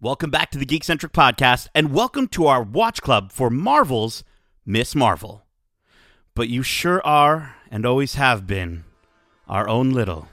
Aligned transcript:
Welcome 0.00 0.30
back 0.30 0.52
to 0.52 0.58
the 0.58 0.64
Geekcentric 0.64 1.10
Podcast, 1.10 1.66
and 1.74 1.92
welcome 1.92 2.28
to 2.28 2.46
our 2.46 2.62
watch 2.62 3.02
club 3.02 3.32
for 3.32 3.50
Marvel's 3.50 4.22
Miss 4.64 4.94
Marvel. 4.94 5.44
But 6.36 6.48
you 6.48 6.62
sure 6.62 7.04
are, 7.04 7.56
and 7.68 7.84
always 7.84 8.14
have 8.14 8.46
been, 8.46 8.84
our 9.48 9.68
own 9.68 9.90
little 9.90 10.28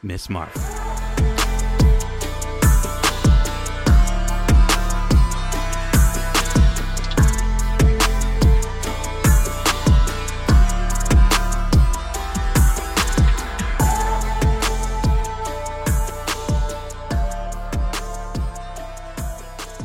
Miss 0.00 0.30
Marvel. 0.30 0.93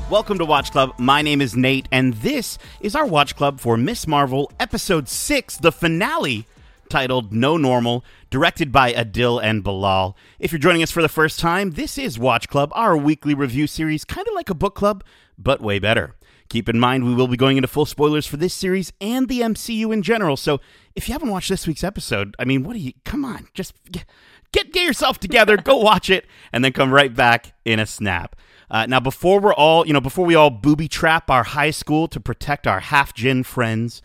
Welcome 0.10 0.40
to 0.40 0.46
Watch 0.46 0.72
Club. 0.72 0.96
My 0.98 1.22
name 1.22 1.40
is 1.40 1.56
Nate, 1.56 1.88
and 1.92 2.16
this 2.16 2.58
is 2.82 2.96
our 2.96 3.06
Watch 3.06 3.36
Club 3.36 3.60
for 3.60 3.78
Miss 3.78 4.08
Marvel, 4.08 4.52
Episode 4.60 5.08
6, 5.08 5.58
the 5.58 5.72
finale, 5.72 6.48
titled 6.90 7.32
No 7.32 7.58
Normal, 7.58 8.04
directed 8.32 8.72
by 8.72 8.92
Adil 8.92 9.40
and 9.40 9.64
Bilal. 9.64 10.18
If 10.40 10.52
you're 10.52 10.58
joining 10.58 10.82
us 10.82 10.90
for 10.90 11.04
the 11.04 11.10
first 11.10 11.40
time, 11.40 11.72
this 11.74 12.00
is 12.00 12.18
Watch 12.18 12.50
Club, 12.50 12.72
our 12.74 12.98
weekly 12.98 13.36
review 13.36 13.68
series, 13.68 14.04
kind 14.04 14.28
of 14.28 14.34
like 14.34 14.50
a 14.50 14.56
book 14.56 14.74
club, 14.74 15.04
but 15.38 15.62
way 15.62 15.78
better. 15.78 16.16
Keep 16.50 16.70
in 16.70 16.80
mind, 16.80 17.06
we 17.06 17.14
will 17.14 17.28
be 17.28 17.38
going 17.38 17.58
into 17.58 17.68
full 17.68 17.86
spoilers 17.86 18.26
for 18.26 18.38
this 18.38 18.56
series 18.56 18.92
and 19.00 19.28
the 19.28 19.42
MCU 19.42 19.94
in 19.94 20.02
general, 20.02 20.38
so 20.38 20.60
if 20.96 21.08
you 21.08 21.12
haven't 21.12 21.30
watched 21.30 21.50
this 21.50 21.68
week's 21.68 21.84
episode, 21.84 22.36
I 22.40 22.46
mean, 22.46 22.64
what 22.64 22.74
do 22.74 22.80
you, 22.80 22.94
come 23.06 23.24
on, 23.24 23.48
just 23.54 23.76
get, 23.92 24.06
get, 24.52 24.74
get 24.74 24.86
yourself 24.86 25.20
together, 25.20 25.56
go 25.56 25.78
watch 25.78 26.10
it, 26.10 26.26
and 26.52 26.66
then 26.66 26.74
come 26.74 26.92
right 26.92 27.14
back 27.14 27.54
in 27.64 27.80
a 27.80 27.86
snap. 27.86 28.36
Uh, 28.72 28.86
now, 28.86 29.00
before 29.00 29.40
we're 29.40 29.54
all, 29.54 29.86
you 29.88 29.94
know, 29.94 30.02
before 30.02 30.26
we 30.26 30.36
all 30.36 30.50
booby 30.50 30.88
trap 30.88 31.30
our 31.32 31.44
high 31.44 31.72
school 31.72 32.08
to 32.08 32.20
protect 32.20 32.68
our 32.68 32.80
half 32.80 33.14
djinn 33.14 33.44
friends, 33.44 34.02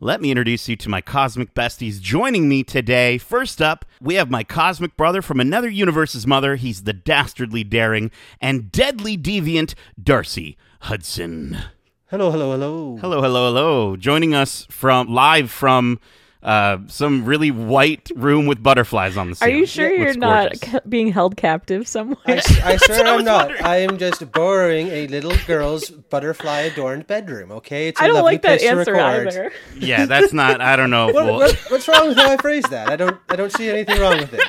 let 0.00 0.20
me 0.20 0.30
introduce 0.30 0.68
you 0.68 0.76
to 0.76 0.88
my 0.88 1.00
cosmic 1.00 1.54
besties 1.54 2.00
joining 2.00 2.48
me 2.48 2.62
today. 2.62 3.18
First 3.18 3.60
up, 3.60 3.84
we 4.00 4.14
have 4.14 4.30
my 4.30 4.44
cosmic 4.44 4.96
brother 4.96 5.22
from 5.22 5.40
another 5.40 5.68
universe's 5.68 6.26
mother. 6.26 6.56
He's 6.56 6.84
the 6.84 6.92
dastardly 6.92 7.64
daring 7.64 8.10
and 8.40 8.70
deadly 8.70 9.16
deviant 9.16 9.74
Darcy 10.00 10.56
Hudson. 10.82 11.58
Hello, 12.06 12.30
hello, 12.30 12.52
hello. 12.52 12.96
Hello, 13.00 13.20
hello, 13.20 13.46
hello. 13.48 13.96
Joining 13.96 14.34
us 14.34 14.66
from 14.70 15.08
live 15.08 15.50
from 15.50 15.98
uh, 16.48 16.78
some 16.86 17.24
really 17.26 17.50
white 17.50 18.10
room 18.16 18.46
with 18.46 18.62
butterflies 18.62 19.16
on 19.18 19.28
the 19.30 19.36
ceiling. 19.36 19.54
Are 19.54 19.58
you 19.58 19.66
sure 19.66 19.90
you're 19.90 20.14
not 20.14 20.44
gorgeous. 20.52 20.60
ca- 20.60 20.80
being 20.88 21.12
held 21.12 21.36
captive 21.36 21.86
somewhere? 21.86 22.16
I, 22.26 22.42
I 22.64 22.76
sure 22.86 22.96
I 23.06 23.10
am 23.16 23.24
not. 23.24 23.46
wondering. 23.48 23.64
I 23.64 23.76
am 23.76 23.98
just 23.98 24.32
borrowing 24.32 24.88
a 24.88 25.06
little 25.08 25.34
girl's 25.46 25.90
butterfly 25.90 26.60
adorned 26.62 27.06
bedroom, 27.06 27.52
okay? 27.52 27.88
It's 27.88 28.00
a 28.00 28.04
I 28.04 28.06
don't 28.06 28.16
lovely 28.16 28.32
like 28.32 28.42
that 28.42 28.48
place 28.58 28.62
to 28.62 28.68
answer 28.78 28.92
record. 28.94 29.28
either. 29.28 29.52
Yeah, 29.78 30.06
that's 30.06 30.32
not. 30.32 30.60
I 30.62 30.76
don't 30.76 30.90
know. 30.90 31.06
What, 31.12 31.24
we'll- 31.26 31.38
what, 31.38 31.54
what's 31.68 31.86
wrong 31.86 32.08
with 32.08 32.16
how 32.16 32.30
I 32.30 32.36
phrased 32.38 32.70
that? 32.70 32.88
I 32.88 32.96
don't 32.96 33.16
I 33.28 33.36
don't 33.36 33.52
see 33.52 33.68
anything 33.68 34.00
wrong 34.00 34.16
with 34.18 34.32
it. 34.34 34.42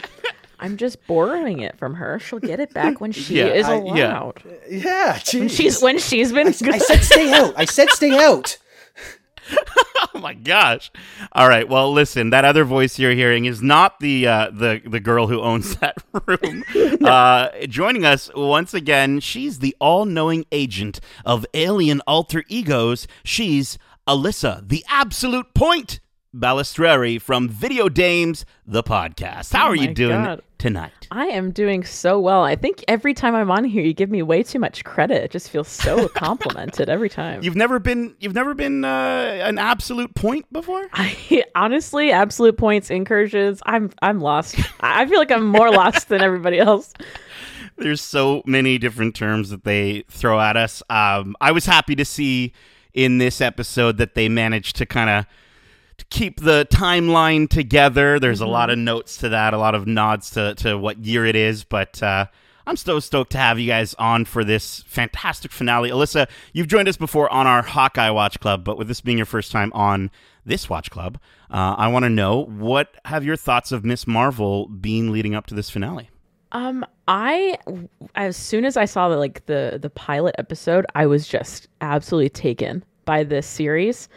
I'm 0.61 0.75
just 0.77 1.05
borrowing 1.07 1.59
it 1.59 1.77
from 1.77 1.95
her. 1.95 2.19
She'll 2.19 2.39
get 2.39 2.59
it 2.59 2.73
back 2.73 2.99
when 2.99 3.11
she 3.13 3.35
Yeah, 3.39 3.45
is 3.47 3.65
I- 3.65 3.75
yeah. 3.81 4.19
allowed. 4.19 4.43
Yeah, 4.69 5.19
When 5.33 5.47
she's 5.49 5.81
when 5.81 5.99
she's 5.99 6.31
been 6.33 6.47
I 6.47 6.51
said 6.77 7.01
stay 7.03 7.33
out. 7.33 7.53
I 7.57 7.65
said 7.65 7.89
stay 7.91 8.11
out. 8.17 8.57
Oh 10.15 10.19
my 10.19 10.33
gosh! 10.33 10.91
All 11.33 11.47
right. 11.47 11.67
Well, 11.67 11.91
listen. 11.93 12.29
That 12.31 12.43
other 12.43 12.63
voice 12.63 12.97
you're 12.97 13.13
hearing 13.13 13.45
is 13.45 13.61
not 13.61 13.99
the 13.99 14.27
uh, 14.27 14.49
the 14.49 14.81
the 14.85 14.99
girl 14.99 15.27
who 15.27 15.41
owns 15.41 15.75
that 15.77 15.97
room. 16.25 16.63
uh, 17.05 17.49
joining 17.67 18.05
us 18.05 18.31
once 18.35 18.73
again, 18.73 19.19
she's 19.19 19.59
the 19.59 19.75
all-knowing 19.79 20.45
agent 20.51 20.99
of 21.25 21.45
alien 21.53 22.01
alter 22.07 22.43
egos. 22.47 23.07
She's 23.23 23.77
Alyssa, 24.07 24.67
the 24.67 24.83
absolute 24.89 25.53
point 25.53 25.99
Balistreri 26.35 27.19
from 27.19 27.49
Video 27.49 27.89
Dames, 27.89 28.45
the 28.65 28.83
podcast. 28.83 29.51
How 29.51 29.65
Oh 29.67 29.69
are 29.71 29.75
you 29.75 29.93
doing 29.93 30.23
God. 30.23 30.41
tonight? 30.59 30.91
I 31.09 31.25
am 31.25 31.49
doing 31.51 31.83
so 31.83 32.19
well. 32.19 32.43
I 32.43 32.55
think 32.55 32.83
every 32.87 33.15
time 33.15 33.33
I'm 33.33 33.49
on 33.49 33.63
here, 33.63 33.83
you 33.83 33.93
give 33.93 34.11
me 34.11 34.21
way 34.21 34.43
too 34.43 34.59
much 34.59 34.83
credit. 34.83 35.23
It 35.23 35.31
just 35.31 35.49
feels 35.49 35.67
so 35.67 36.07
complimented 36.15 36.87
every 36.87 37.09
time. 37.09 37.41
You've 37.41 37.55
never 37.55 37.79
been 37.79 38.15
you've 38.19 38.35
never 38.35 38.53
been 38.53 38.85
uh, 38.85 39.39
an 39.41 39.57
absolute 39.57 40.13
point 40.13 40.51
before. 40.53 40.85
I 40.93 41.43
honestly, 41.55 42.11
absolute 42.11 42.57
points, 42.57 42.91
incursions. 42.91 43.61
I'm 43.65 43.89
I'm 44.03 44.19
lost. 44.19 44.55
I 44.81 45.01
I 45.01 45.05
feel 45.07 45.17
like 45.17 45.31
I'm 45.31 45.47
more 45.47 45.71
lost 45.71 46.09
than 46.09 46.21
everybody 46.21 46.59
else. 46.59 46.93
There's 47.77 48.01
so 48.01 48.43
many 48.45 48.77
different 48.77 49.15
terms 49.15 49.49
that 49.49 49.63
they 49.63 50.03
throw 50.09 50.39
at 50.39 50.57
us. 50.57 50.83
Um, 50.89 51.35
I 51.41 51.53
was 51.53 51.65
happy 51.65 51.95
to 51.95 52.05
see 52.05 52.53
in 52.93 53.17
this 53.17 53.39
episode 53.41 53.97
that 53.97 54.13
they 54.15 54.27
managed 54.29 54.75
to 54.75 54.85
kind 54.85 55.09
of 55.09 55.25
keep 56.09 56.41
the 56.41 56.67
timeline 56.71 57.49
together. 57.49 58.19
There's 58.19 58.41
a 58.41 58.47
lot 58.47 58.69
of 58.69 58.77
notes 58.77 59.17
to 59.17 59.29
that, 59.29 59.53
a 59.53 59.57
lot 59.57 59.75
of 59.75 59.87
nods 59.87 60.31
to, 60.31 60.55
to 60.55 60.77
what 60.77 60.99
year 61.05 61.25
it 61.25 61.35
is, 61.35 61.63
but 61.63 62.01
uh, 62.01 62.25
I'm 62.65 62.77
so 62.77 62.99
stoked 62.99 63.31
to 63.31 63.37
have 63.37 63.59
you 63.59 63.67
guys 63.67 63.93
on 63.95 64.25
for 64.25 64.43
this 64.43 64.83
fantastic 64.87 65.51
finale. 65.51 65.89
Alyssa, 65.89 66.27
you've 66.53 66.67
joined 66.67 66.87
us 66.87 66.97
before 66.97 67.31
on 67.31 67.47
our 67.47 67.61
Hawkeye 67.61 68.09
Watch 68.09 68.39
Club, 68.39 68.63
but 68.63 68.77
with 68.77 68.87
this 68.87 69.01
being 69.01 69.17
your 69.17 69.25
first 69.25 69.51
time 69.51 69.71
on 69.73 70.11
this 70.45 70.69
Watch 70.69 70.89
Club, 70.89 71.19
uh, 71.51 71.75
I 71.77 71.87
want 71.87 72.05
to 72.05 72.09
know 72.09 72.45
what 72.45 72.95
have 73.05 73.25
your 73.25 73.35
thoughts 73.35 73.71
of 73.71 73.83
Miss 73.83 74.05
Marvel 74.05 74.67
been 74.67 75.11
leading 75.11 75.35
up 75.35 75.47
to 75.47 75.55
this 75.55 75.69
finale? 75.69 76.09
Um, 76.51 76.85
I 77.07 77.57
as 78.15 78.35
soon 78.35 78.65
as 78.65 78.75
I 78.75 78.85
saw 78.85 79.09
the 79.09 79.17
like 79.17 79.45
the 79.45 79.77
the 79.79 79.89
pilot 79.89 80.35
episode, 80.39 80.85
I 80.95 81.05
was 81.05 81.27
just 81.27 81.67
absolutely 81.81 82.29
taken 82.29 82.83
by 83.05 83.23
this 83.23 83.45
series. 83.45 84.09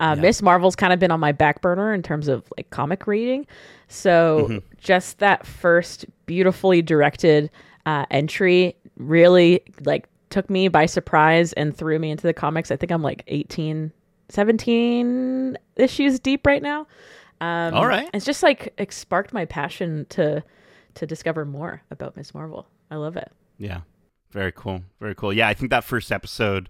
Uh, 0.00 0.16
Miss 0.16 0.42
Marvel's 0.42 0.76
kind 0.76 0.92
of 0.92 0.98
been 0.98 1.10
on 1.10 1.20
my 1.20 1.32
back 1.32 1.60
burner 1.60 1.94
in 1.94 2.02
terms 2.02 2.28
of 2.28 2.44
like 2.56 2.70
comic 2.70 3.06
reading, 3.06 3.46
so 3.88 4.60
just 4.78 5.18
that 5.18 5.46
first 5.46 6.04
beautifully 6.26 6.82
directed 6.82 7.50
uh, 7.86 8.04
entry 8.10 8.76
really 8.96 9.62
like 9.84 10.08
took 10.30 10.50
me 10.50 10.68
by 10.68 10.86
surprise 10.86 11.52
and 11.52 11.76
threw 11.76 11.98
me 11.98 12.10
into 12.10 12.26
the 12.26 12.32
comics. 12.32 12.70
I 12.70 12.76
think 12.76 12.90
I'm 12.90 13.02
like 13.02 13.22
18, 13.28 13.92
17 14.30 15.58
issues 15.76 16.18
deep 16.18 16.46
right 16.46 16.62
now. 16.62 16.86
Um, 17.40 17.74
All 17.74 17.86
right. 17.86 18.08
It's 18.12 18.24
just 18.24 18.42
like 18.42 18.72
it 18.76 18.92
sparked 18.92 19.32
my 19.32 19.44
passion 19.44 20.06
to 20.10 20.42
to 20.94 21.06
discover 21.06 21.44
more 21.44 21.82
about 21.90 22.16
Miss 22.16 22.34
Marvel. 22.34 22.66
I 22.90 22.96
love 22.96 23.16
it. 23.16 23.30
Yeah. 23.58 23.80
Very 24.30 24.52
cool. 24.52 24.82
Very 25.00 25.14
cool. 25.14 25.32
Yeah, 25.32 25.48
I 25.48 25.54
think 25.54 25.70
that 25.70 25.84
first 25.84 26.10
episode 26.10 26.68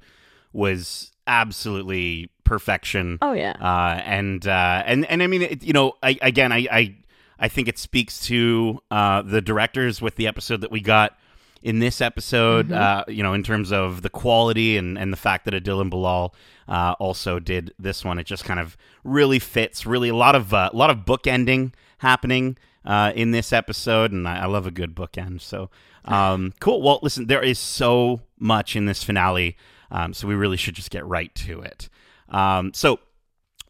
was 0.53 1.13
absolutely 1.27 2.31
perfection. 2.45 3.19
Oh 3.23 3.33
yeah. 3.33 3.57
Uh, 3.61 4.01
and 4.05 4.47
uh, 4.47 4.83
and 4.87 5.07
and 5.07 5.23
I 5.23 5.27
mean, 5.27 5.43
it, 5.43 5.63
you 5.63 5.73
know, 5.73 5.95
I, 6.03 6.19
again, 6.23 6.53
I, 6.53 6.67
I 6.71 6.95
I 7.39 7.49
think 7.49 7.69
it 7.69 7.79
speaks 7.79 8.21
to 8.27 8.81
uh, 8.91 9.23
the 9.23 9.41
directors 9.41 10.01
with 10.01 10.17
the 10.17 10.27
episode 10.27 10.61
that 10.61 10.71
we 10.71 10.81
got 10.81 11.17
in 11.63 11.79
this 11.79 12.01
episode. 12.01 12.71
Uh, 12.71 13.05
you 13.09 13.23
know, 13.23 13.33
in 13.33 13.43
terms 13.43 13.73
of 13.73 14.03
the 14.03 14.11
quality 14.11 14.77
and 14.77 14.99
and 14.99 15.13
the 15.13 15.17
fact 15.17 15.45
that 15.47 15.55
Adil 15.55 15.81
and 15.81 15.91
Bilal 15.91 16.35
uh, 16.69 16.95
also 16.99 17.39
did 17.39 17.75
this 17.79 18.05
one. 18.05 18.19
It 18.19 18.25
just 18.25 18.45
kind 18.45 18.61
of 18.61 18.77
really 19.03 19.39
fits. 19.39 19.87
Really, 19.87 20.09
a 20.09 20.17
lot 20.17 20.35
of 20.35 20.55
uh, 20.55 20.71
a 20.73 20.77
lot 20.77 20.91
of 20.91 20.99
bookending 20.99 21.73
happening 21.99 22.57
uh, 22.85 23.13
in 23.15 23.31
this 23.31 23.53
episode, 23.53 24.13
and 24.13 24.29
I, 24.29 24.43
I 24.43 24.47
love 24.47 24.67
a 24.67 24.71
good 24.71 24.95
bookend. 24.95 25.41
So 25.41 25.71
um, 26.05 26.53
cool. 26.61 26.83
Well, 26.83 27.01
listen, 27.03 27.27
there 27.27 27.43
is 27.43 27.59
so 27.59 28.21
much 28.39 28.77
in 28.77 28.87
this 28.87 29.03
finale, 29.03 29.57
um, 29.91 30.13
so 30.13 30.29
we 30.29 30.35
really 30.35 30.57
should 30.57 30.75
just 30.75 30.91
get 30.91 31.05
right 31.07 31.35
to 31.35 31.61
it. 31.61 31.89
Um, 32.35 32.75
so 32.75 32.99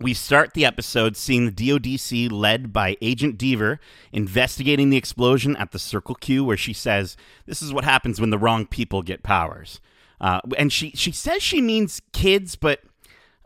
we 0.01 0.15
start 0.15 0.55
the 0.55 0.65
episode 0.65 1.17
seeing 1.17 1.45
the 1.45 1.53
DODC 1.53 2.33
led 2.33 2.73
by 2.73 2.97
Agent 3.03 3.39
Deaver 3.39 3.79
investigating 4.11 4.91
the 4.91 4.97
explosion 4.97 5.55
at 5.57 5.71
the 5.73 5.79
Circle 5.79 6.15
Q, 6.17 6.45
where 6.45 6.57
she 6.57 6.73
says, 6.73 7.17
"This 7.47 7.61
is 7.61 7.73
what 7.73 7.85
happens 7.85 8.21
when 8.21 8.31
the 8.31 8.39
wrong 8.39 8.67
people 8.67 9.03
get 9.03 9.23
powers." 9.23 9.81
Uh, 10.21 10.41
and 10.57 10.73
she 10.73 10.91
she 10.93 11.13
says 11.13 11.43
she 11.43 11.61
means 11.61 12.01
kids, 12.13 12.57
but 12.57 12.81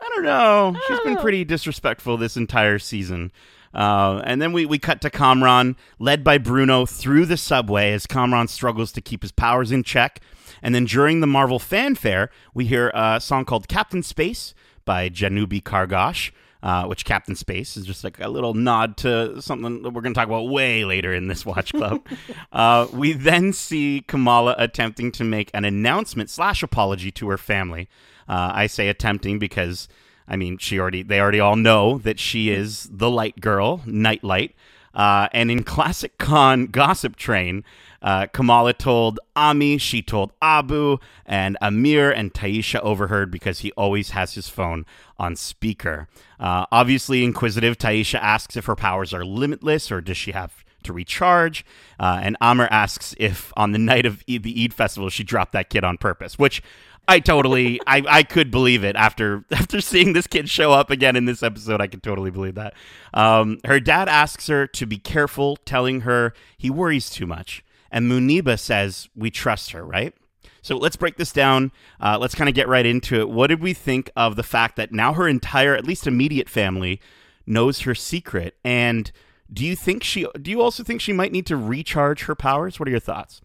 I 0.01 0.09
don't 0.15 0.23
know. 0.23 0.77
She's 0.87 0.99
been 1.01 1.17
pretty 1.17 1.43
disrespectful 1.43 2.15
this 2.15 2.37
entire 2.37 2.79
season. 2.79 3.33
Uh, 3.73 4.21
and 4.23 4.41
then 4.41 4.51
we, 4.51 4.65
we 4.65 4.79
cut 4.79 4.99
to 5.01 5.09
Kamran, 5.11 5.75
led 5.99 6.23
by 6.23 6.39
Bruno, 6.39 6.87
through 6.87 7.25
the 7.25 7.37
subway 7.37 7.91
as 7.91 8.07
Kamran 8.07 8.47
struggles 8.47 8.91
to 8.93 9.01
keep 9.01 9.21
his 9.21 9.31
powers 9.31 9.71
in 9.71 9.83
check. 9.83 10.21
And 10.63 10.73
then 10.73 10.85
during 10.85 11.19
the 11.19 11.27
Marvel 11.27 11.59
fanfare, 11.59 12.31
we 12.53 12.65
hear 12.65 12.89
a 12.95 13.19
song 13.21 13.45
called 13.45 13.67
Captain 13.67 14.01
Space 14.01 14.55
by 14.85 15.09
Janubi 15.09 15.61
Kargosh, 15.61 16.31
uh, 16.61 16.85
which 16.85 17.05
Captain 17.05 17.35
Space 17.35 17.77
is 17.77 17.85
just 17.85 18.03
like 18.03 18.19
a 18.19 18.27
little 18.27 18.53
nod 18.53 18.97
to 18.97 19.41
something 19.41 19.81
that 19.83 19.91
we're 19.91 20.01
going 20.01 20.13
to 20.13 20.19
talk 20.19 20.27
about 20.27 20.49
way 20.49 20.85
later 20.85 21.13
in 21.13 21.27
this 21.27 21.45
Watch 21.45 21.73
Club. 21.73 22.05
uh, 22.51 22.87
we 22.91 23.13
then 23.13 23.53
see 23.53 24.03
Kamala 24.07 24.55
attempting 24.57 25.11
to 25.13 25.23
make 25.23 25.49
an 25.53 25.65
announcement 25.65 26.29
slash 26.29 26.63
apology 26.63 27.11
to 27.11 27.29
her 27.29 27.37
family. 27.37 27.87
Uh, 28.27 28.51
I 28.53 28.67
say 28.67 28.89
attempting 28.89 29.39
because 29.39 29.87
I 30.29 30.35
mean, 30.35 30.59
she 30.59 30.79
already 30.79 31.01
they 31.01 31.19
already 31.19 31.39
all 31.39 31.55
know 31.55 31.97
that 31.99 32.19
she 32.19 32.51
is 32.51 32.87
the 32.91 33.09
light 33.09 33.41
girl, 33.41 33.81
Nightlight. 33.85 34.55
Uh, 34.93 35.27
and 35.33 35.51
in 35.51 35.63
classic 35.63 36.17
Khan 36.17 36.65
gossip 36.67 37.15
train, 37.15 37.63
Uh, 38.01 38.27
Kamala 38.27 38.73
told 38.73 39.19
Ami, 39.35 39.77
she 39.77 40.01
told 40.01 40.31
Abu, 40.41 40.97
and 41.25 41.57
Aamir 41.61 42.13
and 42.15 42.33
Tyesha 42.33 42.79
overheard 42.79 43.31
because 43.31 43.59
he 43.59 43.71
always 43.73 44.11
has 44.11 44.35
his 44.35 44.49
phone 44.49 44.85
on 45.17 45.35
speaker. 45.35 46.07
Uh, 46.39 46.65
obviously, 46.71 47.23
inquisitive, 47.23 47.77
Tyesha 47.77 48.19
asks 48.19 48.55
if 48.55 48.65
her 48.65 48.75
powers 48.75 49.13
are 49.13 49.25
limitless 49.25 49.91
or 49.91 50.01
does 50.01 50.17
she 50.17 50.31
have 50.31 50.63
to 50.83 50.93
recharge. 50.93 51.65
Uh, 51.99 52.19
and 52.23 52.37
Aamir 52.41 52.67
asks 52.71 53.15
if 53.17 53.51
on 53.57 53.71
the 53.71 53.79
night 53.79 54.05
of 54.05 54.23
Eid, 54.29 54.43
the 54.43 54.63
Eid 54.63 54.73
festival 54.73 55.09
she 55.09 55.23
dropped 55.23 55.51
that 55.53 55.69
kid 55.69 55.83
on 55.83 55.97
purpose, 55.97 56.39
which 56.39 56.61
I 57.07 57.19
totally, 57.19 57.79
I, 57.87 58.03
I 58.07 58.23
could 58.23 58.51
believe 58.51 58.83
it 58.83 58.95
after 58.95 59.43
after 59.51 59.81
seeing 59.81 60.13
this 60.13 60.27
kid 60.27 60.49
show 60.49 60.71
up 60.71 60.89
again 60.89 61.15
in 61.15 61.25
this 61.25 61.43
episode. 61.43 61.81
I 61.81 61.87
could 61.87 62.03
totally 62.03 62.31
believe 62.31 62.55
that. 62.55 62.75
Um, 63.13 63.59
her 63.65 63.79
dad 63.79 64.07
asks 64.07 64.47
her 64.47 64.67
to 64.67 64.85
be 64.85 64.97
careful, 64.97 65.57
telling 65.65 66.01
her 66.01 66.33
he 66.57 66.69
worries 66.69 67.09
too 67.09 67.25
much. 67.25 67.63
And 67.91 68.09
Muniba 68.09 68.59
says 68.59 69.09
we 69.15 69.31
trust 69.31 69.71
her, 69.71 69.85
right? 69.85 70.13
So 70.61 70.77
let's 70.77 70.95
break 70.95 71.17
this 71.17 71.31
down. 71.31 71.71
Uh, 71.99 72.17
let's 72.19 72.35
kind 72.35 72.49
of 72.49 72.55
get 72.55 72.67
right 72.67 72.85
into 72.85 73.19
it. 73.19 73.29
What 73.29 73.47
did 73.47 73.61
we 73.61 73.73
think 73.73 74.11
of 74.15 74.35
the 74.35 74.43
fact 74.43 74.75
that 74.75 74.91
now 74.91 75.13
her 75.13 75.27
entire, 75.27 75.75
at 75.75 75.85
least 75.85 76.05
immediate 76.05 76.49
family, 76.49 76.99
knows 77.45 77.81
her 77.81 77.95
secret? 77.95 78.55
And 78.63 79.11
do 79.51 79.65
you 79.65 79.75
think 79.75 80.03
she? 80.03 80.27
Do 80.39 80.51
you 80.51 80.61
also 80.61 80.83
think 80.83 81.01
she 81.01 81.13
might 81.13 81.31
need 81.31 81.45
to 81.47 81.57
recharge 81.57 82.23
her 82.23 82.35
powers? 82.35 82.79
What 82.79 82.87
are 82.87 82.91
your 82.91 82.99
thoughts? 82.99 83.41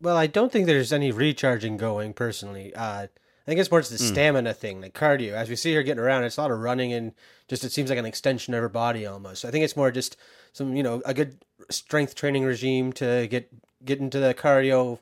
Well, 0.00 0.16
I 0.16 0.26
don't 0.26 0.52
think 0.52 0.66
there's 0.66 0.92
any 0.92 1.10
recharging 1.10 1.76
going 1.76 2.14
personally. 2.14 2.74
Uh, 2.74 3.06
I 3.48 3.50
think 3.50 3.60
it's 3.60 3.70
more 3.70 3.80
just 3.80 3.92
the 3.92 3.98
stamina 3.98 4.52
thing, 4.52 4.82
like 4.82 4.92
cardio. 4.92 5.32
As 5.32 5.48
we 5.48 5.56
see 5.56 5.74
her 5.74 5.82
getting 5.82 6.02
around, 6.02 6.24
it's 6.24 6.36
a 6.36 6.42
lot 6.42 6.50
of 6.50 6.58
running 6.58 6.92
and 6.92 7.12
just 7.48 7.64
it 7.64 7.72
seems 7.72 7.88
like 7.88 7.98
an 7.98 8.04
extension 8.04 8.52
of 8.52 8.60
her 8.60 8.68
body 8.68 9.06
almost. 9.06 9.44
I 9.46 9.50
think 9.50 9.64
it's 9.64 9.76
more 9.76 9.90
just 9.90 10.18
some, 10.52 10.76
you 10.76 10.82
know, 10.82 11.00
a 11.06 11.14
good 11.14 11.38
strength 11.70 12.14
training 12.14 12.44
regime 12.44 12.92
to 12.94 13.26
get 13.26 13.48
get 13.84 14.00
into 14.00 14.18
the 14.18 14.34
cardio 14.34 14.98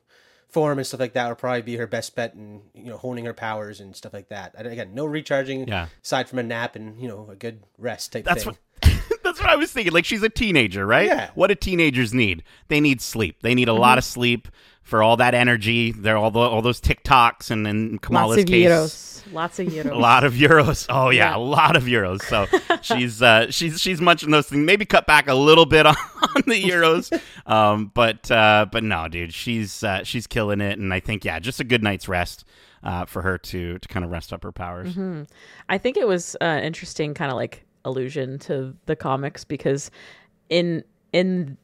form 0.48 0.78
and 0.78 0.86
stuff 0.86 1.00
like 1.00 1.12
that 1.14 1.28
would 1.28 1.38
probably 1.38 1.62
be 1.62 1.76
her 1.76 1.86
best 1.86 2.14
bet 2.14 2.34
and 2.34 2.62
you 2.74 2.84
know 2.84 2.96
honing 2.96 3.24
her 3.24 3.34
powers 3.34 3.80
and 3.80 3.94
stuff 3.96 4.12
like 4.12 4.28
that. 4.28 4.54
And 4.56 4.66
again, 4.66 4.94
no 4.94 5.04
recharging 5.04 5.68
Yeah. 5.68 5.88
aside 6.02 6.28
from 6.28 6.38
a 6.38 6.42
nap 6.42 6.76
and 6.76 7.00
you 7.00 7.08
know 7.08 7.28
a 7.30 7.36
good 7.36 7.62
rest 7.78 8.12
type 8.12 8.24
That's 8.24 8.44
thing. 8.44 8.56
what. 8.82 8.92
That's 9.22 9.40
what 9.40 9.50
I 9.50 9.56
was 9.56 9.72
thinking. 9.72 9.92
Like 9.92 10.04
she's 10.04 10.22
a 10.22 10.28
teenager, 10.28 10.86
right? 10.86 11.06
Yeah. 11.06 11.30
What 11.34 11.48
do 11.48 11.54
teenagers 11.54 12.14
need? 12.14 12.44
They 12.68 12.80
need 12.80 13.00
sleep. 13.00 13.42
They 13.42 13.54
need 13.54 13.68
a 13.68 13.72
lot 13.72 13.92
mm-hmm. 13.92 13.98
of 13.98 14.04
sleep 14.04 14.48
for 14.86 15.02
all 15.02 15.16
that 15.16 15.34
energy. 15.34 15.90
They're 15.90 16.16
all 16.16 16.30
the, 16.30 16.38
all 16.38 16.62
those 16.62 16.80
TikToks 16.80 17.50
and 17.50 17.66
in 17.66 17.98
Kamala's 17.98 18.36
Lots 18.36 18.42
of 18.42 18.46
case. 18.46 18.68
euros. 18.68 19.32
Lots 19.32 19.58
of 19.58 19.66
euros. 19.72 19.90
A 19.90 19.94
lot 19.96 20.22
of 20.22 20.34
euros. 20.34 20.86
Oh 20.88 21.10
yeah, 21.10 21.30
Yeah. 21.30 21.36
a 21.36 21.38
lot 21.38 21.74
of 21.74 21.82
euros. 21.82 22.22
So 22.22 22.46
she's 22.82 23.20
uh, 23.20 23.50
she's 23.50 23.80
she's 23.80 24.00
munching 24.00 24.30
those 24.30 24.46
things. 24.48 24.64
Maybe 24.64 24.84
cut 24.86 25.04
back 25.08 25.26
a 25.28 25.34
little 25.34 25.66
bit 25.66 25.84
on, 25.86 25.96
on 26.36 26.42
the 26.46 26.62
euros, 26.62 27.12
um, 27.50 27.90
but 27.94 28.30
uh, 28.30 28.66
but 28.70 28.84
no, 28.84 29.08
dude, 29.08 29.34
she's 29.34 29.82
uh, 29.82 30.04
she's 30.04 30.28
killing 30.28 30.60
it. 30.60 30.78
And 30.78 30.94
I 30.94 31.00
think 31.00 31.24
yeah, 31.24 31.40
just 31.40 31.58
a 31.58 31.64
good 31.64 31.82
night's 31.82 32.08
rest 32.08 32.44
uh, 32.84 33.04
for 33.06 33.22
her 33.22 33.36
to 33.38 33.80
to 33.80 33.88
kind 33.88 34.04
of 34.04 34.12
rest 34.12 34.32
up 34.32 34.44
her 34.44 34.52
powers. 34.52 34.90
Mm-hmm. 34.92 35.24
I 35.68 35.78
think 35.78 35.96
it 35.96 36.06
was 36.06 36.36
an 36.36 36.62
interesting 36.62 37.12
kind 37.12 37.32
of 37.32 37.36
like 37.36 37.64
allusion 37.84 38.38
to 38.38 38.76
the 38.86 38.94
comics 38.94 39.42
because 39.42 39.90
in 40.48 40.84
in 41.12 41.56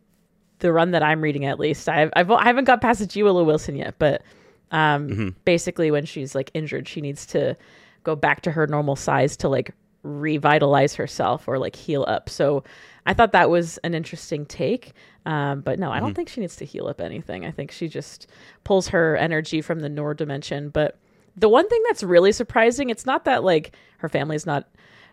the 0.62 0.72
run 0.72 0.92
that 0.92 1.02
I'm 1.02 1.20
reading 1.20 1.44
at 1.44 1.58
least 1.58 1.88
I've, 1.88 2.10
I've 2.14 2.30
I 2.30 2.44
haven't 2.44 2.64
got 2.64 2.80
past 2.80 3.06
G 3.10 3.22
Willow 3.22 3.44
Wilson 3.44 3.76
yet, 3.76 3.96
but 3.98 4.22
um, 4.70 5.36
basically 5.44 5.90
when 5.90 6.06
she's 6.06 6.34
like 6.34 6.50
injured, 6.54 6.88
she 6.88 7.00
needs 7.00 7.26
to 7.26 7.56
go 8.04 8.16
back 8.16 8.40
to 8.42 8.50
her 8.52 8.66
normal 8.66 8.96
size 8.96 9.36
to 9.38 9.48
like 9.48 9.74
revitalize 10.02 10.94
herself 10.94 11.46
or 11.46 11.58
like 11.58 11.76
heal 11.76 12.04
up. 12.08 12.30
So 12.30 12.64
I 13.04 13.12
thought 13.12 13.32
that 13.32 13.50
was 13.50 13.78
an 13.78 13.94
interesting 13.94 14.46
take. 14.46 14.92
Um, 15.26 15.60
but 15.60 15.78
no, 15.78 15.92
I 15.92 16.00
don't 16.00 16.14
think 16.14 16.28
she 16.28 16.40
needs 16.40 16.56
to 16.56 16.64
heal 16.64 16.86
up 16.86 17.00
anything. 17.00 17.44
I 17.44 17.50
think 17.50 17.70
she 17.70 17.86
just 17.86 18.28
pulls 18.64 18.88
her 18.88 19.16
energy 19.16 19.60
from 19.60 19.80
the 19.80 19.88
Noor 19.88 20.14
dimension. 20.14 20.70
But 20.70 20.98
the 21.36 21.48
one 21.48 21.68
thing 21.68 21.82
that's 21.86 22.02
really 22.02 22.32
surprising, 22.32 22.90
it's 22.90 23.06
not 23.06 23.24
that 23.24 23.44
like 23.44 23.76
her 23.98 24.08
family's 24.08 24.46
not 24.46 24.68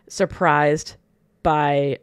surprised 0.08 0.96
by 1.42 1.98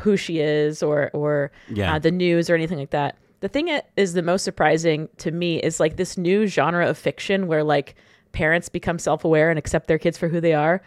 who 0.00 0.16
she 0.16 0.40
is 0.40 0.82
or 0.82 1.10
or 1.14 1.50
Yeah. 1.68 1.94
uh, 1.94 1.98
the 1.98 2.10
news 2.10 2.48
or 2.50 2.54
anything 2.54 2.78
like 2.78 2.90
that. 2.90 3.16
The 3.40 3.48
thing 3.48 3.66
that 3.66 3.88
is 3.96 4.12
the 4.12 4.22
most 4.22 4.44
surprising 4.44 5.08
to 5.18 5.30
me 5.32 5.58
is 5.60 5.80
like 5.80 5.96
this 5.96 6.16
new 6.16 6.46
genre 6.46 6.86
of 6.88 6.96
fiction 6.96 7.46
where 7.48 7.64
like 7.64 7.94
parents 8.32 8.68
become 8.68 8.98
self-aware 8.98 9.50
and 9.50 9.58
accept 9.58 9.88
their 9.88 9.98
kids 9.98 10.16
for 10.16 10.28
who 10.28 10.40
they 10.40 10.54
are. 10.54 10.80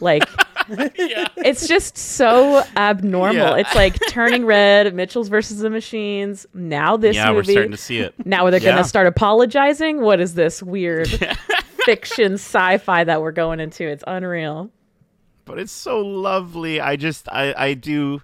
Like 0.00 0.22
it's 0.68 1.68
just 1.68 1.96
so 1.98 2.62
abnormal. 2.76 3.34
Yeah. 3.36 3.56
It's 3.56 3.74
like 3.74 3.96
turning 4.08 4.44
red, 4.46 4.94
Mitchell's 4.94 5.28
versus 5.28 5.58
the 5.58 5.70
Machines. 5.70 6.46
Now 6.54 6.96
this 6.96 7.16
Yeah, 7.16 7.30
we're 7.30 7.36
movie. 7.38 7.52
starting 7.52 7.70
to 7.72 7.76
see 7.76 7.98
it. 7.98 8.14
now 8.24 8.48
they're 8.50 8.60
Yeah. 8.60 8.70
gonna 8.72 8.84
start 8.84 9.06
apologizing. 9.06 10.00
What 10.00 10.20
is 10.20 10.34
this 10.34 10.62
weird 10.62 11.08
fiction 11.84 12.34
sci-fi 12.34 13.04
that 13.04 13.20
we're 13.20 13.32
going 13.32 13.60
into? 13.60 13.86
It's 13.86 14.04
unreal. 14.06 14.70
But 15.50 15.58
it's 15.58 15.72
so 15.72 16.00
lovely. 16.00 16.80
I 16.80 16.96
just 16.96 17.28
I 17.28 17.52
I 17.56 17.74
do 17.74 18.22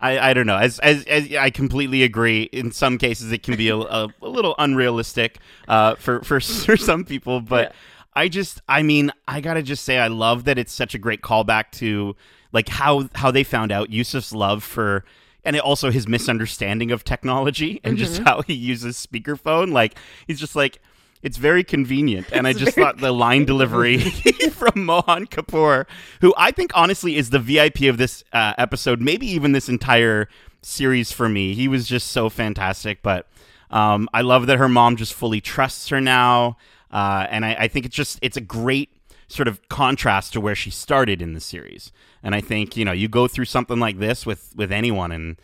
I 0.00 0.30
I 0.30 0.34
don't 0.34 0.46
know. 0.46 0.56
As 0.56 0.78
as, 0.78 1.04
as 1.04 1.34
I 1.34 1.50
completely 1.50 2.02
agree. 2.02 2.44
In 2.44 2.70
some 2.72 2.96
cases, 2.96 3.32
it 3.32 3.42
can 3.42 3.56
be 3.56 3.68
a, 3.68 3.76
a, 3.76 4.08
a 4.22 4.28
little 4.28 4.54
unrealistic 4.58 5.38
uh, 5.68 5.96
for 5.96 6.22
for 6.22 6.40
for 6.66 6.76
some 6.76 7.04
people, 7.04 7.40
but. 7.40 7.68
Yeah. 7.70 7.76
I 8.12 8.26
just, 8.26 8.60
I 8.68 8.82
mean, 8.82 9.12
I 9.28 9.40
gotta 9.40 9.62
just 9.62 9.84
say, 9.84 9.96
I 9.96 10.08
love 10.08 10.42
that 10.44 10.58
it's 10.58 10.72
such 10.72 10.96
a 10.96 10.98
great 10.98 11.22
callback 11.22 11.70
to 11.74 12.16
like 12.52 12.68
how 12.68 13.08
how 13.14 13.30
they 13.30 13.44
found 13.44 13.70
out 13.70 13.90
Yusuf's 13.90 14.34
love 14.34 14.64
for, 14.64 15.04
and 15.44 15.54
it 15.54 15.62
also 15.62 15.92
his 15.92 16.08
misunderstanding 16.08 16.90
of 16.90 17.04
technology 17.04 17.80
and 17.84 17.96
just 17.96 18.18
how 18.24 18.42
he 18.42 18.52
uses 18.52 18.96
speakerphone. 18.96 19.70
Like 19.70 19.94
he's 20.26 20.40
just 20.40 20.56
like, 20.56 20.82
it's 21.22 21.36
very 21.36 21.64
convenient, 21.64 22.26
and 22.32 22.46
I 22.46 22.52
just 22.52 22.76
thought 22.76 22.98
the 22.98 23.12
line 23.12 23.44
delivery 23.44 23.98
from 24.52 24.84
Mohan 24.84 25.26
Kapoor, 25.26 25.86
who 26.20 26.32
I 26.36 26.50
think 26.50 26.72
honestly 26.74 27.16
is 27.16 27.30
the 27.30 27.38
VIP 27.38 27.82
of 27.82 27.98
this 27.98 28.24
uh, 28.32 28.54
episode, 28.56 29.00
maybe 29.00 29.26
even 29.26 29.52
this 29.52 29.68
entire 29.68 30.28
series 30.62 31.12
for 31.12 31.28
me. 31.28 31.54
He 31.54 31.68
was 31.68 31.86
just 31.86 32.08
so 32.08 32.28
fantastic, 32.30 33.02
but 33.02 33.28
um, 33.70 34.08
I 34.12 34.22
love 34.22 34.46
that 34.46 34.58
her 34.58 34.68
mom 34.68 34.96
just 34.96 35.14
fully 35.14 35.40
trusts 35.40 35.88
her 35.88 36.00
now. 36.00 36.56
Uh, 36.90 37.26
and 37.30 37.44
I, 37.44 37.54
I 37.60 37.68
think 37.68 37.86
it's 37.86 37.94
just 37.94 38.18
it's 38.22 38.36
a 38.36 38.40
great 38.40 38.90
sort 39.28 39.46
of 39.46 39.66
contrast 39.68 40.32
to 40.32 40.40
where 40.40 40.56
she 40.56 40.70
started 40.70 41.22
in 41.22 41.34
the 41.34 41.40
series. 41.40 41.92
And 42.22 42.34
I 42.34 42.40
think 42.40 42.76
you 42.76 42.84
know 42.84 42.92
you 42.92 43.08
go 43.08 43.28
through 43.28 43.44
something 43.44 43.78
like 43.78 43.98
this 43.98 44.26
with 44.26 44.52
with 44.56 44.72
anyone, 44.72 45.12
and 45.12 45.36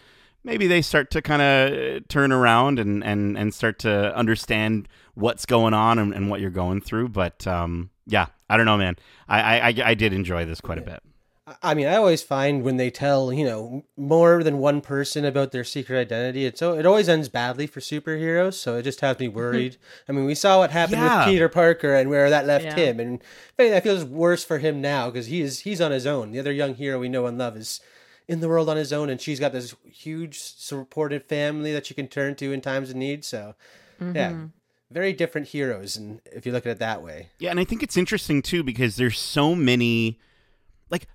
maybe 0.46 0.66
they 0.66 0.80
start 0.80 1.10
to 1.10 1.20
kind 1.20 1.42
of 1.42 2.08
turn 2.08 2.32
around 2.32 2.78
and, 2.78 3.04
and 3.04 3.36
and 3.36 3.52
start 3.52 3.78
to 3.80 4.16
understand 4.16 4.88
what's 5.14 5.44
going 5.44 5.74
on 5.74 5.98
and, 5.98 6.14
and 6.14 6.30
what 6.30 6.40
you're 6.40 6.50
going 6.50 6.80
through. 6.80 7.08
But 7.10 7.46
um, 7.46 7.90
yeah, 8.06 8.26
I 8.48 8.56
don't 8.56 8.66
know, 8.66 8.78
man. 8.78 8.96
I, 9.28 9.40
I 9.42 9.68
I 9.68 9.74
I 9.90 9.94
did 9.94 10.14
enjoy 10.14 10.46
this 10.46 10.60
quite 10.62 10.78
a 10.78 10.82
bit. 10.82 11.02
I 11.62 11.74
mean, 11.74 11.86
I 11.86 11.94
always 11.94 12.24
find 12.24 12.64
when 12.64 12.76
they 12.76 12.90
tell 12.90 13.32
you 13.32 13.44
know 13.44 13.84
more 13.96 14.42
than 14.42 14.58
one 14.58 14.80
person 14.80 15.24
about 15.24 15.52
their 15.52 15.62
secret 15.62 15.96
identity, 16.00 16.44
it's 16.44 16.58
so 16.58 16.76
it 16.76 16.84
always 16.86 17.08
ends 17.08 17.28
badly 17.28 17.66
for 17.68 17.78
superheroes. 17.78 18.54
So 18.54 18.76
it 18.76 18.82
just 18.82 19.00
has 19.00 19.18
me 19.20 19.28
worried. 19.28 19.76
I 20.08 20.12
mean, 20.12 20.24
we 20.24 20.34
saw 20.34 20.58
what 20.58 20.70
happened 20.72 21.02
Yeah. 21.02 21.18
with 21.24 21.32
Peter 21.32 21.48
Parker 21.48 21.94
and 21.94 22.10
where 22.10 22.30
that 22.30 22.46
left 22.46 22.64
Yeah. 22.64 22.74
him, 22.76 22.98
and 23.00 23.20
if 23.20 23.54
anything, 23.60 23.76
I 23.76 23.80
feel 23.80 23.94
it's 23.94 24.04
worse 24.04 24.42
for 24.44 24.58
him 24.58 24.80
now 24.80 25.08
because 25.08 25.26
he 25.26 25.40
is 25.40 25.60
he's 25.60 25.80
on 25.80 25.92
his 25.92 26.04
own. 26.06 26.32
The 26.32 26.40
other 26.40 26.52
young 26.52 26.74
hero 26.74 26.98
we 26.98 27.08
know 27.08 27.26
and 27.26 27.38
love 27.38 27.56
is 27.56 27.80
in 28.28 28.40
the 28.40 28.48
world 28.48 28.68
on 28.68 28.76
his 28.76 28.92
own, 28.92 29.08
and 29.08 29.20
she's 29.20 29.38
got 29.40 29.52
this 29.52 29.74
huge 29.84 30.38
supported 30.38 31.24
family 31.24 31.72
that 31.72 31.86
she 31.86 31.94
can 31.94 32.08
turn 32.08 32.34
to 32.36 32.52
in 32.52 32.60
times 32.60 32.90
of 32.90 32.96
need. 32.96 33.24
So, 33.24 33.54
yeah, 34.00 34.46
very 34.90 35.12
different 35.12 35.48
heroes, 35.48 35.96
and 35.96 36.20
if 36.26 36.46
you 36.46 36.52
look 36.52 36.66
at 36.66 36.70
it 36.70 36.78
that 36.78 37.02
way. 37.02 37.28
Yeah, 37.38 37.50
and 37.50 37.60
I 37.60 37.64
think 37.64 37.82
it's 37.82 37.96
interesting 37.96 38.42
too 38.42 38.62
because 38.62 38.96
there's 38.96 39.18
so 39.18 39.54
many, 39.54 40.18
like 40.90 41.08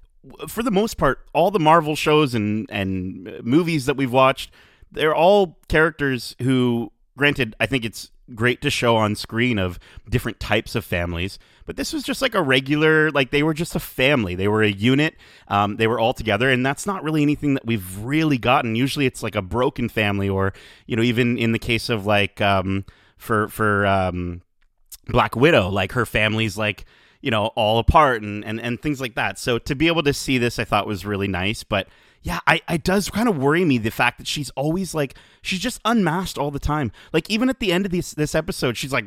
for 0.48 0.64
the 0.64 0.72
most 0.72 0.98
part, 0.98 1.26
all 1.34 1.52
the 1.52 1.60
Marvel 1.60 1.96
shows 1.96 2.34
and 2.34 2.68
and 2.70 3.28
uh, 3.28 3.32
movies 3.44 3.86
that 3.86 3.98
we've 3.98 4.12
watched, 4.12 4.52
they're 4.92 5.16
all 5.16 5.60
characters 5.68 6.36
who, 6.42 6.92
granted, 7.18 7.56
I 7.60 7.66
think 7.66 7.86
it's 7.86 8.12
great 8.36 8.62
to 8.62 8.70
show 8.70 8.96
on 8.96 9.16
screen 9.16 9.60
of 9.60 9.80
different 10.10 10.40
types 10.40 10.76
of 10.76 10.86
families, 10.86 11.40
but 11.66 11.76
this 11.76 11.94
was 11.94 12.04
just 12.04 12.22
like 12.22 12.36
a 12.36 12.42
regular, 12.42 13.12
like 13.12 13.32
they 13.32 13.44
were 13.44 13.54
just 13.54 13.76
a 13.76 13.80
family, 13.80 14.36
they 14.36 14.48
were 14.48 14.64
a 14.64 14.72
unit, 14.72 15.16
um, 15.48 15.78
they 15.78 15.88
were 15.88 16.00
all 16.00 16.14
together, 16.14 16.50
and 16.50 16.66
that's 16.66 16.86
not 16.86 17.04
really 17.04 17.22
anything 17.22 17.54
that 17.54 17.66
we've 17.66 17.98
really 18.00 18.38
gotten. 18.38 18.76
Usually, 18.76 19.06
it's 19.06 19.24
like 19.24 19.36
a 19.36 19.42
broken 19.42 19.90
family, 19.90 20.28
or 20.28 20.54
you 20.86 20.96
know, 20.96 21.04
even 21.04 21.38
in 21.38 21.52
the 21.52 21.60
case 21.60 21.90
of 21.90 22.06
like 22.06 22.42
um, 22.42 22.86
for 23.18 23.48
for 23.50 23.86
um, 23.86 24.42
Black 25.08 25.36
Widow, 25.36 25.70
like 25.70 25.92
her 25.94 26.06
family's 26.06 26.58
like, 26.58 26.86
you 27.22 27.32
know, 27.32 27.48
all 27.56 27.80
apart 27.80 28.22
and, 28.22 28.44
and, 28.46 28.60
and 28.60 28.82
things 28.82 29.00
like 29.00 29.16
that. 29.16 29.38
So 29.38 29.58
to 29.60 29.76
be 29.76 29.88
able 29.88 30.04
to 30.04 30.14
see 30.14 30.38
this, 30.38 30.60
I 30.60 30.64
thought 30.64 30.88
was 30.88 31.06
really 31.06 31.28
nice. 31.28 31.64
But 31.64 31.88
yeah, 32.24 32.40
I, 32.46 32.62
it 32.70 32.84
does 32.84 33.10
kind 33.10 33.28
of 33.28 33.38
worry 33.38 33.66
me 33.66 33.78
the 33.78 33.90
fact 33.90 34.20
that 34.20 34.28
she's 34.28 34.52
always 34.52 34.94
like, 34.94 35.16
she's 35.42 35.60
just 35.60 35.82
unmasked 35.84 36.38
all 36.38 36.52
the 36.52 36.60
time. 36.60 36.92
Like 37.12 37.30
even 37.30 37.50
at 37.50 37.60
the 37.60 37.72
end 37.72 37.86
of 37.86 37.92
this, 37.92 38.12
this 38.12 38.36
episode, 38.36 38.78
she's 38.78 38.94
like 38.94 39.06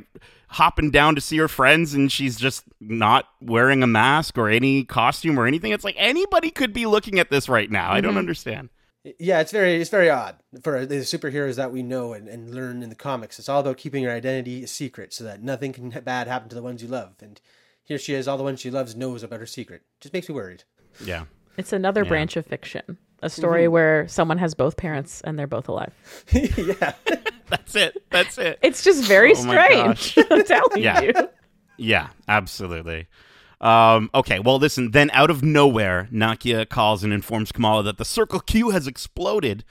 hopping 0.49 0.91
down 0.91 1.15
to 1.15 1.21
see 1.21 1.37
her 1.39 1.49
friends 1.49 1.95
and 1.95 2.11
she's 2.11 2.37
just 2.37 2.65
not 2.81 3.29
wearing 3.41 3.83
a 3.83 3.87
mask 3.87 4.37
or 4.37 4.49
any 4.49 4.85
costume 4.85 5.39
or 5.39 5.47
anything. 5.47 5.73
It's 5.73 5.85
like 5.85 5.97
anybody 5.97 6.51
could 6.51 6.73
be 6.73 6.87
looking 6.87 7.19
at 7.21 7.31
this 7.31 7.49
right 7.49 7.71
now. 7.71 7.93
I 7.93 8.01
don't 8.01 8.13
mm-hmm. 8.13 8.19
understand. 8.19 8.71
Yeah, 9.19 9.41
it's 9.41 9.53
very 9.53 9.75
it's 9.83 9.91
very 9.91 10.09
odd 10.09 10.37
for 10.63 10.87
the 10.87 10.97
superheroes 10.97 11.57
that 11.57 11.71
we 11.71 11.83
know 11.83 12.15
and, 12.15 12.27
and 12.27 12.55
learn 12.55 12.83
in 12.83 12.89
the 12.89 12.95
comics. 12.95 13.39
It's 13.39 13.51
all 13.51 13.61
about 13.61 13.77
keeping 13.77 14.03
your 14.03 14.13
identity 14.13 14.65
a 14.65 14.67
secret 14.67 15.13
so 15.13 15.25
that 15.25 15.43
nothing 15.43 15.75
can 15.75 15.91
bad 15.91 16.27
happen 16.27 16.49
to 16.49 16.55
the 16.55 16.63
ones 16.63 16.83
you 16.83 16.89
love. 16.89 17.13
And 17.21 17.39
here 17.83 17.99
she 17.99 18.15
is, 18.15 18.27
all 18.27 18.39
the 18.39 18.43
ones 18.43 18.61
she 18.61 18.71
loves 18.71 18.97
knows 18.97 19.23
about 19.23 19.41
her 19.41 19.47
secret. 19.47 19.83
Just 20.01 20.15
makes 20.15 20.29
me 20.29 20.35
worried. 20.35 20.65
Yeah. 21.05 21.25
It's 21.57 21.73
another 21.73 22.03
Yeah. 22.03 22.09
branch 22.09 22.37
of 22.37 22.47
fiction. 22.47 22.99
A 23.23 23.31
story 23.31 23.69
where 23.69 24.07
someone 24.09 24.37
has 24.39 24.55
both 24.55 24.77
parents 24.77 25.23
and 25.23 25.39
they're 25.39 25.47
both 25.47 25.69
alive. 25.69 25.95
yeah. 26.33 26.93
That's 27.49 27.75
it. 27.75 28.03
That's 28.11 28.37
it. 28.39 28.59
It's 28.63 28.83
just 28.85 29.05
very 29.05 29.33
Oh 29.33 29.35
strange. 29.35 30.19
I'm 30.31 30.45
telling 30.45 30.83
Yeah. 30.83 31.01
you. 31.01 31.13
Yeah, 31.77 32.09
absolutely. 32.29 33.07
Um, 33.61 34.11
okay, 34.15 34.41
well, 34.41 34.59
listen, 34.59 34.91
then 34.91 35.11
out 35.13 35.31
of 35.31 35.43
nowhere, 35.43 36.09
Nakia 36.13 36.69
calls 36.69 37.03
and 37.03 37.13
informs 37.13 37.51
Kamala 37.51 37.83
that 37.85 37.97
the 37.97 38.05
Circle 38.05 38.41
Q 38.41 38.71
has 38.71 38.87
exploded, 38.87 39.65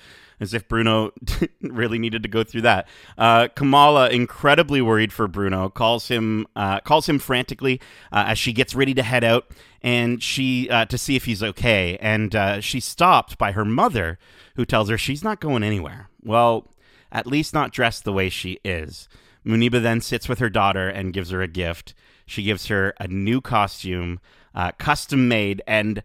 as 0.43 0.53
if 0.53 0.67
Bruno 0.67 1.12
really 1.62 1.97
needed 1.97 2.21
to 2.21 2.29
go 2.29 2.43
through 2.43 2.62
that. 2.62 2.88
Uh, 3.17 3.47
Kamala, 3.55 4.09
incredibly 4.09 4.81
worried 4.81 5.12
for 5.12 5.27
Bruno, 5.27 5.69
calls 5.69 6.09
him 6.09 6.45
uh, 6.55 6.81
calls 6.81 7.09
him 7.09 7.17
frantically 7.17 7.81
uh, 8.12 8.25
as 8.27 8.38
she 8.38 8.53
gets 8.53 8.75
ready 8.75 8.93
to 8.93 9.01
head 9.01 9.23
out 9.23 9.47
and 9.81 10.21
she 10.21 10.69
uh, 10.69 10.85
to 10.85 10.97
see 10.97 11.15
if 11.15 11.25
he's 11.25 11.41
okay. 11.41 11.97
And 12.00 12.35
uh, 12.35 12.62
she's 12.62 12.85
stopped 12.85 13.38
by 13.38 13.53
her 13.53 13.65
mother, 13.65 14.19
who 14.55 14.65
tells 14.65 14.89
her 14.89 14.97
she's 14.97 15.23
not 15.23 15.41
going 15.41 15.63
anywhere. 15.63 16.09
Well, 16.23 16.67
at 17.12 17.27
least 17.27 17.53
not 17.53 17.71
dressed 17.71 18.03
the 18.03 18.13
way 18.13 18.29
she 18.29 18.59
is. 18.63 19.07
Muniba 19.45 19.81
then 19.81 20.01
sits 20.01 20.29
with 20.29 20.39
her 20.39 20.50
daughter 20.50 20.88
and 20.88 21.13
gives 21.13 21.31
her 21.31 21.41
a 21.41 21.47
gift. 21.47 21.93
She 22.25 22.43
gives 22.43 22.67
her 22.67 22.93
a 23.00 23.07
new 23.07 23.41
costume, 23.41 24.19
uh, 24.55 24.71
custom 24.77 25.27
made, 25.27 25.62
and 25.67 26.01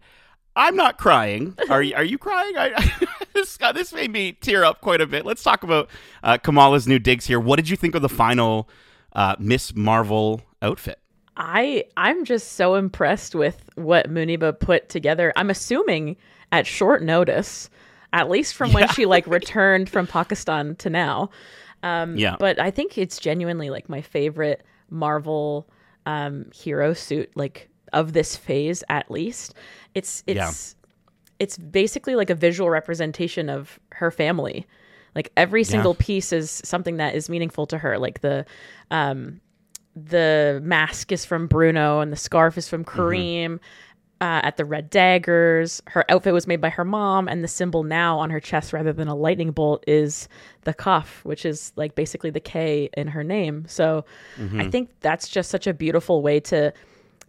I'm 0.59 0.75
not 0.75 0.97
crying. 0.97 1.55
Are 1.69 1.81
you, 1.81 1.95
are 1.95 2.03
you 2.03 2.17
crying? 2.17 2.57
I, 2.57 2.93
this, 3.33 3.57
uh, 3.61 3.71
this 3.71 3.93
made 3.93 4.11
me 4.11 4.33
tear 4.33 4.65
up 4.65 4.81
quite 4.81 5.01
a 5.01 5.07
bit. 5.07 5.25
Let's 5.25 5.41
talk 5.41 5.63
about 5.63 5.89
uh, 6.21 6.37
Kamala's 6.37 6.87
new 6.87 6.99
digs 6.99 7.25
here. 7.25 7.39
What 7.39 7.55
did 7.55 7.69
you 7.69 7.77
think 7.77 7.95
of 7.95 8.01
the 8.01 8.09
final 8.09 8.69
uh, 9.13 9.35
Miss 9.39 9.73
Marvel 9.75 10.41
outfit? 10.61 10.99
I 11.37 11.85
I'm 11.95 12.25
just 12.25 12.53
so 12.53 12.75
impressed 12.75 13.33
with 13.33 13.69
what 13.75 14.11
Muniba 14.11 14.59
put 14.59 14.89
together. 14.89 15.31
I'm 15.37 15.49
assuming 15.49 16.17
at 16.51 16.67
short 16.67 17.01
notice, 17.01 17.69
at 18.11 18.29
least 18.29 18.55
from 18.55 18.73
when 18.73 18.89
she 18.89 19.05
like 19.05 19.25
returned 19.25 19.89
from 19.89 20.05
Pakistan 20.05 20.75
to 20.77 20.89
now. 20.89 21.29
Um, 21.81 22.17
Yeah. 22.17 22.35
But 22.37 22.59
I 22.59 22.71
think 22.71 22.97
it's 22.97 23.17
genuinely 23.19 23.69
like 23.69 23.87
my 23.87 24.01
favorite 24.01 24.63
Marvel 24.89 25.69
um, 26.05 26.49
hero 26.53 26.93
suit, 26.93 27.31
like 27.35 27.69
of 27.93 28.13
this 28.13 28.35
phase 28.35 28.83
at 28.89 29.09
least. 29.11 29.53
It's 29.95 30.23
it's 30.27 30.37
it's 31.39 31.57
basically 31.57 32.15
like 32.15 32.29
a 32.29 32.35
visual 32.35 32.69
representation 32.69 33.49
of 33.49 33.79
her 33.93 34.11
family. 34.11 34.65
Like 35.15 35.31
every 35.37 35.63
single 35.63 35.95
piece 35.95 36.31
is 36.31 36.61
something 36.63 36.97
that 36.97 37.15
is 37.15 37.29
meaningful 37.29 37.65
to 37.67 37.77
her. 37.77 37.97
Like 37.97 38.21
the 38.21 38.45
um 38.91 39.41
the 39.95 40.59
mask 40.63 41.11
is 41.11 41.25
from 41.25 41.47
Bruno 41.47 41.99
and 41.99 42.11
the 42.11 42.17
scarf 42.17 42.57
is 42.57 42.69
from 42.69 42.83
Kareem. 42.85 43.59
Uh, 44.21 44.41
at 44.43 44.57
the 44.57 44.65
Red 44.65 44.89
Daggers, 44.89 45.81
her 45.87 46.03
outfit 46.11 46.33
was 46.33 46.45
made 46.45 46.59
by 46.59 46.67
her 46.67 46.83
mom, 46.83 47.29
and 47.29 47.41
the 47.41 47.47
symbol 47.47 47.83
now 47.83 48.19
on 48.19 48.29
her 48.31 48.41
chest, 48.41 48.73
rather 48.73 48.91
than 48.91 49.07
a 49.07 49.15
lightning 49.15 49.51
bolt, 49.51 49.81
is 49.87 50.27
the 50.65 50.73
cuff, 50.73 51.21
which 51.23 51.45
is 51.45 51.71
like 51.77 51.95
basically 51.95 52.29
the 52.29 52.41
K 52.41 52.89
in 52.97 53.07
her 53.07 53.23
name. 53.23 53.63
So 53.69 54.03
I 54.59 54.69
think 54.69 54.89
that's 54.99 55.29
just 55.29 55.49
such 55.49 55.67
a 55.67 55.73
beautiful 55.73 56.21
way 56.21 56.41
to 56.41 56.73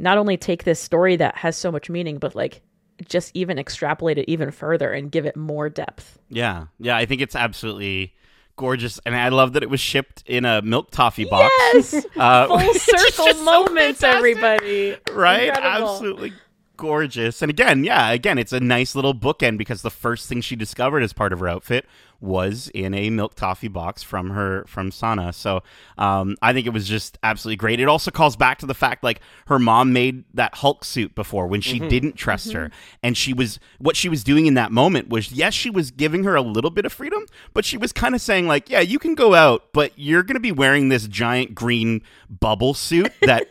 not 0.00 0.18
only 0.18 0.36
take 0.36 0.64
this 0.64 0.80
story 0.80 1.16
that 1.16 1.36
has 1.36 1.56
so 1.56 1.70
much 1.70 1.88
meaning, 1.90 2.18
but 2.18 2.34
like 2.34 2.62
just 3.08 3.30
even 3.34 3.58
extrapolate 3.58 4.18
it 4.18 4.24
even 4.28 4.50
further 4.50 4.90
and 4.92 5.10
give 5.12 5.26
it 5.26 5.36
more 5.36 5.68
depth. 5.68 6.18
Yeah, 6.28 6.66
yeah, 6.78 6.96
I 6.96 7.06
think 7.06 7.20
it's 7.20 7.36
absolutely 7.36 8.14
gorgeous, 8.56 8.98
and 9.06 9.14
I 9.16 9.28
love 9.28 9.52
that 9.54 9.62
it 9.62 9.70
was 9.70 9.80
shipped 9.80 10.22
in 10.26 10.44
a 10.44 10.60
milk 10.62 10.90
toffee 10.90 11.24
box. 11.24 11.52
Yes, 11.72 12.06
Uh, 12.16 12.46
full 12.46 12.74
circle 12.74 13.26
just 13.26 13.38
so 13.38 13.44
moments, 13.44 14.02
everybody. 14.02 14.96
right? 15.12 15.48
Incredible. 15.48 15.88
Absolutely 15.90 16.32
gorgeous. 16.76 17.42
And 17.42 17.50
again, 17.50 17.84
yeah, 17.84 18.10
again, 18.10 18.38
it's 18.38 18.52
a 18.52 18.60
nice 18.60 18.94
little 18.94 19.14
bookend 19.14 19.58
because 19.58 19.82
the 19.82 19.90
first 19.90 20.28
thing 20.28 20.40
she 20.40 20.56
discovered 20.56 21.02
as 21.02 21.12
part 21.12 21.32
of 21.32 21.40
her 21.40 21.48
outfit 21.48 21.86
was 22.20 22.70
in 22.74 22.94
a 22.94 23.10
milk 23.10 23.34
toffee 23.34 23.68
box 23.68 24.02
from 24.02 24.30
her 24.30 24.64
from 24.66 24.90
Sana. 24.90 25.32
So 25.32 25.62
um, 25.98 26.36
I 26.42 26.52
think 26.52 26.66
it 26.66 26.72
was 26.72 26.88
just 26.88 27.18
absolutely 27.22 27.56
great. 27.56 27.80
It 27.80 27.88
also 27.88 28.10
calls 28.10 28.36
back 28.36 28.58
to 28.58 28.66
the 28.66 28.74
fact 28.74 29.02
like 29.02 29.20
her 29.46 29.58
mom 29.58 29.92
made 29.92 30.24
that 30.34 30.56
Hulk 30.56 30.84
suit 30.84 31.14
before 31.14 31.46
when 31.46 31.60
she 31.60 31.78
didn't 31.78 32.16
trust 32.16 32.52
her, 32.52 32.70
and 33.02 33.16
she 33.16 33.32
was 33.32 33.58
what 33.78 33.96
she 33.96 34.08
was 34.08 34.22
doing 34.24 34.46
in 34.46 34.54
that 34.54 34.72
moment 34.72 35.08
was 35.08 35.32
yes, 35.32 35.54
she 35.54 35.70
was 35.70 35.90
giving 35.90 36.24
her 36.24 36.34
a 36.34 36.42
little 36.42 36.70
bit 36.70 36.84
of 36.84 36.92
freedom, 36.92 37.26
but 37.54 37.64
she 37.64 37.76
was 37.76 37.92
kind 37.92 38.14
of 38.14 38.20
saying 38.20 38.46
like, 38.46 38.68
yeah, 38.68 38.80
you 38.80 38.98
can 38.98 39.14
go 39.14 39.34
out, 39.34 39.64
but 39.72 39.92
you're 39.96 40.22
going 40.22 40.34
to 40.34 40.40
be 40.40 40.52
wearing 40.52 40.88
this 40.88 41.06
giant 41.06 41.54
green 41.54 42.02
bubble 42.28 42.74
suit 42.74 43.12
that 43.22 43.48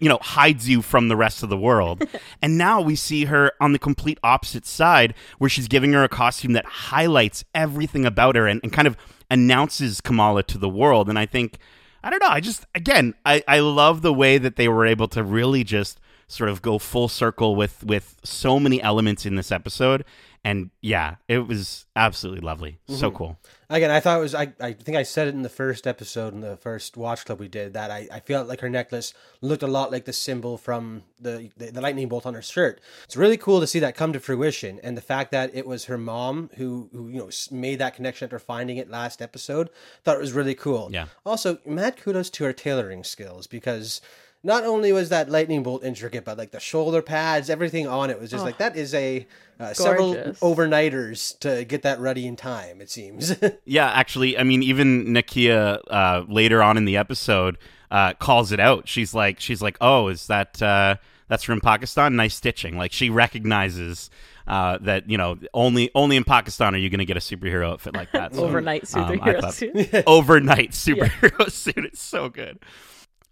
you 0.00 0.08
know 0.08 0.18
hides 0.20 0.68
you 0.68 0.82
from 0.82 1.08
the 1.08 1.16
rest 1.16 1.42
of 1.42 1.48
the 1.48 1.56
world. 1.56 2.02
And 2.42 2.56
now 2.56 2.80
we 2.80 2.96
see 2.96 3.26
her 3.26 3.52
on 3.60 3.72
the 3.72 3.78
complete 3.78 4.18
opposite 4.22 4.64
side 4.64 5.14
where 5.38 5.50
she's 5.50 5.68
giving 5.68 5.92
her 5.92 6.02
a 6.02 6.08
costume 6.08 6.54
that 6.54 6.64
highlights 6.64 7.44
everything 7.54 8.06
about 8.06 8.34
her 8.34 8.46
and, 8.46 8.60
and 8.62 8.72
kind 8.72 8.88
of 8.88 8.96
announces 9.30 10.00
kamala 10.00 10.42
to 10.44 10.58
the 10.58 10.68
world. 10.68 11.08
And 11.08 11.18
i 11.18 11.26
think 11.26 11.58
i 12.02 12.08
don't 12.08 12.20
know 12.20 12.28
i 12.28 12.40
just 12.40 12.64
again 12.74 13.14
I, 13.26 13.44
I 13.46 13.60
love 13.60 14.00
the 14.02 14.12
way 14.12 14.38
that 14.38 14.56
they 14.56 14.68
were 14.68 14.86
able 14.86 15.08
to 15.08 15.22
really 15.22 15.64
just 15.64 16.00
sort 16.28 16.48
of 16.48 16.62
go 16.62 16.78
full 16.78 17.08
circle 17.08 17.56
with 17.56 17.84
with 17.84 18.16
so 18.22 18.60
many 18.60 18.80
elements 18.80 19.26
in 19.26 19.34
this 19.34 19.52
episode 19.52 20.04
and 20.44 20.70
yeah 20.80 21.16
it 21.28 21.46
was 21.46 21.86
absolutely 21.96 22.40
lovely 22.40 22.78
so 22.88 23.08
mm-hmm. 23.08 23.16
cool 23.16 23.38
Again, 23.72 23.92
I 23.92 24.00
thought 24.00 24.18
it 24.18 24.22
was. 24.22 24.34
I, 24.34 24.52
I 24.60 24.72
think 24.72 24.96
I 24.96 25.04
said 25.04 25.28
it 25.28 25.34
in 25.34 25.42
the 25.42 25.48
first 25.48 25.86
episode 25.86 26.34
in 26.34 26.40
the 26.40 26.56
first 26.56 26.96
watch 26.96 27.24
club 27.24 27.38
we 27.38 27.46
did 27.46 27.74
that 27.74 27.92
I, 27.92 28.08
I 28.12 28.18
felt 28.18 28.48
like 28.48 28.60
her 28.62 28.68
necklace 28.68 29.14
looked 29.42 29.62
a 29.62 29.68
lot 29.68 29.92
like 29.92 30.06
the 30.06 30.12
symbol 30.12 30.58
from 30.58 31.04
the, 31.20 31.52
the 31.56 31.70
the 31.70 31.80
lightning 31.80 32.08
bolt 32.08 32.26
on 32.26 32.34
her 32.34 32.42
shirt. 32.42 32.80
It's 33.04 33.16
really 33.16 33.36
cool 33.36 33.60
to 33.60 33.68
see 33.68 33.78
that 33.78 33.94
come 33.94 34.12
to 34.12 34.18
fruition, 34.18 34.80
and 34.82 34.96
the 34.96 35.00
fact 35.00 35.30
that 35.30 35.54
it 35.54 35.68
was 35.68 35.84
her 35.84 35.96
mom 35.96 36.50
who 36.56 36.90
who 36.92 37.10
you 37.10 37.20
know 37.20 37.30
made 37.52 37.78
that 37.78 37.94
connection 37.94 38.26
after 38.26 38.40
finding 38.40 38.76
it 38.76 38.90
last 38.90 39.22
episode. 39.22 39.70
Thought 40.02 40.16
it 40.16 40.20
was 40.20 40.32
really 40.32 40.56
cool. 40.56 40.88
Yeah. 40.90 41.06
Also, 41.24 41.58
mad 41.64 41.96
kudos 41.96 42.28
to 42.30 42.44
her 42.44 42.52
tailoring 42.52 43.04
skills 43.04 43.46
because. 43.46 44.00
Not 44.42 44.64
only 44.64 44.90
was 44.92 45.10
that 45.10 45.28
lightning 45.28 45.62
bolt 45.62 45.84
intricate, 45.84 46.24
but 46.24 46.38
like 46.38 46.50
the 46.50 46.60
shoulder 46.60 47.02
pads, 47.02 47.50
everything 47.50 47.86
on 47.86 48.08
it 48.08 48.18
was 48.18 48.30
just 48.30 48.42
like 48.44 48.56
that 48.58 48.74
is 48.74 48.94
a 48.94 49.26
uh, 49.58 49.74
several 49.74 50.14
overnighters 50.40 51.38
to 51.40 51.64
get 51.66 51.82
that 51.82 52.00
ready 52.00 52.26
in 52.26 52.36
time. 52.36 52.80
It 52.80 52.90
seems. 52.90 53.34
Yeah, 53.66 53.88
actually, 53.90 54.36
I 54.36 54.42
mean, 54.42 54.62
even 54.62 55.06
Nakia 55.06 55.80
uh, 55.88 56.24
later 56.28 56.62
on 56.62 56.76
in 56.76 56.86
the 56.86 56.96
episode 56.96 57.56
uh, 57.90 58.14
calls 58.14 58.50
it 58.50 58.58
out. 58.58 58.88
She's 58.88 59.14
like, 59.14 59.38
she's 59.38 59.62
like, 59.62 59.76
oh, 59.80 60.08
is 60.08 60.26
that 60.26 60.60
uh, 60.62 60.96
that's 61.28 61.44
from 61.44 61.60
Pakistan? 61.60 62.16
Nice 62.16 62.34
stitching. 62.34 62.76
Like 62.76 62.92
she 62.92 63.10
recognizes 63.10 64.10
uh, 64.48 64.78
that 64.80 65.08
you 65.08 65.16
know 65.18 65.38
only 65.54 65.90
only 65.94 66.16
in 66.16 66.24
Pakistan 66.24 66.74
are 66.74 66.78
you 66.78 66.90
going 66.90 66.98
to 66.98 67.04
get 67.04 67.16
a 67.16 67.20
superhero 67.20 67.70
outfit 67.72 67.94
like 67.94 68.10
that. 68.12 68.34
So, 68.34 68.44
Overnight 68.44 68.92
um, 68.94 69.04
superhero 69.04 69.40
thought- 69.40 69.54
suit. 69.54 69.94
overnight 70.06 70.70
superhero 70.72 71.50
suit. 71.50 71.84
It's 71.84 72.02
so 72.02 72.28
good. 72.28 72.58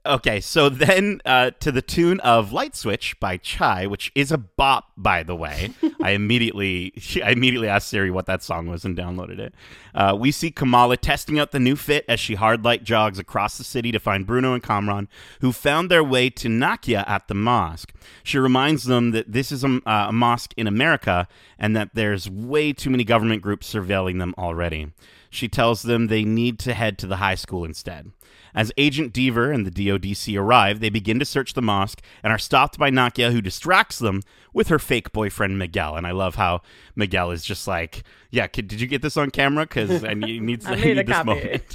Okay, 0.09 0.41
so 0.41 0.71
then 0.71 1.21
uh, 1.27 1.51
to 1.61 1.71
the 1.71 1.83
tune 1.83 2.19
of 2.21 2.51
"Light 2.51 2.75
Switch" 2.75 3.21
by 3.21 3.37
Chai, 3.37 3.87
which 3.87 4.11
is 4.15 4.33
a 4.33 4.39
bop, 4.39 4.91
by 4.97 5.23
the 5.23 5.37
way. 5.37 5.75
I 6.03 6.13
immediately, 6.13 6.95
I 7.23 7.33
immediately 7.33 7.69
asked 7.69 7.89
Siri 7.89 8.11
what 8.11 8.25
that 8.25 8.43
song 8.43 8.69
was 8.69 8.87
and 8.87 8.97
downloaded 8.97 9.39
it. 9.39 9.55
Uh, 9.95 10.17
we 10.19 10.31
see 10.31 10.51
Kamala 10.51 10.97
testing 10.97 11.39
out 11.39 11.53
the 11.53 11.61
new 11.61 11.77
fit 11.77 12.07
as 12.09 12.19
she 12.19 12.37
hard 12.37 12.65
light 12.65 12.85
jogs 12.85 13.19
across 13.19 13.59
the 13.59 13.65
city 13.65 13.93
to 13.93 14.01
find 14.01 14.27
Bruno 14.27 14.55
and 14.55 14.63
Kamran, 14.63 15.09
who 15.43 15.53
found 15.53 15.91
their 15.91 16.03
way 16.03 16.31
to 16.31 16.49
Nakia 16.49 17.07
at 17.07 17.29
the 17.29 17.35
mosque. 17.35 17.93
She 18.23 18.39
reminds 18.39 18.85
them 18.85 19.11
that 19.11 19.31
this 19.31 19.53
is 19.53 19.63
a, 19.63 19.79
uh, 19.85 20.07
a 20.09 20.13
mosque 20.13 20.55
in 20.57 20.67
America 20.67 21.29
and 21.59 21.77
that 21.77 21.91
there's 21.93 22.31
way 22.31 22.73
too 22.73 22.89
many 22.89 23.05
government 23.05 23.43
groups 23.43 23.71
surveilling 23.71 24.21
them 24.21 24.35
already. 24.39 24.89
She 25.31 25.49
tells 25.49 25.83
them 25.83 26.07
they 26.07 26.25
need 26.25 26.59
to 26.61 26.75
head 26.75 26.99
to 26.99 27.07
the 27.07 27.17
high 27.17 27.35
school 27.35 27.65
instead. 27.65 28.13
As 28.55 28.73
Agent 28.77 29.13
Deaver 29.13 29.55
and 29.55 29.67
the 29.67 29.71
DODC 29.71 30.39
arrive, 30.39 30.81
they 30.81 30.89
begin 30.89 31.19
to 31.19 31.25
search 31.25 31.55
the 31.55 31.63
mosque 31.63 32.01
and 32.23 32.33
are 32.33 32.39
stopped 32.39 32.79
by 32.79 32.91
Nakia, 32.91 33.31
who 33.31 33.41
distracts 33.41 33.99
them 33.99 34.23
with 34.53 34.69
her 34.69 34.79
fake 34.79 35.13
boyfriend 35.13 35.59
Miguel. 35.59 35.97
And 35.97 36.07
I 36.07 36.13
love 36.13 36.37
how 36.37 36.63
Miguel 36.97 37.31
is 37.31 37.45
just 37.45 37.69
like, 37.69 38.03
"Yeah, 38.31 38.47
kid, 38.47 38.69
did 38.69 38.81
you 38.81 38.87
get 38.87 39.03
this 39.03 39.17
on 39.17 39.31
camera? 39.31 39.65
Because 39.65 40.03
I 40.03 40.15
need, 40.15 40.43
needs, 40.43 40.67
I 40.67 40.73
I 40.73 40.75
need 40.77 41.07
this 41.07 41.09
copy." 41.09 41.29
moment." 41.29 41.75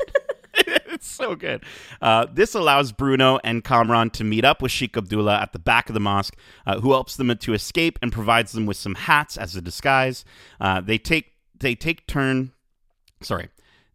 it's 0.56 1.08
so 1.08 1.36
good. 1.36 1.64
Uh, 2.02 2.28
this 2.32 2.54
allows 2.56 2.92
Bruno 2.92 3.40
and 3.44 3.64
Kamran 3.64 4.10
to 4.12 4.24
meet 4.24 4.46
up 4.46 4.62
with 4.62 4.72
Sheikh 4.72 4.96
Abdullah 4.98 5.40
at 5.40 5.54
the 5.54 5.60
back 5.60 5.90
of 5.90 5.94
the 5.94 6.00
mosque, 6.00 6.36
uh, 6.66 6.80
who 6.80 6.92
helps 6.92 7.16
them 7.16 7.36
to 7.36 7.54
escape 7.54 8.00
and 8.02 8.12
provides 8.12 8.52
them 8.52 8.66
with 8.66 8.78
some 8.78 8.96
hats 8.96 9.38
as 9.38 9.56
a 9.56 9.62
disguise. 9.62 10.26
Uh, 10.60 10.82
they 10.82 10.98
take 10.98 11.34
they 11.60 11.76
take 11.76 12.08
turn 12.08 12.52
sorry 13.24 13.50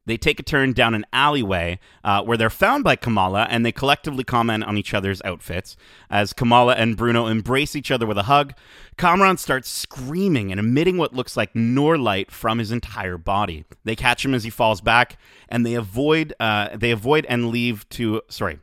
They 0.08 0.16
take 0.16 0.40
a 0.40 0.42
turn 0.42 0.72
down 0.72 0.94
an 0.94 1.04
alleyway 1.12 1.78
uh, 2.02 2.22
where 2.22 2.38
they're 2.38 2.48
found 2.48 2.82
by 2.82 2.96
Kamala, 2.96 3.46
and 3.50 3.64
they 3.64 3.72
collectively 3.72 4.24
comment 4.24 4.64
on 4.64 4.78
each 4.78 4.94
other's 4.94 5.20
outfits. 5.22 5.76
As 6.08 6.32
Kamala 6.32 6.76
and 6.76 6.96
Bruno 6.96 7.26
embrace 7.26 7.76
each 7.76 7.90
other 7.90 8.06
with 8.06 8.16
a 8.16 8.22
hug, 8.22 8.54
Kamran 8.96 9.36
starts 9.36 9.68
screaming 9.68 10.50
and 10.50 10.58
emitting 10.58 10.96
what 10.96 11.12
looks 11.12 11.36
like 11.36 11.54
Noor 11.54 11.98
light 11.98 12.30
from 12.30 12.58
his 12.58 12.72
entire 12.72 13.18
body. 13.18 13.66
They 13.84 13.94
catch 13.94 14.24
him 14.24 14.32
as 14.32 14.44
he 14.44 14.50
falls 14.50 14.80
back, 14.80 15.18
and 15.46 15.66
they 15.66 15.74
avoid 15.74 16.32
uh, 16.40 16.70
they 16.74 16.90
avoid 16.90 17.26
and 17.28 17.50
leave 17.50 17.86
to 17.90 18.22
sorry. 18.30 18.60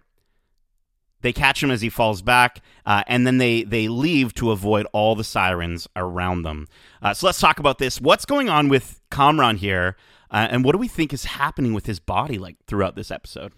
They 1.22 1.34
catch 1.34 1.62
him 1.62 1.72
as 1.72 1.82
he 1.82 1.90
falls 1.90 2.24
back, 2.24 2.62
uh, 2.88 3.04
and 3.06 3.26
then 3.26 3.38
they 3.38 3.64
they 3.64 3.88
leave 3.88 4.34
to 4.36 4.50
avoid 4.50 4.88
all 4.94 5.16
the 5.16 5.24
sirens 5.24 5.88
around 5.96 6.42
them. 6.42 6.68
Uh, 7.04 7.14
so 7.14 7.28
let's 7.28 7.40
talk 7.40 7.60
about 7.60 7.78
this. 7.78 8.02
What's 8.02 8.26
going 8.26 8.50
on 8.50 8.68
with 8.68 9.00
Kamran 9.12 9.58
here? 9.58 9.96
Uh, 10.32 10.48
and 10.50 10.64
what 10.64 10.74
do 10.74 10.78
we 10.78 10.88
think 10.88 11.14
is 11.14 11.26
happening 11.26 11.74
with 11.74 11.86
his 11.86 12.00
body 12.00 12.38
like 12.38 12.58
throughout 12.68 12.96
this 12.96 13.12
episode? 13.12 13.54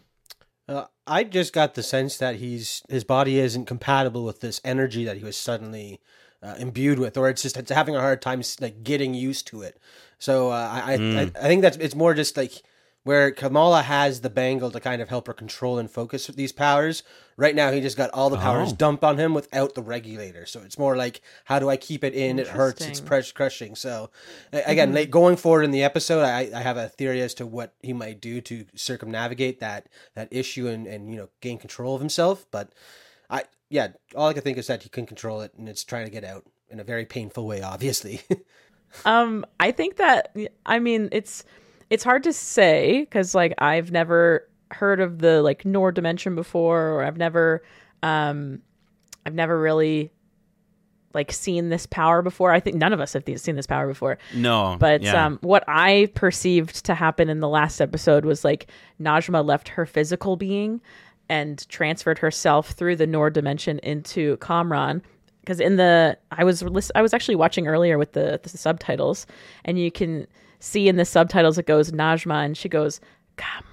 Uh, 0.68 0.86
I 1.06 1.24
just 1.24 1.54
got 1.54 1.76
the 1.76 1.84
sense 1.84 2.18
that 2.18 2.36
he's 2.36 2.84
his 2.90 3.04
body 3.04 3.40
isn't 3.40 3.66
compatible 3.66 4.26
with 4.26 4.42
this 4.42 4.60
energy 4.66 5.06
that 5.06 5.18
he 5.18 5.24
was 5.24 5.38
suddenly 5.38 6.02
uh, 6.44 6.56
imbued 6.60 7.00
with, 7.00 7.18
or 7.18 7.30
it's 7.30 7.42
just 7.42 7.58
it's 7.58 7.72
having 7.72 7.96
a 7.96 8.02
hard 8.02 8.22
time 8.22 8.42
like 8.60 8.84
getting 8.84 9.14
used 9.14 9.48
to 9.48 9.62
it. 9.62 9.80
So 10.20 10.50
uh, 10.52 10.82
I, 10.86 10.98
mm. 10.98 11.18
I 11.18 11.22
I 11.40 11.48
think 11.48 11.62
that's 11.62 11.78
it's 11.78 11.96
more 11.96 12.14
just 12.14 12.36
like 12.36 12.62
where 13.08 13.32
Kamala 13.32 13.84
has 13.84 14.20
the 14.20 14.30
bangle 14.30 14.70
to 14.70 14.82
kind 14.82 15.02
of 15.02 15.08
help 15.08 15.28
her 15.28 15.34
control 15.34 15.80
and 15.80 15.90
focus 15.90 16.28
these 16.28 16.52
powers. 16.52 17.04
Right 17.38 17.56
now, 17.56 17.72
he 17.72 17.80
just 17.80 17.96
got 17.96 18.10
all 18.10 18.30
the 18.30 18.36
powers 18.36 18.74
oh. 18.74 18.76
dumped 18.76 19.02
on 19.02 19.18
him 19.18 19.34
without 19.34 19.76
the 19.76 19.82
regulator. 19.82 20.46
So 20.46 20.60
it's 20.60 20.78
more 20.78 20.98
like, 20.98 21.22
how 21.46 21.58
do 21.58 21.70
I 21.70 21.78
keep 21.78 22.04
it 22.04 22.14
in? 22.14 22.38
It 22.38 22.48
hurts. 22.48 22.86
It's 22.86 23.00
pressure 23.00 23.34
crushing. 23.34 23.76
So 23.76 24.10
again, 24.52 24.90
mm-hmm. 24.90 24.98
like 24.98 25.10
going 25.10 25.38
forward 25.38 25.64
in 25.64 25.72
the 25.72 25.84
episode, 25.84 26.24
I, 26.24 26.52
I 26.54 26.60
have 26.60 26.76
a 26.76 26.90
theory 26.90 27.22
as 27.22 27.34
to 27.36 27.46
what 27.46 27.76
he 27.82 27.94
might 27.94 28.20
do 28.20 28.42
to 28.42 28.66
circumnavigate 28.76 29.62
that 29.62 29.88
that 30.16 30.28
issue 30.30 30.68
and 30.68 30.86
and 30.86 31.10
you 31.10 31.16
know 31.16 31.30
gain 31.40 31.60
control 31.60 31.96
of 31.96 32.02
himself. 32.02 32.46
But 32.52 32.74
I 33.30 33.44
yeah, 33.70 33.90
all 34.16 34.28
I 34.28 34.34
can 34.34 34.42
think 34.42 34.58
is 34.58 34.68
that 34.68 34.84
he 34.84 34.90
can 34.90 35.06
control 35.06 35.40
it, 35.40 35.54
and 35.58 35.70
it's 35.70 35.86
trying 35.86 36.08
to 36.08 36.12
get 36.12 36.26
out 36.26 36.44
in 36.70 36.82
a 36.82 36.84
very 36.84 37.06
painful 37.06 37.48
way, 37.48 37.62
obviously. 37.62 38.20
um, 39.06 39.46
I 39.62 39.72
think 39.72 39.96
that 39.96 40.36
I 40.66 40.80
mean 40.80 41.08
it's 41.14 41.46
it's 41.90 42.04
hard 42.04 42.24
to 42.24 42.34
say 42.34 43.02
because 43.02 43.34
like 43.34 43.54
I've 43.58 43.92
never 43.92 44.48
heard 44.72 45.00
of 45.00 45.20
the 45.20 45.42
like 45.42 45.66
Noor 45.66 45.92
dimension 45.92 46.36
before, 46.36 46.90
or 46.90 47.04
I've 47.04 47.18
never, 47.18 47.64
um, 48.04 48.62
I've 49.26 49.34
never 49.34 49.60
really 49.60 50.12
like 51.14 51.32
seen 51.32 51.70
this 51.70 51.86
power 51.86 52.22
before. 52.22 52.52
I 52.52 52.60
think 52.60 52.76
none 52.76 52.94
of 52.94 53.00
us 53.00 53.14
have 53.14 53.24
seen 53.38 53.56
this 53.56 53.68
power 53.68 53.88
before. 53.88 54.18
No, 54.36 54.78
but 54.80 55.02
yeah. 55.02 55.26
um, 55.26 55.40
what 55.42 55.64
I 55.68 56.12
perceived 56.14 56.86
to 56.86 56.94
happen 56.94 57.30
in 57.30 57.40
the 57.40 57.48
last 57.48 57.82
episode 57.82 58.26
was 58.26 58.44
like 58.44 58.68
Najma 59.02 59.46
left 59.46 59.70
her 59.70 59.86
physical 59.86 60.36
being 60.36 60.82
and 61.30 61.68
transferred 61.70 62.20
herself 62.20 62.72
through 62.72 62.98
the 62.98 63.08
Noor 63.08 63.30
dimension 63.30 63.80
into 63.80 64.38
Kamran. 64.38 65.02
Because 65.42 65.60
in 65.62 65.78
the 65.78 66.18
I 66.32 66.44
was 66.44 66.62
I 66.94 67.02
was 67.02 67.14
actually 67.14 67.36
watching 67.36 67.68
earlier 67.68 67.98
with 67.98 68.12
the, 68.12 68.40
the 68.44 68.50
subtitles, 68.50 69.26
and 69.64 69.80
you 69.80 69.90
can 69.90 70.28
see 70.60 70.88
in 70.88 70.96
the 70.96 71.06
subtitles 71.06 71.58
it 71.58 71.66
goes 71.66 71.92
Najma 71.92 72.46
and 72.46 72.58
she 72.58 72.70
goes 72.70 73.00
Kamran 73.38 73.68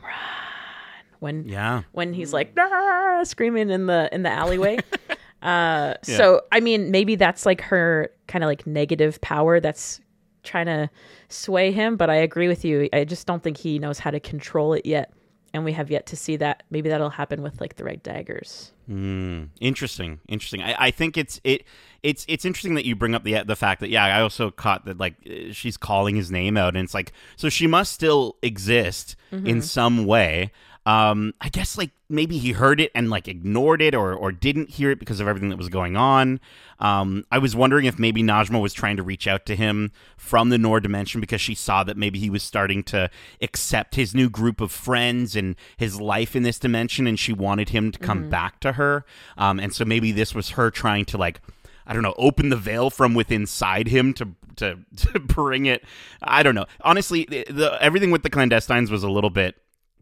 when 1.25 1.49
yeah 1.49 1.83
when 1.93 2.13
he's 2.13 2.33
like 2.33 2.53
ah, 2.59 3.23
screaming 3.25 3.71
in 3.71 3.87
the 3.87 4.09
in 4.13 4.23
the 4.23 4.31
alleyway. 4.31 4.77
uh, 5.11 5.15
yeah. 5.43 5.97
So 6.03 6.43
I 6.53 6.61
mean, 6.61 6.91
maybe 6.91 7.17
that's 7.17 7.47
like 7.47 7.61
her 7.63 8.11
kind 8.29 8.45
of 8.45 8.49
like 8.49 8.67
negative 8.67 9.21
power 9.21 9.59
that's 9.59 10.01
trying 10.43 10.67
to 10.67 10.91
sway 11.29 11.73
him. 11.73 11.97
But 11.97 12.11
I 12.11 12.17
agree 12.17 12.47
with 12.47 12.65
you. 12.65 12.89
I 12.93 13.05
just 13.05 13.27
don't 13.27 13.43
think 13.43 13.57
he 13.57 13.79
knows 13.79 13.99
how 13.99 14.11
to 14.11 14.21
control 14.21 14.75
it 14.75 14.87
yet, 14.87 15.13
and 15.55 15.65
we 15.65 15.73
have 15.73 15.91
yet 15.91 16.05
to 16.07 16.17
see 16.17 16.37
that. 16.37 16.65
Maybe 16.69 16.89
that'll 16.89 17.11
happen 17.11 17.41
with 17.41 17.61
like 17.61 17.77
the 17.77 17.85
right 17.85 18.03
daggers. 18.03 18.73
Mm, 18.91 19.51
interesting, 19.61 20.21
interesting. 20.29 20.61
I, 20.63 20.75
I 20.87 20.91
think 20.91 21.17
it's 21.17 21.41
it 21.45 21.65
it's 22.03 22.27
it's 22.29 22.45
interesting 22.45 22.75
that 22.75 22.85
you 22.85 22.97
bring 22.97 23.15
up 23.15 23.23
the 23.23 23.45
the 23.45 23.57
fact 23.57 23.81
that 23.81 23.89
yeah, 23.89 24.05
I 24.05 24.21
also 24.21 24.51
caught 24.51 24.85
that 24.85 24.99
like 24.99 25.15
she's 25.53 25.77
calling 25.77 26.17
his 26.17 26.31
name 26.31 26.57
out, 26.57 26.77
and 26.77 26.85
it's 26.85 26.93
like 26.93 27.13
so 27.37 27.49
she 27.49 27.69
must 27.69 27.93
still 27.93 28.37
exist 28.43 29.15
mm-hmm. 29.33 29.47
in 29.47 29.63
some 29.63 30.05
way. 30.05 30.51
Um, 30.87 31.33
I 31.41 31.49
guess 31.49 31.79
like 31.79 31.91
maybe 32.11 32.37
he 32.37 32.53
heard 32.53 32.79
it 32.81 32.93
and 32.95 33.09
like 33.09 33.27
ignored 33.27 33.81
it 33.81 33.95
or 33.95 34.15
or 34.15 34.33
didn't 34.33 34.71
hear 34.71 34.91
it 34.91 34.99
because 34.99 35.19
of 35.19 35.27
everything 35.27 35.49
that 35.49 35.57
was 35.57 35.71
going 35.71 35.97
on. 35.97 36.41
Um, 36.79 37.25
I 37.31 37.39
was 37.39 37.57
wondering 37.57 37.87
if 37.87 37.99
maybe 37.99 38.23
Najma 38.23 38.61
was 38.61 38.75
trying 38.75 38.97
to 38.99 39.03
reach 39.03 39.27
out 39.27 39.47
to 39.47 39.57
him 39.57 39.93
from 40.17 40.51
the 40.51 40.59
Noor 40.59 40.81
dimension 40.81 41.21
because 41.21 41.41
she 41.41 41.55
saw 41.55 41.85
that 41.85 41.97
maybe 41.97 42.19
he 42.19 42.29
was 42.29 42.43
starting 42.43 42.83
to 42.85 43.09
accept 43.41 43.95
his 43.95 44.15
new 44.15 44.29
group 44.29 44.61
of 44.61 44.71
friends 44.71 45.35
and 45.35 45.57
his 45.77 46.01
life 46.01 46.37
in 46.37 46.43
this 46.43 46.59
dimension, 46.59 47.07
and 47.07 47.19
she 47.19 47.33
wanted 47.33 47.71
him 47.71 47.91
to 47.91 47.99
come 47.99 48.23
mm-hmm. 48.23 48.31
back 48.31 48.61
to 48.61 48.73
her. 48.73 49.07
Um, 49.39 49.59
and 49.59 49.75
so 49.75 49.85
maybe 49.85 50.13
this 50.13 50.35
was 50.35 50.51
her 50.51 50.71
trying 50.71 51.07
to 51.07 51.19
like 51.19 51.41
I 51.87 51.93
don't 51.93 52.03
know, 52.03 52.15
open 52.17 52.49
the 52.49 52.57
veil 52.57 52.91
from 52.91 53.15
within 53.15 53.43
inside 53.43 53.89
him 53.89 54.15
to 54.15 54.29
to 54.57 54.79
to 55.13 55.21
bring 55.21 55.67
it. 55.67 55.85
I 56.23 56.43
don't 56.43 56.55
know. 56.55 56.67
Honestly, 56.81 57.27
the, 57.29 57.45
the, 57.49 57.83
everything 57.83 58.11
with 58.11 58.23
the 58.23 58.31
clandestines 58.31 58.91
was 58.91 59.03
a 59.03 59.11
little 59.11 59.31
bit 59.31 59.57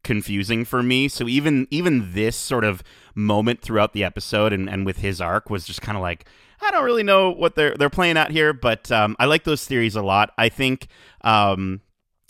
confusing 0.04 0.64
for 0.64 0.82
me. 0.82 1.08
So 1.08 1.28
even 1.28 1.66
even 1.70 2.12
this 2.12 2.36
sort 2.36 2.64
of 2.64 2.82
moment 3.14 3.60
throughout 3.60 3.92
the 3.92 4.04
episode 4.04 4.52
and, 4.52 4.68
and 4.68 4.86
with 4.86 4.98
his 4.98 5.20
arc 5.20 5.50
was 5.50 5.64
just 5.66 5.82
kind 5.82 5.96
of 5.96 6.02
like 6.02 6.24
I 6.60 6.70
don't 6.70 6.84
really 6.84 7.02
know 7.02 7.30
what 7.30 7.54
they're 7.56 7.74
they're 7.74 7.90
playing 7.90 8.16
at 8.16 8.30
here, 8.30 8.52
but 8.52 8.90
um, 8.92 9.16
I 9.18 9.26
like 9.26 9.44
those 9.44 9.64
theories 9.64 9.96
a 9.96 10.02
lot. 10.02 10.32
I 10.38 10.48
think 10.48 10.86
um, 11.22 11.80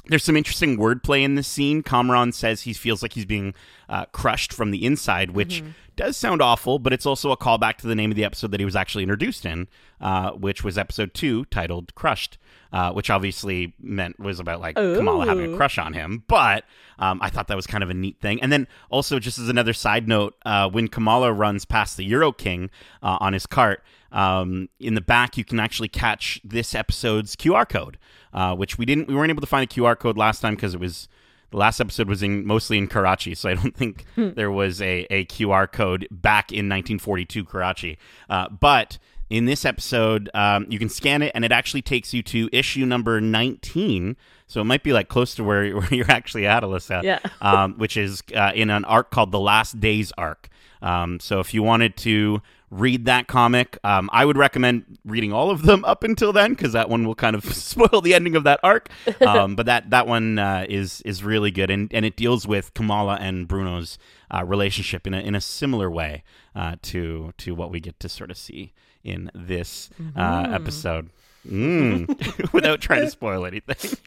there's 0.06 0.24
some 0.24 0.36
interesting 0.36 0.76
wordplay 0.76 1.22
in 1.22 1.36
this 1.36 1.46
scene. 1.46 1.82
Kamran 1.82 2.32
says 2.32 2.62
he 2.62 2.72
feels 2.72 3.02
like 3.02 3.12
he's 3.12 3.24
being 3.24 3.54
uh, 3.88 4.06
crushed 4.06 4.52
from 4.52 4.70
the 4.70 4.84
inside, 4.84 5.30
which 5.30 5.62
mm-hmm. 5.62 5.70
does 5.96 6.16
sound 6.16 6.42
awful, 6.42 6.78
but 6.78 6.92
it's 6.92 7.06
also 7.06 7.30
a 7.30 7.36
callback 7.36 7.76
to 7.76 7.86
the 7.86 7.94
name 7.94 8.10
of 8.10 8.16
the 8.16 8.24
episode 8.24 8.50
that 8.50 8.60
he 8.60 8.64
was 8.64 8.74
actually 8.74 9.04
introduced 9.04 9.46
in, 9.46 9.68
uh, 10.00 10.32
which 10.32 10.64
was 10.64 10.76
episode 10.76 11.14
two, 11.14 11.44
titled 11.46 11.94
"Crushed," 11.94 12.38
uh, 12.72 12.92
which 12.92 13.10
obviously 13.10 13.74
meant 13.80 14.18
was 14.18 14.40
about 14.40 14.60
like 14.60 14.76
Ooh. 14.78 14.96
Kamala 14.96 15.26
having 15.26 15.54
a 15.54 15.56
crush 15.56 15.78
on 15.78 15.92
him. 15.92 16.24
But 16.26 16.64
um, 16.98 17.20
I 17.22 17.30
thought 17.30 17.46
that 17.48 17.56
was 17.56 17.66
kind 17.66 17.84
of 17.84 17.90
a 17.90 17.94
neat 17.94 18.20
thing. 18.20 18.42
And 18.42 18.50
then 18.50 18.66
also, 18.90 19.20
just 19.20 19.38
as 19.38 19.48
another 19.48 19.72
side 19.72 20.08
note, 20.08 20.34
uh, 20.44 20.68
when 20.68 20.88
Kamala 20.88 21.32
runs 21.32 21.64
past 21.64 21.96
the 21.96 22.04
Euro 22.06 22.32
King 22.32 22.70
uh, 23.02 23.18
on 23.20 23.34
his 23.34 23.46
cart, 23.46 23.84
um, 24.12 24.68
in 24.78 24.94
the 24.94 25.00
back 25.00 25.36
you 25.36 25.44
can 25.44 25.58
actually 25.58 25.88
catch 25.88 26.40
this 26.44 26.74
episode's 26.74 27.34
QR 27.34 27.68
code 27.68 27.98
uh, 28.32 28.54
which 28.54 28.78
we 28.78 28.86
didn't 28.86 29.08
we 29.08 29.14
weren't 29.14 29.30
able 29.30 29.40
to 29.40 29.46
find 29.46 29.64
a 29.64 29.72
QR 29.72 29.98
code 29.98 30.16
last 30.16 30.40
time 30.40 30.54
because 30.54 30.74
it 30.74 30.80
was 30.80 31.08
the 31.52 31.58
last 31.58 31.80
episode 31.80 32.08
was 32.08 32.22
in 32.22 32.44
mostly 32.46 32.78
in 32.78 32.88
Karachi, 32.88 33.34
so 33.34 33.48
I 33.48 33.54
don't 33.54 33.76
think 33.76 34.06
hmm. 34.16 34.30
there 34.30 34.50
was 34.50 34.82
a, 34.82 35.06
a 35.10 35.26
QR 35.26 35.70
code 35.70 36.08
back 36.10 36.50
in 36.50 36.68
1942 36.68 37.44
Karachi. 37.44 37.98
Uh, 38.28 38.48
but 38.48 38.98
in 39.30 39.44
this 39.44 39.64
episode, 39.64 40.28
um, 40.34 40.66
you 40.68 40.78
can 40.78 40.88
scan 40.88 41.22
it, 41.22 41.30
and 41.34 41.44
it 41.44 41.52
actually 41.52 41.82
takes 41.82 42.12
you 42.12 42.22
to 42.24 42.48
issue 42.52 42.84
number 42.84 43.20
19. 43.20 44.16
So 44.46 44.60
it 44.60 44.64
might 44.64 44.82
be 44.82 44.92
like 44.92 45.08
close 45.08 45.34
to 45.36 45.44
where, 45.44 45.70
where 45.76 45.94
you're 45.94 46.10
actually 46.10 46.46
at, 46.46 46.62
Alyssa. 46.62 47.02
Yeah. 47.02 47.20
um, 47.40 47.74
which 47.74 47.96
is 47.96 48.22
uh, 48.34 48.52
in 48.54 48.70
an 48.70 48.84
arc 48.86 49.10
called 49.10 49.30
the 49.30 49.40
Last 49.40 49.78
Days 49.78 50.10
arc. 50.18 50.48
Um, 50.82 51.20
so 51.20 51.40
if 51.40 51.54
you 51.54 51.62
wanted 51.62 51.96
to 51.98 52.42
read 52.72 53.04
that 53.04 53.28
comic. 53.28 53.78
Um, 53.84 54.08
I 54.12 54.24
would 54.24 54.38
recommend 54.38 54.98
reading 55.04 55.32
all 55.32 55.50
of 55.50 55.62
them 55.62 55.84
up 55.84 56.02
until 56.02 56.32
then 56.32 56.52
because 56.52 56.72
that 56.72 56.88
one 56.88 57.06
will 57.06 57.14
kind 57.14 57.36
of 57.36 57.44
spoil 57.54 58.00
the 58.00 58.14
ending 58.14 58.34
of 58.34 58.44
that 58.44 58.58
arc. 58.64 58.88
Um, 59.22 59.54
but 59.54 59.66
that 59.66 59.90
that 59.90 60.06
one 60.06 60.38
uh, 60.38 60.66
is 60.68 61.00
is 61.02 61.22
really 61.22 61.50
good 61.50 61.70
and, 61.70 61.92
and 61.92 62.04
it 62.04 62.16
deals 62.16 62.46
with 62.46 62.74
Kamala 62.74 63.18
and 63.20 63.46
Bruno's 63.46 63.98
uh, 64.34 64.44
relationship 64.44 65.06
in 65.06 65.14
a 65.14 65.20
in 65.20 65.34
a 65.34 65.40
similar 65.40 65.90
way 65.90 66.24
uh, 66.56 66.76
to 66.82 67.32
to 67.38 67.54
what 67.54 67.70
we 67.70 67.78
get 67.78 68.00
to 68.00 68.08
sort 68.08 68.30
of 68.30 68.36
see 68.36 68.72
in 69.04 69.30
this 69.34 69.90
mm. 70.00 70.54
episode. 70.54 71.10
Mm. 71.46 72.52
Without 72.52 72.80
trying 72.80 73.02
to 73.02 73.10
spoil 73.10 73.44
anything. 73.44 73.98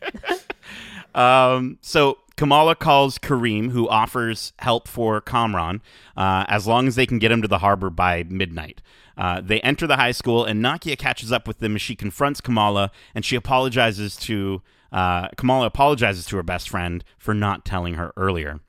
um, 1.15 1.77
so 1.81 2.17
Kamala 2.37 2.75
calls 2.75 3.17
Kareem, 3.17 3.71
who 3.71 3.87
offers 3.87 4.53
help 4.59 4.87
for 4.87 5.21
Kamran, 5.21 5.81
uh, 6.17 6.45
as 6.47 6.67
long 6.67 6.87
as 6.87 6.95
they 6.95 7.05
can 7.05 7.19
get 7.19 7.31
him 7.31 7.41
to 7.41 7.47
the 7.47 7.59
harbor 7.59 7.89
by 7.89 8.23
midnight. 8.23 8.81
Uh, 9.17 9.39
they 9.41 9.61
enter 9.61 9.87
the 9.87 9.95
high 9.95 10.11
school, 10.11 10.43
and 10.43 10.63
Nakia 10.63 10.97
catches 10.97 11.31
up 11.31 11.47
with 11.47 11.59
them 11.59 11.75
as 11.75 11.81
she 11.81 11.95
confronts 11.95 12.41
Kamala, 12.41 12.91
and 13.13 13.23
she 13.23 13.35
apologizes 13.35 14.17
to 14.17 14.61
uh, 14.91 15.27
Kamala 15.35 15.65
apologizes 15.65 16.25
to 16.27 16.37
her 16.37 16.43
best 16.43 16.69
friend 16.69 17.03
for 17.17 17.33
not 17.33 17.65
telling 17.65 17.95
her 17.95 18.13
earlier. 18.15 18.61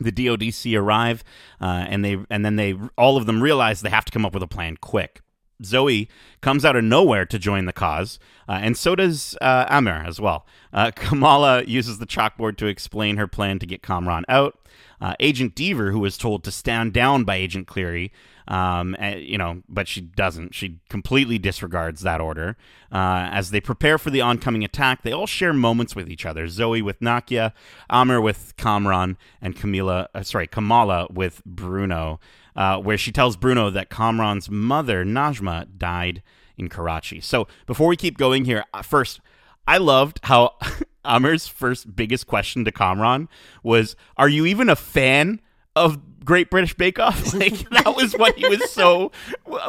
The 0.00 0.10
DODC 0.10 0.78
arrive, 0.78 1.22
uh, 1.60 1.86
and 1.88 2.04
they 2.04 2.18
and 2.30 2.44
then 2.44 2.56
they 2.56 2.74
all 2.96 3.16
of 3.16 3.26
them 3.26 3.42
realize 3.42 3.80
they 3.80 3.90
have 3.90 4.04
to 4.06 4.12
come 4.12 4.24
up 4.24 4.34
with 4.34 4.42
a 4.42 4.48
plan 4.48 4.76
quick. 4.78 5.20
Zoe 5.64 6.08
comes 6.40 6.64
out 6.64 6.76
of 6.76 6.84
nowhere 6.84 7.24
to 7.26 7.38
join 7.38 7.64
the 7.66 7.72
cause, 7.72 8.18
uh, 8.48 8.58
and 8.62 8.76
so 8.76 8.94
does 8.94 9.36
uh, 9.40 9.66
Aamir 9.66 10.06
as 10.06 10.20
well. 10.20 10.46
Uh, 10.72 10.90
Kamala 10.94 11.64
uses 11.64 11.98
the 11.98 12.06
chalkboard 12.06 12.56
to 12.58 12.66
explain 12.66 13.16
her 13.16 13.26
plan 13.26 13.58
to 13.58 13.66
get 13.66 13.82
Kamran 13.82 14.24
out. 14.28 14.58
Uh, 15.00 15.14
Agent 15.18 15.54
Deaver, 15.54 15.92
who 15.92 16.00
was 16.00 16.18
told 16.18 16.44
to 16.44 16.50
stand 16.50 16.92
down 16.92 17.24
by 17.24 17.36
Agent 17.36 17.66
Cleary, 17.66 18.12
Um, 18.48 18.96
and, 18.98 19.20
you 19.22 19.38
know, 19.38 19.62
but 19.68 19.86
she 19.86 20.00
doesn't. 20.00 20.54
She 20.54 20.80
completely 20.88 21.38
disregards 21.38 22.00
that 22.02 22.20
order. 22.20 22.56
Uh, 22.90 23.28
as 23.30 23.50
they 23.50 23.60
prepare 23.60 23.96
for 23.96 24.10
the 24.10 24.20
oncoming 24.20 24.64
attack, 24.64 25.02
they 25.02 25.12
all 25.12 25.26
share 25.28 25.52
moments 25.52 25.94
with 25.94 26.10
each 26.10 26.26
other. 26.26 26.48
Zoe 26.48 26.82
with 26.82 26.98
Nakia, 27.00 27.52
Aamir 27.88 28.20
with 28.20 28.54
Kamran, 28.56 29.16
and 29.40 29.54
Camila, 29.56 30.08
uh, 30.14 30.22
sorry, 30.24 30.48
Kamala 30.48 31.06
with 31.10 31.42
Bruno, 31.46 32.18
uh, 32.56 32.78
where 32.78 32.98
she 32.98 33.12
tells 33.12 33.36
Bruno 33.36 33.70
that 33.70 33.90
Kamran's 33.90 34.50
mother, 34.50 35.04
Najma, 35.04 35.66
died 35.78 36.22
in 36.56 36.68
Karachi. 36.68 37.20
So 37.20 37.48
before 37.66 37.88
we 37.88 37.96
keep 37.96 38.18
going 38.18 38.44
here, 38.44 38.64
uh, 38.74 38.82
first, 38.82 39.20
I 39.66 39.78
loved 39.78 40.20
how 40.24 40.56
Aamir's 41.04 41.48
first 41.48 41.94
biggest 41.96 42.26
question 42.26 42.64
to 42.64 42.72
Kamran 42.72 43.28
was, 43.62 43.96
"Are 44.16 44.28
you 44.28 44.46
even 44.46 44.68
a 44.68 44.76
fan 44.76 45.40
of 45.74 46.24
Great 46.24 46.50
British 46.50 46.74
Bake 46.74 46.98
Off?" 46.98 47.32
like 47.34 47.68
that 47.70 47.94
was 47.96 48.12
what 48.14 48.36
he 48.36 48.46
was 48.48 48.70
so 48.70 49.10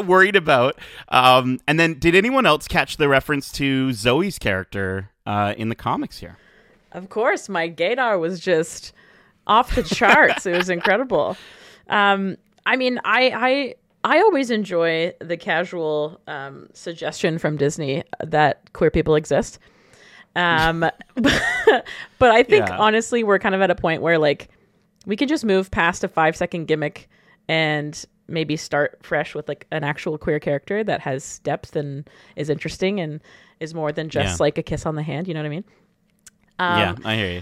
worried 0.03 0.35
about. 0.35 0.77
Um, 1.07 1.59
and 1.67 1.79
then, 1.79 1.99
did 1.99 2.15
anyone 2.15 2.45
else 2.45 2.67
catch 2.67 2.97
the 2.97 3.07
reference 3.07 3.51
to 3.53 3.93
Zoe's 3.93 4.37
character 4.37 5.11
uh, 5.25 5.53
in 5.57 5.69
the 5.69 5.75
comics 5.75 6.19
here? 6.19 6.37
Of 6.91 7.09
course, 7.09 7.47
my 7.47 7.69
gaydar 7.69 8.19
was 8.19 8.39
just 8.39 8.91
off 9.47 9.75
the 9.75 9.83
charts. 9.83 10.45
it 10.45 10.57
was 10.57 10.69
incredible. 10.69 11.37
Um, 11.89 12.37
I 12.65 12.75
mean, 12.75 12.99
I, 13.03 13.31
I 14.03 14.15
I 14.15 14.19
always 14.19 14.49
enjoy 14.51 15.13
the 15.19 15.37
casual 15.37 16.19
um, 16.27 16.67
suggestion 16.73 17.37
from 17.37 17.57
Disney 17.57 18.03
that 18.23 18.71
queer 18.73 18.89
people 18.91 19.15
exist. 19.15 19.59
Um, 20.35 20.79
but 21.15 22.31
I 22.31 22.43
think 22.43 22.67
Yeah. 22.67 22.77
honestly, 22.77 23.23
we're 23.23 23.39
kind 23.39 23.53
of 23.55 23.61
at 23.61 23.69
a 23.69 23.75
point 23.75 24.01
where 24.01 24.17
like 24.17 24.49
we 25.05 25.15
can 25.15 25.27
just 25.27 25.43
move 25.45 25.69
past 25.71 26.03
a 26.03 26.07
five 26.07 26.35
second 26.35 26.65
gimmick 26.67 27.09
and 27.47 28.03
maybe 28.27 28.55
start 28.55 28.99
fresh 29.03 29.35
with 29.35 29.47
like 29.49 29.67
an 29.71 29.83
actual 29.83 30.17
queer 30.17 30.39
character 30.39 30.83
that 30.83 31.01
has 31.01 31.39
depth 31.39 31.75
and 31.75 32.09
is 32.35 32.49
interesting 32.49 32.99
and 32.99 33.19
is 33.59 33.73
more 33.73 33.91
than 33.91 34.09
just 34.09 34.39
Yeah. 34.39 34.43
like 34.43 34.57
a 34.57 34.63
kiss 34.63 34.85
on 34.85 34.95
the 34.95 35.03
hand. 35.03 35.27
You 35.27 35.33
know 35.33 35.41
what 35.41 35.47
I 35.47 35.49
mean? 35.49 35.65
yeah, 36.59 36.95
I 37.03 37.15
hear 37.15 37.31
you. 37.31 37.41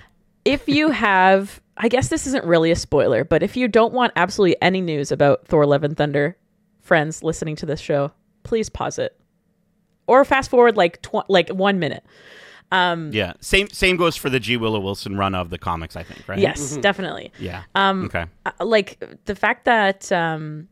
If 0.50 0.68
you 0.68 0.90
have 0.90 1.62
i 1.78 1.88
guess 1.88 2.10
this 2.10 2.26
isn't 2.28 2.44
really 2.46 2.72
a 2.72 2.76
spoiler 2.76 3.24
but 3.24 3.44
if 3.44 3.56
you 3.56 3.68
don't 3.68 3.94
want 3.94 4.12
absolutely 4.16 4.56
any 4.62 4.82
news 4.82 5.12
about 5.12 5.46
thor 5.48 5.66
love 5.66 5.84
and 5.84 5.96
thunder 5.98 6.36
friends 6.82 7.24
listening 7.24 7.56
to 7.56 7.66
this 7.66 7.80
show 7.80 8.12
please 8.44 8.70
pause 8.70 8.98
it 9.00 9.20
or 10.08 10.26
fast 10.26 10.50
forward 10.50 10.76
like 10.76 11.02
tw- 11.02 11.30
like 11.30 11.50
one 11.50 11.78
minute 11.80 12.04
um 12.72 13.10
Yeah, 13.12 13.34
same 13.42 13.68
same 13.70 13.98
goes 13.98 14.16
for 14.16 14.30
the 14.30 14.40
G 14.40 14.56
Willow 14.56 14.80
Wilson 14.80 15.18
run 15.18 15.34
of 15.34 15.50
the 15.50 15.58
comics. 15.58 15.96
I 15.96 16.04
think, 16.04 16.28
right? 16.28 16.38
yes 16.38 16.78
definitely 16.78 17.32
Yeah. 17.40 17.64
um 17.74 18.06
okay. 18.06 18.26
uh, 18.46 18.52
like 18.64 19.04
the 19.26 19.34
fact 19.36 19.66
that 19.66 20.12
um 20.12 20.68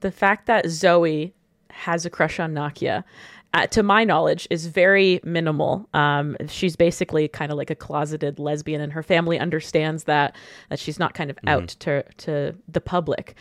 the 0.00 0.10
fact 0.10 0.46
that 0.46 0.68
zoe 0.68 1.32
has 1.70 2.04
a 2.04 2.10
crush 2.10 2.40
on 2.40 2.52
nakia 2.52 3.04
uh, 3.52 3.66
to 3.66 3.82
my 3.82 4.04
knowledge 4.04 4.46
is 4.50 4.66
very 4.66 5.20
minimal 5.24 5.88
um 5.94 6.36
she's 6.48 6.76
basically 6.76 7.26
kind 7.28 7.50
of 7.50 7.58
like 7.58 7.70
a 7.70 7.74
closeted 7.74 8.38
lesbian 8.38 8.80
and 8.80 8.92
her 8.92 9.02
family 9.02 9.38
understands 9.38 10.04
that 10.04 10.36
that 10.68 10.78
she's 10.78 10.98
not 10.98 11.14
kind 11.14 11.30
of 11.30 11.38
out 11.46 11.68
to 11.68 12.02
to 12.16 12.54
the 12.68 12.80
public 12.80 13.34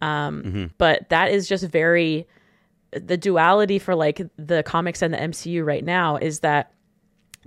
um 0.00 0.70
but 0.78 1.08
that 1.10 1.30
is 1.30 1.48
just 1.48 1.64
very 1.66 2.26
the 2.92 3.16
duality 3.16 3.78
for 3.78 3.94
like 3.94 4.20
the 4.36 4.62
comics 4.64 5.00
and 5.00 5.14
the 5.14 5.18
MCU 5.18 5.64
right 5.64 5.84
now 5.84 6.16
is 6.16 6.40
that 6.40 6.72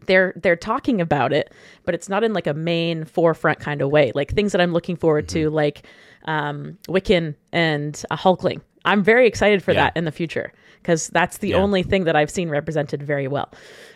they're 0.07 0.33
they're 0.35 0.55
talking 0.55 0.99
about 0.99 1.31
it, 1.31 1.53
but 1.85 1.93
it's 1.93 2.09
not 2.09 2.23
in 2.23 2.33
like 2.33 2.47
a 2.47 2.53
main 2.53 3.05
forefront 3.05 3.59
kind 3.59 3.81
of 3.81 3.89
way. 3.91 4.11
Like 4.15 4.33
things 4.33 4.51
that 4.53 4.59
I'm 4.59 4.73
looking 4.73 4.95
forward 4.95 5.29
to, 5.29 5.49
like 5.51 5.85
um, 6.25 6.77
Wiccan 6.87 7.35
and 7.53 8.03
a 8.09 8.17
Hulkling. 8.17 8.59
I'm 8.85 9.03
very 9.03 9.27
excited 9.27 9.63
for 9.63 9.71
Yeah. 9.71 9.83
that 9.85 9.97
in 9.97 10.05
the 10.05 10.11
future 10.11 10.51
because 10.85 11.07
that's 11.07 11.39
the 11.39 11.49
Yeah. 11.49 11.55
only 11.57 11.81
thing 11.81 12.03
that 12.03 12.15
I've 12.15 12.29
seen 12.29 12.47
represented 12.49 13.01
very 13.01 13.27
well. 13.27 13.51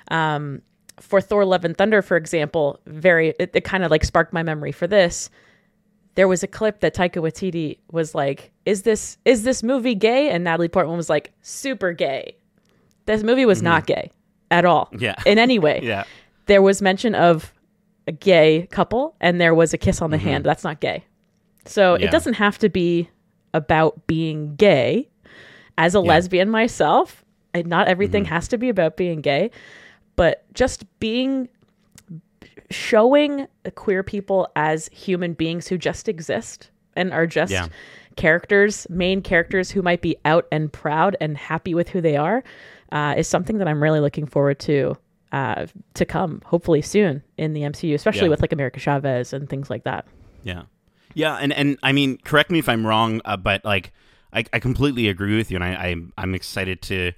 Um, 0.09 0.63
for 0.99 1.21
Thor: 1.21 1.45
Love 1.45 1.63
and 1.63 1.77
Thunder, 1.77 2.01
for 2.01 2.17
example, 2.17 2.79
very 2.87 3.35
it, 3.39 3.51
it 3.53 3.63
kind 3.63 3.83
of 3.83 3.91
like 3.91 4.03
sparked 4.03 4.33
my 4.33 4.41
memory 4.41 4.71
for 4.71 4.87
this. 4.87 5.29
There 6.15 6.27
was 6.27 6.41
a 6.41 6.47
clip 6.47 6.79
that 6.79 6.95
Taika 6.95 7.21
Waititi 7.21 7.77
was 7.91 8.15
like, 8.15 8.51
"Is 8.65 8.81
this 8.81 9.17
is 9.23 9.43
this 9.43 9.61
movie 9.61 9.93
gay?" 9.95 10.29
And 10.29 10.43
Natalie 10.43 10.67
Portman 10.67 10.97
was 10.97 11.09
like, 11.09 11.31
"Super 11.41 11.93
gay." 11.93 12.35
This 13.05 13.21
movie 13.23 13.45
was 13.45 13.61
not 13.61 13.85
gay 13.85 14.11
at 14.51 14.65
all, 14.65 14.85
Mm-hmm. 14.87 15.03
Yeah. 15.03 15.15
in 15.27 15.37
any 15.37 15.59
way 15.59 15.79
Yeah. 15.83 16.03
there 16.47 16.61
was 16.61 16.81
mention 16.81 17.13
of 17.15 17.53
a 18.07 18.11
gay 18.11 18.67
couple 18.71 19.15
and 19.21 19.39
there 19.39 19.53
was 19.53 19.73
a 19.73 19.77
kiss 19.77 20.01
on 20.01 20.09
the 20.09 20.17
Mm-hmm. 20.17 20.27
hand. 20.27 20.43
That's 20.43 20.63
not 20.63 20.79
gay. 20.79 21.05
So 21.65 21.95
Yeah. 21.97 22.07
it 22.07 22.11
doesn't 22.11 22.33
have 22.35 22.57
to 22.59 22.69
be 22.69 23.09
about 23.53 24.05
being 24.07 24.55
gay. 24.55 25.07
As 25.79 25.95
a 25.95 25.99
lesbian 25.99 26.49
myself, 26.49 27.23
I, 27.55 27.63
not 27.63 27.87
everything 27.87 28.23
Mm-hmm. 28.25 28.33
has 28.33 28.47
to 28.49 28.57
be 28.57 28.69
about 28.69 28.97
being 28.97 29.21
gay, 29.21 29.49
but 30.15 30.43
just 30.53 30.85
being 30.99 31.49
showing 32.69 33.47
queer 33.75 34.03
people 34.03 34.47
as 34.55 34.89
human 34.91 35.33
beings 35.33 35.67
who 35.67 35.77
just 35.77 36.07
exist 36.07 36.69
and 36.95 37.11
are 37.13 37.25
just 37.25 37.51
Yeah. 37.51 37.67
characters, 38.15 38.85
main 38.89 39.21
characters 39.21 39.71
who 39.71 39.81
might 39.81 40.01
be 40.01 40.17
out 40.25 40.47
and 40.51 40.71
proud 40.71 41.15
and 41.19 41.37
happy 41.37 41.73
with 41.73 41.89
who 41.89 42.01
they 42.01 42.15
are, 42.17 42.43
uh, 42.91 43.15
is 43.17 43.27
something 43.27 43.57
that 43.59 43.67
I'm 43.67 43.81
really 43.81 43.99
looking 43.99 44.25
forward 44.27 44.59
to 44.59 44.97
uh, 45.31 45.67
to 45.93 46.05
come 46.05 46.41
hopefully 46.43 46.81
soon 46.81 47.21
in 47.37 47.53
the 47.53 47.61
MCU, 47.61 47.93
especially 47.93 48.23
Yeah. 48.23 48.29
with 48.29 48.41
like 48.41 48.51
America 48.51 48.79
Chavez 48.79 49.31
and 49.31 49.47
things 49.47 49.69
like 49.69 49.83
that. 49.83 50.07
Yeah, 50.43 50.63
yeah, 51.13 51.35
and 51.35 51.53
and 51.53 51.77
I 51.83 51.91
mean, 51.91 52.17
correct 52.23 52.49
me 52.49 52.57
if 52.57 52.67
I'm 52.67 52.83
wrong, 52.85 53.21
uh, 53.25 53.37
but 53.37 53.63
like, 53.63 53.93
I, 54.33 54.45
I 54.53 54.59
completely 54.59 55.07
agree 55.09 55.35
with 55.37 55.51
you, 55.51 55.57
and 55.57 55.63
I, 55.63 55.69
I 55.69 55.95
I'm 56.17 56.35
excited 56.35 56.81
to 56.83 57.11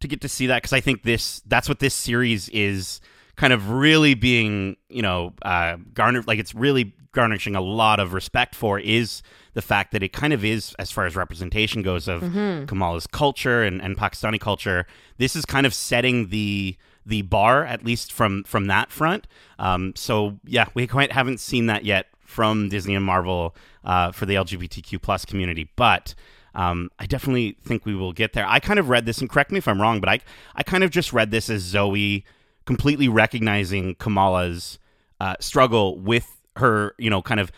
to 0.00 0.08
get 0.08 0.20
to 0.20 0.28
see 0.28 0.46
that 0.46 0.62
because 0.62 0.72
I 0.72 0.80
think 0.80 1.02
this 1.02 1.40
that's 1.46 1.68
what 1.68 1.80
this 1.80 1.94
series 1.94 2.48
is 2.50 3.00
kind 3.36 3.52
of 3.52 3.70
really 3.70 4.14
being 4.14 4.76
you 4.88 5.02
know 5.02 5.32
uh, 5.42 5.76
garnered 5.94 6.26
like 6.26 6.38
it's 6.38 6.54
really 6.54 6.92
garnishing 7.12 7.56
a 7.56 7.60
lot 7.60 7.98
of 7.98 8.12
respect 8.12 8.54
for 8.54 8.78
is 8.78 9.22
the 9.54 9.62
fact 9.62 9.92
that 9.92 10.02
it 10.02 10.12
kind 10.12 10.32
of 10.32 10.44
is 10.44 10.74
as 10.78 10.90
far 10.90 11.06
as 11.06 11.16
representation 11.16 11.82
goes 11.82 12.06
of 12.06 12.22
Kamala's 12.66 13.06
culture 13.06 13.62
and, 13.62 13.80
and 13.82 13.96
Pakistani 13.96 14.38
culture. 14.38 14.86
This 15.16 15.34
is 15.34 15.44
kind 15.44 15.66
of 15.66 15.74
setting 15.74 16.28
the 16.28 16.76
the 17.06 17.22
bar 17.22 17.64
at 17.64 17.84
least 17.84 18.12
from 18.12 18.44
from 18.44 18.66
that 18.66 18.90
front. 18.90 19.26
Um, 19.58 19.94
so 19.96 20.38
yeah, 20.44 20.66
we 20.74 20.86
quite 20.86 21.12
haven't 21.12 21.40
seen 21.40 21.66
that 21.66 21.84
yet 21.84 22.06
from 22.20 22.68
Disney 22.68 22.94
and 22.94 23.04
Marvel 23.04 23.56
uh, 23.84 24.12
for 24.12 24.26
the 24.26 24.34
LGBTQ 24.34 25.00
plus 25.00 25.24
community, 25.24 25.70
but 25.76 26.14
um, 26.54 26.90
I 26.98 27.06
definitely 27.06 27.56
think 27.62 27.84
we 27.86 27.94
will 27.94 28.12
get 28.12 28.32
there. 28.32 28.46
I 28.46 28.60
kind 28.60 28.78
of 28.78 28.88
read 28.88 29.06
this, 29.06 29.18
and 29.18 29.28
correct 29.30 29.50
me 29.52 29.58
if 29.58 29.68
I'm 29.68 29.80
wrong, 29.80 30.00
but 30.00 30.08
I 30.08 30.20
I 30.54 30.62
kind 30.62 30.84
of 30.84 30.90
just 30.90 31.12
read 31.12 31.30
this 31.30 31.48
as 31.50 31.62
Zoe 31.62 32.24
completely 32.64 33.08
recognizing 33.08 33.94
Kamala's 33.94 34.78
uh, 35.20 35.36
struggle 35.40 35.98
with 35.98 36.36
her, 36.56 36.94
you 36.98 37.10
know, 37.10 37.22
kind 37.22 37.40
of 37.40 37.50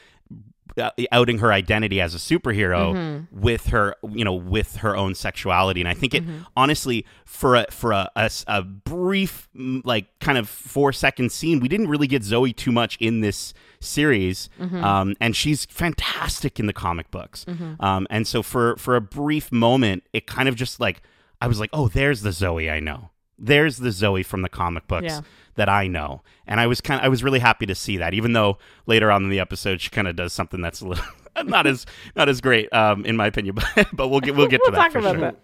uh, 0.76 0.90
outing 1.10 1.38
her 1.38 1.52
identity 1.52 2.00
as 2.00 2.14
a 2.14 2.18
superhero 2.18 3.26
with 3.32 3.66
her 3.66 3.96
you 4.12 4.24
know 4.24 4.34
with 4.34 4.76
her 4.76 4.96
own 4.96 5.14
sexuality. 5.14 5.80
And 5.80 5.88
i 5.88 5.94
think 5.94 6.14
it 6.14 6.22
honestly 6.56 7.04
for 7.24 7.56
a 7.56 7.66
for 7.70 7.90
a, 7.92 8.08
a 8.14 8.30
a 8.46 8.62
brief 8.62 9.48
like 9.54 10.06
kind 10.20 10.38
of 10.38 10.48
four 10.48 10.92
second 10.92 11.32
scene 11.32 11.58
we 11.60 11.68
didn't 11.68 11.88
really 11.88 12.06
get 12.06 12.22
zoe 12.22 12.52
too 12.52 12.70
much 12.70 12.96
in 13.00 13.20
this 13.20 13.52
series 13.80 14.48
um, 14.60 15.14
and 15.20 15.34
she's 15.34 15.64
fantastic 15.66 16.60
in 16.60 16.66
the 16.66 16.72
comic 16.72 17.10
books 17.10 17.46
um, 17.80 18.06
and 18.10 18.26
so 18.26 18.42
for 18.42 18.76
for 18.76 18.96
a 18.96 19.00
brief 19.00 19.50
moment 19.50 20.02
it 20.12 20.26
kind 20.26 20.48
of 20.48 20.54
just 20.54 20.80
like 20.80 21.02
i 21.40 21.46
was 21.46 21.58
like 21.60 21.70
oh 21.72 21.88
there's 21.88 22.22
the 22.22 22.32
zoe 22.32 22.68
i 22.70 22.78
know 22.80 23.10
there's 23.38 23.78
the 23.78 23.90
zoe 23.90 24.22
from 24.22 24.42
the 24.42 24.48
comic 24.50 24.86
books 24.86 25.04
Yeah. 25.06 25.20
that 25.54 25.68
I 25.70 25.88
know. 25.88 26.20
And 26.46 26.60
I 26.60 26.66
was 26.66 26.82
kind 26.82 27.00
of, 27.00 27.06
I 27.06 27.08
was 27.08 27.24
really 27.24 27.38
happy 27.38 27.64
to 27.64 27.74
see 27.74 27.96
that, 27.96 28.12
even 28.12 28.34
though 28.34 28.58
later 28.84 29.10
on 29.10 29.24
in 29.24 29.30
the 29.30 29.40
episode 29.40 29.80
she 29.80 29.88
kind 29.88 30.06
of 30.06 30.14
does 30.14 30.34
something 30.34 30.60
that's 30.60 30.82
a 30.82 30.86
little 30.88 31.04
not 31.44 31.66
as 31.66 31.86
not 32.14 32.28
as 32.28 32.42
great, 32.42 32.70
um, 32.74 33.06
in 33.06 33.16
my 33.16 33.26
opinion. 33.26 33.54
But 33.74 33.88
but 33.94 34.08
we'll 34.08 34.20
get 34.20 34.36
we'll 34.36 34.46
get 34.46 34.60
We'll 34.62 34.72
to 34.72 34.76
that. 34.76 34.92
for 34.92 35.00
sure. 35.00 35.16
that. 35.20 35.36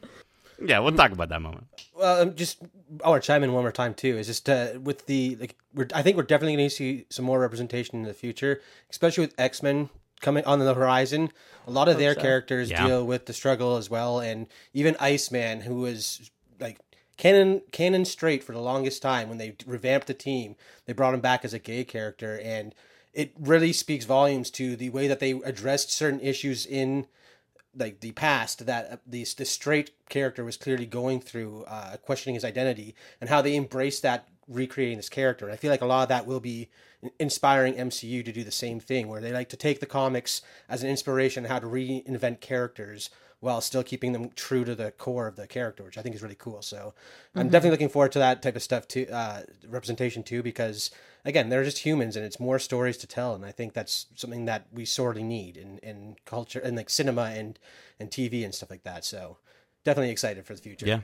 Yeah, 0.62 0.78
we'll 0.78 0.92
talk 0.92 1.12
about 1.12 1.28
that 1.28 1.42
moment. 1.42 1.66
Well, 1.94 2.22
um, 2.22 2.34
just 2.34 2.62
I 3.04 3.08
want 3.08 3.22
to 3.22 3.26
chime 3.26 3.42
in 3.42 3.52
one 3.52 3.62
more 3.62 3.72
time 3.72 3.94
too. 3.94 4.16
Is 4.16 4.26
just 4.26 4.48
uh, 4.48 4.78
with 4.82 5.06
the 5.06 5.36
like 5.36 5.56
we're 5.74 5.88
I 5.94 6.02
think 6.02 6.16
we're 6.16 6.22
definitely 6.22 6.56
going 6.56 6.68
to 6.68 6.74
see 6.74 7.06
some 7.10 7.24
more 7.24 7.40
representation 7.40 7.96
in 7.96 8.02
the 8.02 8.14
future, 8.14 8.60
especially 8.90 9.24
with 9.26 9.34
X 9.38 9.62
Men 9.62 9.90
coming 10.20 10.44
on 10.44 10.58
the 10.58 10.74
horizon. 10.74 11.30
A 11.66 11.70
lot 11.70 11.88
of 11.88 11.98
their 11.98 12.14
so. 12.14 12.20
characters 12.20 12.70
Yeah. 12.70 12.86
deal 12.86 13.06
with 13.06 13.26
the 13.26 13.32
struggle 13.32 13.76
as 13.76 13.90
well, 13.90 14.20
and 14.20 14.46
even 14.72 14.96
Iceman, 14.98 15.62
who 15.62 15.76
was 15.76 16.30
like 16.58 16.78
canon 17.16 17.62
canon 17.72 18.04
straight 18.04 18.42
for 18.42 18.52
the 18.52 18.60
longest 18.60 19.02
time 19.02 19.28
when 19.28 19.38
they 19.38 19.56
revamped 19.66 20.06
the 20.06 20.14
team, 20.14 20.56
they 20.86 20.92
brought 20.92 21.14
him 21.14 21.20
back 21.20 21.44
as 21.44 21.52
a 21.52 21.58
gay 21.58 21.84
character, 21.84 22.40
and 22.42 22.74
it 23.12 23.32
really 23.38 23.72
speaks 23.72 24.04
volumes 24.04 24.50
to 24.50 24.76
the 24.76 24.90
way 24.90 25.08
that 25.08 25.20
they 25.20 25.32
addressed 25.32 25.90
certain 25.90 26.20
issues 26.20 26.66
in 26.66 27.06
like 27.76 28.00
the 28.00 28.12
past 28.12 28.66
that 28.66 28.90
uh, 28.90 28.96
the 29.06 29.26
the 29.36 29.44
straight 29.44 29.90
character 30.08 30.44
was 30.44 30.56
clearly 30.56 30.86
going 30.86 31.20
through, 31.20 31.64
uh, 31.64 31.96
questioning 31.98 32.34
his 32.34 32.44
identity, 32.44 32.94
and 33.20 33.30
how 33.30 33.42
they 33.42 33.56
embrace 33.56 34.00
that 34.00 34.28
recreating 34.48 34.96
this 34.96 35.08
character. 35.08 35.44
And 35.44 35.52
I 35.52 35.56
feel 35.56 35.70
like 35.70 35.82
a 35.82 35.86
lot 35.86 36.04
of 36.04 36.08
that 36.08 36.26
will 36.26 36.40
be 36.40 36.70
inspiring 37.18 37.74
MCU 37.74 38.24
to 38.24 38.32
do 38.32 38.44
the 38.44 38.50
same 38.50 38.80
thing, 38.80 39.08
where 39.08 39.20
they 39.20 39.32
like 39.32 39.48
to 39.50 39.56
take 39.56 39.80
the 39.80 39.86
comics 39.86 40.42
as 40.68 40.82
an 40.82 40.90
inspiration 40.90 41.44
how 41.44 41.58
to 41.58 41.66
reinvent 41.66 42.40
characters 42.40 43.10
while 43.40 43.60
still 43.60 43.82
keeping 43.82 44.12
them 44.12 44.30
true 44.34 44.64
to 44.64 44.74
the 44.74 44.90
core 44.92 45.26
of 45.26 45.36
the 45.36 45.46
character, 45.46 45.84
which 45.84 45.98
I 45.98 46.02
think 46.02 46.14
is 46.14 46.22
really 46.22 46.36
cool. 46.36 46.62
So 46.62 46.94
I'm 47.34 47.48
definitely 47.48 47.72
looking 47.72 47.90
forward 47.90 48.12
to 48.12 48.18
that 48.18 48.42
type 48.42 48.56
of 48.56 48.62
stuff 48.62 48.88
too, 48.88 49.06
uh, 49.12 49.42
representation 49.68 50.22
too, 50.22 50.42
because 50.42 50.90
again, 51.26 51.50
they're 51.50 51.64
just 51.64 51.78
humans 51.78 52.16
and 52.16 52.24
it's 52.24 52.40
more 52.40 52.58
stories 52.58 52.96
to 52.98 53.06
tell. 53.06 53.34
And 53.34 53.44
I 53.44 53.50
think 53.50 53.74
that's 53.74 54.06
something 54.14 54.46
that 54.46 54.68
we 54.72 54.86
sorely 54.86 55.22
need 55.22 55.56
in, 55.58 55.78
in 55.78 56.16
culture 56.24 56.60
and 56.60 56.76
like 56.76 56.88
cinema 56.88 57.32
and, 57.34 57.58
and 58.00 58.10
TV 58.10 58.44
and 58.44 58.54
stuff 58.54 58.70
like 58.70 58.84
that. 58.84 59.04
So 59.04 59.36
definitely 59.84 60.10
excited 60.12 60.46
for 60.46 60.54
the 60.54 60.62
future. 60.62 60.86
Yeah. 60.86 61.00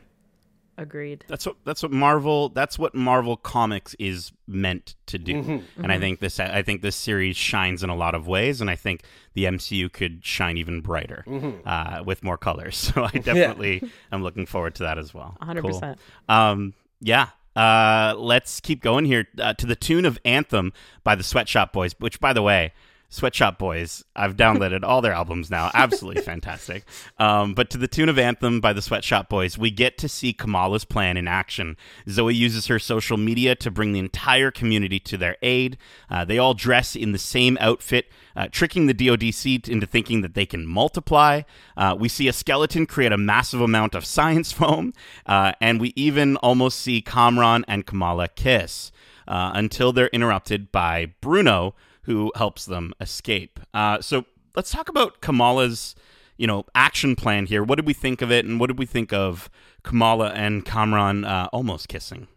Agreed. 0.79 1.27
That's 1.29 1.45
what 1.45 1.57
that's 1.67 1.83
what 1.83 1.93
Marvel 1.93 2.49
that's 2.49 2.79
what 2.79 2.95
Marvel 2.95 3.37
Comics 3.37 3.95
is 3.99 4.33
meant 4.47 4.95
to 5.05 5.19
do. 5.19 5.35
Mm-hmm. 5.35 5.83
And 5.83 5.93
I 5.93 5.99
think 5.99 6.21
this 6.21 6.41
I 6.41 6.63
think 6.63 6.81
this 6.81 6.97
series 6.97 7.37
shines 7.37 7.83
in 7.83 7.91
a 7.91 7.95
lot 7.95 8.15
of 8.15 8.27
ways 8.27 8.63
and 8.63 8.71
I 8.71 8.77
think 8.77 9.03
the 9.35 9.45
MCU 9.45 9.93
could 9.93 10.25
shine 10.25 10.57
even 10.57 10.81
brighter 10.81 11.25
Mm-hmm. 11.27 11.69
uh, 11.69 12.05
with 12.05 12.25
more 12.25 12.39
colors. 12.39 12.77
So 12.95 13.05
I 13.05 13.11
definitely 13.11 13.91
am 14.11 14.23
looking 14.23 14.47
forward 14.47 14.75
to 14.77 14.85
that 14.85 14.97
as 14.97 15.13
well. 15.13 15.37
100%. 15.43 15.63
Cool. 15.63 15.97
Um 16.29 16.73
yeah. 17.01 17.29
Uh 17.55 18.15
let's 18.17 18.61
keep 18.61 18.83
going 18.83 19.05
here 19.05 19.29
uh, 19.39 19.53
to 19.55 19.67
the 19.67 19.77
tune 19.77 20.05
of 20.05 20.19
Anthem 20.25 20.73
by 21.05 21.15
the 21.15 21.23
Sweatshop 21.23 21.73
Boys, 21.73 21.95
which 21.99 22.19
by 22.19 22.33
the 22.33 22.43
way, 22.43 22.73
Sweatshop 23.13 23.59
Boys. 23.59 24.03
I've 24.17 24.37
downloaded 24.37 24.85
all 24.85 25.03
their 25.03 25.13
albums 25.13 25.51
now. 25.51 25.71
Absolutely 25.75 26.23
fantastic. 26.33 26.85
Um, 27.19 27.53
but 27.53 27.69
to 27.71 27.79
the 27.79 27.87
tune 27.87 28.09
of 28.09 28.19
Anthem 28.19 28.59
by 28.59 28.73
the 28.73 28.81
Sweatshop 28.81 29.29
Boys, 29.29 29.59
we 29.59 29.71
get 29.71 29.99
to 29.99 30.09
see 30.09 30.33
Kamala's 30.33 30.87
plan 30.87 31.19
in 31.19 31.29
action. 31.29 31.77
Zoe 32.09 32.35
uses 32.35 32.69
her 32.69 32.79
social 32.79 33.19
media 33.19 33.55
to 33.57 33.71
bring 33.71 33.93
the 33.93 33.99
entire 33.99 34.51
community 34.51 34.99
to 35.01 35.19
their 35.19 35.37
aid. 35.43 35.77
Uh, 36.09 36.25
they 36.25 36.39
all 36.39 36.55
dress 36.55 36.97
in 36.97 37.13
the 37.13 37.19
same 37.19 37.59
outfit, 37.61 38.07
uh, 38.35 38.49
tricking 38.51 38.87
the 38.87 38.95
DODC 38.95 39.69
into 39.69 39.87
thinking 39.87 40.23
that 40.23 40.33
they 40.33 40.47
can 40.47 40.67
multiply. 40.67 41.43
Uh, 41.77 41.95
we 41.99 42.09
see 42.09 42.29
a 42.29 42.33
skeleton 42.33 42.87
create 42.87 43.13
a 43.13 43.19
massive 43.19 43.61
amount 43.61 43.95
of 43.95 44.07
science 44.07 44.53
foam, 44.53 44.95
uh, 45.27 45.53
and 45.61 45.83
we 45.83 45.93
even 45.97 46.37
almost 46.37 46.81
see 46.81 47.03
Kamran 47.03 47.67
and 47.69 47.85
Kamala 47.85 48.29
kiss 48.29 48.91
uh, 49.29 49.53
until 49.55 49.93
they're 49.93 50.09
interrupted 50.09 50.73
by 50.73 51.13
Bruno 51.21 51.75
who 52.05 52.33
helps 52.37 52.65
them 52.67 52.93
escape. 53.01 53.61
Uh, 53.73 54.01
so 54.01 54.25
let's 54.57 54.71
talk 54.71 54.89
about 54.89 55.21
Kamala's, 55.21 55.95
you 56.37 56.47
know, 56.47 56.65
action 56.75 57.15
plan 57.17 57.47
here. 57.47 57.63
What 57.63 57.77
did 57.77 57.87
we 57.87 57.93
think 57.95 58.23
of 58.23 58.31
it, 58.33 58.45
and 58.45 58.59
what 58.61 58.67
did 58.69 58.79
we 58.79 58.87
think 58.87 59.13
of 59.13 59.49
Kamala 59.83 60.31
and 60.31 60.65
Kamran 60.65 61.25
uh, 61.25 61.49
almost 61.53 61.89
kissing? 61.89 62.29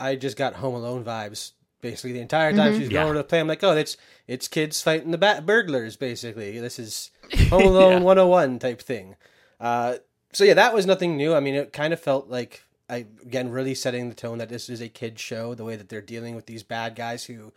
I 0.00 0.16
just 0.16 0.36
got 0.36 0.54
Home 0.54 0.74
Alone 0.74 1.04
vibes 1.04 1.52
basically 1.80 2.12
the 2.12 2.20
entire 2.20 2.52
time 2.52 2.78
she's 2.78 2.88
Yeah. 2.90 3.02
going 3.02 3.14
to 3.14 3.18
the 3.18 3.24
play. 3.24 3.40
I'm 3.40 3.48
like, 3.48 3.62
oh, 3.64 3.76
it's 3.76 3.96
it's 4.28 4.46
kids 4.48 4.80
fighting 4.82 5.10
the 5.10 5.18
bat 5.18 5.44
burglars. 5.46 5.96
Basically, 5.96 6.58
this 6.60 6.78
is 6.78 7.10
Home 7.50 7.62
Alone 7.66 8.02
101 8.02 8.58
type 8.60 8.80
thing. 8.80 9.16
Uh, 9.60 9.96
so 10.32 10.44
yeah, 10.44 10.54
that 10.54 10.74
was 10.74 10.86
nothing 10.86 11.16
new. 11.16 11.34
I 11.34 11.40
mean, 11.40 11.54
it 11.54 11.72
kind 11.72 11.92
of 11.92 12.00
felt 12.00 12.28
like 12.28 12.64
I 12.88 13.06
again 13.22 13.50
really 13.50 13.74
setting 13.74 14.08
the 14.08 14.14
tone 14.14 14.38
that 14.38 14.48
this 14.48 14.68
is 14.68 14.80
a 14.80 14.88
kid 14.88 15.18
show. 15.18 15.54
The 15.54 15.64
way 15.64 15.76
that 15.76 15.88
they're 15.88 16.00
dealing 16.00 16.34
with 16.36 16.46
these 16.46 16.62
bad 16.62 16.94
guys 16.96 17.24
who, 17.24 17.52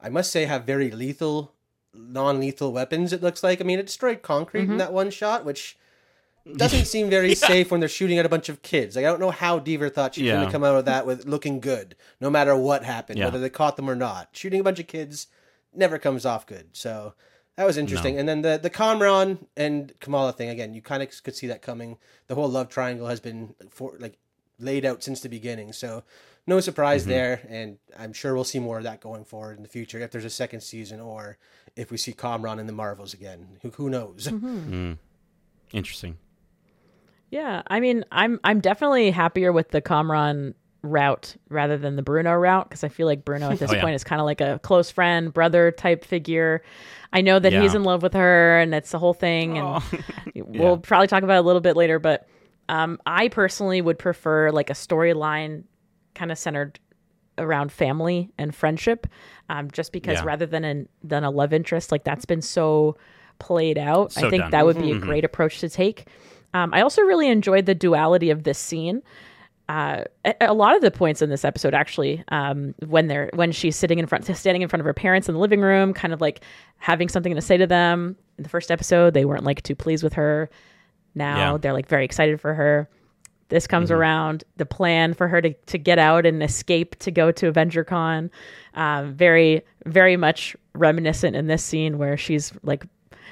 I 0.00 0.08
must 0.08 0.30
say, 0.30 0.44
have 0.44 0.64
very 0.64 0.90
lethal, 0.90 1.54
non-lethal 1.92 2.72
weapons. 2.72 3.12
It 3.12 3.22
looks 3.22 3.42
like. 3.42 3.60
I 3.60 3.64
mean, 3.64 3.78
it 3.78 3.86
destroyed 3.86 4.22
concrete 4.22 4.62
in 4.62 4.68
mm-hmm. 4.68 4.78
that 4.78 4.92
one 4.92 5.10
shot, 5.10 5.44
which 5.44 5.76
doesn't 6.56 6.86
seem 6.86 7.10
very 7.10 7.34
safe 7.34 7.70
when 7.70 7.80
they're 7.80 7.88
shooting 7.88 8.18
at 8.18 8.26
a 8.26 8.28
bunch 8.28 8.48
of 8.48 8.62
kids. 8.62 8.96
Like 8.96 9.04
I 9.04 9.08
don't 9.08 9.20
know 9.20 9.30
how 9.30 9.58
Deaver 9.58 9.92
thought 9.92 10.14
she 10.14 10.22
was 10.22 10.32
going 10.32 10.46
to 10.46 10.52
come 10.52 10.64
out 10.64 10.76
of 10.76 10.84
that 10.86 11.06
with 11.06 11.26
looking 11.26 11.60
good, 11.60 11.96
no 12.20 12.30
matter 12.30 12.56
what 12.56 12.84
happened, 12.84 13.18
Yeah. 13.18 13.26
whether 13.26 13.40
they 13.40 13.50
caught 13.50 13.76
them 13.76 13.90
or 13.90 13.96
not. 13.96 14.30
Shooting 14.32 14.60
a 14.60 14.64
bunch 14.64 14.78
of 14.78 14.86
kids 14.86 15.26
never 15.74 15.98
comes 15.98 16.24
off 16.24 16.46
good. 16.46 16.68
So 16.72 17.14
that 17.56 17.66
was 17.66 17.76
interesting. 17.76 18.18
And 18.18 18.28
then 18.28 18.42
the 18.42 18.58
the 18.62 18.70
Kamran 18.70 19.46
and 19.56 19.92
Kamala 20.00 20.32
thing 20.32 20.48
again, 20.48 20.74
you 20.74 20.82
kind 20.82 21.02
of 21.02 21.22
could 21.22 21.34
see 21.34 21.48
that 21.48 21.62
coming. 21.62 21.98
The 22.28 22.34
whole 22.34 22.48
love 22.48 22.68
triangle 22.68 23.08
has 23.08 23.20
been 23.20 23.54
for 23.70 23.96
like 23.98 24.16
laid 24.58 24.84
out 24.84 25.02
since 25.02 25.20
the 25.20 25.28
beginning. 25.28 25.72
So 25.72 26.04
no 26.48 26.58
surprise 26.60 27.02
Mm-hmm. 27.02 27.10
there, 27.10 27.40
and 27.48 27.78
I'm 27.96 28.12
sure 28.12 28.34
we'll 28.34 28.42
see 28.42 28.58
more 28.58 28.78
of 28.78 28.84
that 28.84 29.00
going 29.00 29.24
forward 29.24 29.56
in 29.58 29.62
the 29.62 29.68
future 29.68 30.00
if 30.00 30.10
there's 30.10 30.24
a 30.24 30.30
second 30.30 30.62
season 30.62 30.98
or 31.00 31.38
if 31.76 31.90
we 31.92 31.96
see 31.96 32.12
Kamran 32.12 32.58
in 32.58 32.66
the 32.66 32.72
Marvels 32.72 33.14
again. 33.14 33.58
Who 33.62 33.70
who 33.70 33.90
knows? 33.90 34.26
Interesting. 35.72 36.16
Yeah, 37.30 37.62
I 37.68 37.80
mean, 37.80 38.04
I'm 38.10 38.40
I'm 38.42 38.60
definitely 38.60 39.10
happier 39.10 39.52
with 39.52 39.68
the 39.70 39.80
Kamran 39.82 40.54
route 40.82 41.36
rather 41.50 41.76
than 41.76 41.96
the 41.96 42.02
Bruno 42.02 42.32
route 42.34 42.68
because 42.68 42.84
I 42.84 42.88
feel 42.88 43.06
like 43.06 43.24
Bruno 43.24 43.50
at 43.50 43.58
this 43.60 43.70
Oh, 43.70 43.74
yeah. 43.74 43.82
point 43.82 43.94
is 43.96 44.04
kind 44.04 44.20
of 44.20 44.24
like 44.24 44.40
a 44.40 44.58
close 44.62 44.90
friend, 44.90 45.32
brother 45.32 45.70
type 45.70 46.04
figure. 46.04 46.62
I 47.12 47.20
know 47.20 47.38
that 47.38 47.52
he's 47.52 47.74
in 47.74 47.84
love 47.84 48.02
with 48.02 48.14
her, 48.14 48.58
and 48.58 48.74
it's 48.74 48.90
the 48.90 48.98
whole 48.98 49.14
thing, 49.14 49.58
and 49.58 49.82
we'll 50.36 50.78
probably 50.78 51.06
talk 51.08 51.22
about 51.22 51.36
it 51.36 51.40
a 51.40 51.42
little 51.42 51.60
bit 51.60 51.76
later. 51.76 51.98
But 51.98 52.26
um, 52.68 52.98
I 53.06 53.28
personally 53.28 53.80
would 53.80 53.98
prefer 53.98 54.50
like 54.50 54.70
a 54.70 54.74
storyline 54.74 55.64
kind 56.18 56.30
of 56.32 56.38
centered 56.38 56.78
around 57.38 57.70
family 57.70 58.30
and 58.36 58.52
friendship, 58.54 59.06
um, 59.48 59.70
just 59.70 59.92
because 59.92 60.18
Yeah. 60.18 60.24
rather 60.24 60.46
than 60.46 60.64
an 60.64 60.88
than 61.04 61.22
a 61.24 61.30
love 61.30 61.52
interest, 61.52 61.92
like 61.92 62.02
that's 62.04 62.24
been 62.24 62.42
so 62.42 62.96
played 63.38 63.78
out. 63.78 64.10
So 64.12 64.26
I 64.26 64.30
think 64.30 64.42
done. 64.42 64.50
that 64.50 64.66
would 64.66 64.78
be 64.78 64.90
a 64.90 64.98
great 64.98 65.24
approach 65.24 65.60
to 65.60 65.68
take. 65.68 66.08
Um, 66.54 66.74
I 66.74 66.80
also 66.80 67.02
really 67.02 67.28
enjoyed 67.28 67.66
the 67.66 67.74
duality 67.74 68.30
of 68.30 68.42
this 68.42 68.58
scene. 68.58 69.02
Uh, 69.68 70.02
a, 70.24 70.34
a 70.40 70.54
lot 70.54 70.74
of 70.74 70.80
the 70.80 70.90
points 70.90 71.20
in 71.20 71.28
this 71.28 71.44
episode, 71.44 71.74
actually, 71.74 72.24
um, 72.28 72.74
when 72.86 73.06
they're 73.06 73.30
when 73.34 73.52
she's 73.52 73.76
sitting 73.76 73.98
in 73.98 74.06
front, 74.06 74.24
standing 74.34 74.62
in 74.62 74.68
front 74.68 74.80
of 74.80 74.86
her 74.86 74.94
parents 74.94 75.28
in 75.28 75.34
the 75.34 75.40
living 75.40 75.60
room, 75.60 75.92
kind 75.94 76.12
of 76.14 76.20
like 76.20 76.40
having 76.78 77.08
something 77.08 77.34
to 77.34 77.40
say 77.42 77.56
to 77.58 77.66
them. 77.66 78.16
In 78.38 78.42
the 78.44 78.48
first 78.48 78.70
episode, 78.70 79.12
they 79.14 79.24
weren't 79.26 79.44
like 79.44 79.62
too 79.62 79.74
pleased 79.76 80.02
with 80.02 80.14
her. 80.14 80.48
Now 81.14 81.52
Yeah. 81.52 81.58
they're 81.58 81.72
like 81.74 81.86
very 81.86 82.04
excited 82.04 82.40
for 82.40 82.54
her. 82.54 82.88
This 83.48 83.66
comes 83.66 83.90
around 83.90 84.44
the 84.56 84.66
plan 84.66 85.14
for 85.14 85.28
her 85.28 85.40
to, 85.40 85.52
to 85.52 85.78
get 85.78 85.98
out 85.98 86.26
and 86.26 86.42
escape 86.42 86.96
to 87.00 87.10
go 87.10 87.32
to 87.32 87.50
AvengerCon. 87.50 88.30
Um, 88.74 89.14
very, 89.14 89.62
very 89.86 90.16
much 90.16 90.54
reminiscent 90.74 91.34
in 91.34 91.46
this 91.46 91.64
scene 91.64 91.98
where 91.98 92.16
she's 92.16 92.52
like 92.62 92.86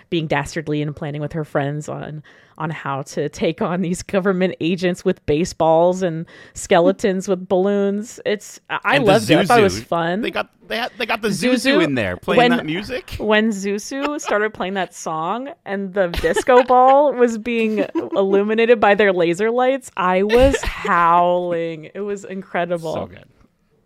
being 0.09 0.27
dastardly 0.27 0.83
and 0.83 0.95
planning 0.95 1.21
with 1.21 1.33
her 1.33 1.45
friends 1.45 1.89
on 1.89 2.23
on 2.59 2.71
how 2.71 3.03
to 3.03 3.29
take 3.29 3.61
on 3.61 3.83
these 3.83 4.03
government 4.03 4.55
agents 4.61 5.05
with 5.05 5.25
baseballs 5.27 6.03
and 6.03 6.27
skeletons 6.55 7.29
with 7.29 7.49
balloons. 7.49 8.19
It's 8.25 8.61
I 8.71 8.97
And 8.97 9.05
loved 9.05 9.31
it. 9.31 9.39
I 9.39 9.45
thought 9.45 9.61
it 9.61 9.65
was 9.65 9.83
fun. 9.83 10.23
They 10.23 10.31
got 10.31 10.51
they 10.69 10.79
had, 10.79 10.91
they 10.99 11.07
got 11.07 11.23
the 11.23 11.29
Zuzu, 11.29 11.55
Zuzu, 11.79 11.85
in 11.85 11.95
there 11.95 12.17
playing 12.17 12.39
when- 12.39 12.51
that 12.51 12.67
music. 12.67 13.15
when 13.19 13.51
Zuzu 13.51 14.21
started 14.21 14.53
playing 14.53 14.75
that 14.75 14.95
song 14.95 15.51
and 15.65 15.95
the 15.95 16.09
disco 16.09 16.63
ball 16.65 17.13
was 17.13 17.39
being 17.39 17.85
illuminated 17.95 18.81
by 18.81 18.95
their 18.95 19.13
laser 19.13 19.51
lights, 19.51 19.91
I 19.97 20.23
was 20.25 20.57
howling. 20.65 21.91
It 21.95 22.01
was 22.01 22.25
incredible. 22.25 22.95
So 22.95 23.07
good, 23.07 23.29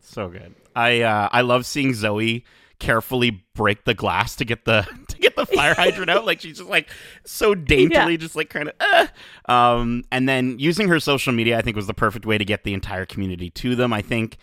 so 0.01 0.29
good. 0.29 0.55
I 0.75 1.03
uh, 1.03 1.29
I 1.33 1.41
love 1.43 1.67
seeing 1.67 1.93
Zoe 1.95 2.45
carefully 2.79 3.45
break 3.55 3.85
the 3.85 3.93
glass 3.93 4.37
to 4.37 4.45
get 4.47 4.65
the 4.65 4.87
get 5.21 5.37
the 5.37 5.47
fire 5.47 5.75
hydrant 5.75 6.11
out. 6.11 6.25
Like 6.25 6.41
she's 6.41 6.59
just 6.59 6.69
like 6.71 6.89
so 7.25 7.55
daintily, 7.55 8.13
Yeah. 8.13 8.17
just 8.19 8.37
like 8.37 8.51
kind 8.51 8.69
of. 8.69 8.75
Uh. 8.81 9.07
Um, 9.53 10.05
and 10.13 10.29
then 10.29 10.59
using 10.59 10.89
her 10.89 11.01
social 11.01 11.33
media, 11.33 11.59
I 11.59 11.63
think 11.63 11.77
was 11.77 11.87
the 11.87 11.95
perfect 11.95 12.27
way 12.27 12.39
to 12.39 12.45
get 12.45 12.65
the 12.65 12.75
entire 12.75 13.07
community 13.07 13.51
to 13.51 13.75
them. 13.75 13.93
I 13.93 14.03
think, 14.03 14.37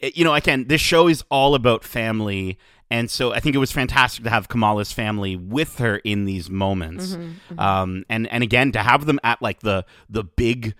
you 0.00 0.24
know, 0.24 0.34
again, 0.34 0.66
this 0.68 0.80
show 0.80 1.08
is 1.08 1.24
all 1.30 1.54
about 1.54 1.84
family. 1.84 2.58
And 2.90 3.10
so 3.10 3.32
I 3.34 3.40
think 3.40 3.54
it 3.54 3.58
was 3.58 3.70
fantastic 3.70 4.24
to 4.24 4.30
have 4.30 4.48
Kamala's 4.48 4.92
family 4.92 5.36
with 5.36 5.76
her 5.78 5.96
in 5.98 6.24
these 6.24 6.48
moments. 6.48 7.18
Um, 7.58 8.04
and, 8.08 8.26
and 8.28 8.42
again, 8.42 8.72
to 8.72 8.78
have 8.78 9.04
them 9.04 9.20
at 9.22 9.42
like 9.42 9.60
the, 9.60 9.84
the 10.08 10.24
big 10.24 10.74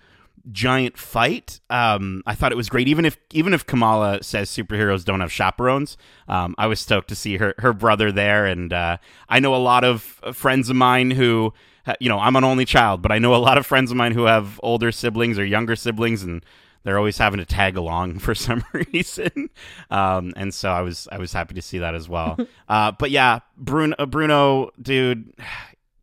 giant 0.51 0.97
fight. 0.97 1.59
Um, 1.69 2.23
I 2.25 2.35
thought 2.35 2.51
it 2.51 2.55
was 2.55 2.69
great. 2.69 2.87
Even 2.87 3.05
if 3.05 3.17
even 3.31 3.53
if 3.53 3.65
Kamala 3.65 4.23
says 4.23 4.49
superheroes 4.49 5.05
don't 5.05 5.21
have 5.21 5.31
chaperones, 5.31 5.97
um, 6.27 6.55
I 6.57 6.67
was 6.67 6.79
stoked 6.79 7.09
to 7.09 7.15
see 7.15 7.37
her 7.37 7.53
her 7.59 7.73
brother 7.73 8.11
there. 8.11 8.45
And 8.45 8.73
uh, 8.73 8.97
I 9.27 9.39
know 9.39 9.55
a 9.55 9.57
lot 9.57 9.83
of 9.83 10.01
friends 10.33 10.69
of 10.69 10.75
mine 10.75 11.11
who, 11.11 11.53
you 11.99 12.09
know, 12.09 12.19
I'm 12.19 12.35
an 12.35 12.43
only 12.43 12.65
child, 12.65 13.01
but 13.01 13.11
I 13.11 13.19
know 13.19 13.35
a 13.35 13.37
lot 13.37 13.57
of 13.57 13.65
friends 13.65 13.91
of 13.91 13.97
mine 13.97 14.13
who 14.13 14.23
have 14.23 14.59
older 14.63 14.91
siblings 14.91 15.39
or 15.39 15.45
younger 15.45 15.75
siblings, 15.75 16.23
and 16.23 16.43
they're 16.83 16.97
always 16.97 17.17
having 17.17 17.39
to 17.39 17.45
tag 17.45 17.77
along 17.77 18.19
for 18.19 18.33
some 18.35 18.63
reason. 18.73 19.49
Um, 19.91 20.33
and 20.35 20.53
so 20.53 20.71
I 20.71 20.81
was 20.81 21.07
I 21.11 21.17
was 21.17 21.33
happy 21.33 21.55
to 21.55 21.61
see 21.61 21.79
that 21.79 21.95
as 21.95 22.09
well. 22.09 22.37
uh, 22.69 22.91
but 22.91 23.11
yeah, 23.11 23.39
Bruno, 23.57 23.95
Bruno, 24.05 24.71
dude 24.81 25.33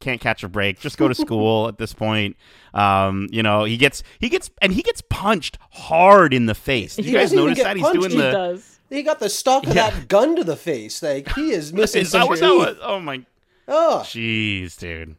can't 0.06 0.20
catch 0.20 0.42
a 0.44 0.48
break. 0.48 0.78
Just 0.80 0.96
go 0.98 1.08
to 1.08 1.14
school 1.14 1.68
at 1.68 1.78
this 1.78 1.92
point. 1.92 2.36
Um, 2.72 3.26
you 3.32 3.42
know, 3.42 3.64
he 3.64 3.76
gets 3.76 4.02
he 4.20 4.28
gets 4.28 4.50
and 4.62 4.72
he 4.72 4.82
gets 4.82 5.02
punched 5.10 5.58
hard 5.72 6.32
in 6.32 6.46
the 6.46 6.54
face. 6.54 6.96
Did 6.96 7.04
you 7.06 7.10
He 7.10 7.16
guys 7.16 7.32
notice 7.32 7.56
get 7.56 7.64
that? 7.64 7.76
He's 7.76 7.90
doing 7.90 8.10
He 8.12 8.16
the 8.16 8.30
does. 8.30 8.78
He 8.88 9.02
got 9.02 9.18
the 9.18 9.28
stock 9.28 9.66
of 9.66 9.74
Yeah. 9.74 9.90
that 9.90 10.06
gun 10.08 10.36
to 10.36 10.44
the 10.44 10.56
face. 10.56 11.02
Like 11.02 11.32
he 11.34 11.50
is 11.50 11.72
missing 11.72 12.02
Is 12.02 12.12
that 12.12 12.28
what 12.28 12.38
that 12.40 12.54
was? 12.54 12.76
Oh 12.82 13.00
my 13.00 13.24
Oh, 13.68 14.02
jeez, 14.04 14.78
dude. 14.78 15.16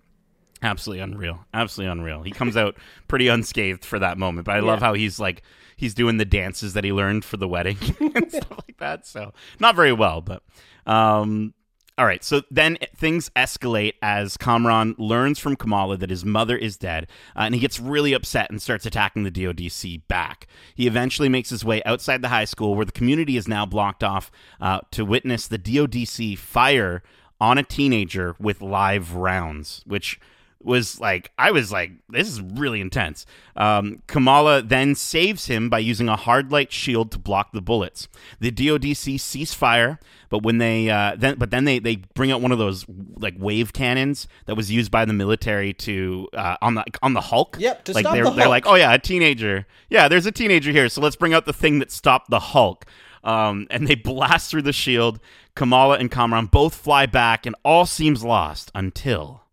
Absolutely 0.64 1.04
unreal. 1.04 1.46
Absolutely 1.54 1.92
unreal. 1.92 2.24
He 2.24 2.32
comes 2.32 2.56
out 2.56 2.78
pretty 3.10 3.28
unscathed 3.28 3.84
for 3.86 4.00
that 4.00 4.18
moment, 4.18 4.46
but 4.46 4.56
I 4.56 4.62
love 4.62 4.80
how 4.80 4.94
he's 4.94 5.20
like 5.20 5.44
he's 5.76 5.94
doing 5.94 6.16
the 6.18 6.26
dances 6.26 6.74
that 6.74 6.84
he 6.86 6.92
learned 6.94 7.26
for 7.26 7.36
the 7.38 7.48
wedding 7.48 7.78
and 8.00 8.32
stuff 8.32 8.52
like 8.66 8.78
that. 8.80 9.06
So 9.06 9.34
not 9.60 9.76
very 9.76 9.92
well, 9.94 10.22
but 10.22 10.42
um 10.86 11.54
all 11.98 12.06
right, 12.06 12.24
so 12.24 12.44
then 12.52 12.78
things 12.96 13.32
escalate 13.36 13.94
as 14.04 14.38
Kamran 14.38 14.94
learns 15.00 15.40
from 15.40 15.56
Kamala 15.56 15.98
that 15.98 16.12
his 16.12 16.24
mother 16.24 16.56
is 16.56 16.78
dead, 16.78 17.08
uh, 17.36 17.42
and 17.42 17.56
he 17.56 17.60
gets 17.60 17.80
really 17.80 18.14
upset 18.14 18.52
and 18.52 18.62
starts 18.62 18.86
attacking 18.86 19.24
the 19.24 19.32
DODC 19.32 20.08
back. 20.08 20.46
He 20.76 20.86
eventually 20.86 21.28
makes 21.28 21.50
his 21.50 21.66
way 21.66 21.82
outside 21.86 22.22
the 22.22 22.30
high 22.30 22.46
school, 22.46 22.76
where 22.76 22.86
the 22.86 22.92
community 22.92 23.36
is 23.36 23.48
now 23.48 23.66
blocked 23.66 24.04
off 24.04 24.30
uh, 24.62 24.82
to 24.92 25.04
witness 25.04 25.48
the 25.48 25.58
DODC 25.58 26.38
fire 26.38 27.02
on 27.42 27.58
a 27.58 27.64
teenager 27.64 28.36
with 28.40 28.62
live 28.62 29.16
rounds, 29.16 29.82
which 29.88 30.20
was 30.62 31.00
like 31.00 31.32
I 31.38 31.52
was 31.52 31.72
like 31.72 31.92
this 32.10 32.28
is 32.28 32.42
really 32.42 32.82
intense. 32.82 33.26
Um, 33.56 34.02
Kamala 34.08 34.62
then 34.62 34.96
saves 34.96 35.48
him 35.48 35.70
by 35.70 35.80
using 35.80 36.10
a 36.10 36.16
hard 36.16 36.52
light 36.52 36.72
shield 36.72 37.12
to 37.12 37.20
block 37.20 37.52
the 37.54 37.62
bullets. 37.62 38.08
The 38.40 38.52
DODC 38.52 39.20
cease 39.20 39.54
fire, 39.54 40.00
but 40.30 40.44
when 40.44 40.58
they 40.58 40.90
uh, 40.90 41.16
then 41.18 41.36
but 41.38 41.52
then 41.52 41.66
they 41.66 41.80
they 41.80 41.98
bring 42.16 42.32
out 42.32 42.42
one 42.42 42.52
of 42.52 42.58
those 42.58 42.86
like 43.18 43.36
wave 43.38 43.74
cannons 43.74 44.28
that 44.46 44.56
was 44.56 44.72
used 44.72 44.92
by 44.92 45.06
the 45.06 45.14
military 45.14 45.74
to 45.74 46.28
uh, 46.34 46.58
on 46.62 46.76
the 46.76 46.84
on 47.02 47.14
the 47.14 47.22
Hulk. 47.22 47.58
Yep, 47.60 47.86
to 47.86 47.94
like 47.94 48.04
stop 48.04 48.16
they're 48.16 48.26
the 48.26 48.32
they're 48.32 48.50
like 48.50 48.66
oh 48.68 48.76
yeah 48.76 48.94
a 48.94 49.00
teenager 49.00 49.66
yeah 49.90 50.08
there's 50.08 50.26
a 50.26 50.32
teenager 50.32 50.72
here 50.72 50.90
so 50.90 51.02
let's 51.02 51.16
bring 51.16 51.34
out 51.34 51.46
the 51.46 51.54
thing 51.54 51.80
that 51.80 51.92
stopped 51.92 52.30
the 52.30 52.40
Hulk. 52.40 52.86
Um, 53.24 53.68
and 53.70 53.88
they 53.88 53.96
blast 53.96 54.52
through 54.52 54.62
the 54.62 54.72
shield. 54.72 55.20
Kamala 55.54 55.98
and 55.98 56.10
Kamran 56.10 56.46
both 56.46 56.76
fly 56.76 57.08
back, 57.08 57.46
and 57.46 57.56
all 57.66 57.86
seems 57.86 58.24
lost 58.24 58.72
until 58.76 59.47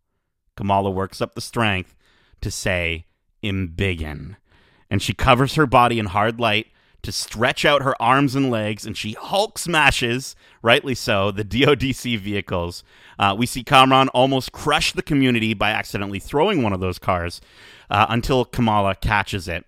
Kamala 0.56 0.90
works 0.90 1.20
up 1.20 1.34
the 1.34 1.40
strength 1.40 1.94
to 2.40 2.50
say 2.50 3.06
"Embiggen," 3.42 4.36
and 4.90 5.02
she 5.02 5.14
covers 5.14 5.54
her 5.54 5.66
body 5.66 5.98
in 5.98 6.06
hard 6.06 6.38
light 6.40 6.68
to 7.04 7.12
stretch 7.12 7.64
out 7.64 7.82
her 7.82 8.00
arms 8.02 8.34
and 8.34 8.50
legs, 8.50 8.84
and 8.86 8.96
she 8.96 9.12
Hulk 9.12 9.58
smashes, 9.58 10.34
rightly 10.62 10.94
so, 10.94 11.30
the 11.30 11.44
DODC 11.44 12.18
vehicles. 12.18 12.82
Uh, 13.18 13.34
we 13.38 13.46
see 13.46 13.62
Kamran 13.62 14.08
almost 14.08 14.52
crush 14.52 14.92
the 14.92 15.02
community 15.02 15.54
by 15.54 15.70
accidentally 15.70 16.18
throwing 16.18 16.62
one 16.62 16.72
of 16.72 16.80
those 16.80 16.98
cars 16.98 17.40
uh, 17.90 18.06
until 18.08 18.44
Kamala 18.44 18.94
catches 18.94 19.46
it. 19.48 19.66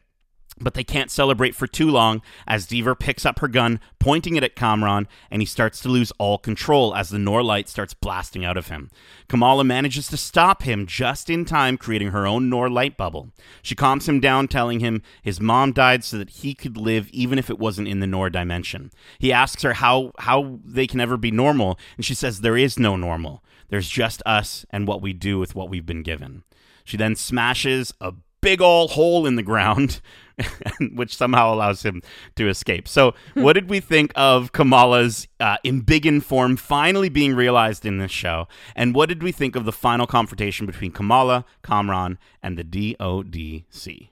But 0.59 0.75
they 0.75 0.85
can't 0.85 1.11
celebrate 1.11 1.55
for 1.55 1.67
too 1.67 1.91
long 1.91 2.23
as 2.47 2.67
Deaver 2.67 2.99
picks 2.99 3.27
up 3.27 3.41
her 3.41 3.49
gun, 3.49 3.79
pointing 3.99 4.37
it 4.37 4.43
at 4.43 4.57
Kamran, 4.57 5.07
and 5.31 5.43
he 5.43 5.47
starts 5.47 5.81
to 5.81 5.89
lose 5.89 6.13
all 6.19 6.39
control 6.39 6.95
as 6.95 7.11
the 7.11 7.19
Noor 7.19 7.43
light 7.43 7.69
starts 7.69 7.93
blasting 7.93 8.45
out 8.45 8.57
of 8.57 8.69
him. 8.69 8.91
Kamala 9.29 9.65
manages 9.65 10.09
to 10.09 10.17
stop 10.17 10.63
him 10.63 10.87
just 10.87 11.29
in 11.29 11.45
time, 11.45 11.77
creating 11.77 12.09
her 12.09 12.27
own 12.27 12.49
Noor 12.49 12.71
light 12.71 12.97
bubble. 12.97 13.33
She 13.61 13.75
calms 13.75 14.09
him 14.09 14.19
down, 14.19 14.49
telling 14.49 14.81
him 14.81 15.03
his 15.21 15.41
mom 15.41 15.73
died 15.73 16.05
so 16.05 16.17
that 16.17 16.31
he 16.31 16.55
could 16.55 16.79
live 16.79 17.09
even 17.11 17.39
if 17.39 17.51
it 17.51 17.59
wasn't 17.59 17.89
in 17.89 18.01
the 18.01 18.07
Noor 18.07 18.31
dimension. 18.31 18.91
He 19.19 19.33
asks 19.33 19.63
her 19.63 19.75
how, 19.75 20.13
how 20.21 20.59
they 20.65 20.87
can 20.87 21.01
ever 21.01 21.19
be 21.19 21.31
normal, 21.31 21.79
and 21.97 22.05
she 22.05 22.15
says 22.15 22.41
there 22.41 22.57
is 22.57 22.79
no 22.79 22.97
normal. 22.97 23.45
There's 23.69 23.89
just 23.89 24.23
us 24.25 24.65
and 24.71 24.87
what 24.87 25.03
we 25.03 25.13
do 25.13 25.39
with 25.39 25.55
what 25.55 25.69
we've 25.69 25.87
been 25.87 26.03
given. 26.03 26.45
She 26.85 26.97
then 26.97 27.17
smashes 27.17 27.93
a 28.01 28.13
big 28.41 28.63
ol' 28.63 28.89
hole 28.89 29.27
in 29.27 29.35
the 29.35 29.43
ground, 29.43 30.01
which 30.95 31.17
somehow 31.17 31.53
allows 31.55 31.83
him 31.83 32.03
to 32.37 32.49
escape. 32.49 32.87
So, 32.89 33.15
what 33.35 33.55
did 33.55 33.71
we 33.71 33.81
think 33.81 34.13
of 34.17 34.53
Kamala's 34.53 35.29
uh, 35.41 35.57
embiggen 35.65 36.23
form 36.23 36.57
finally 36.57 37.09
being 37.09 37.35
realized 37.35 37.87
in 37.87 37.99
this 37.99 38.11
show? 38.11 38.47
And 38.75 38.95
what 38.95 39.09
did 39.09 39.23
we 39.23 39.33
think 39.33 39.57
of 39.57 39.65
the 39.65 39.73
final 39.73 40.07
confrontation 40.07 40.67
between 40.67 40.91
Kamala, 40.93 41.45
Kamran, 41.63 42.19
and 42.43 42.59
the 42.59 42.65
DODC? 42.65 44.09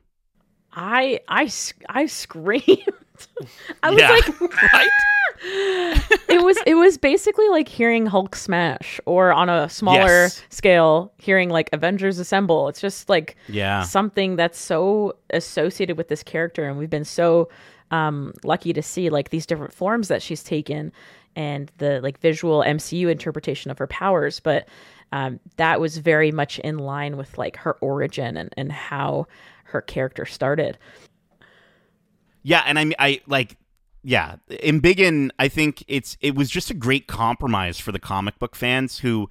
I 0.72 1.20
I 1.28 1.50
I 1.88 2.06
screamed. 2.06 2.66
I 3.82 3.90
was 3.90 4.00
Yeah. 4.00 4.10
like, 4.10 4.40
right? 4.72 4.88
It 5.42 6.42
was 6.42 6.56
it 6.66 6.74
was 6.74 6.98
basically 6.98 7.48
like 7.48 7.68
hearing 7.68 8.06
Hulk 8.06 8.34
smash, 8.36 9.00
or 9.06 9.32
on 9.32 9.48
a 9.48 9.68
smaller 9.68 10.24
Yes. 10.24 10.42
scale, 10.50 11.12
hearing 11.18 11.50
like 11.50 11.68
Avengers 11.72 12.18
Assemble. 12.18 12.68
It's 12.68 12.80
just 12.80 13.08
like 13.08 13.36
Yeah. 13.48 13.82
something 13.82 14.36
that's 14.36 14.58
so 14.58 15.16
associated 15.30 15.96
with 15.96 16.08
this 16.08 16.22
character, 16.22 16.64
and 16.68 16.78
we've 16.78 16.90
been 16.90 17.04
so 17.04 17.48
um, 17.90 18.32
lucky 18.42 18.72
to 18.72 18.82
see 18.82 19.10
like 19.10 19.30
these 19.30 19.46
different 19.46 19.72
forms 19.72 20.08
that 20.08 20.22
she's 20.22 20.42
taken, 20.42 20.92
and 21.36 21.70
the 21.78 22.00
like 22.00 22.18
visual 22.20 22.62
MCU 22.66 23.10
interpretation 23.10 23.70
of 23.70 23.78
her 23.78 23.86
powers. 23.86 24.40
But 24.40 24.68
um, 25.12 25.38
that 25.56 25.80
was 25.80 25.98
very 25.98 26.32
much 26.32 26.58
in 26.60 26.78
line 26.78 27.16
with 27.16 27.38
like 27.38 27.56
her 27.58 27.74
origin 27.80 28.36
and, 28.36 28.52
and 28.56 28.72
how 28.72 29.26
her 29.64 29.80
character 29.80 30.24
started. 30.26 30.76
Yeah, 32.42 32.62
and 32.66 32.78
I 32.78 32.84
mean, 32.84 32.94
I 32.98 33.20
like, 33.26 33.56
yeah, 34.04 34.36
Embiggen. 34.50 35.30
I 35.38 35.48
think 35.48 35.82
it's 35.88 36.16
it 36.20 36.34
was 36.36 36.50
just 36.50 36.70
a 36.70 36.74
great 36.74 37.06
compromise 37.08 37.80
for 37.80 37.90
the 37.90 37.98
comic 37.98 38.38
book 38.38 38.54
fans 38.54 38.98
who, 38.98 39.28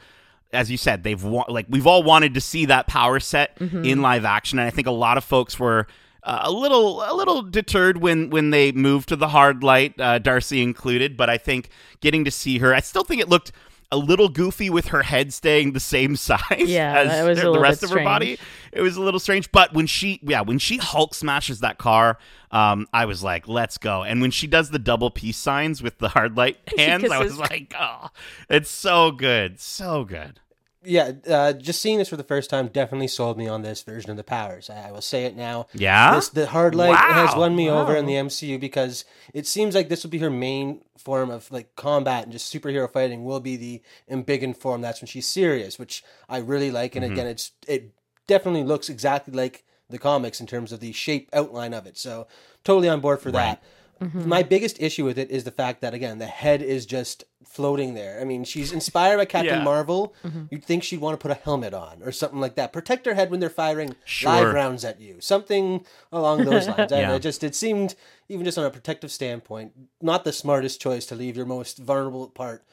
as 0.51 0.69
you 0.71 0.77
said, 0.77 1.03
they've 1.03 1.23
wa- 1.23 1.45
like 1.47 1.67
we've 1.69 1.88
all 1.88 2.03
wanted 2.03 2.33
to 2.33 2.41
see 2.41 2.65
that 2.65 2.88
power 2.88 3.19
set 3.19 3.55
in 3.86 4.01
live 4.01 4.25
action, 4.25 4.59
and 4.59 4.67
I 4.67 4.71
think 4.71 4.88
a 4.88 4.91
lot 4.91 5.17
of 5.17 5.23
folks 5.23 5.57
were. 5.59 5.88
Uh, 6.25 6.39
a 6.43 6.51
little, 6.53 7.01
a 7.03 7.12
little 7.13 7.41
deterred 7.41 7.97
when 7.97 8.29
when 8.29 8.49
they 8.51 8.71
moved 8.71 9.09
to 9.09 9.15
the 9.17 9.27
hard 9.27 9.62
light, 9.62 9.99
uh, 9.99 10.17
Darcy 10.19 10.62
included. 10.63 11.17
But 11.17 11.29
I 11.29 11.38
think 11.38 11.67
getting 11.99 12.23
to 12.23 12.31
see 12.31 12.59
her, 12.59 12.73
I 12.73 12.79
still 12.79 13.03
think 13.03 13.19
it 13.19 13.27
looked 13.27 13.51
a 13.93 13.97
little 13.97 14.27
goofy 14.29 14.69
with 14.69 14.88
her 14.88 15.03
head 15.03 15.32
staying 15.34 15.73
the 15.73 15.79
same 15.79 16.15
size 16.27 16.39
Yeah, 16.65 16.93
as 17.27 17.39
the 17.39 17.60
rest 17.60 17.84
of 17.84 17.91
her 17.91 18.03
body. 18.03 18.38
it 18.71 18.82
was 18.82 18.97
a 18.97 19.01
little 19.01 19.19
strange 19.19 19.51
but 19.51 19.73
when 19.73 19.86
she 19.88 20.19
yeah 20.23 20.41
when 20.41 20.58
she 20.58 20.77
hulk 20.77 21.13
smashes 21.13 21.60
that 21.60 21.77
car 21.77 22.17
um 22.51 22.88
i 22.91 23.06
was 23.06 23.21
like 23.23 23.47
let's 23.47 23.77
go. 23.77 24.03
And 24.03 24.21
when 24.21 24.32
she 24.32 24.47
does 24.47 24.71
the 24.71 24.79
double 24.79 25.12
peace 25.12 25.38
signs 25.38 25.84
with 25.84 25.99
the 25.99 26.10
hard 26.10 26.36
light 26.38 26.58
hands 26.77 27.10
i 27.12 27.19
was 27.23 27.38
like 27.38 27.73
oh 27.79 28.10
it's 28.49 28.71
so 28.71 29.12
good 29.12 29.60
so 29.60 30.03
good 30.03 30.39
Yeah, 30.85 31.11
uh, 31.29 31.53
just 31.53 31.81
seeing 31.81 31.97
this 31.97 32.09
for 32.09 32.17
the 32.17 32.23
first 32.23 32.49
time 32.49 32.67
definitely 32.67 33.07
sold 33.07 33.37
me 33.37 33.47
on 33.47 33.61
this 33.61 33.81
version 33.83 34.11
of 34.11 34.17
the 34.17 34.23
powers. 34.23 34.69
I, 34.69 34.89
I 34.89 34.91
will 34.91 35.01
say 35.01 35.25
it 35.25 35.35
now. 35.35 35.67
Yeah? 35.73 36.15
this, 36.15 36.29
the 36.29 36.47
hard 36.47 36.75
light 36.75 36.91
Wow. 36.91 37.25
has 37.27 37.35
won 37.35 37.55
me 37.55 37.69
over 37.69 37.95
in 37.95 38.05
the 38.05 38.13
MCU 38.15 38.59
because 38.59 39.05
it 39.33 39.47
seems 39.47 39.75
like 39.75 39.89
this 39.89 40.03
will 40.03 40.09
be 40.11 40.17
her 40.19 40.29
main 40.29 40.81
form 40.97 41.29
of 41.29 41.51
like 41.51 41.75
combat 41.75 42.23
and 42.23 42.31
just 42.31 42.53
superhero 42.53 42.91
fighting. 42.91 43.23
Will 43.23 43.39
be 43.39 43.55
the 43.55 43.81
embiggen 44.11 44.55
form. 44.55 44.81
That's 44.81 45.01
when 45.01 45.07
she's 45.07 45.27
serious, 45.27 45.79
which 45.79 46.03
I 46.27 46.37
really 46.37 46.71
like. 46.71 46.95
And 46.95 47.05
again, 47.05 47.27
it's 47.27 47.51
it 47.67 47.91
definitely 48.27 48.63
looks 48.63 48.89
exactly 48.89 49.33
like 49.33 49.63
the 49.89 49.99
comics 49.99 50.39
in 50.41 50.47
terms 50.47 50.71
of 50.71 50.79
the 50.79 50.91
shape 50.91 51.29
outline 51.33 51.73
of 51.73 51.85
it. 51.85 51.97
So 51.97 52.27
totally 52.63 52.89
on 52.89 52.99
board 52.99 53.19
for 53.21 53.31
that. 53.31 53.61
My 54.01 54.43
biggest 54.43 54.82
issue 54.82 55.06
with 55.06 55.17
it 55.17 55.32
is 55.32 55.43
the 55.45 55.51
fact 55.51 55.82
that 55.82 55.93
again 55.93 56.17
the 56.17 56.25
head 56.27 56.62
is 56.62 56.86
just 56.86 57.23
floating 57.45 57.93
there. 57.93 58.19
I 58.19 58.23
mean, 58.25 58.43
she's 58.43 58.71
inspired 58.73 59.17
by 59.17 59.25
Captain 59.25 59.60
Yeah. 59.60 59.63
Marvel. 59.63 60.13
You'd 60.49 60.65
think 60.65 60.84
she'd 60.84 60.99
want 61.01 61.13
to 61.19 61.21
put 61.21 61.32
a 61.32 61.39
helmet 61.41 61.73
on 61.73 62.01
or 62.03 62.12
something 62.12 62.39
like 62.39 62.56
that. 62.56 62.73
Protect 62.73 63.06
her 63.06 63.13
head 63.13 63.32
when 63.32 63.39
they're 63.39 63.49
firing 63.49 63.95
Sure. 64.06 64.32
live 64.32 64.53
rounds 64.53 64.84
at 64.84 64.99
you. 64.99 65.21
Something 65.21 65.86
along 66.12 66.45
those 66.45 66.67
lines. 66.67 66.91
I 66.91 66.99
Yeah. 67.01 67.15
it 67.15 67.19
just 67.19 67.43
it 67.43 67.56
seemed 67.56 67.95
even 68.29 68.43
just 68.45 68.58
on 68.58 68.65
a 68.65 68.69
protective 68.71 69.12
standpoint, 69.12 69.73
not 70.01 70.23
the 70.23 70.34
smartest 70.34 70.82
choice 70.82 71.06
to 71.08 71.15
leave 71.15 71.38
your 71.38 71.45
most 71.45 71.77
vulnerable 71.77 72.27
part 72.29 72.65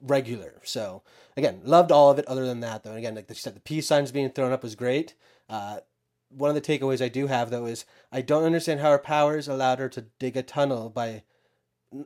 regular. 0.00 0.60
So 0.64 1.02
again, 1.36 1.60
loved 1.64 1.90
all 1.90 2.10
of 2.10 2.18
it. 2.18 2.26
Other 2.26 2.46
than 2.46 2.60
that, 2.60 2.82
though, 2.82 2.90
and 2.90 2.98
again, 2.98 3.14
like 3.14 3.28
you 3.28 3.34
said, 3.34 3.54
the 3.56 3.60
peace 3.60 3.86
signs 3.86 4.12
being 4.12 4.30
thrown 4.30 4.52
up 4.52 4.62
was 4.62 4.74
great. 4.74 5.14
Uh, 5.48 5.78
one 6.30 6.48
of 6.50 6.54
the 6.54 6.60
takeaways 6.60 7.02
I 7.04 7.08
do 7.08 7.26
have 7.26 7.50
though 7.50 7.66
is 7.66 7.84
I 8.12 8.20
don't 8.22 8.44
understand 8.44 8.80
how 8.80 8.90
her 8.90 8.98
powers 8.98 9.48
allowed 9.48 9.78
her 9.78 9.88
to 9.90 10.06
dig 10.18 10.36
a 10.36 10.42
tunnel 10.42 10.90
by 10.90 11.22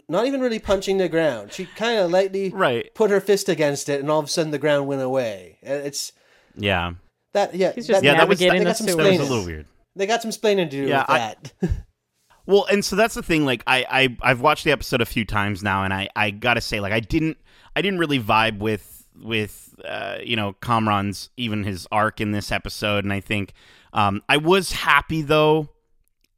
not 0.08 0.26
even 0.26 0.40
really 0.40 0.58
punching 0.58 0.98
the 0.98 1.08
ground. 1.08 1.52
She 1.52 1.66
kind 1.66 1.98
of 1.98 2.10
lightly 2.10 2.50
right 2.50 2.94
put 2.94 3.10
her 3.10 3.20
fist 3.20 3.48
against 3.48 3.88
it, 3.88 4.00
and 4.00 4.10
all 4.10 4.18
of 4.20 4.26
a 4.26 4.28
sudden 4.28 4.52
the 4.52 4.58
ground 4.58 4.86
went 4.86 5.02
away. 5.02 5.58
Uh, 5.66 5.72
It's 5.72 6.12
yeah 6.56 6.92
that 7.32 7.54
yeah. 7.54 7.72
He's 7.72 7.86
just 7.86 8.04
yeah 8.04 8.14
that 8.16 8.28
was 8.28 8.38
that, 8.38 8.50
they 8.50 8.58
the 8.58 8.64
got 8.64 8.76
some 8.76 8.86
sewers. 8.88 9.04
that 9.04 9.18
was 9.18 9.28
a 9.28 9.32
little 9.32 9.46
weird 9.46 9.66
They 9.96 10.06
got 10.06 10.22
some 10.22 10.30
splaining 10.30 10.64
to 10.64 10.70
do 10.70 10.86
Yeah, 10.86 11.00
with 11.02 11.10
I- 11.10 11.18
that. 11.18 11.52
Well, 12.46 12.66
and 12.68 12.84
so 12.84 12.96
that's 12.96 13.14
the 13.14 13.22
thing. 13.22 13.44
Like, 13.44 13.62
I, 13.68 13.86
I 13.88 14.16
I've 14.22 14.40
watched 14.40 14.64
the 14.64 14.72
episode 14.72 15.00
a 15.00 15.06
few 15.06 15.24
times 15.24 15.62
now, 15.62 15.84
and 15.84 15.94
I 15.94 16.08
I 16.16 16.30
gotta 16.32 16.60
say, 16.60 16.80
like, 16.80 16.92
I 16.92 16.98
didn't 16.98 17.36
I 17.76 17.82
didn't 17.82 18.00
really 18.00 18.18
vibe 18.18 18.58
with 18.58 19.06
with 19.22 19.72
uh, 19.84 20.16
you 20.24 20.34
know 20.34 20.54
Kamran's 20.54 21.30
even 21.36 21.62
his 21.62 21.86
arc 21.92 22.20
in 22.20 22.32
this 22.32 22.50
episode, 22.50 23.04
and 23.04 23.12
I 23.12 23.20
think 23.20 23.52
um, 23.92 24.22
I 24.28 24.36
was 24.36 24.72
happy 24.72 25.22
though 25.22 25.68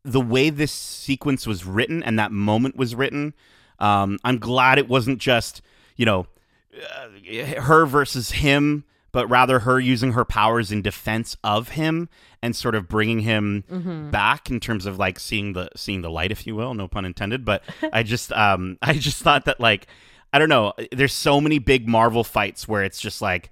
the 0.04 0.20
way 0.20 0.50
this 0.50 0.72
sequence 0.72 1.46
was 1.46 1.64
written 1.64 2.02
and 2.02 2.18
that 2.18 2.32
moment 2.32 2.76
was 2.76 2.94
written. 2.94 3.34
Um, 3.78 4.18
I'm 4.24 4.38
glad 4.38 4.78
it 4.78 4.88
wasn't 4.88 5.18
just 5.18 5.62
you 5.96 6.06
know 6.06 6.26
uh, 6.74 7.60
her 7.62 7.86
versus 7.86 8.32
him, 8.32 8.84
but 9.12 9.28
rather 9.28 9.60
her 9.60 9.78
using 9.78 10.12
her 10.12 10.24
powers 10.24 10.72
in 10.72 10.82
defense 10.82 11.36
of 11.44 11.70
him 11.70 12.08
and 12.42 12.56
sort 12.56 12.74
of 12.74 12.88
bringing 12.88 13.20
him 13.20 13.64
back 14.10 14.50
in 14.50 14.58
terms 14.58 14.86
of 14.86 14.98
like 14.98 15.20
seeing 15.20 15.52
the 15.52 15.68
seeing 15.76 16.02
the 16.02 16.10
light, 16.10 16.32
if 16.32 16.46
you 16.46 16.56
will, 16.56 16.74
no 16.74 16.88
pun 16.88 17.04
intended. 17.04 17.44
But 17.44 17.62
I 17.92 18.02
just 18.02 18.32
um 18.32 18.78
I 18.82 18.94
just 18.94 19.22
thought 19.22 19.44
that 19.44 19.60
like 19.60 19.86
I 20.32 20.38
don't 20.38 20.48
know, 20.48 20.72
there's 20.92 21.12
so 21.12 21.40
many 21.40 21.58
big 21.58 21.86
Marvel 21.86 22.24
fights 22.24 22.66
where 22.66 22.82
it's 22.82 23.00
just 23.00 23.20
like 23.20 23.50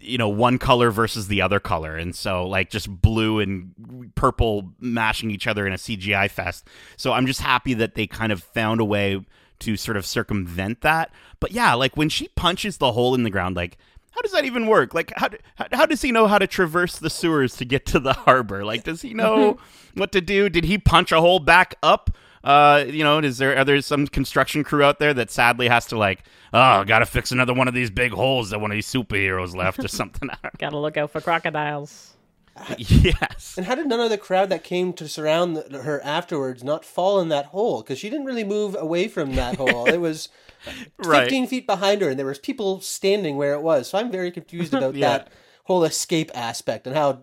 you 0.00 0.18
know 0.18 0.28
one 0.28 0.58
color 0.58 0.90
versus 0.90 1.28
the 1.28 1.42
other 1.42 1.60
color 1.60 1.96
and 1.96 2.14
so 2.14 2.46
like 2.46 2.70
just 2.70 2.88
blue 3.02 3.38
and 3.38 4.12
purple 4.14 4.72
mashing 4.80 5.30
each 5.30 5.46
other 5.46 5.66
in 5.66 5.72
a 5.72 5.76
CGI 5.76 6.30
fest 6.30 6.66
so 6.96 7.12
I'm 7.12 7.26
just 7.26 7.40
happy 7.40 7.74
that 7.74 7.94
they 7.94 8.06
kind 8.06 8.32
of 8.32 8.42
found 8.42 8.80
a 8.80 8.84
way 8.84 9.20
to 9.60 9.76
sort 9.76 9.96
of 9.96 10.04
circumvent 10.04 10.80
that. 10.80 11.12
But 11.38 11.52
yeah, 11.52 11.74
like 11.74 11.96
when 11.96 12.08
she 12.08 12.28
punches 12.28 12.78
the 12.78 12.92
hole 12.92 13.14
in 13.14 13.22
the 13.22 13.30
ground, 13.30 13.56
like 13.56 13.78
how 14.10 14.22
does 14.22 14.32
that 14.32 14.44
even 14.44 14.66
work? 14.66 14.92
Like 14.92 15.12
how 15.16 15.28
how, 15.54 15.66
how 15.72 15.86
does 15.86 16.02
he 16.02 16.10
know 16.10 16.26
how 16.26 16.38
to 16.38 16.46
traverse 16.46 16.98
the 16.98 17.10
sewers 17.10 17.56
to 17.56 17.64
get 17.64 17.86
to 17.86 18.00
the 18.00 18.12
harbor? 18.12 18.64
Like 18.64 18.82
does 18.82 19.02
he 19.02 19.14
know 19.14 19.58
what 19.94 20.12
to 20.12 20.20
do? 20.20 20.48
Did 20.48 20.64
he 20.64 20.78
punch 20.78 21.12
a 21.12 21.20
hole 21.20 21.38
back 21.38 21.76
up? 21.82 22.10
Uh, 22.42 22.84
you 22.88 23.04
know, 23.04 23.18
is 23.18 23.38
there 23.38 23.56
are 23.58 23.64
there 23.64 23.80
some 23.82 24.06
construction 24.06 24.64
crew 24.64 24.82
out 24.82 24.98
there 24.98 25.12
that 25.14 25.30
sadly 25.30 25.68
has 25.68 25.86
to 25.86 25.98
like, 25.98 26.22
oh, 26.54 26.84
got 26.84 27.00
to 27.00 27.06
fix 27.06 27.32
another 27.32 27.52
one 27.52 27.68
of 27.68 27.74
these 27.74 27.90
big 27.90 28.12
holes 28.12 28.50
that 28.50 28.60
one 28.60 28.70
of 28.70 28.74
these 28.74 28.86
superheroes 28.90 29.54
left 29.54 29.78
or 29.80 29.88
something? 30.00 30.28
Gotta 30.58 30.78
look 30.78 30.96
out 30.96 31.10
for 31.10 31.20
crocodiles. 31.20 32.14
yes. 32.78 33.54
And 33.56 33.66
how 33.66 33.74
did 33.74 33.86
none 33.86 34.00
of 34.00 34.10
the 34.10 34.18
crowd 34.18 34.48
that 34.50 34.64
came 34.64 34.92
to 34.94 35.08
surround 35.08 35.56
the, 35.56 35.82
her 35.82 36.00
afterwards 36.02 36.62
not 36.64 36.84
fall 36.84 37.20
in 37.20 37.28
that 37.28 37.46
hole? 37.46 37.82
Because 37.82 37.98
she 37.98 38.10
didn't 38.10 38.26
really 38.26 38.44
move 38.44 38.76
away 38.78 39.08
from 39.08 39.34
that 39.36 39.56
hole. 39.56 39.86
It 39.86 39.98
was 39.98 40.28
Right. 40.98 41.22
15 41.22 41.46
feet 41.46 41.66
behind 41.66 42.02
her, 42.02 42.10
and 42.10 42.18
there 42.18 42.26
was 42.26 42.38
people 42.38 42.80
standing 42.82 43.36
where 43.36 43.54
it 43.54 43.62
was. 43.62 43.88
So 43.88 43.98
I'm 43.98 44.10
very 44.10 44.30
confused 44.30 44.74
about 44.74 44.94
Yeah. 44.94 45.08
that 45.08 45.28
whole 45.64 45.84
escape 45.84 46.30
aspect 46.34 46.86
and 46.86 46.94
how 46.94 47.20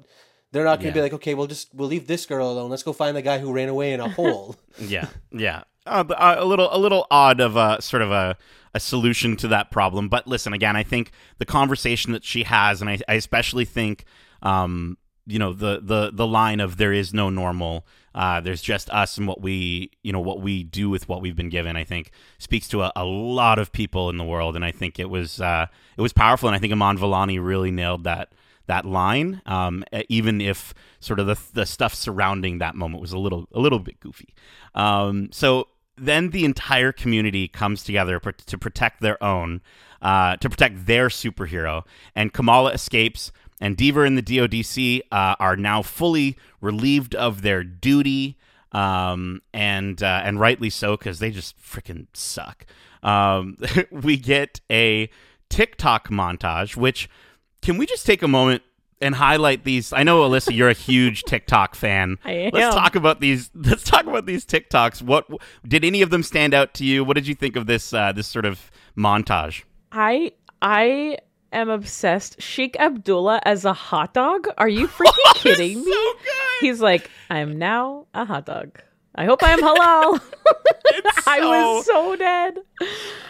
they're 0.52 0.64
not 0.64 0.80
going 0.80 0.94
to 0.94 0.98
be 0.98 1.02
like, 1.02 1.14
okay, 1.14 1.34
we'll 1.34 1.48
just 1.48 1.74
we'll 1.74 1.88
leave 1.88 2.08
this 2.08 2.26
girl 2.26 2.52
alone. 2.52 2.70
Let's 2.70 2.84
go 2.84 2.94
find 2.94 3.16
the 3.16 3.22
guy 3.22 3.40
who 3.40 3.52
ran 3.52 3.70
away 3.70 3.94
in 3.94 4.00
a 4.00 4.10
hole. 4.10 4.56
Yeah, 4.80 5.08
yeah. 5.32 5.64
Uh, 5.88 6.04
uh, 6.10 6.36
a 6.38 6.46
little, 6.46 6.70
a 6.72 6.78
little 6.78 7.08
odd 7.10 7.40
of 7.40 7.56
a 7.56 7.82
sort 7.82 8.04
of 8.04 8.12
a, 8.12 8.38
a 8.76 8.80
solution 8.80 9.36
to 9.38 9.48
that 9.48 9.72
problem. 9.72 10.08
But 10.08 10.28
listen, 10.28 10.54
again, 10.54 10.76
I 10.76 10.84
think 10.84 11.12
the 11.40 11.46
conversation 11.46 12.12
that 12.12 12.24
she 12.24 12.44
has, 12.44 12.80
and 12.82 12.90
I, 12.90 13.00
I 13.08 13.16
especially 13.16 13.66
think, 13.66 14.06
um, 14.44 14.98
you 15.26 15.40
know, 15.40 15.54
the 15.54 15.80
the 15.82 16.12
the 16.14 16.28
line 16.28 16.60
of 16.60 16.78
"there 16.78 16.94
is 16.94 17.14
no 17.14 17.30
normal." 17.30 17.88
Uh, 18.14 18.40
there's 18.40 18.62
just 18.62 18.90
us 18.92 19.18
and 19.18 19.28
what 19.28 19.42
we, 19.42 19.92
you 20.04 20.12
know, 20.12 20.20
what 20.20 20.42
we 20.42 20.64
do 20.64 20.90
with 20.90 21.08
what 21.10 21.22
we've 21.22 21.36
been 21.36 21.50
given. 21.50 21.76
I 21.76 21.84
think 21.84 22.12
speaks 22.38 22.68
to 22.70 22.84
a, 22.84 22.92
a 22.96 23.04
lot 23.06 23.60
of 23.60 23.72
people 23.72 24.10
in 24.10 24.18
the 24.18 24.24
world, 24.24 24.56
and 24.56 24.64
I 24.64 24.72
think 24.72 25.00
it 25.00 25.10
was 25.10 25.42
uh, 25.42 25.68
it 25.98 26.02
was 26.02 26.14
powerful. 26.14 26.48
And 26.50 26.56
I 26.56 26.60
think 26.60 26.72
Iman 26.72 26.98
Vellani 26.98 27.44
really 27.44 27.72
nailed 27.72 28.04
that 28.04 28.32
that 28.68 28.86
line, 28.86 29.42
um, 29.46 29.84
even 30.10 30.40
if 30.42 30.74
sort 31.00 31.20
of 31.20 31.28
the 31.28 31.38
the 31.54 31.66
stuff 31.66 31.94
surrounding 31.94 32.60
that 32.60 32.76
moment 32.76 33.02
was 33.02 33.12
a 33.12 33.18
little 33.18 33.48
a 33.52 33.60
little 33.60 33.80
bit 33.80 34.00
goofy. 34.00 34.34
Um, 34.76 35.30
so 35.32 35.68
then 35.98 36.30
the 36.30 36.46
entire 36.46 36.92
community 36.92 37.48
comes 37.48 37.84
together 37.84 38.20
pr- 38.20 38.32
to 38.32 38.58
protect 38.58 39.02
their 39.02 39.22
own, 39.24 39.62
uh, 40.02 40.38
to 40.38 40.50
protect 40.50 40.86
their 40.86 41.10
superhero, 41.10 41.84
and 42.16 42.32
Kamala 42.32 42.72
escapes. 42.72 43.32
And 43.60 43.76
Deaver 43.76 44.06
and 44.06 44.16
the 44.16 44.22
DODC 44.22 45.02
uh, 45.12 45.36
are 45.40 45.56
now 45.56 45.82
fully 45.82 46.38
relieved 46.62 47.16
of 47.16 47.42
their 47.42 47.64
duty, 47.64 48.38
um, 48.72 49.42
and 49.52 50.04
uh, 50.04 50.22
and 50.24 50.40
rightly 50.40 50.70
so 50.70 50.96
because 50.96 51.18
they 51.18 51.32
just 51.32 51.60
freaking 51.60 52.06
suck. 52.14 52.68
Um, 53.02 53.58
we 53.92 54.18
get 54.18 54.62
a 54.70 55.10
TikTok 55.50 56.10
montage, 56.10 56.76
which 56.76 57.10
can 57.62 57.78
we 57.78 57.86
just 57.86 58.06
take 58.06 58.22
a 58.22 58.28
moment 58.28 58.64
and 59.02 59.16
highlight 59.16 59.64
these? 59.64 59.94
I 59.94 60.04
know 60.04 60.28
Alyssa, 60.28 60.56
you're 60.56 60.70
a 60.70 60.74
huge 60.74 61.24
TikTok 61.28 61.76
fan. 61.76 62.18
I 62.24 62.32
am. 62.32 62.52
Let's 62.54 62.76
talk 62.76 62.96
about 62.96 63.20
these. 63.20 63.50
Let's 63.54 63.84
talk 63.84 64.06
about 64.06 64.26
these 64.26 64.46
TikToks. 64.46 65.02
What 65.02 65.28
did 65.68 65.84
any 65.86 66.02
of 66.02 66.10
them 66.10 66.24
stand 66.24 66.54
out 66.54 66.74
to 66.76 66.86
you? 66.86 67.04
What 67.04 67.16
did 67.16 67.28
you 67.28 67.36
think 67.36 67.56
of 67.56 67.68
this 67.68 67.94
uh, 67.94 68.12
this 68.12 68.28
sort 68.28 68.46
of 68.46 68.72
montage? 68.98 69.64
I 69.92 70.32
I 70.62 71.18
am 71.52 71.70
obsessed. 71.70 72.42
Sheikh 72.42 72.76
Abdullah 72.80 73.42
as 73.44 73.66
a 73.66 73.74
hot 73.74 74.14
dog? 74.14 74.48
Are 74.58 74.70
you 74.70 74.88
freaking 74.88 75.34
kidding 75.36 75.84
me? 75.84 75.92
So. 75.92 76.14
He's 76.62 76.82
like, 76.82 77.10
I'm 77.30 77.58
now 77.58 78.08
a 78.14 78.26
hot 78.26 78.46
dog. 78.46 78.82
I 79.18 79.26
hope 79.26 79.40
I'm 79.42 79.60
halal. 79.60 80.22
I 81.28 81.40
was 81.42 81.86
so 81.86 82.16
dead. 82.16 82.60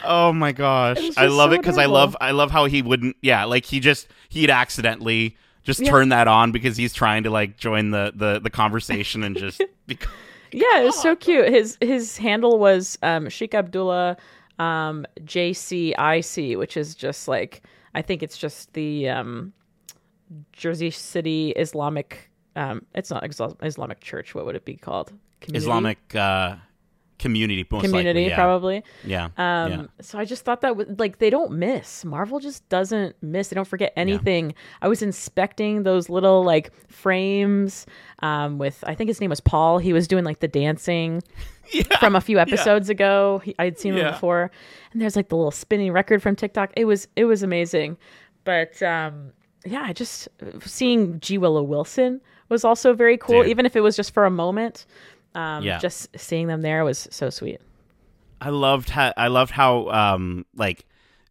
Oh 0.03 0.33
my 0.33 0.51
gosh, 0.51 0.99
I 1.17 1.27
love 1.27 1.51
so 1.51 1.55
it 1.55 1.61
because 1.61 1.77
I 1.77 1.85
love 1.85 2.15
I 2.21 2.31
love 2.31 2.51
how 2.51 2.65
he 2.65 2.81
wouldn't. 2.81 3.15
Yeah, 3.21 3.45
like 3.45 3.65
he 3.65 3.79
just 3.79 4.07
he'd 4.29 4.49
accidentally 4.49 5.37
just 5.63 5.79
Yeah. 5.79 5.89
turn 5.89 6.09
that 6.09 6.27
on 6.27 6.51
because 6.51 6.77
he's 6.77 6.93
trying 6.93 7.23
to 7.23 7.29
like 7.29 7.57
join 7.57 7.91
the 7.91 8.11
the 8.15 8.39
the 8.39 8.49
conversation 8.49 9.23
and 9.23 9.35
just. 9.37 9.61
Because, 9.87 10.09
Yeah, 10.51 10.81
it 10.81 10.83
was 10.85 11.01
so 11.01 11.15
cute. 11.15 11.49
His 11.49 11.77
his 11.81 12.17
handle 12.17 12.57
was 12.59 12.97
um, 13.03 13.27
Sheikh 13.29 13.53
Abdullah 13.53 14.15
um, 14.59 15.05
JCIC, 15.21 16.57
which 16.57 16.77
is 16.77 16.95
just 16.95 17.27
like 17.27 17.61
I 17.93 18.01
think 18.01 18.23
it's 18.23 18.37
just 18.37 18.73
the 18.73 19.09
um, 19.09 19.53
Jersey 20.53 20.91
City 20.91 21.51
Islamic. 21.51 22.29
Um, 22.55 22.85
it's 22.95 23.09
not 23.09 23.25
Islamic 23.61 23.99
Church. 24.01 24.35
What 24.35 24.45
would 24.45 24.55
it 24.55 24.65
be 24.65 24.75
called? 24.75 25.13
Community? 25.41 25.63
Islamic 25.65 26.15
uh, 26.15 26.55
community, 27.19 27.63
community, 27.63 28.07
likely, 28.07 28.27
yeah. 28.27 28.35
probably. 28.35 28.83
Yeah. 29.03 29.25
Um, 29.25 29.31
yeah. 29.71 29.83
So 30.01 30.19
I 30.19 30.25
just 30.25 30.45
thought 30.45 30.61
that 30.61 30.75
was 30.75 30.87
like 30.97 31.19
they 31.19 31.29
don't 31.29 31.51
miss. 31.53 32.05
Marvel 32.05 32.39
just 32.39 32.67
doesn't 32.69 33.15
miss. 33.21 33.47
They 33.49 33.55
don't 33.55 33.67
forget 33.67 33.93
anything. 33.95 34.53
I 34.81 34.87
was 34.87 35.01
inspecting 35.01 35.83
those 35.83 36.09
little 36.09 36.43
like 36.43 36.71
frames 36.91 37.85
um, 38.19 38.57
with 38.57 38.83
I 38.87 38.95
think 38.95 39.07
his 39.07 39.19
name 39.21 39.29
was 39.29 39.39
Paul. 39.39 39.79
He 39.79 39.93
was 39.93 40.07
doing 40.07 40.23
like 40.23 40.39
the 40.39 40.47
dancing 40.47 41.21
from 41.99 42.15
a 42.15 42.21
few 42.21 42.39
episodes 42.39 42.89
ago. 42.89 43.41
He, 43.43 43.55
I'd 43.59 43.79
seen 43.79 43.95
Yeah. 43.95 44.07
him 44.07 44.13
before, 44.13 44.51
and 44.91 45.01
there's 45.01 45.15
like 45.15 45.29
the 45.29 45.35
little 45.37 45.51
spinning 45.51 45.91
record 45.91 46.21
from 46.21 46.35
TikTok. 46.35 46.71
It 46.75 46.85
was 46.85 47.07
it 47.15 47.25
was 47.25 47.41
amazing, 47.43 47.97
but 48.43 48.81
um, 48.83 49.31
yeah, 49.65 49.81
I 49.83 49.93
just 49.93 50.27
seeing 50.61 51.19
G 51.19 51.37
Willow 51.37 51.63
Wilson 51.63 52.21
was 52.49 52.63
also 52.63 52.93
very 52.93 53.17
cool, 53.17 53.41
Dude. 53.41 53.49
even 53.49 53.65
if 53.65 53.75
it 53.75 53.81
was 53.81 53.95
just 53.95 54.13
for 54.13 54.25
a 54.25 54.31
moment. 54.31 54.85
Um, 55.37 55.63
Yeah. 55.63 55.77
just 55.79 56.09
seeing 56.19 56.47
them 56.47 56.61
there 56.61 56.83
was 56.83 57.07
so 57.11 57.29
sweet. 57.29 57.61
I 58.41 58.49
loved 58.49 58.89
how 58.89 59.13
I 59.17 59.27
loved 59.27 59.51
how 59.51 59.89
um 59.89 60.45
like 60.55 60.85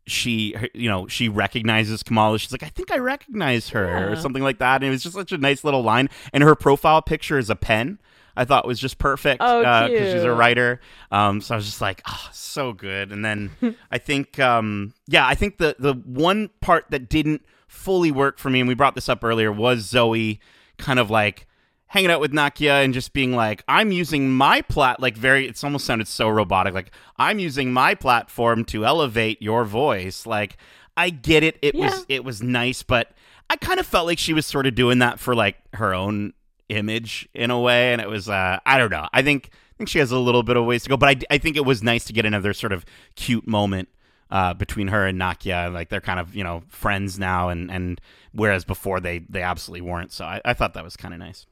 she 0.07 0.53
her- 0.53 0.69
you 0.75 0.89
know 0.89 1.07
she 1.09 1.29
recognizes 1.29 2.03
Kamala. 2.03 2.39
She's 2.39 2.53
like, 2.53 2.63
I 2.63 2.69
think 2.69 2.91
I 2.93 2.99
recognize 2.99 3.71
her 3.71 4.13
or 4.13 4.17
something 4.17 4.43
like 4.43 4.59
that. 4.59 4.77
And 4.77 4.85
it 4.85 4.91
was 4.91 5.03
just 5.03 5.15
such 5.15 5.33
a 5.33 5.39
nice 5.39 5.65
little 5.65 5.83
line. 5.83 6.09
And 6.33 6.43
her 6.43 6.55
profile 6.55 7.03
picture 7.03 7.39
is 7.39 7.51
a 7.51 7.57
pen. 7.57 7.99
I 8.39 8.45
thought 8.45 8.67
was 8.67 8.79
just 8.79 8.99
perfect 8.99 9.41
Oh, 9.43 9.61
because 9.61 10.13
she's 10.13 10.23
a 10.23 10.31
writer. 10.33 10.81
Um, 11.11 11.41
so 11.41 11.55
I 11.55 11.57
was 11.57 11.65
just 11.65 11.81
like, 11.81 12.03
oh, 12.07 12.29
so 12.33 12.73
good. 12.75 13.11
And 13.11 13.25
then 13.25 13.51
I 13.91 13.97
think, 13.99 14.39
um, 14.39 14.93
yeah, 15.07 15.27
I 15.27 15.35
think 15.35 15.57
the 15.59 15.75
the 15.79 15.95
one 15.95 16.51
part 16.61 16.85
that 16.91 17.09
didn't 17.09 17.43
fully 17.67 18.11
work 18.13 18.39
for 18.39 18.51
me, 18.51 18.61
and 18.61 18.69
we 18.69 18.75
brought 18.75 18.95
this 18.95 19.09
up 19.09 19.25
earlier, 19.25 19.51
was 19.51 19.81
Zoe 19.87 20.39
kind 20.77 20.99
of 20.99 21.11
like 21.11 21.47
hanging 21.89 22.11
out 22.11 22.21
with 22.21 22.33
Nakia 22.33 22.85
and 22.85 22.93
just 22.93 23.13
being 23.13 23.35
like, 23.35 23.63
I'm 23.69 23.93
using 23.93 24.31
my 24.31 24.61
plat 24.63 25.01
like 25.01 25.17
very 25.17 25.47
it's 25.47 25.63
almost 25.65 25.85
sounded 25.87 26.09
so 26.09 26.29
robotic. 26.29 26.75
Like, 26.75 26.91
I'm 27.17 27.39
using 27.39 27.73
my 27.73 27.95
platform 27.95 28.65
to 28.67 28.85
elevate 28.85 29.41
your 29.41 29.65
voice. 29.65 30.27
Like, 30.27 30.57
I 30.97 31.11
get 31.11 31.43
it. 31.43 31.59
It 31.63 31.75
Yeah. 31.75 31.87
was 31.91 32.07
it 32.09 32.25
was 32.25 32.43
nice, 32.43 32.83
but 32.83 33.13
I 33.49 33.57
kind 33.57 33.79
of 33.79 33.87
felt 33.87 34.07
like 34.07 34.19
she 34.19 34.33
was 34.33 34.47
sort 34.47 34.67
of 34.67 34.75
doing 34.75 34.99
that 34.99 35.21
for 35.21 35.35
like 35.35 35.57
her 35.75 35.95
own 35.95 36.33
image 36.69 37.29
in 37.35 37.51
a 37.51 37.61
way. 37.61 37.93
And 37.93 38.01
it 38.01 38.09
was 38.09 38.29
uh 38.29 38.59
I 38.67 38.79
don't 38.79 38.91
know. 38.91 39.07
I 39.13 39.23
think 39.23 39.51
I 39.53 39.77
think 39.79 39.89
she 39.91 39.99
has 39.99 40.11
a 40.11 40.19
little 40.19 40.43
bit 40.43 40.57
of 40.57 40.65
ways 40.65 40.83
to 40.85 40.89
go, 40.89 40.97
but 40.97 41.09
I, 41.31 41.35
I 41.35 41.39
think 41.39 41.57
it 41.57 41.65
was 41.67 41.83
nice 41.83 42.05
to 42.07 42.13
get 42.15 42.25
another 42.25 42.55
sort 42.55 42.73
of 42.73 42.85
cute 43.15 43.47
moment 43.47 43.91
uh, 44.31 44.55
between 44.55 44.89
her 44.89 45.07
and 45.07 45.21
Nakia. 45.21 45.71
Like 45.73 45.91
they're 45.91 46.01
kind 46.01 46.19
of 46.19 46.35
you 46.35 46.43
know 46.43 46.63
friends 46.69 47.19
now, 47.19 47.51
and 47.51 47.71
and 47.71 48.01
whereas 48.33 48.65
before 48.65 49.01
they 49.01 49.19
they 49.29 49.43
absolutely 49.43 49.83
weren't. 49.83 50.13
So 50.13 50.25
I, 50.25 50.41
I 50.47 50.55
thought 50.55 50.73
that 50.75 50.83
was 50.83 50.97
kind 50.97 51.13
of 51.15 51.21
nice. 51.21 51.47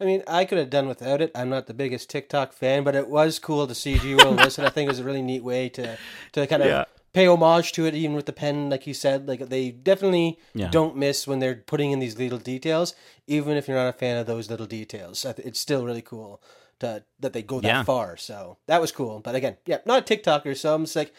I 0.00 0.04
mean, 0.04 0.22
I 0.26 0.44
could 0.44 0.58
have 0.58 0.70
done 0.70 0.88
without 0.88 1.20
it. 1.20 1.30
I'm 1.34 1.50
not 1.50 1.66
the 1.66 1.74
biggest 1.74 2.08
TikTok 2.08 2.52
fan, 2.52 2.84
but 2.84 2.94
it 2.94 3.08
was 3.08 3.38
cool 3.38 3.66
to 3.66 3.74
see 3.74 3.98
G 3.98 4.14
Will 4.14 4.30
listen. 4.44 4.64
I 4.64 4.70
think 4.70 4.86
it 4.86 4.90
was 4.90 4.98
a 5.00 5.04
really 5.04 5.22
neat 5.22 5.44
way 5.44 5.68
to 5.70 5.98
to 6.32 6.46
kind 6.46 6.62
of 6.62 6.68
Yeah. 6.68 6.84
pay 7.12 7.26
homage 7.26 7.72
to 7.72 7.86
it, 7.86 7.94
even 7.94 8.16
with 8.16 8.26
the 8.26 8.32
pen, 8.32 8.70
like 8.70 8.86
you 8.86 8.94
said. 8.94 9.28
Like 9.28 9.48
they 9.48 9.70
definitely 9.70 10.38
Yeah. 10.54 10.70
don't 10.70 10.96
miss 10.96 11.26
when 11.26 11.38
they're 11.40 11.56
putting 11.56 11.90
in 11.90 11.98
these 11.98 12.16
little 12.18 12.38
details, 12.38 12.94
even 13.26 13.56
if 13.56 13.68
you're 13.68 13.76
not 13.76 13.88
a 13.94 13.98
fan 13.98 14.16
of 14.16 14.26
those 14.26 14.48
little 14.48 14.66
details. 14.66 15.24
It's 15.24 15.60
still 15.60 15.84
really 15.84 16.02
cool 16.02 16.40
to 16.78 17.04
that 17.20 17.32
they 17.34 17.42
go 17.42 17.60
that 17.60 17.68
Yeah. 17.68 17.82
far. 17.82 18.16
So 18.16 18.56
that 18.66 18.80
was 18.80 18.90
cool. 18.92 19.20
But 19.20 19.34
again, 19.34 19.56
yeah, 19.66 19.78
not 19.84 20.10
a 20.10 20.16
TikToker, 20.16 20.56
so 20.56 20.74
I'm 20.74 20.84
just 20.84 20.96
like. 20.96 21.12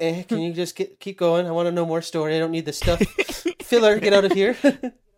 Eh, 0.00 0.24
can 0.24 0.40
you 0.40 0.52
just 0.52 0.74
get, 0.74 0.98
keep 0.98 1.16
going? 1.16 1.46
I 1.46 1.52
want 1.52 1.66
to 1.68 1.72
know 1.72 1.86
more 1.86 2.02
story. 2.02 2.34
I 2.34 2.40
don't 2.40 2.50
need 2.50 2.64
this 2.66 2.78
stuff. 2.78 3.00
Filler, 3.62 4.00
get 4.00 4.12
out 4.12 4.24
of 4.24 4.32
here. 4.32 4.56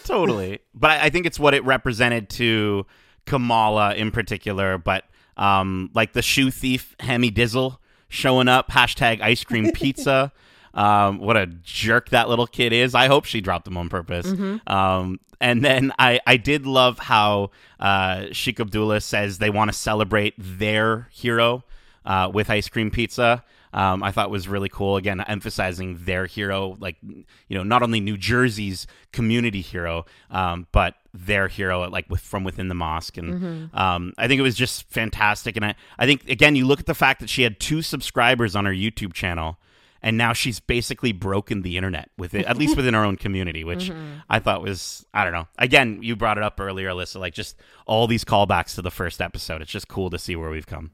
totally. 0.04 0.60
But 0.74 0.90
I, 0.92 1.04
I 1.06 1.10
think 1.10 1.26
it's 1.26 1.38
what 1.38 1.54
it 1.54 1.64
represented 1.64 2.28
to 2.30 2.86
Kamala 3.26 3.94
in 3.94 4.10
particular. 4.10 4.78
But 4.78 5.04
um, 5.36 5.90
like 5.94 6.12
the 6.12 6.22
shoe 6.22 6.50
thief 6.50 6.94
Hemi 7.00 7.30
Dizzle 7.30 7.78
showing 8.08 8.48
up, 8.48 8.70
hashtag 8.70 9.20
ice 9.20 9.44
cream 9.44 9.70
pizza. 9.74 10.32
um, 10.74 11.18
what 11.18 11.36
a 11.36 11.46
jerk 11.46 12.10
that 12.10 12.28
little 12.28 12.46
kid 12.46 12.72
is. 12.72 12.94
I 12.94 13.06
hope 13.06 13.24
she 13.24 13.40
dropped 13.40 13.66
him 13.66 13.76
on 13.76 13.88
purpose. 13.88 14.26
Um, 14.66 15.20
and 15.40 15.64
then 15.64 15.92
I, 15.98 16.20
I 16.26 16.36
did 16.36 16.66
love 16.66 16.98
how 16.98 17.50
uh, 17.78 18.26
Sheikh 18.32 18.60
Abdullah 18.60 19.00
says 19.00 19.38
they 19.38 19.48
want 19.50 19.72
to 19.72 19.76
celebrate 19.76 20.34
their 20.36 21.08
hero 21.12 21.64
uh, 22.04 22.30
with 22.32 22.50
ice 22.50 22.68
cream 22.68 22.90
pizza. 22.90 23.42
Um, 23.72 24.02
I 24.02 24.10
thought 24.10 24.30
was 24.30 24.48
really 24.48 24.68
cool. 24.68 24.96
Again, 24.96 25.20
emphasizing 25.20 25.98
their 26.04 26.26
hero, 26.26 26.76
like 26.80 26.96
you 27.02 27.56
know, 27.56 27.62
not 27.62 27.82
only 27.82 28.00
New 28.00 28.16
Jersey's 28.16 28.86
community 29.12 29.60
hero, 29.60 30.04
um, 30.30 30.66
but 30.72 30.94
their 31.12 31.48
hero, 31.48 31.88
like 31.88 32.06
with, 32.08 32.20
from 32.20 32.44
within 32.44 32.68
the 32.68 32.74
mosque. 32.74 33.16
And 33.16 33.34
Mm-hmm. 33.34 33.76
um, 33.76 34.12
I 34.18 34.28
think 34.28 34.38
it 34.38 34.42
was 34.42 34.56
just 34.56 34.88
fantastic. 34.90 35.56
And 35.56 35.64
I, 35.64 35.74
I 35.98 36.06
think 36.06 36.28
again, 36.28 36.56
you 36.56 36.66
look 36.66 36.80
at 36.80 36.86
the 36.86 36.94
fact 36.94 37.20
that 37.20 37.28
she 37.30 37.42
had 37.42 37.58
two 37.60 37.82
subscribers 37.82 38.54
on 38.56 38.64
her 38.64 38.72
YouTube 38.72 39.12
channel. 39.12 39.58
And 40.02 40.16
now 40.16 40.32
she's 40.32 40.60
basically 40.60 41.12
broken 41.12 41.60
the 41.60 41.76
internet 41.76 42.08
with 42.16 42.32
it, 42.34 42.46
at 42.46 42.56
least 42.56 42.74
within 42.74 42.94
our 42.94 43.04
own 43.04 43.16
community, 43.16 43.64
which 43.64 43.90
Mm-hmm. 43.90 44.20
I 44.30 44.38
thought 44.38 44.62
was 44.62 45.04
I 45.12 45.24
don't 45.24 45.34
know. 45.34 45.46
Again, 45.58 45.98
you 46.02 46.16
brought 46.16 46.38
it 46.38 46.42
up 46.42 46.58
earlier, 46.58 46.88
Alyssa. 46.88 47.20
Like 47.20 47.34
just 47.34 47.54
all 47.86 48.06
these 48.06 48.24
callbacks 48.24 48.74
to 48.76 48.82
the 48.82 48.90
first 48.90 49.20
episode. 49.20 49.60
It's 49.60 49.70
just 49.70 49.88
cool 49.88 50.08
to 50.08 50.18
see 50.18 50.36
where 50.36 50.48
we've 50.48 50.66
come. 50.66 50.92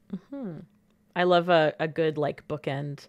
I 1.16 1.24
love 1.24 1.48
a, 1.48 1.74
a 1.80 1.88
good 1.88 2.18
like 2.18 2.46
bookend 2.46 3.08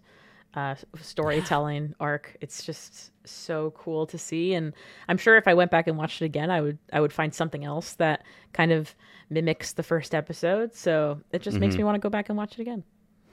uh, 0.54 0.74
storytelling 1.00 1.94
arc. 2.00 2.36
It's 2.40 2.64
just 2.64 3.12
so 3.24 3.72
cool 3.76 4.06
to 4.06 4.18
see, 4.18 4.54
and 4.54 4.72
I'm 5.08 5.18
sure 5.18 5.36
if 5.36 5.46
I 5.46 5.54
went 5.54 5.70
back 5.70 5.86
and 5.86 5.96
watched 5.98 6.22
it 6.22 6.24
again, 6.24 6.50
I 6.50 6.60
would 6.60 6.78
I 6.92 7.00
would 7.00 7.12
find 7.12 7.32
something 7.32 7.64
else 7.64 7.92
that 7.94 8.24
kind 8.52 8.72
of 8.72 8.94
mimics 9.30 9.74
the 9.74 9.82
first 9.82 10.14
episode. 10.14 10.74
So 10.74 11.20
it 11.32 11.42
just 11.42 11.60
makes 11.60 11.76
me 11.76 11.84
want 11.84 11.96
to 11.96 12.00
go 12.00 12.08
back 12.08 12.30
and 12.30 12.38
watch 12.38 12.54
it 12.54 12.60
again. 12.62 12.82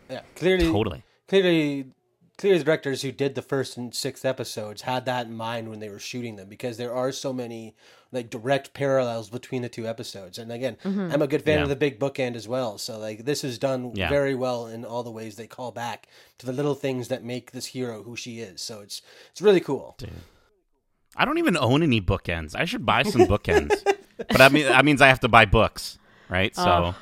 Yeah, 0.10 0.22
clearly, 0.36 0.72
Totally. 0.72 1.04
clearly, 1.28 1.88
clearly, 2.38 2.60
the 2.60 2.64
directors 2.66 3.02
who 3.02 3.12
did 3.12 3.36
the 3.36 3.42
first 3.42 3.78
and 3.78 3.94
sixth 3.94 4.26
episodes 4.26 4.84
had 4.84 5.06
that 5.06 5.28
in 5.28 5.34
mind 5.36 5.70
when 5.70 5.80
they 5.80 5.90
were 5.90 6.00
shooting 6.00 6.36
them 6.36 6.50
because 6.50 6.78
there 6.78 6.94
are 6.94 7.12
so 7.12 7.32
many 7.34 7.76
like 8.12 8.30
direct 8.30 8.74
parallels 8.74 9.30
between 9.30 9.62
the 9.62 9.70
two 9.70 9.88
episodes. 9.88 10.38
And 10.38 10.52
again, 10.52 10.78
I'm 10.86 11.22
a 11.22 11.28
good 11.28 11.42
fan 11.44 11.58
Yeah. 11.58 11.64
of 11.64 11.70
the 11.70 11.76
big 11.76 12.00
bookend 12.00 12.36
as 12.36 12.48
well. 12.48 12.78
So 12.78 12.98
like 12.98 13.26
this 13.26 13.44
is 13.44 13.58
done 13.60 13.92
Yeah. 13.94 14.10
very 14.10 14.36
well 14.36 14.68
in 14.68 14.86
all 14.86 15.04
the 15.04 15.12
ways 15.12 15.36
they 15.36 15.48
call 15.48 15.72
back 15.72 16.08
to 16.38 16.46
the 16.46 16.54
little 16.54 16.76
things 16.76 17.10
that 17.10 17.24
make 17.24 17.52
this 17.52 17.66
hero 17.68 18.04
who 18.04 18.16
she 18.16 18.40
is. 18.40 18.62
So 18.62 18.80
it's 18.82 19.02
it's 19.32 19.42
really 19.42 19.60
cool. 19.60 19.98
I 21.18 21.26
don't 21.26 21.38
even 21.38 21.58
own 21.58 21.84
any 21.84 22.02
bookends. 22.02 22.56
I 22.56 22.66
should 22.66 22.86
buy 22.86 23.04
some 23.04 23.22
bookends. 23.22 23.74
but 24.18 24.42
I 24.42 24.50
mean 24.50 24.66
that 24.68 24.86
means 24.86 25.02
I 25.02 25.08
have 25.08 25.20
to 25.22 25.28
buy 25.30 25.46
books, 25.46 25.98
right? 26.30 26.56
So 26.56 26.96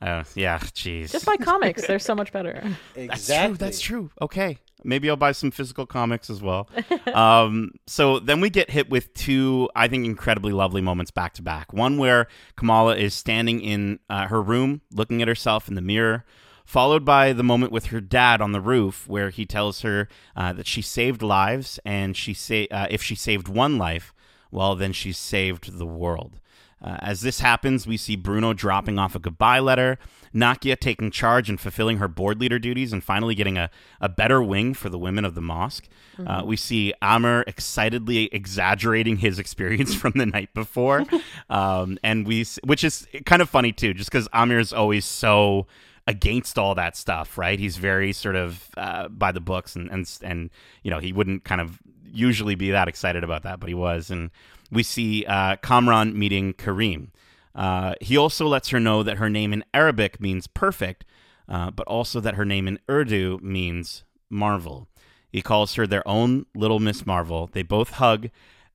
uh, 0.00 0.24
yeah, 0.34 0.58
jeez. 0.58 1.10
Just 1.12 1.26
buy 1.26 1.36
comics; 1.36 1.86
they're 1.86 1.98
so 2.00 2.14
much 2.14 2.32
better. 2.32 2.62
That's 2.94 3.26
true. 3.26 3.56
That's 3.56 3.80
true. 3.80 4.10
Okay. 4.20 4.58
Maybe 4.84 5.08
I'll 5.08 5.16
buy 5.16 5.32
some 5.32 5.50
physical 5.50 5.86
comics 5.86 6.30
as 6.30 6.42
well. 6.42 6.68
um, 7.14 7.72
so 7.86 8.18
then 8.18 8.40
we 8.40 8.50
get 8.50 8.70
hit 8.70 8.90
with 8.90 9.12
two, 9.14 9.68
I 9.74 9.88
think, 9.88 10.04
incredibly 10.04 10.52
lovely 10.52 10.80
moments 10.80 11.10
back 11.10 11.34
to 11.34 11.42
back. 11.42 11.72
One 11.72 11.98
where 11.98 12.26
Kamala 12.56 12.96
is 12.96 13.14
standing 13.14 13.60
in 13.60 13.98
uh, 14.08 14.26
her 14.28 14.42
room 14.42 14.82
looking 14.92 15.22
at 15.22 15.28
herself 15.28 15.68
in 15.68 15.74
the 15.74 15.80
mirror, 15.80 16.24
followed 16.64 17.04
by 17.04 17.32
the 17.32 17.42
moment 17.42 17.72
with 17.72 17.86
her 17.86 18.00
dad 18.00 18.40
on 18.40 18.52
the 18.52 18.60
roof 18.60 19.08
where 19.08 19.30
he 19.30 19.44
tells 19.44 19.82
her 19.82 20.08
uh, 20.36 20.52
that 20.52 20.66
she 20.66 20.82
saved 20.82 21.22
lives 21.22 21.78
and 21.84 22.16
she 22.16 22.34
say 22.34 22.66
uh, 22.68 22.86
if 22.90 23.02
she 23.02 23.14
saved 23.14 23.48
one 23.48 23.78
life, 23.78 24.12
well, 24.50 24.76
then 24.76 24.92
she 24.92 25.12
saved 25.12 25.78
the 25.78 25.86
world. 25.86 26.40
Uh, 26.82 26.96
as 27.00 27.20
this 27.20 27.40
happens, 27.40 27.86
we 27.86 27.96
see 27.96 28.16
Bruno 28.16 28.52
dropping 28.52 28.98
off 28.98 29.14
a 29.14 29.18
goodbye 29.18 29.60
letter, 29.60 29.98
Nakia 30.34 30.78
taking 30.78 31.10
charge 31.10 31.48
and 31.48 31.60
fulfilling 31.60 31.98
her 31.98 32.08
board 32.08 32.40
leader 32.40 32.58
duties, 32.58 32.92
and 32.92 33.04
finally 33.04 33.34
getting 33.34 33.56
a, 33.56 33.70
a 34.00 34.08
better 34.08 34.42
wing 34.42 34.74
for 34.74 34.88
the 34.88 34.98
women 34.98 35.24
of 35.24 35.34
the 35.34 35.40
mosque. 35.40 35.88
Uh, 36.26 36.42
we 36.44 36.56
see 36.56 36.92
Aamir 37.00 37.44
excitedly 37.46 38.28
exaggerating 38.32 39.18
his 39.18 39.38
experience 39.38 39.94
from 40.00 40.12
the 40.16 40.26
night 40.26 40.52
before, 40.54 41.04
um, 41.50 41.98
and 42.02 42.26
we, 42.26 42.44
which 42.64 42.82
is 42.82 43.06
kind 43.26 43.42
of 43.42 43.48
funny 43.48 43.72
too, 43.72 43.94
just 43.94 44.10
because 44.10 44.28
Aamir 44.28 44.60
is 44.60 44.72
always 44.72 45.04
so 45.04 45.66
against 46.06 46.58
all 46.58 46.74
that 46.74 46.96
stuff, 46.96 47.38
right? 47.38 47.58
He's 47.58 47.76
very 47.76 48.12
sort 48.12 48.34
of 48.34 48.68
uh, 48.76 49.08
by 49.08 49.32
the 49.32 49.40
books, 49.40 49.76
and 49.76 49.90
and 49.90 50.18
and 50.22 50.50
you 50.82 50.90
know 50.90 50.98
he 50.98 51.12
wouldn't 51.12 51.44
kind 51.44 51.60
of 51.60 51.78
usually 52.12 52.54
be 52.54 52.70
that 52.70 52.88
excited 52.88 53.24
about 53.24 53.42
that, 53.42 53.60
but 53.60 53.68
he 53.68 53.74
was. 53.74 54.10
And 54.10 54.30
we 54.70 54.82
see 54.82 55.24
uh, 55.26 55.56
Kamran 55.56 56.18
meeting 56.18 56.54
Kareem. 56.54 57.08
Uh, 57.54 57.94
he 58.00 58.16
also 58.16 58.46
lets 58.46 58.70
her 58.70 58.80
know 58.80 59.02
that 59.02 59.18
her 59.18 59.28
name 59.28 59.52
in 59.52 59.64
Arabic 59.74 60.20
means 60.20 60.46
perfect, 60.46 61.04
uh, 61.48 61.70
but 61.70 61.86
also 61.86 62.20
that 62.20 62.34
her 62.34 62.44
name 62.44 62.66
in 62.66 62.78
Urdu 62.90 63.38
means 63.42 64.04
marvel. 64.30 64.88
He 65.30 65.42
calls 65.42 65.74
her 65.74 65.86
their 65.86 66.06
own 66.06 66.46
little 66.54 66.78
Miss 66.78 67.06
Marvel. 67.06 67.48
They 67.52 67.62
both 67.62 67.90
hug. 67.92 68.28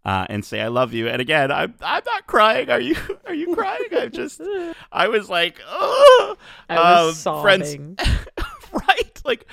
Uh, 0.06 0.26
and 0.30 0.46
say 0.46 0.62
I 0.62 0.70
love 0.70 0.94
you. 0.94 1.10
And 1.10 1.20
again, 1.20 1.52
I'm 1.52 1.76
I'm 1.82 2.04
not 2.06 2.28
crying. 2.28 2.70
Are 2.70 2.80
you 2.80 2.96
are 3.26 3.34
you 3.34 3.54
crying? 3.54 3.90
I 3.92 4.08
just 4.08 4.42
I 4.90 5.10
was 5.10 5.30
like, 5.30 5.60
oh, 5.68 6.38
I 6.70 7.04
was 7.04 7.22
friends, 7.42 7.72
sobbing. 7.72 7.98
right? 8.72 9.22
Like, 9.26 9.46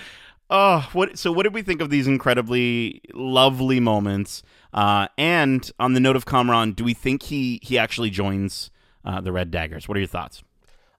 oh, 0.51 0.89
what? 0.93 1.19
So, 1.19 1.33
what 1.33 1.45
did 1.45 1.55
we 1.55 1.63
think 1.63 1.81
of 1.81 1.91
these 1.91 2.07
incredibly 2.07 3.01
lovely 3.13 3.81
moments? 3.81 4.43
Uh, 4.73 5.09
and 5.17 5.71
on 5.79 5.95
the 5.95 6.01
note 6.01 6.17
of 6.17 6.27
Kamran, 6.27 6.73
do 6.73 6.85
we 6.85 6.95
think 6.95 7.25
he 7.25 7.61
he 7.63 7.79
actually 7.79 8.11
joins 8.11 8.71
uh, 9.05 9.21
the 9.21 9.33
Red 9.33 9.51
Daggers? 9.51 9.89
What 9.89 9.97
are 9.97 10.01
your 10.01 10.09
thoughts? 10.09 10.43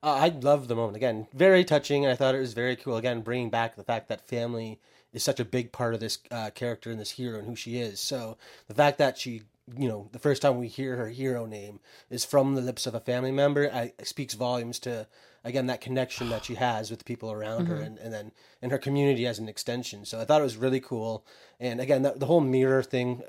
Uh, 0.05 0.13
I 0.13 0.27
love 0.27 0.67
the 0.67 0.75
moment. 0.75 0.95
Again, 0.95 1.27
very 1.33 1.63
touching. 1.65 2.05
And 2.05 2.11
I 2.11 2.15
thought 2.15 2.35
it 2.35 2.39
was 2.39 2.53
very 2.53 2.75
cool. 2.75 2.95
Again, 2.95 3.21
bringing 3.21 3.49
back 3.49 3.75
the 3.75 3.83
fact 3.83 4.07
that 4.09 4.27
family 4.27 4.79
is 5.13 5.23
such 5.23 5.39
a 5.39 5.45
big 5.45 5.71
part 5.71 5.95
of 5.95 5.99
this 5.99 6.19
uh, 6.29 6.51
character 6.51 6.91
and 6.91 6.99
this 6.99 7.11
hero 7.11 7.39
and 7.39 7.47
who 7.47 7.55
she 7.55 7.79
is. 7.79 7.99
So 7.99 8.37
the 8.67 8.75
fact 8.75 8.99
that 8.99 9.17
she, 9.17 9.41
you 9.75 9.87
know, 9.87 10.07
the 10.11 10.19
first 10.19 10.43
time 10.43 10.57
we 10.57 10.67
hear 10.67 10.95
her 10.97 11.09
hero 11.09 11.47
name 11.47 11.79
is 12.11 12.23
from 12.23 12.53
the 12.53 12.61
lips 12.61 12.85
of 12.85 12.93
a 12.93 12.99
family 12.99 13.31
member, 13.31 13.71
I, 13.73 13.93
speaks 14.03 14.35
volumes 14.35 14.77
to, 14.79 15.07
again, 15.45 15.67
that 15.67 15.79
connection 15.79 16.29
that 16.29 16.43
she 16.43 16.55
has 16.55 16.89
with 16.89 16.99
the 16.99 17.05
people 17.05 17.31
around 17.31 17.67
her 17.67 17.75
mm-hmm. 17.75 17.83
and, 17.83 17.97
and 17.99 18.13
then 18.13 18.31
and 18.61 18.71
her 18.71 18.77
community 18.77 19.25
as 19.25 19.39
an 19.39 19.47
extension. 19.47 20.03
So 20.03 20.19
I 20.19 20.25
thought 20.25 20.41
it 20.41 20.43
was 20.43 20.57
really 20.57 20.81
cool. 20.81 21.25
And 21.59 21.79
again, 21.79 22.01
that, 22.01 22.19
the 22.19 22.25
whole 22.25 22.41
mirror 22.41 22.83
thing, 22.83 23.23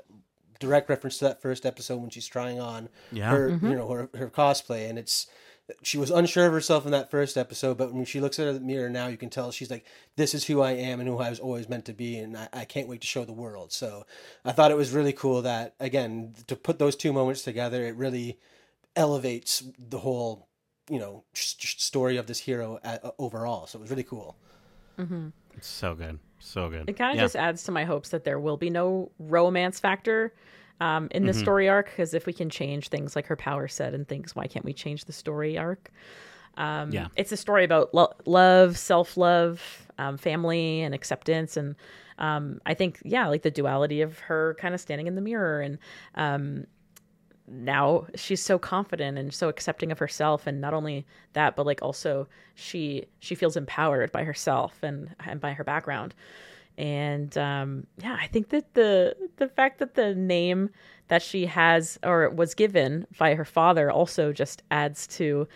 direct 0.59 0.89
reference 0.89 1.19
to 1.19 1.25
that 1.25 1.41
first 1.41 1.65
episode 1.65 2.01
when 2.01 2.09
she's 2.09 2.27
trying 2.27 2.59
on 2.59 2.89
Yeah. 3.11 3.29
her, 3.29 3.51
mm-hmm. 3.51 3.69
you 3.69 3.75
know, 3.75 3.87
her, 3.89 4.09
her 4.15 4.29
cosplay, 4.29 4.89
and 4.89 4.99
it's 4.99 5.27
she 5.83 5.97
was 5.97 6.11
unsure 6.11 6.45
of 6.47 6.53
herself 6.53 6.85
in 6.85 6.91
that 6.91 7.11
first 7.11 7.35
episode, 7.35 7.77
but 7.77 7.93
when 7.93 8.05
she 8.05 8.21
looks 8.21 8.39
at 8.39 8.53
the 8.53 8.59
mirror 8.61 8.89
now, 8.89 9.07
you 9.07 9.17
can 9.17 9.29
tell 9.29 9.51
she's 9.51 9.69
like, 9.69 9.85
"This 10.15 10.33
is 10.33 10.45
who 10.45 10.61
I 10.61 10.71
am 10.71 11.01
and 11.01 11.09
who 11.09 11.17
I 11.17 11.29
was 11.29 11.41
always 11.41 11.67
meant 11.67 11.83
to 11.85 11.93
be, 11.93 12.17
and 12.17 12.37
I, 12.37 12.47
I 12.53 12.65
can't 12.65 12.87
wait 12.87 13.01
to 13.01 13.07
show 13.07 13.25
the 13.25 13.33
world." 13.33 13.73
So 13.73 14.05
I 14.45 14.53
thought 14.53 14.71
it 14.71 14.77
was 14.77 14.91
really 14.91 15.11
cool 15.11 15.41
that 15.41 15.75
again 15.79 16.35
to 16.47 16.55
put 16.55 16.79
those 16.79 16.95
two 16.95 17.11
moments 17.11 17.41
together, 17.43 17.85
it 17.85 17.95
really 17.95 18.39
elevates 18.95 19.63
the 19.77 19.99
whole, 19.99 20.47
you 20.89 20.99
know, 20.99 21.23
s- 21.35 21.55
s- 21.61 21.75
story 21.81 22.17
of 22.17 22.27
this 22.27 22.39
hero 22.39 22.79
at, 22.83 23.03
overall. 23.19 23.67
So 23.67 23.79
it 23.79 23.81
was 23.81 23.89
really 23.89 24.03
cool. 24.03 24.35
It's 25.55 25.67
so 25.67 25.93
good, 25.95 26.19
so 26.39 26.69
good. 26.69 26.89
It 26.89 26.93
kind 26.93 27.11
of 27.11 27.17
Yeah. 27.17 27.23
just 27.23 27.35
adds 27.35 27.63
to 27.63 27.71
my 27.71 27.83
hopes 27.83 28.09
that 28.09 28.23
there 28.23 28.39
will 28.39 28.57
be 28.57 28.69
no 28.69 29.11
romance 29.19 29.79
factor 29.79 30.33
um, 30.79 31.07
in 31.11 31.25
the 31.25 31.31
Mm-hmm. 31.31 31.41
story 31.41 31.69
arc. 31.69 31.87
Because 31.89 32.13
if 32.13 32.25
we 32.25 32.33
can 32.33 32.49
change 32.49 32.89
things 32.89 33.15
like 33.15 33.25
her 33.27 33.35
power 33.35 33.67
set 33.67 33.93
and 33.93 34.07
things, 34.07 34.35
why 34.35 34.47
can't 34.47 34.63
we 34.65 34.73
change 34.73 35.05
the 35.05 35.13
story 35.13 35.57
arc? 35.57 35.91
Um, 36.55 36.91
Yeah. 36.91 37.07
it's 37.15 37.31
a 37.31 37.37
story 37.37 37.63
about 37.63 37.93
lo- 37.93 38.13
love, 38.25 38.77
self 38.77 39.17
love, 39.17 39.87
um, 39.97 40.17
family, 40.17 40.81
and 40.81 40.93
acceptance. 40.95 41.57
And 41.57 41.75
um, 42.19 42.59
I 42.65 42.73
think, 42.73 42.99
yeah, 43.03 43.27
like 43.27 43.41
the 43.43 43.51
duality 43.51 44.01
of 44.01 44.19
her 44.19 44.55
kind 44.59 44.73
of 44.73 44.81
standing 44.81 45.05
in 45.07 45.15
the 45.15 45.21
mirror 45.21 45.61
and 45.61 45.77
um, 46.15 46.65
now 47.49 48.05
she's 48.15 48.41
so 48.41 48.59
confident 48.59 49.17
and 49.17 49.33
so 49.33 49.47
accepting 49.47 49.91
of 49.91 49.99
herself 49.99 50.45
and 50.47 50.59
not 50.59 50.73
only 50.73 51.05
that 51.33 51.55
but 51.55 51.65
like 51.65 51.81
also 51.81 52.27
she 52.55 53.05
she 53.19 53.35
feels 53.35 53.55
empowered 53.55 54.11
by 54.11 54.23
herself 54.23 54.77
and 54.83 55.15
and 55.25 55.39
by 55.39 55.53
her 55.53 55.63
background. 55.63 56.13
And 56.77 57.35
um 57.37 57.87
yeah 58.03 58.17
i 58.19 58.27
think 58.27 58.49
that 58.49 58.73
the 58.75 59.15
the 59.37 59.47
fact 59.47 59.79
that 59.79 59.95
the 59.95 60.13
name 60.13 60.69
that 61.07 61.21
she 61.21 61.45
has 61.45 61.97
or 62.03 62.29
was 62.29 62.53
given 62.53 63.07
by 63.17 63.33
her 63.33 63.45
father 63.45 63.89
also 63.89 64.31
just 64.33 64.61
adds 64.69 65.07
to 65.07 65.47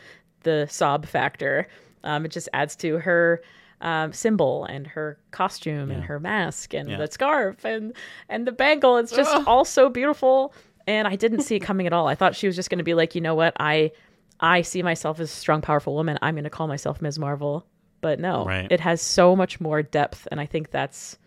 the 0.43 0.65
sob 0.69 1.05
factor. 1.05 1.67
Um 2.03 2.25
it 2.25 2.31
just 2.31 2.49
adds 2.53 2.75
to 2.77 2.97
her 2.99 3.41
um, 3.81 4.13
symbol 4.13 4.63
and 4.65 4.85
her 4.85 5.17
costume 5.31 5.89
and 5.89 6.03
her 6.03 6.19
mask 6.19 6.73
and 6.75 6.87
Yeah. 6.87 6.97
the 6.97 7.07
scarf 7.11 7.65
and 7.65 7.93
and 8.29 8.47
the 8.47 8.51
bangle. 8.51 8.97
It's 8.97 9.11
just 9.11 9.35
all 9.47 9.65
so 9.65 9.89
beautiful 9.89 10.53
and 10.91 11.07
I 11.07 11.15
didn't 11.15 11.41
see 11.41 11.55
it 11.55 11.61
coming 11.61 11.87
at 11.87 11.93
all. 11.93 12.07
I 12.07 12.15
thought 12.15 12.35
she 12.35 12.47
was 12.47 12.55
just 12.55 12.69
going 12.69 12.79
to 12.79 12.83
be 12.83 12.93
like, 12.93 13.15
you 13.15 13.21
know 13.21 13.35
what, 13.35 13.53
I 13.59 13.91
I 14.39 14.61
see 14.61 14.83
myself 14.83 15.19
as 15.19 15.31
a 15.31 15.35
strong, 15.35 15.61
powerful 15.61 15.93
woman. 15.93 16.17
I'm 16.21 16.35
going 16.35 16.43
to 16.43 16.49
call 16.49 16.67
myself 16.67 17.01
Ms. 17.01 17.19
Marvel, 17.19 17.65
but 18.01 18.19
no, 18.19 18.45
Right. 18.45 18.71
it 18.71 18.79
has 18.79 19.01
so 19.01 19.35
much 19.35 19.61
more 19.61 19.83
depth, 19.83 20.27
and 20.31 20.39
I 20.39 20.45
think 20.45 20.71
that's 20.71 21.17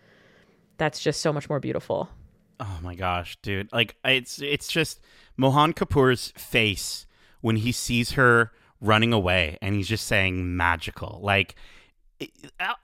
that's 0.77 0.99
just 0.99 1.21
so 1.21 1.31
much 1.31 1.49
more 1.49 1.59
beautiful. 1.59 2.09
Oh 2.59 2.79
my 2.81 2.95
gosh, 2.95 3.37
dude! 3.41 3.71
Like 3.73 3.95
it's 4.05 4.41
it's 4.41 4.67
just 4.67 5.01
Mohan 5.37 5.73
Kapoor's 5.73 6.31
face 6.37 7.05
when 7.41 7.57
he 7.57 7.71
sees 7.71 8.11
her 8.11 8.51
running 8.79 9.13
away, 9.13 9.57
and 9.61 9.75
he's 9.75 9.87
just 9.87 10.05
saying 10.05 10.55
magical, 10.55 11.19
like 11.23 11.55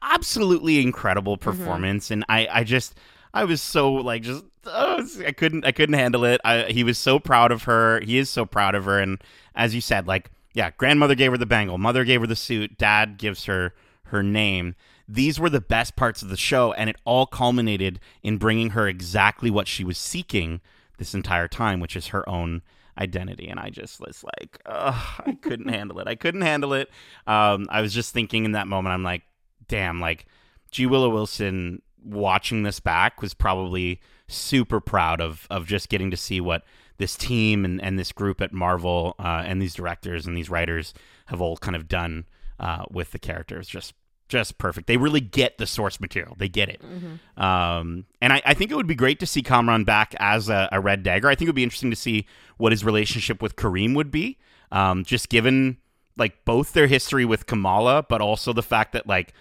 absolutely 0.02 0.82
incredible 0.82 1.38
mm-hmm. 1.38 1.50
performance. 1.50 2.12
And 2.12 2.26
I 2.28 2.48
I 2.52 2.64
just 2.64 2.96
I 3.34 3.46
was 3.46 3.62
so 3.62 3.94
like 3.94 4.24
just 4.24 4.44
oh, 4.66 5.08
I 5.26 5.32
couldn't 5.32 5.66
I 5.66 5.72
couldn't 5.72 5.96
handle 5.96 6.26
it. 6.26 6.42
I, 6.44 6.64
he 6.64 6.84
was 6.84 6.98
so 6.98 7.20
proud 7.20 7.52
of 7.52 7.64
her. 7.64 8.02
He 8.02 8.18
is 8.18 8.30
so 8.30 8.46
proud 8.46 8.76
of 8.76 8.86
her. 8.86 9.00
And 9.00 9.22
as 9.56 9.76
you 9.76 9.82
said, 9.82 10.08
like 10.08 10.32
yeah, 10.54 10.72
grandmother 10.78 11.16
gave 11.16 11.32
her 11.32 11.38
the 11.38 11.46
bangle, 11.46 11.78
mother 11.78 12.04
gave 12.04 12.22
her 12.22 12.28
the 12.28 12.36
suit, 12.36 12.78
dad 12.78 13.18
gives 13.18 13.46
her 13.46 13.74
her 14.06 14.22
name. 14.22 14.76
these 15.08 15.40
were 15.40 15.50
the 15.50 15.62
best 15.62 15.96
parts 15.96 16.22
of 16.22 16.30
the 16.30 16.38
show, 16.38 16.74
and 16.74 16.90
it 16.90 16.96
all 17.06 17.26
culminated 17.26 18.00
in 18.24 18.38
bringing 18.38 18.72
her 18.72 18.88
exactly 18.88 19.50
what 19.50 19.68
she 19.68 19.84
was 19.84 19.98
seeking 19.98 20.62
this 20.98 21.14
entire 21.14 21.48
time, 21.48 21.80
which 21.80 21.96
is 21.96 22.08
her 22.08 22.28
own 22.30 22.62
identity. 22.98 23.48
And 23.48 23.60
I 23.60 23.70
just 23.70 24.00
was 24.00 24.24
like, 24.24 24.62
I 24.66 25.38
couldn't 25.42 25.68
handle 25.74 26.00
it. 26.00 26.08
I 26.08 26.16
couldn't 26.16 26.42
handle 26.42 26.74
it. 26.74 26.90
Um, 27.28 27.68
I 27.70 27.82
was 27.82 27.94
just 27.94 28.14
thinking 28.14 28.46
in 28.46 28.52
that 28.54 28.68
moment, 28.68 28.94
I'm 28.94 29.04
like, 29.04 29.24
damn, 29.68 30.00
like 30.00 30.26
G 30.72 30.86
Willow 30.86 31.10
Wilson 31.10 31.82
watching 32.04 32.64
this 32.64 32.80
back 32.80 33.22
was 33.22 33.34
probably 33.34 34.00
super 34.32 34.80
proud 34.80 35.22
of 35.22 35.48
of 35.50 35.68
just 35.68 35.90
getting 35.90 36.12
to 36.12 36.18
see 36.18 36.42
what 36.42 36.64
this 36.98 37.16
team 37.16 37.66
and, 37.66 37.82
and 37.82 37.98
this 37.98 38.12
group 38.12 38.42
at 38.42 38.54
Marvel 38.54 39.16
uh, 39.20 39.44
and 39.46 39.62
these 39.62 39.74
directors 39.74 40.28
and 40.28 40.38
these 40.38 40.50
writers 40.50 40.94
have 41.26 41.42
all 41.42 41.58
kind 41.58 41.76
of 41.76 41.88
done 41.88 42.26
uh, 42.60 42.86
with 42.92 43.12
the 43.12 43.20
characters. 43.20 43.68
Just 43.68 43.94
just 44.30 44.58
perfect. 44.58 44.88
They 44.88 44.96
really 44.96 45.20
get 45.20 45.58
the 45.58 45.68
source 45.68 46.00
material. 46.00 46.36
They 46.38 46.48
get 46.48 46.70
it. 46.70 46.82
Mm-hmm. 46.82 47.44
Um, 47.44 48.06
and 48.22 48.32
I, 48.32 48.42
I, 48.46 48.54
think 48.54 48.72
it 48.72 48.76
would 48.76 48.88
be 48.88 48.96
great 48.96 49.20
to 49.20 49.26
see 49.26 49.42
Kamran 49.42 49.84
back 49.84 50.16
as 50.20 50.48
a, 50.48 50.70
a, 50.72 50.80
Red 50.80 51.04
Dagger. 51.04 51.28
I 51.28 51.36
think 51.36 51.48
it 51.48 51.50
would 51.50 51.56
be 51.56 51.64
interesting 51.64 51.90
to 51.90 51.98
see 51.98 52.26
what 52.56 52.72
his 52.72 52.86
relationship 52.86 53.42
with 53.42 53.58
Kareem 53.58 53.94
would 53.94 54.10
be. 54.10 54.38
Um, 54.72 55.04
just 55.04 55.28
given 55.28 55.80
like 56.16 56.46
both 56.46 56.72
their 56.72 56.88
history 56.88 57.26
with 57.26 57.46
Kamala, 57.46 58.06
but 58.08 58.22
also 58.22 58.54
the 58.54 58.64
fact 58.64 58.94
that 58.94 59.06
like 59.06 59.34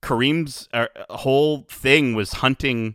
Kareem's 0.00 0.68
uh, 0.72 0.86
whole 1.10 1.66
thing 1.68 2.14
was 2.14 2.34
hunting 2.34 2.94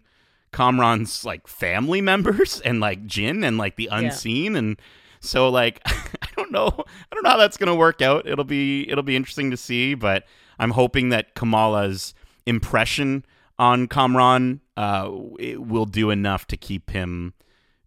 Kamran's 0.51 1.25
like 1.25 1.47
family 1.47 2.01
members 2.01 2.59
and 2.61 2.79
like 2.79 3.05
Jinn 3.05 3.43
and 3.43 3.57
like 3.57 3.75
the 3.75 3.89
unseen 3.91 4.53
yeah. 4.53 4.59
and 4.59 4.81
so 5.19 5.49
like 5.49 5.81
I 5.85 6.27
don't 6.35 6.51
know 6.51 6.67
I 6.67 7.15
don't 7.15 7.23
know 7.23 7.29
how 7.29 7.37
that's 7.37 7.57
gonna 7.57 7.75
work 7.75 8.01
out. 8.01 8.27
It'll 8.27 8.45
be 8.45 8.89
it'll 8.89 9.03
be 9.03 9.15
interesting 9.15 9.51
to 9.51 9.57
see, 9.57 9.93
but 9.93 10.25
I'm 10.59 10.71
hoping 10.71 11.09
that 11.09 11.35
Kamala's 11.35 12.13
impression 12.45 13.25
on 13.57 13.87
Kamran 13.87 14.61
uh, 14.75 15.09
will 15.11 15.85
do 15.85 16.09
enough 16.09 16.47
to 16.47 16.57
keep 16.57 16.89
him, 16.89 17.33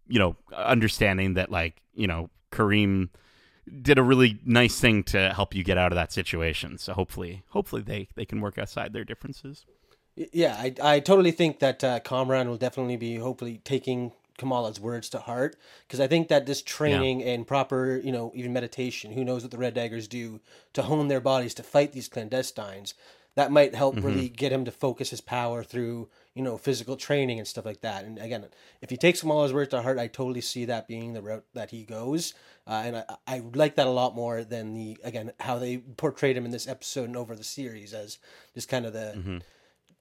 you 0.06 0.18
know, 0.18 0.36
understanding 0.54 1.34
that 1.34 1.50
like 1.50 1.82
you 1.94 2.06
know 2.06 2.30
Kareem 2.52 3.10
did 3.82 3.98
a 3.98 4.02
really 4.02 4.38
nice 4.44 4.78
thing 4.78 5.02
to 5.04 5.32
help 5.32 5.54
you 5.54 5.64
get 5.64 5.78
out 5.78 5.90
of 5.92 5.96
that 5.96 6.12
situation. 6.12 6.78
So 6.78 6.92
hopefully, 6.92 7.42
hopefully 7.48 7.82
they 7.82 8.08
they 8.14 8.24
can 8.24 8.40
work 8.40 8.58
outside 8.58 8.92
their 8.92 9.04
differences. 9.04 9.64
Yeah, 10.16 10.54
I 10.58 10.74
I 10.80 11.00
totally 11.00 11.32
think 11.32 11.58
that 11.58 11.82
uh, 11.82 12.00
Kamran 12.00 12.48
will 12.48 12.56
definitely 12.56 12.96
be 12.96 13.16
hopefully 13.16 13.60
taking 13.64 14.12
Kamala's 14.38 14.80
words 14.80 15.08
to 15.10 15.18
heart 15.18 15.56
because 15.86 16.00
I 16.00 16.06
think 16.06 16.28
that 16.28 16.46
this 16.46 16.62
training 16.62 17.20
yeah. 17.20 17.28
and 17.28 17.46
proper, 17.46 18.00
you 18.02 18.12
know, 18.12 18.32
even 18.34 18.52
meditation, 18.52 19.12
who 19.12 19.24
knows 19.24 19.42
what 19.42 19.50
the 19.50 19.58
Red 19.58 19.74
Daggers 19.74 20.08
do 20.08 20.40
to 20.72 20.82
hone 20.82 21.08
their 21.08 21.20
bodies 21.20 21.54
to 21.54 21.62
fight 21.62 21.92
these 21.92 22.08
clandestines, 22.08 22.94
that 23.34 23.52
might 23.52 23.74
help 23.74 23.96
mm-hmm. 23.96 24.06
really 24.06 24.28
get 24.28 24.52
him 24.52 24.64
to 24.64 24.70
focus 24.70 25.10
his 25.10 25.20
power 25.20 25.62
through, 25.62 26.08
you 26.34 26.42
know, 26.42 26.56
physical 26.56 26.96
training 26.96 27.38
and 27.38 27.48
stuff 27.48 27.64
like 27.64 27.80
that. 27.80 28.04
And 28.04 28.18
again, 28.18 28.46
if 28.80 28.90
he 28.90 28.96
takes 28.96 29.20
Kamala's 29.20 29.52
words 29.52 29.70
to 29.70 29.82
heart, 29.82 29.98
I 29.98 30.06
totally 30.06 30.40
see 30.40 30.64
that 30.66 30.88
being 30.88 31.12
the 31.12 31.22
route 31.22 31.44
that 31.54 31.70
he 31.70 31.84
goes. 31.84 32.34
Uh, 32.66 32.82
and 32.84 32.96
I, 32.96 33.04
I 33.26 33.42
like 33.54 33.76
that 33.76 33.86
a 33.86 33.90
lot 33.90 34.14
more 34.14 34.42
than 34.42 34.74
the, 34.74 34.98
again, 35.04 35.32
how 35.40 35.58
they 35.58 35.78
portrayed 35.78 36.36
him 36.36 36.44
in 36.44 36.50
this 36.50 36.68
episode 36.68 37.04
and 37.04 37.16
over 37.16 37.34
the 37.34 37.44
series 37.44 37.92
as 37.94 38.18
just 38.54 38.68
kind 38.68 38.86
of 38.86 38.92
the. 38.92 39.14
Mm-hmm 39.16 39.38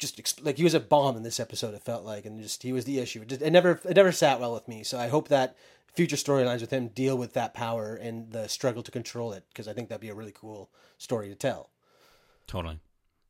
just 0.04 0.43
like 0.43 0.58
he 0.58 0.64
was 0.64 0.74
a 0.74 0.80
bomb 0.80 1.18
in 1.18 1.24
this 1.24 1.39
episode. 1.39 1.74
It 1.74 1.82
felt 1.82 2.04
like, 2.04 2.26
and 2.26 2.41
just 2.41 2.64
he 2.64 2.74
was 2.74 2.86
the 2.86 2.99
issue. 2.99 3.22
It, 3.22 3.30
just, 3.30 3.41
it 3.41 3.51
never 3.51 3.80
it 3.88 3.95
never 3.95 4.12
sat 4.12 4.39
well 4.39 4.54
with 4.54 4.68
me. 4.68 4.84
So 4.84 4.99
I 4.99 5.08
hope 5.08 5.30
that 5.30 5.56
future 5.93 6.16
storylines 6.16 6.62
with 6.62 6.72
him 6.72 6.88
deal 6.89 7.18
with 7.18 7.34
that 7.34 7.54
power 7.54 7.95
and 7.95 8.32
the 8.32 8.47
struggle 8.47 8.84
to 8.84 8.91
control 8.91 9.32
it 9.34 9.45
because 9.49 9.68
I 9.68 9.74
think 9.74 9.89
that'd 9.89 10.01
be 10.01 10.10
a 10.10 10.16
really 10.16 10.34
cool 10.34 10.70
story 10.97 11.30
to 11.30 11.36
tell. 11.36 11.70
Totally, 12.47 12.80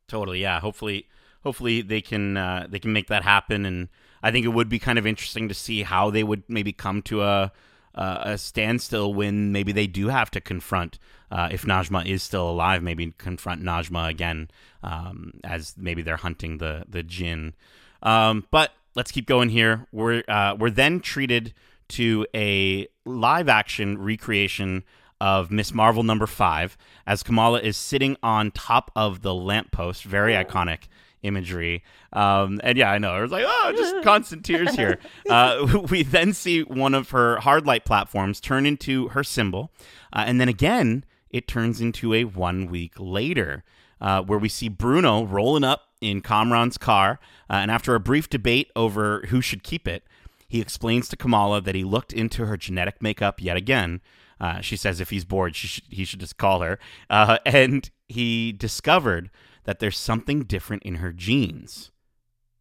totally, 0.07 0.41
yeah. 0.41 0.59
Hopefully, 0.59 1.07
hopefully 1.43 1.81
they 1.81 2.01
can 2.01 2.37
uh, 2.37 2.67
they 2.69 2.79
can 2.79 2.93
make 2.93 3.07
that 3.07 3.23
happen, 3.23 3.65
and 3.65 3.89
I 4.21 4.31
think 4.31 4.45
it 4.45 4.49
would 4.49 4.69
be 4.69 4.79
kind 4.79 4.97
of 4.97 5.05
interesting 5.05 5.47
to 5.49 5.53
see 5.53 5.83
how 5.83 6.09
they 6.09 6.23
would 6.23 6.43
maybe 6.47 6.73
come 6.73 7.01
to 7.03 7.23
a 7.23 7.51
uh, 7.95 8.19
a 8.21 8.37
standstill 8.37 9.13
when 9.13 9.51
maybe 9.51 9.71
they 9.71 9.87
do 9.87 10.07
have 10.07 10.31
to 10.31 10.41
confront 10.41 10.99
uh, 11.31 11.49
if 11.51 11.63
Najma 11.63 12.05
is 12.05 12.23
still 12.23 12.49
alive. 12.49 12.83
Maybe 12.83 13.13
confront 13.17 13.63
Najma 13.63 14.09
again 14.09 14.49
um, 14.81 15.33
as 15.43 15.75
maybe 15.77 16.01
they're 16.01 16.17
hunting 16.17 16.57
the 16.57 16.85
the 16.87 17.03
Jinn. 17.03 17.53
Um, 18.01 18.45
but 18.51 18.73
let's 18.95 19.11
keep 19.11 19.25
going 19.25 19.49
here. 19.49 19.87
We're 19.91 20.23
uh, 20.27 20.55
we're 20.57 20.69
then 20.69 20.99
treated 20.99 21.53
to 21.89 22.25
a 22.35 22.87
live 23.05 23.49
action 23.49 23.97
recreation 23.97 24.83
of 25.21 25.51
Miss 25.51 25.73
Marvel 25.73 26.03
number 26.03 26.27
five 26.27 26.77
as 27.07 27.23
Kamala 27.23 27.61
is 27.61 27.77
sitting 27.77 28.17
on 28.21 28.51
top 28.51 28.91
of 28.95 29.21
the 29.21 29.33
lamppost. 29.33 30.03
Very 30.03 30.33
iconic 30.33 30.87
imagery. 31.23 31.83
Um, 32.11 32.61
and 32.63 32.77
yeah, 32.77 32.91
I 32.91 32.99
know. 32.99 33.11
I 33.11 33.21
was 33.21 33.31
like, 33.31 33.45
oh, 33.47 33.73
just 33.75 33.95
constant 34.03 34.45
tears 34.45 34.75
here. 34.75 34.99
Uh, 35.29 35.81
we 35.89 36.03
then 36.03 36.33
see 36.33 36.61
one 36.61 36.93
of 36.93 37.09
her 37.09 37.37
hard 37.37 37.65
light 37.65 37.85
platforms 37.85 38.39
turn 38.39 38.65
into 38.65 39.09
her 39.09 39.23
symbol. 39.23 39.71
Uh, 40.11 40.23
and 40.27 40.39
then 40.39 40.49
again, 40.49 41.03
it 41.29 41.47
turns 41.47 41.81
into 41.81 42.13
a 42.13 42.25
one 42.25 42.67
week 42.67 42.93
later, 42.99 43.63
uh, 43.99 44.21
where 44.21 44.39
we 44.39 44.49
see 44.49 44.69
Bruno 44.69 45.25
rolling 45.25 45.63
up 45.63 45.87
in 45.99 46.21
Kamran's 46.21 46.77
car. 46.77 47.19
Uh, 47.49 47.53
and 47.53 47.71
after 47.71 47.95
a 47.95 47.99
brief 47.99 48.29
debate 48.29 48.71
over 48.75 49.25
who 49.29 49.41
should 49.41 49.63
keep 49.63 49.87
it, 49.87 50.03
he 50.47 50.61
explains 50.61 51.09
to 51.09 51.17
Kamala 51.17 51.61
that 51.61 51.73
he 51.73 51.83
looked 51.83 52.13
into 52.13 52.45
her 52.45 52.57
genetic 52.57 53.01
makeup 53.01 53.41
yet 53.41 53.57
again. 53.57 54.01
Uh, 54.39 54.61
she 54.61 54.75
says 54.75 54.99
if 54.99 55.09
he's 55.09 55.25
bored, 55.25 55.55
should, 55.55 55.83
he 55.89 56.05
should 56.05 56.19
just 56.19 56.37
call 56.37 56.59
her. 56.59 56.77
Uh, 57.09 57.39
and 57.45 57.89
he 58.07 58.51
discovered 58.51 59.31
that 59.65 59.79
there's 59.79 59.97
something 59.97 60.43
different 60.43 60.83
in 60.83 60.95
her 60.95 61.11
genes. 61.11 61.91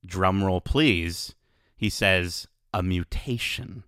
Drumroll, 0.06 0.64
please. 0.64 1.34
He 1.76 1.90
says, 1.90 2.46
a 2.72 2.82
mutation. 2.82 3.84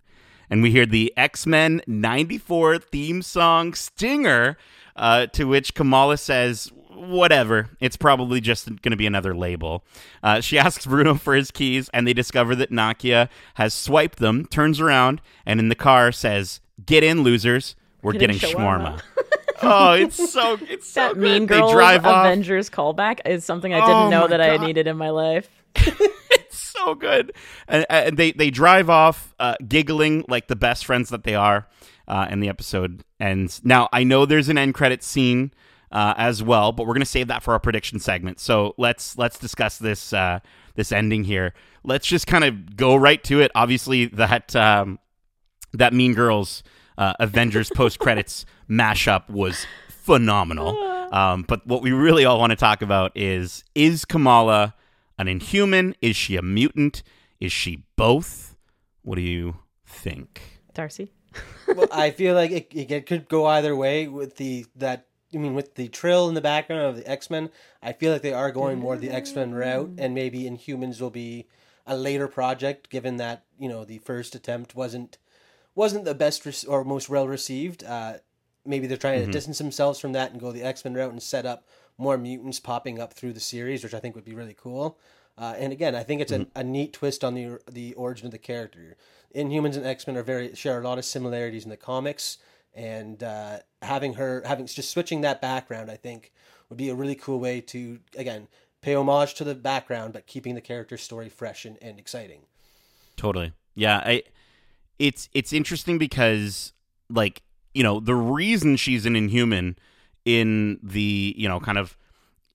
And 0.51 0.63
we 0.63 0.71
hear 0.71 0.87
the 0.87 1.13
X 1.17 1.47
Men 1.47 1.81
94 1.87 2.79
theme 2.79 3.23
song 3.23 3.75
Stinger, 3.75 4.57
uh, 4.97 5.27
to 5.27 5.45
which 5.45 5.75
Kamala 5.75 6.17
says, 6.17 6.71
whatever. 6.91 7.71
It's 7.81 7.97
probably 7.97 8.41
just 8.41 8.69
going 8.69 8.91
to 8.91 8.97
be 8.97 9.07
another 9.07 9.35
label. 9.35 9.85
Uh, 10.23 10.41
she 10.41 10.59
asks 10.59 10.87
Bruno 10.87 11.15
for 11.15 11.35
his 11.35 11.51
keys, 11.51 11.89
and 11.93 12.07
they 12.07 12.13
discover 12.13 12.55
that 12.57 12.71
Nakia 12.71 13.29
has 13.55 13.75
swiped 13.75 14.19
them, 14.19 14.47
turns 14.47 14.81
around, 14.81 15.21
and 15.47 15.61
in 15.61 15.69
the 15.69 15.75
car 15.75 16.13
says, 16.13 16.61
Get 16.85 17.05
in, 17.05 17.23
losers. 17.23 17.77
We're 18.03 18.13
getting 18.13 18.37
shawarma. 18.37 19.01
oh, 19.65 19.93
it's 19.93 20.33
so 20.33 20.59
it's 20.69 20.89
so 20.89 21.01
that 21.01 21.15
good. 21.15 21.23
Mean 21.23 21.47
Girls 21.47 21.73
Avengers 21.73 22.69
off. 22.69 22.75
callback 22.75 23.21
is 23.27 23.45
something 23.45 23.73
I 23.73 23.81
didn't 23.81 23.95
oh 23.95 24.11
know 24.11 24.29
that 24.29 24.39
God. 24.39 24.61
I 24.61 24.67
needed 24.67 24.87
in 24.87 24.97
my 24.97 25.11
life. 25.11 25.49
it's 25.77 26.59
so 26.59 26.95
good, 26.95 27.33
and, 27.69 27.87
and, 27.89 28.17
they 28.17 28.33
they 28.33 28.51
drive 28.51 28.89
off 28.91 29.35
uh, 29.39 29.57
giggling 29.67 30.25
like 30.29 30.49
the 30.49 30.57
best 30.57 30.87
friends 30.87 31.11
that 31.11 31.25
they 31.25 31.35
are. 31.35 31.69
Uh, 32.07 32.27
and 32.29 32.43
the 32.43 32.51
episode 32.51 33.03
ends. 33.19 33.63
Now 33.65 33.89
I 33.91 34.05
know 34.05 34.27
there's 34.27 34.51
an 34.51 34.59
end 34.59 34.75
credit 34.75 35.03
scene 35.03 35.55
uh, 35.91 36.13
as 36.19 36.43
well, 36.43 36.71
but 36.71 36.87
we're 36.87 36.93
gonna 36.93 37.07
save 37.07 37.29
that 37.29 37.43
for 37.43 37.55
our 37.55 37.59
prediction 37.59 37.99
segment. 37.99 38.41
So 38.41 38.75
let's 38.77 39.17
let's 39.17 39.39
discuss 39.39 39.79
this 39.79 40.13
uh, 40.13 40.41
this 40.75 40.93
ending 40.93 41.25
here. 41.25 41.55
Let's 41.83 42.07
just 42.07 42.27
kind 42.27 42.45
of 42.45 42.77
go 42.77 42.95
right 42.95 43.23
to 43.25 43.41
it. 43.41 43.51
Obviously, 43.55 44.07
that 44.07 44.55
um, 44.55 44.99
that 45.73 45.93
Mean 45.93 46.13
Girls 46.13 46.63
uh, 46.99 47.15
Avengers 47.21 47.71
post 47.75 47.99
credits 47.99 48.45
mashup 48.69 49.29
was 49.29 49.67
phenomenal. 49.89 50.77
Um, 51.13 51.43
but 51.43 51.67
what 51.67 51.83
we 51.83 51.93
really 51.93 52.25
all 52.25 52.39
want 52.39 52.51
to 52.51 52.57
talk 52.57 52.83
about 52.83 53.13
is 53.15 53.65
is 53.75 54.05
Kamala 54.05 54.75
an 55.19 55.29
inhuman? 55.29 55.95
Is 56.03 56.17
she 56.17 56.37
a 56.37 56.43
mutant? 56.43 57.03
Is 57.41 57.53
she 57.53 57.85
both? 57.97 58.57
What 59.03 59.17
do 59.17 59.23
you 59.23 59.57
think? 59.87 60.61
Darcy? 60.73 61.13
well, 61.69 61.89
I 61.93 62.11
feel 62.19 62.35
like 62.35 62.51
it, 62.51 62.69
it 62.73 63.07
could 63.07 63.29
go 63.29 63.47
either 63.47 63.77
way 63.77 64.09
with 64.09 64.37
the 64.37 64.67
that 64.77 65.07
I 65.33 65.39
mean 65.39 65.55
with 65.55 65.75
the 65.75 65.89
trill 65.89 66.29
in 66.29 66.35
the 66.35 66.41
background 66.41 66.83
of 66.83 66.97
the 66.97 67.09
X 67.09 67.31
Men. 67.31 67.51
I 67.83 67.93
feel 67.93 68.13
like 68.13 68.23
they 68.23 68.33
are 68.33 68.51
going 68.51 68.79
more 68.79 68.97
the 68.97 69.11
X 69.11 69.35
Men 69.35 69.55
route, 69.55 69.93
and 69.99 70.15
maybe 70.15 70.45
Inhumans 70.45 71.01
will 71.01 71.11
be 71.11 71.47
a 71.87 71.97
later 71.97 72.29
project, 72.29 72.91
given 72.91 73.17
that 73.17 73.45
you 73.59 73.69
know 73.69 73.85
the 73.85 73.99
first 73.99 74.35
attempt 74.35 74.75
wasn't 74.75 75.19
wasn't 75.75 76.05
the 76.05 76.15
best 76.15 76.45
re- 76.47 76.69
or 76.69 76.85
most 76.85 77.09
well 77.09 77.29
received. 77.29 77.85
Uh, 77.85 78.15
maybe 78.65 78.87
they're 78.87 78.97
trying 78.97 79.21
mm-hmm. 79.21 79.27
to 79.27 79.33
distance 79.33 79.59
themselves 79.59 80.01
from 80.01 80.13
that 80.13 80.33
and 80.33 80.41
go 80.41 80.53
the 80.53 80.63
X 80.63 80.85
Men 80.85 80.95
route 80.95 81.13
and 81.13 81.23
set 81.23 81.47
up 81.47 81.67
more 81.99 82.19
mutants 82.19 82.61
popping 82.61 82.99
up 82.99 83.13
through 83.13 83.33
the 83.33 83.41
series, 83.41 83.85
which 83.85 83.95
I 83.95 84.01
think 84.01 84.15
would 84.15 84.25
be 84.25 84.35
really 84.35 84.57
cool. 84.59 84.99
Uh, 85.37 85.55
and 85.59 85.73
again, 85.73 85.95
I 85.95 86.03
think 86.03 86.21
it's 86.21 86.33
mm-hmm. 86.33 86.57
a, 86.57 86.61
a 86.61 86.65
neat 86.65 86.93
twist 86.93 87.25
on 87.25 87.35
the 87.35 87.59
the 87.71 87.95
origin 87.95 88.27
of 88.27 88.33
the 88.33 88.39
character. 88.39 88.97
Inhumans 89.35 89.77
and 89.77 89.85
X 89.85 90.07
Men 90.07 90.17
are 90.17 90.23
very 90.23 90.55
share 90.55 90.81
a 90.81 90.85
lot 90.85 90.99
of 90.99 91.05
similarities 91.05 91.65
in 91.65 91.71
the 91.71 91.77
comics, 91.77 92.39
and 92.73 93.23
uh, 93.23 93.59
having 93.83 94.15
her 94.15 94.43
having 94.47 94.67
just 94.67 94.91
switching 94.91 95.23
that 95.23 95.41
background, 95.41 95.91
I 95.91 95.97
think, 95.97 96.33
would 96.69 96.79
be 96.79 96.89
a 96.89 96.95
really 96.95 97.17
cool 97.17 97.41
way 97.41 97.61
to 97.63 97.99
again 98.17 98.49
pay 98.81 98.95
homage 98.95 99.35
to 99.35 99.45
the 99.45 99.55
background, 99.55 100.13
but 100.13 100.27
keeping 100.27 100.55
the 100.55 100.61
character 100.61 100.99
story 100.99 101.29
fresh 101.29 101.65
and, 101.65 101.79
and 101.81 101.99
exciting. 101.99 102.43
Totally, 103.17 103.53
yeah. 103.75 104.03
I 104.05 104.23
it's 104.99 105.29
it's 105.33 105.53
interesting 105.53 105.99
because 105.99 106.73
like 107.11 107.43
you 107.75 107.83
know 107.83 108.01
the 108.01 108.15
reason 108.15 108.77
she's 108.77 109.05
an 109.05 109.17
inhuman 109.17 109.77
in 110.25 110.79
the 110.83 111.35
you 111.37 111.49
know 111.49 111.61
kind 111.61 111.79
of 111.79 111.97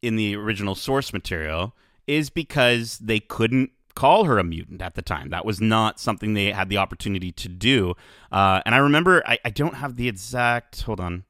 in 0.02 0.16
the 0.16 0.36
original 0.36 0.76
source 0.76 1.14
material 1.14 1.76
is 2.08 2.30
because 2.30 2.98
they 3.00 3.20
couldn't 3.20 3.72
call 4.00 4.24
her 4.24 4.40
a 4.40 4.44
mutant 4.44 4.82
at 4.82 4.96
the 4.96 5.02
time. 5.02 5.30
That 5.30 5.46
was 5.46 5.60
not 5.60 6.00
something 6.00 6.34
they 6.34 6.52
had 6.52 6.70
the 6.70 6.78
opportunity 6.78 7.32
to 7.34 7.50
do. 7.50 7.96
Uh, 8.32 8.62
and 8.66 8.74
I 8.74 8.78
remember, 8.78 9.22
I, 9.28 9.38
I 9.44 9.50
don't 9.50 9.76
have 9.76 9.98
the 9.98 10.08
exact, 10.08 10.82
hold 10.84 11.00
on. 11.00 11.26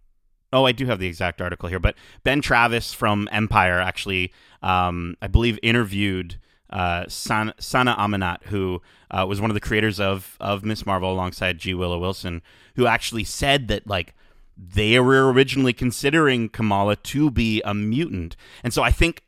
Oh, 0.53 0.65
I 0.65 0.71
do 0.71 0.85
have 0.85 0.99
the 0.99 1.07
exact 1.07 1.41
article 1.41 1.67
here, 1.67 1.79
but 1.79 1.95
Ben 2.23 2.41
Travis 2.41 2.93
from 2.93 3.27
Empire 3.31 3.79
actually, 3.79 4.31
um, 4.61 5.15
I 5.21 5.27
believe, 5.27 5.59
interviewed 5.63 6.37
uh, 6.69 7.05
Sana, 7.07 7.53
Sana 7.59 7.95
Amanat, 7.97 8.43
who 8.43 8.81
uh, 9.11 9.25
was 9.27 9.41
one 9.41 9.49
of 9.49 9.53
the 9.55 9.59
creators 9.59 9.99
of 9.99 10.37
of 10.39 10.63
Miss 10.63 10.85
Marvel 10.85 11.11
alongside 11.11 11.57
G. 11.57 11.73
Willow 11.73 11.99
Wilson, 11.99 12.41
who 12.75 12.85
actually 12.85 13.23
said 13.23 13.67
that 13.67 13.87
like 13.87 14.15
they 14.57 14.99
were 14.99 15.31
originally 15.31 15.73
considering 15.73 16.49
Kamala 16.49 16.95
to 16.95 17.31
be 17.31 17.61
a 17.63 17.73
mutant, 17.73 18.35
and 18.63 18.73
so 18.73 18.83
I 18.83 18.91
think 18.91 19.23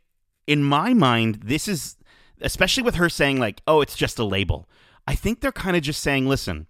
in 0.47 0.63
my 0.63 0.93
mind 0.93 1.41
this 1.43 1.67
is 1.67 1.97
especially 2.41 2.83
with 2.83 2.95
her 2.95 3.09
saying 3.09 3.39
like, 3.39 3.61
"Oh, 3.67 3.81
it's 3.81 3.95
just 3.95 4.19
a 4.19 4.23
label." 4.23 4.69
I 5.07 5.15
think 5.15 5.41
they're 5.41 5.51
kind 5.51 5.75
of 5.75 5.83
just 5.83 6.01
saying, 6.01 6.27
"Listen, 6.27 6.67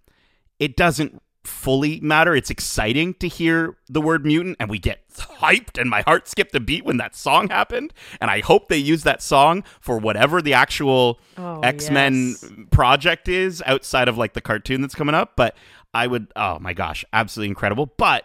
it 0.58 0.76
doesn't 0.76 1.21
fully 1.44 2.00
matter. 2.00 2.34
It's 2.34 2.50
exciting 2.50 3.14
to 3.14 3.28
hear 3.28 3.76
the 3.88 4.00
word 4.00 4.24
mutant, 4.24 4.56
and 4.60 4.70
we 4.70 4.78
get 4.78 5.00
hyped, 5.14 5.80
and 5.80 5.90
my 5.90 6.02
heart 6.02 6.28
skipped 6.28 6.54
a 6.54 6.60
beat 6.60 6.84
when 6.84 6.96
that 6.98 7.14
song 7.16 7.48
happened. 7.48 7.92
And 8.20 8.30
I 8.30 8.40
hope 8.40 8.68
they 8.68 8.76
use 8.78 9.02
that 9.04 9.20
song 9.22 9.64
for 9.80 9.98
whatever 9.98 10.40
the 10.42 10.54
actual 10.54 11.18
Oh, 11.36 11.60
X 11.60 11.90
Men 11.90 12.28
yes. 12.28 12.44
project 12.70 13.28
is 13.28 13.62
outside 13.66 14.08
of 14.08 14.16
like 14.18 14.34
the 14.34 14.40
cartoon 14.40 14.80
that's 14.82 14.94
coming 14.94 15.14
up. 15.14 15.32
But 15.36 15.56
I 15.94 16.06
would, 16.06 16.32
oh 16.36 16.58
my 16.60 16.72
gosh, 16.74 17.04
absolutely 17.12 17.48
incredible. 17.48 17.86
But 17.96 18.24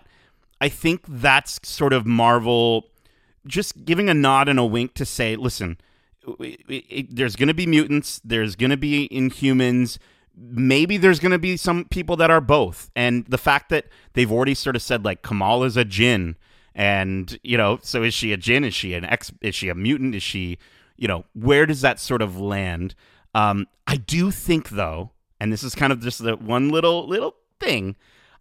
I 0.61 0.70
think 0.70 1.01
that's 1.07 1.59
sort 1.68 1.93
of 1.93 2.05
Marvel 2.05 2.88
just 3.45 3.86
giving 3.86 4.09
a 4.09 4.13
nod 4.13 4.47
and 4.49 4.59
a 4.59 4.65
wink 4.65 4.93
to 4.95 5.05
say, 5.05 5.36
listen, 5.36 5.78
it- 6.39 6.61
it- 6.70 7.15
there's 7.15 7.36
going 7.36 7.47
to 7.47 7.53
be 7.53 7.65
mutants, 7.65 8.20
there's 8.24 8.55
going 8.55 8.70
to 8.72 8.78
be 8.78 9.07
inhumans. 9.11 9.97
Maybe 10.40 10.98
there's 10.98 11.20
going 11.20 11.32
to 11.32 11.40
be 11.40 11.58
some 11.58 11.86
people 11.86 12.16
that 12.18 12.30
are 12.30 12.40
both. 12.42 12.92
And 12.96 13.26
the 13.26 13.40
fact 13.40 13.70
that 13.70 13.88
they've 14.14 14.32
already 14.32 14.54
sort 14.54 14.76
of 14.76 14.84
said, 14.84 15.04
like, 15.04 15.24
Kamala's 15.24 15.76
a 15.76 15.84
jinn, 15.84 16.36
And, 16.78 17.40
you 17.44 17.58
know, 17.58 17.80
so 17.82 18.04
is 18.04 18.14
she 18.14 18.32
a 18.32 18.38
jinn? 18.38 18.64
Is 18.64 18.76
she 18.76 18.94
an 18.94 19.04
ex? 19.04 19.34
Is 19.42 19.56
she 19.56 19.68
a 19.68 19.76
mutant? 19.76 20.14
Is 20.14 20.22
she, 20.22 20.60
you 20.96 21.08
know, 21.08 21.26
where 21.34 21.66
does 21.66 21.82
that 21.82 22.00
sort 22.00 22.22
of 22.22 22.40
land? 22.40 22.94
Um, 23.34 23.66
I 23.88 23.98
do 23.98 24.30
think, 24.30 24.70
though, 24.70 25.10
and 25.40 25.52
this 25.52 25.64
is 25.64 25.74
kind 25.74 25.92
of 25.92 26.02
just 26.02 26.24
the 26.24 26.36
one 26.36 26.70
little, 26.70 27.08
little 27.08 27.36
thing. 27.60 27.96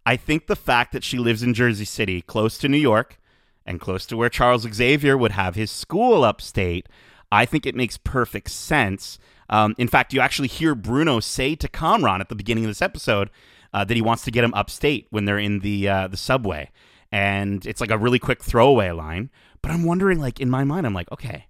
I 0.05 0.17
think 0.17 0.45
the 0.45 0.55
fact 0.55 0.93
that 0.93 1.03
she 1.03 1.17
lives 1.17 1.41
in 1.41 1.55
Jersey 1.55 1.83
City, 1.83 2.21
close 2.21 2.59
to 2.59 2.69
New 2.69 2.77
York, 2.77 3.19
and 3.65 3.81
close 3.81 4.05
to 4.05 4.15
where 4.15 4.29
Charles 4.29 4.67
Xavier 4.71 5.17
would 5.17 5.31
have 5.31 5.55
his 5.55 5.71
school 5.71 6.23
upstate, 6.23 6.87
I 7.31 7.45
think 7.45 7.65
it 7.65 7.75
makes 7.75 7.97
perfect 7.97 8.51
sense. 8.51 9.17
Um, 9.49 9.75
in 9.77 9.87
fact, 9.87 10.13
you 10.13 10.19
actually 10.19 10.47
hear 10.47 10.75
Bruno 10.75 11.19
say 11.19 11.55
to 11.55 11.67
Kamran 11.67 12.21
at 12.21 12.29
the 12.29 12.35
beginning 12.35 12.65
of 12.65 12.69
this 12.69 12.81
episode 12.81 13.29
uh, 13.73 13.83
that 13.85 13.95
he 13.95 14.01
wants 14.01 14.23
to 14.23 14.31
get 14.31 14.43
him 14.43 14.53
upstate 14.53 15.07
when 15.09 15.25
they're 15.25 15.39
in 15.39 15.59
the 15.59 15.87
uh, 15.87 16.07
the 16.07 16.17
subway, 16.17 16.69
and 17.11 17.65
it's 17.65 17.81
like 17.81 17.91
a 17.91 17.97
really 17.97 18.19
quick 18.19 18.43
throwaway 18.43 18.91
line. 18.91 19.29
But 19.61 19.71
I'm 19.71 19.83
wondering, 19.83 20.19
like 20.19 20.39
in 20.39 20.49
my 20.49 20.63
mind, 20.63 20.85
I'm 20.85 20.93
like, 20.93 21.11
okay, 21.11 21.47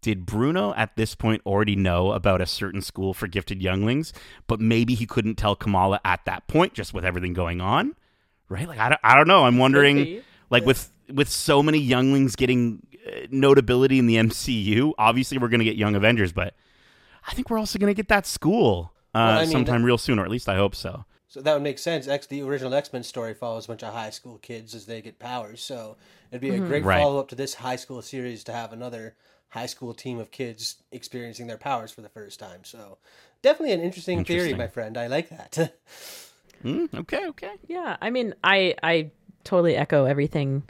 did 0.00 0.26
Bruno 0.26 0.74
at 0.74 0.96
this 0.96 1.14
point 1.14 1.42
already 1.46 1.76
know 1.76 2.12
about 2.12 2.40
a 2.40 2.46
certain 2.46 2.82
school 2.82 3.14
for 3.14 3.26
gifted 3.26 3.62
younglings, 3.62 4.12
but 4.46 4.60
maybe 4.60 4.94
he 4.94 5.06
couldn't 5.06 5.34
tell 5.36 5.56
Kamala 5.56 6.00
at 6.04 6.24
that 6.26 6.46
point, 6.46 6.74
just 6.74 6.94
with 6.94 7.04
everything 7.04 7.32
going 7.32 7.60
on, 7.60 7.94
right? 8.48 8.68
Like 8.68 8.78
I 8.78 8.90
don't, 8.90 9.00
I 9.02 9.16
don't 9.16 9.28
know. 9.28 9.44
I'm 9.44 9.58
wondering, 9.58 10.22
like 10.50 10.64
with 10.64 10.92
with 11.12 11.28
so 11.28 11.62
many 11.62 11.78
younglings 11.78 12.36
getting 12.36 12.86
uh, 13.06 13.26
notability 13.30 13.98
in 13.98 14.06
the 14.06 14.16
MCU, 14.16 14.92
obviously 14.98 15.38
we're 15.38 15.48
going 15.48 15.60
to 15.60 15.64
get 15.64 15.76
Young 15.76 15.94
Avengers, 15.94 16.32
but 16.32 16.54
I 17.26 17.34
think 17.34 17.50
we're 17.50 17.58
also 17.58 17.78
going 17.78 17.90
to 17.90 17.94
get 17.94 18.08
that 18.08 18.26
school 18.26 18.92
uh, 19.14 19.18
Well, 19.18 19.38
I 19.38 19.40
mean, 19.42 19.50
sometime 19.52 19.82
real 19.84 19.98
soon, 19.98 20.18
or 20.18 20.24
at 20.24 20.30
least 20.30 20.48
I 20.48 20.56
hope 20.56 20.74
so. 20.74 21.04
So 21.28 21.40
that 21.42 21.52
would 21.54 21.62
make 21.62 21.78
sense. 21.78 22.06
X, 22.06 22.26
the 22.28 22.42
original 22.42 22.72
X 22.72 22.92
Men 22.92 23.02
story 23.02 23.34
follows 23.34 23.64
a 23.64 23.68
bunch 23.68 23.82
of 23.82 23.92
high 23.92 24.10
school 24.10 24.38
kids 24.38 24.74
as 24.74 24.86
they 24.86 25.02
get 25.02 25.18
powers. 25.18 25.60
So 25.60 25.96
it'd 26.30 26.40
be 26.40 26.50
a 26.50 26.58
great 26.60 26.84
Right. 26.84 26.98
follow 26.98 27.18
up 27.18 27.28
to 27.28 27.34
this 27.34 27.54
high 27.54 27.76
school 27.76 28.00
series 28.00 28.44
to 28.44 28.52
have 28.52 28.72
another 28.72 29.16
high 29.48 29.66
school 29.66 29.92
team 29.92 30.18
of 30.18 30.30
kids 30.30 30.76
experiencing 30.92 31.46
their 31.46 31.58
powers 31.58 31.90
for 31.90 32.00
the 32.00 32.08
first 32.08 32.38
time. 32.38 32.60
So 32.64 32.98
definitely 33.42 33.74
an 33.74 33.80
interesting, 33.80 34.24
theory, 34.24 34.54
my 34.54 34.66
friend. 34.68 34.96
I 34.96 35.08
like 35.08 35.28
that. 35.30 35.74
Hmm, 36.62 36.86
okay, 36.94 37.26
okay. 37.28 37.52
Yeah, 37.68 37.96
I 38.00 38.08
mean, 38.10 38.34
I 38.42 38.74
I 38.82 39.10
totally 39.44 39.76
echo 39.76 40.06
everything 40.06 40.62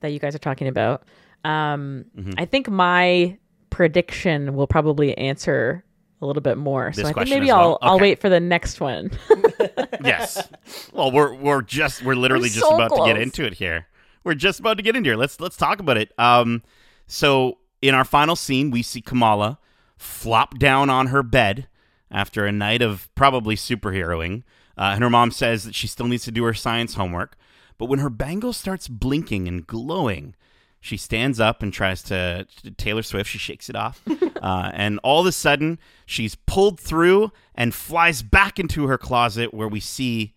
that 0.00 0.08
you 0.12 0.18
guys 0.18 0.34
are 0.34 0.38
talking 0.40 0.68
about. 0.68 1.04
Um, 1.44 2.04
Mm-hmm. 2.16 2.32
I 2.36 2.44
think 2.44 2.68
my 2.68 3.38
prediction 3.70 4.54
will 4.54 4.66
probably 4.66 5.16
answer 5.16 5.84
a 6.22 6.26
little 6.26 6.40
bit 6.40 6.56
more. 6.56 6.92
so 6.92 7.02
I 7.02 7.12
think 7.12 7.28
maybe 7.28 7.50
as 7.50 7.54
well? 7.54 7.78
I'll 7.82 7.92
I'll 7.92 7.98
wait 7.98 8.20
for 8.20 8.28
the 8.28 8.40
next 8.40 8.80
one. 8.80 9.10
yes. 10.04 10.48
Well, 10.92 11.10
we're 11.10 11.34
we're 11.34 11.62
just 11.62 12.02
we're 12.02 12.14
literally 12.14 12.44
We're 12.44 12.54
just 12.54 12.60
so 12.60 12.74
about 12.74 12.94
to 12.96 13.04
get 13.04 13.20
into 13.20 13.44
it 13.44 13.54
here. 13.54 13.88
We're 14.24 14.34
just 14.34 14.60
about 14.60 14.76
to 14.76 14.82
get 14.82 14.96
into 14.96 15.10
here. 15.10 15.16
Let's 15.16 15.40
let's 15.40 15.56
talk 15.56 15.80
about 15.80 15.98
it. 15.98 16.12
Um, 16.16 16.62
so 17.06 17.58
in 17.82 17.94
our 17.94 18.04
final 18.04 18.36
scene, 18.36 18.70
we 18.70 18.82
see 18.82 19.00
Kamala 19.00 19.58
flop 19.98 20.58
down 20.58 20.88
on 20.88 21.08
her 21.08 21.22
bed 21.22 21.66
after 22.10 22.46
a 22.46 22.52
night 22.52 22.82
of 22.82 23.12
probably 23.14 23.56
superheroing, 23.56 24.44
uh, 24.78 24.92
and 24.94 25.02
her 25.02 25.10
mom 25.10 25.32
says 25.32 25.64
that 25.64 25.74
she 25.74 25.86
still 25.86 26.06
needs 26.06 26.24
to 26.24 26.30
do 26.30 26.44
her 26.44 26.54
science 26.54 26.94
homework. 26.94 27.36
But 27.78 27.86
when 27.86 27.98
her 27.98 28.10
bangle 28.10 28.52
starts 28.52 28.86
blinking 28.86 29.48
and 29.48 29.66
glowing, 29.66 30.36
she 30.82 30.96
stands 30.96 31.38
up 31.38 31.62
and 31.62 31.72
tries 31.72 32.02
to, 32.02 32.44
to 32.64 32.70
Taylor 32.72 33.04
Swift. 33.04 33.30
She 33.30 33.38
shakes 33.38 33.70
it 33.70 33.76
off, 33.76 34.02
uh, 34.42 34.70
and 34.74 34.98
all 35.04 35.20
of 35.20 35.26
a 35.26 35.32
sudden, 35.32 35.78
she's 36.04 36.34
pulled 36.34 36.80
through 36.80 37.30
and 37.54 37.72
flies 37.72 38.22
back 38.22 38.58
into 38.58 38.88
her 38.88 38.98
closet, 38.98 39.54
where 39.54 39.68
we 39.68 39.78
see 39.78 40.34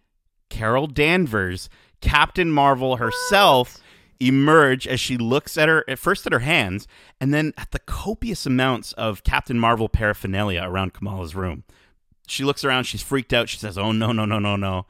Carol 0.52 0.86
Danvers, 0.86 1.68
Captain 2.00 2.52
Marvel 2.52 2.98
herself, 2.98 3.80
emerge 4.20 4.88
as 4.88 5.00
she 5.00 5.18
looks 5.18 5.58
at 5.58 5.68
her 5.68 5.84
at 5.88 5.98
first 5.98 6.28
at 6.28 6.32
her 6.32 6.39
hands, 6.39 6.88
and 7.20 7.34
then 7.34 7.52
at 7.58 7.72
the 7.72 7.80
copious 7.80 8.46
amounts 8.46 8.93
of 8.93 9.24
Captain 9.24 9.60
Marvel 9.60 9.89
paraphernalia 9.89 10.62
around 10.64 10.93
Kamala's 10.93 11.34
room. 11.34 11.64
She 12.28 12.43
looks 12.43 12.64
around. 12.64 12.84
She's 12.84 13.02
freaked 13.02 13.34
out. 13.34 13.50
She 13.50 13.58
says, 13.58 13.80
"Oh 13.80 13.91
no, 13.91 14.12
no, 14.12 14.26
no, 14.26 14.38
no, 14.38 14.56
no," 14.56 14.86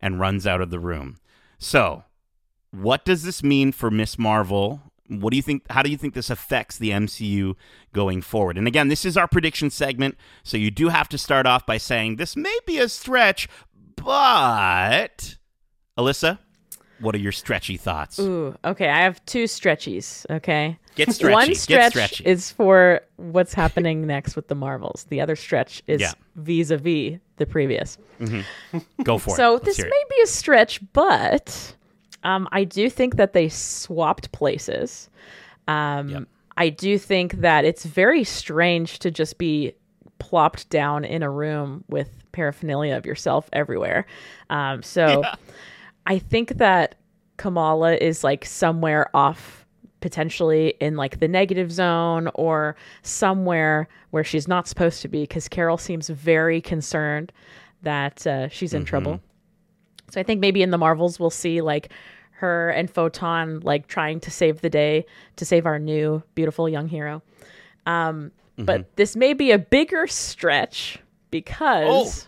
and 0.00 0.20
runs 0.20 0.46
out 0.46 0.60
of 0.60 0.70
the 0.70 0.78
room. 0.78 1.16
So, 1.58 2.04
what 2.70 3.04
does 3.04 3.24
this 3.24 3.42
mean 3.42 3.72
for 3.72 3.90
Miss 3.90 4.16
Marvel? 4.16 4.82
What 5.10 5.30
do 5.32 5.36
you 5.36 5.42
think? 5.42 5.64
How 5.70 5.82
do 5.82 5.90
you 5.90 5.96
think 5.96 6.14
this 6.14 6.30
affects 6.30 6.78
the 6.78 6.90
MCU 6.90 7.54
going 7.92 8.22
forward? 8.22 8.56
And 8.56 8.66
again, 8.68 8.88
this 8.88 9.04
is 9.04 9.16
our 9.16 9.26
prediction 9.26 9.68
segment, 9.70 10.16
so 10.44 10.56
you 10.56 10.70
do 10.70 10.88
have 10.88 11.08
to 11.10 11.18
start 11.18 11.46
off 11.46 11.66
by 11.66 11.78
saying 11.78 12.16
this 12.16 12.36
may 12.36 12.56
be 12.64 12.78
a 12.78 12.88
stretch, 12.88 13.48
but 13.96 15.36
Alyssa, 15.98 16.38
what 17.00 17.14
are 17.14 17.18
your 17.18 17.32
stretchy 17.32 17.76
thoughts? 17.76 18.18
Ooh, 18.18 18.54
okay. 18.64 18.88
I 18.88 19.00
have 19.02 19.24
two 19.26 19.44
stretchies. 19.44 20.26
Okay. 20.30 20.78
Get 20.94 21.12
stretchy. 21.12 21.32
One 21.34 21.48
Get 21.48 21.56
stretch 21.56 21.92
stretchy. 21.92 22.24
is 22.26 22.50
for 22.50 23.00
what's 23.16 23.54
happening 23.54 24.06
next 24.06 24.36
with 24.36 24.48
the 24.48 24.54
Marvels. 24.54 25.06
The 25.08 25.20
other 25.20 25.36
stretch 25.36 25.82
is 25.86 26.00
Yeah. 26.00 26.12
vis-a-vis 26.36 27.18
the 27.36 27.46
previous. 27.46 27.96
Mm-hmm. 28.20 28.78
Go 29.02 29.18
for 29.18 29.34
So 29.36 29.50
it. 29.50 29.52
Let's 29.54 29.64
this 29.64 29.76
hear 29.78 29.86
it. 29.86 29.90
may 29.90 30.16
be 30.16 30.22
a 30.22 30.26
stretch, 30.26 30.80
but 30.92 31.74
um, 32.24 32.48
I 32.52 32.64
do 32.64 32.90
think 32.90 33.16
that 33.16 33.32
they 33.32 33.48
swapped 33.48 34.32
places. 34.32 35.08
Um, 35.68 36.08
Yep. 36.08 36.28
I 36.56 36.68
do 36.68 36.98
think 36.98 37.40
that 37.40 37.64
it's 37.64 37.84
very 37.86 38.22
strange 38.22 38.98
to 38.98 39.10
just 39.10 39.38
be 39.38 39.72
plopped 40.18 40.68
down 40.68 41.04
in 41.04 41.22
a 41.22 41.30
room 41.30 41.84
with 41.88 42.22
paraphernalia 42.32 42.96
of 42.96 43.06
yourself 43.06 43.48
everywhere. 43.52 44.04
Um, 44.50 44.82
so 44.82 45.24
I 46.06 46.18
think 46.18 46.58
that 46.58 46.96
Kamala 47.38 47.94
is 47.94 48.22
like 48.22 48.44
somewhere 48.44 49.08
off 49.16 49.64
potentially 50.00 50.74
in 50.80 50.96
like 50.96 51.20
the 51.20 51.28
negative 51.28 51.72
zone 51.72 52.28
or 52.34 52.76
somewhere 53.02 53.88
where 54.10 54.24
she's 54.24 54.48
not 54.48 54.68
supposed 54.68 55.00
to 55.02 55.08
be 55.08 55.22
because 55.22 55.48
Carol 55.48 55.78
seems 55.78 56.08
very 56.08 56.60
concerned 56.60 57.32
that 57.82 58.26
uh, 58.26 58.48
she's 58.48 58.74
in 58.74 58.84
trouble. 58.84 59.20
So 60.10 60.20
I 60.20 60.24
think 60.24 60.40
maybe 60.40 60.62
in 60.62 60.70
the 60.70 60.78
Marvels 60.78 61.18
we'll 61.18 61.30
see 61.30 61.60
like 61.60 61.90
her 62.32 62.70
and 62.70 62.90
Photon 62.90 63.60
like 63.60 63.86
trying 63.86 64.20
to 64.20 64.30
save 64.30 64.60
the 64.60 64.70
day 64.70 65.04
to 65.36 65.44
save 65.44 65.66
our 65.66 65.78
new 65.78 66.22
beautiful 66.34 66.68
young 66.68 66.88
hero. 66.88 67.22
Um, 67.86 68.32
But 68.56 68.96
this 68.96 69.16
may 69.16 69.32
be 69.32 69.52
a 69.52 69.58
bigger 69.58 70.06
stretch 70.06 70.98
because 71.30 72.26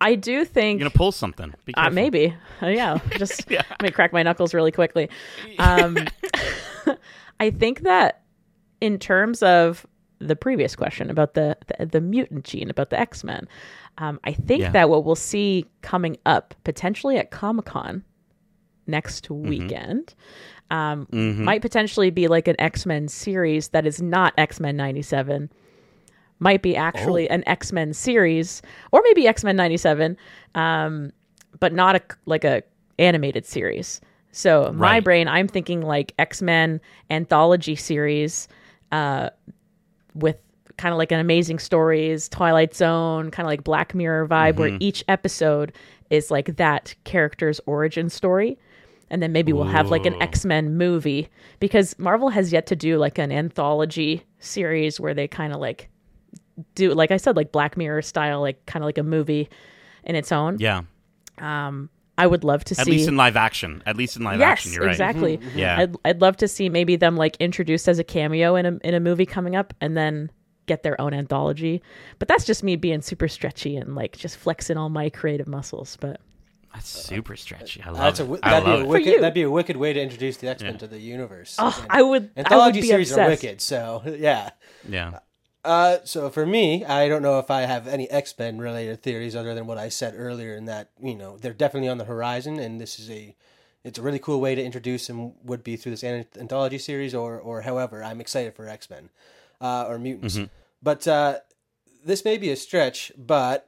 I 0.00 0.14
do 0.14 0.44
think 0.44 0.80
You're 0.80 0.88
gonna 0.88 0.96
pull 0.96 1.12
something. 1.12 1.54
Uh, 1.74 1.90
maybe. 1.90 2.34
Uh, 2.62 2.66
yeah. 2.68 2.98
Just 3.18 3.50
let 3.50 3.82
me 3.82 3.90
crack 3.90 4.12
my 4.12 4.22
knuckles 4.22 4.54
really 4.54 4.72
quickly. 4.72 5.08
Um, 5.58 5.98
I 7.40 7.50
think 7.50 7.80
that 7.80 8.22
in 8.80 8.98
terms 8.98 9.42
of 9.42 9.86
the 10.20 10.36
previous 10.36 10.76
question 10.76 11.10
about 11.10 11.34
the 11.34 11.56
the, 11.78 11.86
the 11.86 12.00
mutant 12.00 12.44
gene, 12.44 12.70
about 12.70 12.90
the 12.90 13.00
X 13.00 13.24
Men, 13.24 13.48
um, 13.98 14.20
I 14.24 14.32
think 14.32 14.62
Yeah. 14.62 14.70
that 14.72 14.88
what 14.90 15.04
we'll 15.04 15.14
see 15.16 15.66
coming 15.82 16.16
up 16.26 16.54
potentially 16.64 17.16
at 17.18 17.30
Comic 17.30 17.64
Con 17.66 18.04
next 18.86 19.28
Mm-hmm. 19.28 19.48
weekend 19.48 20.14
um, 20.70 21.06
might 21.10 21.62
potentially 21.62 22.10
be 22.10 22.28
like 22.28 22.48
an 22.48 22.56
X 22.60 22.86
Men 22.86 23.08
series 23.08 23.68
that 23.68 23.86
is 23.86 24.00
not 24.02 24.34
X 24.38 24.60
Men 24.60 24.76
'97, 24.76 25.50
might 26.38 26.62
be 26.62 26.76
actually 26.76 27.28
an 27.30 27.42
X 27.46 27.72
Men 27.72 27.92
series, 27.92 28.62
or 28.92 29.00
maybe 29.04 29.26
X 29.26 29.42
Men 29.44 29.56
'97, 29.56 30.16
um, 30.54 31.12
but 31.58 31.72
not 31.72 31.96
a 31.96 32.00
like 32.26 32.44
a 32.44 32.62
animated 32.98 33.46
series. 33.46 34.00
So 34.32 34.70
my 34.72 34.94
Right. 34.94 35.04
brain, 35.04 35.26
I'm 35.28 35.48
thinking 35.48 35.82
like 35.82 36.12
X 36.18 36.40
Men 36.42 36.80
anthology 37.10 37.74
series, 37.74 38.46
uh, 38.92 39.30
with 40.14 40.36
kind 40.76 40.92
of 40.92 40.98
like 40.98 41.12
an 41.12 41.20
amazing 41.20 41.58
stories, 41.58 42.28
Twilight 42.28 42.74
Zone, 42.74 43.30
kind 43.30 43.46
of 43.46 43.50
like 43.50 43.64
Black 43.64 43.94
Mirror 43.94 44.28
vibe, 44.28 44.56
where 44.56 44.70
mm-hmm. 44.70 44.78
each 44.80 45.04
episode 45.08 45.72
is 46.08 46.30
like 46.30 46.56
that 46.56 46.94
character's 47.04 47.60
origin 47.66 48.08
story. 48.08 48.58
And 49.10 49.22
then 49.22 49.32
maybe 49.32 49.52
we'll 49.52 49.64
have 49.64 49.90
like 49.90 50.06
an 50.06 50.20
X 50.22 50.44
Men 50.44 50.76
movie 50.76 51.28
because 51.58 51.98
Marvel 51.98 52.28
has 52.28 52.52
yet 52.52 52.66
to 52.68 52.76
do 52.76 52.96
like 52.96 53.18
an 53.18 53.32
anthology 53.32 54.22
series 54.38 55.00
where 55.00 55.14
they 55.14 55.26
kind 55.26 55.52
of 55.52 55.60
like 55.60 55.88
do, 56.76 56.94
like 56.94 57.10
I 57.10 57.16
said, 57.16 57.36
like 57.36 57.50
Black 57.50 57.76
Mirror 57.76 58.02
style, 58.02 58.40
like 58.40 58.64
kind 58.66 58.84
of 58.84 58.86
like 58.86 58.98
a 58.98 59.02
movie 59.02 59.48
in 60.04 60.14
its 60.14 60.30
own. 60.30 60.58
Yeah. 60.60 60.82
Um, 61.38 61.90
I 62.20 62.26
would 62.26 62.44
love 62.44 62.64
to 62.64 62.74
see. 62.74 62.80
At 62.82 62.86
least 62.86 63.08
in 63.08 63.16
live 63.16 63.36
action. 63.36 63.82
At 63.86 63.96
least 63.96 64.16
in 64.16 64.22
live 64.22 64.38
yes, 64.38 64.48
action, 64.50 64.72
you're 64.72 64.82
right. 64.84 64.90
exactly. 64.90 65.38
Mm-hmm. 65.38 65.58
Yeah. 65.58 65.78
I'd, 65.78 65.96
I'd 66.04 66.20
love 66.20 66.36
to 66.38 66.48
see 66.48 66.68
maybe 66.68 66.96
them 66.96 67.16
like 67.16 67.36
introduced 67.40 67.88
as 67.88 67.98
a 67.98 68.04
cameo 68.04 68.56
in 68.56 68.66
a 68.66 68.78
in 68.84 68.94
a 68.94 69.00
movie 69.00 69.26
coming 69.26 69.56
up, 69.56 69.72
and 69.80 69.96
then 69.96 70.30
get 70.66 70.82
their 70.82 71.00
own 71.00 71.12
anthology. 71.14 71.82
But 72.18 72.28
that's 72.28 72.44
just 72.44 72.62
me 72.62 72.76
being 72.76 73.00
super 73.02 73.26
stretchy 73.28 73.76
and 73.76 73.94
like 73.96 74.16
just 74.16 74.36
flexing 74.36 74.76
all 74.76 74.88
my 74.88 75.10
creative 75.10 75.48
muscles. 75.48 75.96
But 76.00 76.20
That's 76.74 76.88
super 76.88 77.34
stretchy. 77.36 77.82
I 77.82 77.90
love 77.90 77.98
That's 77.98 78.20
a 78.20 78.32
it. 78.34 78.42
that'd 78.42 78.64
be 78.64 78.70
love 78.70 78.80
a 78.80 78.82
it. 78.84 78.86
wicked 78.88 79.14
that'd 79.22 79.34
be 79.34 79.42
a 79.42 79.50
wicked 79.50 79.76
way 79.76 79.92
to 79.92 80.00
introduce 80.00 80.36
the 80.36 80.48
X 80.48 80.62
Men 80.62 80.78
to 80.78 80.86
the 80.86 80.98
universe. 81.00 81.56
oh, 81.58 81.76
And 81.82 81.86
I 81.90 82.02
would 82.02 82.22
I 82.22 82.26
would 82.26 82.38
anthology 82.38 82.80
be 82.82 82.86
series 82.86 83.12
are 83.16 83.26
wicked. 83.26 83.60
So 83.60 84.02
yeah. 84.18 84.50
Yeah. 84.88 85.18
Uh, 85.64 85.98
so 86.04 86.30
for 86.30 86.46
me, 86.46 86.84
I 86.84 87.08
don't 87.08 87.22
know 87.22 87.38
if 87.38 87.50
I 87.50 87.62
have 87.62 87.86
any 87.86 88.10
X 88.10 88.34
Men 88.38 88.58
related 88.58 89.02
theories 89.02 89.36
other 89.36 89.54
than 89.54 89.66
what 89.66 89.78
I 89.78 89.88
said 89.90 90.14
earlier. 90.16 90.54
In 90.54 90.64
that 90.66 90.90
you 91.00 91.14
know 91.14 91.36
they're 91.36 91.52
definitely 91.52 91.88
on 91.88 91.98
the 91.98 92.04
horizon, 92.04 92.58
and 92.58 92.80
this 92.80 92.98
is 92.98 93.10
a 93.10 93.34
it's 93.84 93.98
a 93.98 94.02
really 94.02 94.18
cool 94.18 94.40
way 94.40 94.54
to 94.54 94.64
introduce 94.64 95.06
them. 95.06 95.32
Would 95.44 95.62
be 95.62 95.76
through 95.76 95.92
this 95.96 96.04
anthology 96.04 96.78
series, 96.78 97.14
or 97.14 97.38
or 97.38 97.62
however. 97.62 98.02
I'm 98.02 98.20
excited 98.20 98.54
for 98.54 98.66
X 98.68 98.88
Men 98.88 99.10
uh, 99.60 99.84
or 99.86 99.98
mutants, 99.98 100.38
but 100.82 101.06
uh, 101.06 101.38
this 102.04 102.24
may 102.24 102.38
be 102.38 102.50
a 102.50 102.56
stretch, 102.56 103.12
but. 103.16 103.66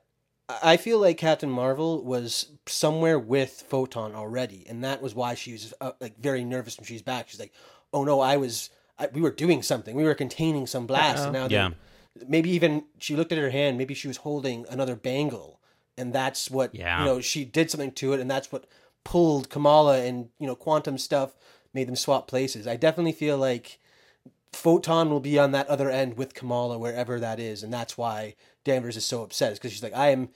I 0.63 0.77
feel 0.77 0.99
like 0.99 1.17
Captain 1.17 1.49
Marvel 1.49 2.05
was 2.05 2.51
somewhere 2.67 3.19
with 3.19 3.65
Photon 3.69 4.15
already, 4.15 4.67
and 4.69 4.85
that 4.85 5.01
was 5.01 5.15
why 5.15 5.35
she 5.35 5.53
was 5.53 5.73
uh, 5.81 5.93
like 5.99 6.19
very 6.19 6.45
nervous 6.45 6.77
when 6.77 6.85
she's 6.85 7.01
back. 7.01 7.31
She's 7.31 7.41
like, 7.41 7.55
"Oh 7.91 8.05
no, 8.05 8.21
I 8.21 8.37
was, 8.37 8.69
I, 9.03 9.09
we 9.13 9.21
were 9.21 9.31
doing 9.31 9.63
something. 9.63 9.95
We 9.97 10.05
were 10.05 10.15
containing 10.15 10.67
some 10.67 10.87
blast, 10.87 11.25
and 11.25 11.33
now 11.33 11.47
Yeah. 11.49 11.71
maybe 12.29 12.51
even 12.51 12.85
she 12.99 13.17
looked 13.17 13.33
at 13.33 13.39
her 13.39 13.51
hand 13.51 13.79
maybe 13.79 13.95
she 13.95 14.09
was 14.09 14.19
holding 14.19 14.67
another 14.69 14.97
bangle. 14.97 15.61
And 15.99 16.13
that's 16.13 16.51
what 16.51 16.75
Yeah. 16.75 16.99
you 17.01 17.05
know 17.05 17.21
she 17.21 17.45
did 17.45 17.71
something 17.71 17.93
to 17.93 18.13
it. 18.13 18.21
And 18.21 18.31
that's 18.31 18.51
what 18.53 18.67
pulled 19.05 19.51
kamala 19.51 19.99
and 20.05 20.29
you 20.39 20.47
know 20.47 20.55
quantum 20.55 20.97
stuff 20.99 21.31
made 21.75 21.89
them 21.89 21.97
swap 21.97 22.29
places. 22.29 22.67
I 22.67 22.77
definitely 22.77 23.13
feel 23.13 23.37
like 23.39 23.79
photon 24.53 25.09
will 25.11 25.21
be 25.21 25.39
on 25.39 25.53
that 25.53 25.67
other 25.69 25.91
end 25.91 26.17
with 26.19 26.35
kamala 26.35 26.79
wherever 26.79 27.19
that 27.19 27.41
is. 27.41 27.63
And 27.63 27.73
that's 27.73 27.97
why 27.99 28.35
danvers 28.65 28.97
is 28.97 29.05
so 29.05 29.23
upset 29.23 29.55
because 29.55 29.73
she's 29.73 29.83
like 29.83 29.97
i 29.97 30.11
am 30.11 30.29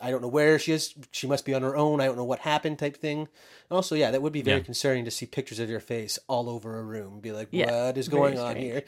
I 0.00 0.10
don't 0.10 0.22
know 0.22 0.28
where 0.28 0.58
she 0.58 0.72
is. 0.72 0.94
She 1.10 1.26
must 1.26 1.44
be 1.44 1.54
on 1.54 1.62
her 1.62 1.76
own. 1.76 2.00
I 2.00 2.06
don't 2.06 2.16
know 2.16 2.24
what 2.24 2.40
happened, 2.40 2.78
type 2.78 2.96
thing. 2.96 3.20
And 3.20 3.28
also, 3.76 3.94
yeah, 3.94 4.10
that 4.10 4.22
would 4.22 4.32
be 4.32 4.42
very 4.42 4.58
Yeah. 4.58 4.64
concerning 4.64 5.04
to 5.06 5.10
see 5.10 5.26
pictures 5.26 5.58
of 5.58 5.68
your 5.68 5.80
face 5.80 6.18
all 6.28 6.48
over 6.48 6.78
a 6.78 6.82
room. 6.82 7.20
Be 7.20 7.32
like, 7.32 7.48
Yeah, 7.50 7.86
what 7.86 7.98
is 7.98 8.08
going 8.08 8.38
on 8.38 8.56
here? 8.56 8.82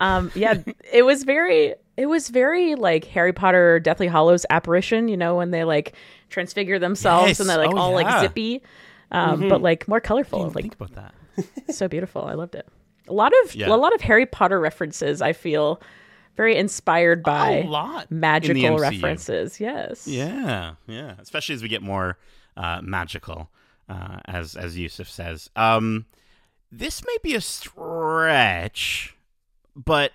Um, 0.00 0.30
yeah, 0.34 0.54
it 0.92 1.02
was 1.04 1.24
very, 1.24 1.74
it 1.96 2.06
was 2.06 2.28
very 2.28 2.74
like 2.74 3.04
Harry 3.06 3.32
Potter, 3.32 3.80
Deathly 3.80 4.08
Hallows 4.08 4.44
apparition. 4.50 5.08
You 5.08 5.16
know, 5.16 5.36
when 5.36 5.50
they 5.50 5.64
like 5.64 5.94
transfigure 6.28 6.78
themselves 6.78 7.28
Yes. 7.28 7.40
and 7.40 7.48
they're 7.48 7.56
like 7.58 7.72
Oh, 7.74 7.78
all 7.78 7.90
yeah. 7.90 7.96
like 8.06 8.20
zippy, 8.20 8.62
um, 9.10 9.48
but 9.48 9.62
like 9.62 9.88
more 9.88 10.00
colorful. 10.00 10.40
Didn't 10.44 10.54
Like 10.54 10.64
think 10.64 10.74
about 10.74 10.94
that. 10.94 11.74
so 11.74 11.88
beautiful. 11.88 12.22
I 12.24 12.34
loved 12.34 12.54
it. 12.54 12.68
A 13.08 13.12
lot 13.12 13.32
of 13.44 13.56
a 13.60 13.76
lot 13.76 13.94
of 13.94 14.00
Harry 14.02 14.26
Potter 14.26 14.60
references. 14.60 15.22
I 15.22 15.32
feel 15.32 15.80
very 16.36 16.56
inspired 16.56 17.22
by 17.22 17.50
a 17.50 17.66
lot 17.66 18.10
magical 18.10 18.78
references. 18.78 19.60
Yes. 19.60 20.06
Yeah, 20.06 20.74
yeah. 20.86 21.14
Especially 21.18 21.54
as 21.54 21.62
we 21.62 21.68
get 21.68 21.82
more 21.82 22.18
uh, 22.56 22.80
magical, 22.82 23.50
uh, 23.88 24.18
as 24.26 24.56
as 24.56 24.76
Yusuf 24.76 25.08
says. 25.08 25.50
Um, 25.56 26.06
this 26.72 27.04
may 27.04 27.16
be 27.22 27.34
a 27.34 27.40
stretch, 27.40 29.16
but 29.74 30.12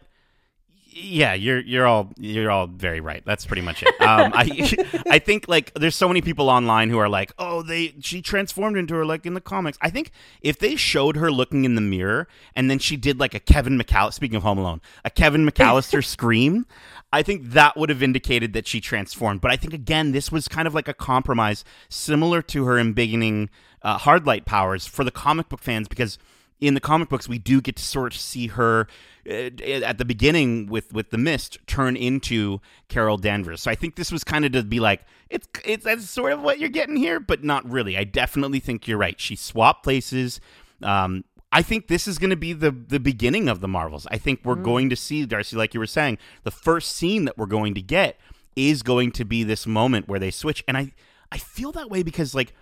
yeah, 0.98 1.34
you're 1.34 1.60
you're 1.60 1.86
all 1.86 2.14
you're 2.18 2.50
all 2.50 2.68
very 2.68 3.02
right. 3.02 3.22
That's 3.26 3.46
pretty 3.46 3.62
much 3.62 3.84
it. 3.84 3.90
Um, 4.02 4.32
I 4.34 5.04
I 5.10 5.20
think 5.20 5.46
like 5.50 5.74
there's 5.74 5.96
so 5.96 6.08
many 6.08 6.22
people 6.22 6.50
online 6.50 6.90
who 6.90 6.98
are 6.98 7.10
like, 7.10 7.34
oh, 7.38 7.62
they 7.62 7.96
she 8.00 8.22
transformed 8.22 8.78
into 8.78 8.94
her 8.96 9.06
like 9.06 9.26
in 9.26 9.34
the 9.34 9.42
comics. 9.42 9.78
I 9.82 9.90
think 9.90 10.12
if 10.42 10.58
they 10.58 10.78
showed 10.78 11.18
her 11.18 11.30
looking 11.30 11.66
in 11.66 11.76
the 11.76 11.82
mirror 11.82 12.30
and 12.56 12.72
then 12.72 12.80
she 12.80 12.96
did 12.96 13.20
like 13.20 13.34
a 13.34 13.42
Kevin 13.42 13.78
McAllister, 13.78 14.14
speaking 14.14 14.38
of 14.38 14.44
Home 14.44 14.58
Alone, 14.58 14.80
a 15.04 15.10
Kevin 15.10 15.46
McAllister 15.46 16.04
scream, 16.06 16.66
I 17.12 17.24
think 17.24 17.50
that 17.52 17.76
would 17.76 17.90
have 17.90 18.02
indicated 18.02 18.54
that 18.54 18.66
she 18.66 18.80
transformed. 18.80 19.42
But 19.42 19.52
I 19.52 19.58
think 19.58 19.74
again, 19.74 20.14
this 20.14 20.32
was 20.32 20.48
kind 20.48 20.66
of 20.66 20.74
like 20.74 20.88
a 20.88 20.94
compromise, 20.94 21.66
similar 21.90 22.42
to 22.44 22.64
her 22.66 22.76
embiggening 22.76 23.50
uh, 23.82 23.98
hard 23.98 24.26
light 24.26 24.46
powers 24.46 24.88
for 24.88 25.04
the 25.04 25.12
comic 25.12 25.50
book 25.50 25.62
fans 25.62 25.90
because 25.90 26.18
in 26.62 26.74
the 26.74 26.80
comic 26.80 27.10
books 27.10 27.28
we 27.28 27.38
do 27.38 27.60
get 27.60 27.76
to 27.76 27.84
sort 27.84 28.16
of 28.16 28.20
see 28.20 28.48
her 28.48 28.88
at 29.28 29.98
the 29.98 30.06
beginning 30.06 30.68
with 30.68 30.94
with 30.94 31.10
the 31.10 31.18
mist 31.18 31.58
turn 31.68 31.96
into 31.96 32.60
Carol 32.90 33.18
Danvers. 33.18 33.62
So 33.62 33.72
I 33.72 33.76
think 33.76 33.96
this 33.96 34.12
was 34.12 34.24
kind 34.24 34.46
of 34.46 34.52
to 34.52 34.64
be 34.64 34.80
like 34.80 35.02
it's 35.30 35.48
it's 35.64 35.86
that's 35.86 36.10
sort 36.10 36.34
of 36.34 36.42
what 36.42 36.60
you're 36.60 36.70
getting 36.70 36.96
here, 36.96 37.20
but 37.20 37.44
not 37.44 37.70
really. 37.70 37.98
I 37.98 38.04
definitely 38.04 38.60
think 38.60 38.88
you're 38.88 38.98
right. 38.98 39.20
She 39.20 39.36
swapped 39.36 39.84
places. 39.84 40.40
Um, 40.84 41.24
I 41.52 41.62
think 41.62 41.88
this 41.88 42.08
is 42.08 42.20
going 42.20 42.30
to 42.32 42.36
be 42.36 42.54
the 42.54 42.72
the 42.72 43.00
beginning 43.00 43.48
of 43.50 43.62
the 43.62 43.68
Marvels. 43.68 44.06
I 44.12 44.18
think 44.18 44.42
we're 44.44 44.56
going 44.56 44.90
to 44.90 44.96
see 44.96 45.26
Darcy, 45.26 45.56
like 45.56 45.74
you 45.74 45.80
were 45.80 45.88
saying, 45.88 46.18
the 46.44 46.52
first 46.52 46.92
scene 46.92 47.26
that 47.26 47.38
we're 47.38 47.46
going 47.46 47.74
to 47.76 47.82
get 47.82 48.20
is 48.56 48.84
going 48.84 49.12
to 49.14 49.26
be 49.26 49.44
this 49.44 49.66
moment 49.66 50.08
where 50.08 50.20
they 50.20 50.32
switch, 50.32 50.64
and 50.68 50.78
I 50.78 50.92
I 51.32 51.38
feel 51.38 51.72
that 51.72 51.90
way 51.90 52.04
because 52.04 52.36
like 52.36 52.54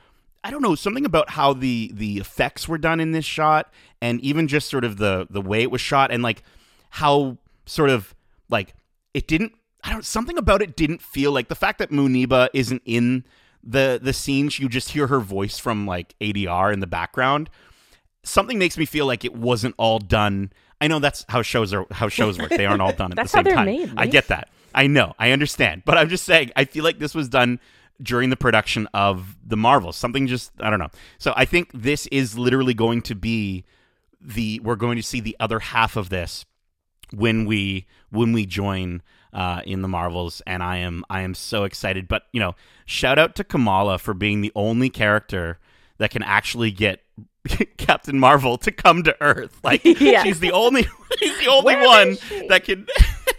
I 0.43 0.51
don't 0.51 0.61
know 0.61 0.75
something 0.75 1.05
about 1.05 1.31
how 1.31 1.53
the 1.53 1.91
the 1.93 2.17
effects 2.17 2.67
were 2.67 2.77
done 2.77 2.99
in 2.99 3.11
this 3.11 3.25
shot, 3.25 3.71
and 4.01 4.19
even 4.21 4.47
just 4.47 4.69
sort 4.69 4.83
of 4.83 4.97
the 4.97 5.27
the 5.29 5.41
way 5.41 5.61
it 5.61 5.71
was 5.71 5.81
shot, 5.81 6.11
and 6.11 6.21
like 6.21 6.43
how 6.91 7.37
sort 7.65 7.89
of 7.89 8.13
like 8.49 8.73
it 9.13 9.27
didn't. 9.27 9.53
I 9.83 9.91
don't 9.91 10.05
something 10.05 10.37
about 10.37 10.61
it 10.61 10.75
didn't 10.75 11.01
feel 11.01 11.31
like 11.31 11.47
the 11.49 11.55
fact 11.55 11.79
that 11.79 11.91
Muneeba 11.91 12.49
isn't 12.53 12.81
in 12.85 13.23
the 13.63 13.99
the 14.01 14.13
scenes. 14.13 14.59
You 14.59 14.67
just 14.69 14.89
hear 14.91 15.07
her 15.07 15.19
voice 15.19 15.57
from 15.59 15.85
like 15.85 16.15
ADR 16.19 16.73
in 16.73 16.79
the 16.81 16.87
background. 16.87 17.49
Something 18.23 18.57
makes 18.57 18.77
me 18.77 18.85
feel 18.85 19.05
like 19.05 19.25
it 19.25 19.33
wasn't 19.35 19.75
all 19.77 19.99
done. 19.99 20.51
I 20.79 20.87
know 20.87 20.99
that's 20.99 21.25
how 21.29 21.41
shows 21.41 21.73
are 21.73 21.85
how 21.91 22.09
shows 22.09 22.37
work. 22.37 22.49
They 22.49 22.65
aren't 22.65 22.81
all 22.81 22.93
done 22.95 23.11
at 23.11 23.15
That's 23.15 23.31
the 23.31 23.37
how 23.37 23.43
same 23.43 23.45
they're 23.45 23.55
time. 23.55 23.65
made, 23.65 23.93
I 23.97 24.07
get 24.07 24.27
that. 24.27 24.49
I 24.75 24.87
know. 24.87 25.13
I 25.19 25.31
understand. 25.31 25.83
But 25.85 25.97
I'm 25.97 26.09
just 26.09 26.25
saying. 26.25 26.51
I 26.55 26.65
feel 26.65 26.83
like 26.83 26.99
this 26.99 27.13
was 27.13 27.29
done 27.29 27.59
during 28.01 28.29
the 28.29 28.35
production 28.35 28.87
of 28.93 29.37
the 29.45 29.57
Marvels. 29.57 29.95
Something 29.95 30.27
just 30.27 30.51
I 30.59 30.69
don't 30.69 30.79
know. 30.79 30.89
So 31.17 31.33
I 31.35 31.45
think 31.45 31.71
this 31.73 32.07
is 32.07 32.37
literally 32.37 32.73
going 32.73 33.01
to 33.03 33.15
be 33.15 33.63
the 34.19 34.59
we're 34.63 34.75
going 34.75 34.97
to 34.97 35.03
see 35.03 35.19
the 35.19 35.35
other 35.39 35.59
half 35.59 35.95
of 35.95 36.09
this 36.09 36.45
when 37.11 37.45
we 37.45 37.85
when 38.09 38.33
we 38.33 38.45
join 38.45 39.01
uh, 39.33 39.61
in 39.65 39.81
the 39.81 39.87
Marvels, 39.87 40.41
and 40.45 40.61
I 40.61 40.77
am 40.77 41.03
I 41.09 41.21
am 41.21 41.33
so 41.33 41.63
excited. 41.63 42.07
But 42.07 42.23
you 42.31 42.39
know, 42.39 42.55
shout 42.85 43.19
out 43.19 43.35
to 43.35 43.43
Kamala 43.43 43.97
for 43.97 44.13
being 44.13 44.41
the 44.41 44.51
only 44.55 44.89
character 44.89 45.59
that 45.97 46.11
can 46.11 46.23
actually 46.23 46.71
get 46.71 47.01
Captain 47.77 48.17
Marvel 48.19 48.57
to 48.59 48.71
come 48.71 49.03
to 49.03 49.15
Earth. 49.21 49.59
Like 49.63 49.83
Yeah. 49.85 50.23
she's 50.23 50.39
the 50.39 50.51
only 50.51 50.83
she's 51.19 51.37
the 51.39 51.47
only 51.47 51.75
Where 51.75 51.85
one 51.85 52.17
that 52.49 52.63
can 52.63 52.87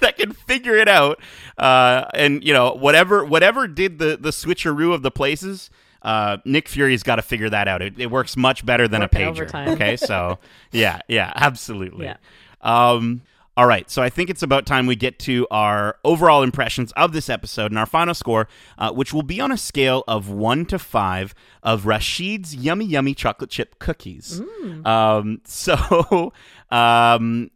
that 0.00 0.16
can 0.18 0.32
figure 0.32 0.74
it 0.76 0.88
out. 0.88 1.20
Uh, 1.56 2.04
and 2.14 2.42
you 2.44 2.52
know, 2.52 2.72
whatever 2.74 3.24
whatever 3.24 3.66
did 3.66 3.98
the 3.98 4.16
the 4.20 4.30
switcheroo 4.30 4.92
of 4.94 5.02
the 5.02 5.10
places. 5.10 5.70
Uh, 6.02 6.36
Nick 6.44 6.68
Fury's 6.68 7.02
got 7.02 7.16
to 7.16 7.22
figure 7.22 7.48
that 7.48 7.66
out. 7.66 7.80
It, 7.80 7.98
it 7.98 8.10
works 8.10 8.36
much 8.36 8.66
better 8.66 8.86
than 8.86 9.00
Working 9.00 9.22
a 9.22 9.24
pager. 9.24 9.28
overtime. 9.30 9.68
Okay, 9.70 9.96
so 9.96 10.38
yeah, 10.70 11.00
yeah, 11.08 11.32
absolutely. 11.34 12.04
Yeah. 12.04 12.16
Um, 12.60 13.22
all 13.56 13.66
right, 13.66 13.88
so 13.88 14.02
I 14.02 14.10
think 14.10 14.30
it's 14.30 14.42
about 14.42 14.66
time 14.66 14.86
we 14.86 14.96
get 14.96 15.18
to 15.20 15.46
our 15.50 15.96
overall 16.04 16.42
impressions 16.42 16.90
of 16.92 17.12
this 17.12 17.30
episode 17.30 17.70
and 17.70 17.78
our 17.78 17.86
final 17.86 18.12
score, 18.12 18.48
uh, 18.78 18.90
which 18.92 19.12
will 19.12 19.22
be 19.22 19.40
on 19.40 19.52
a 19.52 19.56
scale 19.56 20.02
of 20.08 20.28
one 20.28 20.66
to 20.66 20.78
five 20.78 21.34
of 21.62 21.84
Rashid's 21.84 22.56
yummy, 22.56 22.84
yummy 22.84 23.14
chocolate 23.14 23.50
chip 23.50 23.78
cookies. 23.78 24.40
Um, 24.84 25.40
so 25.44 26.32
um, 26.70 27.52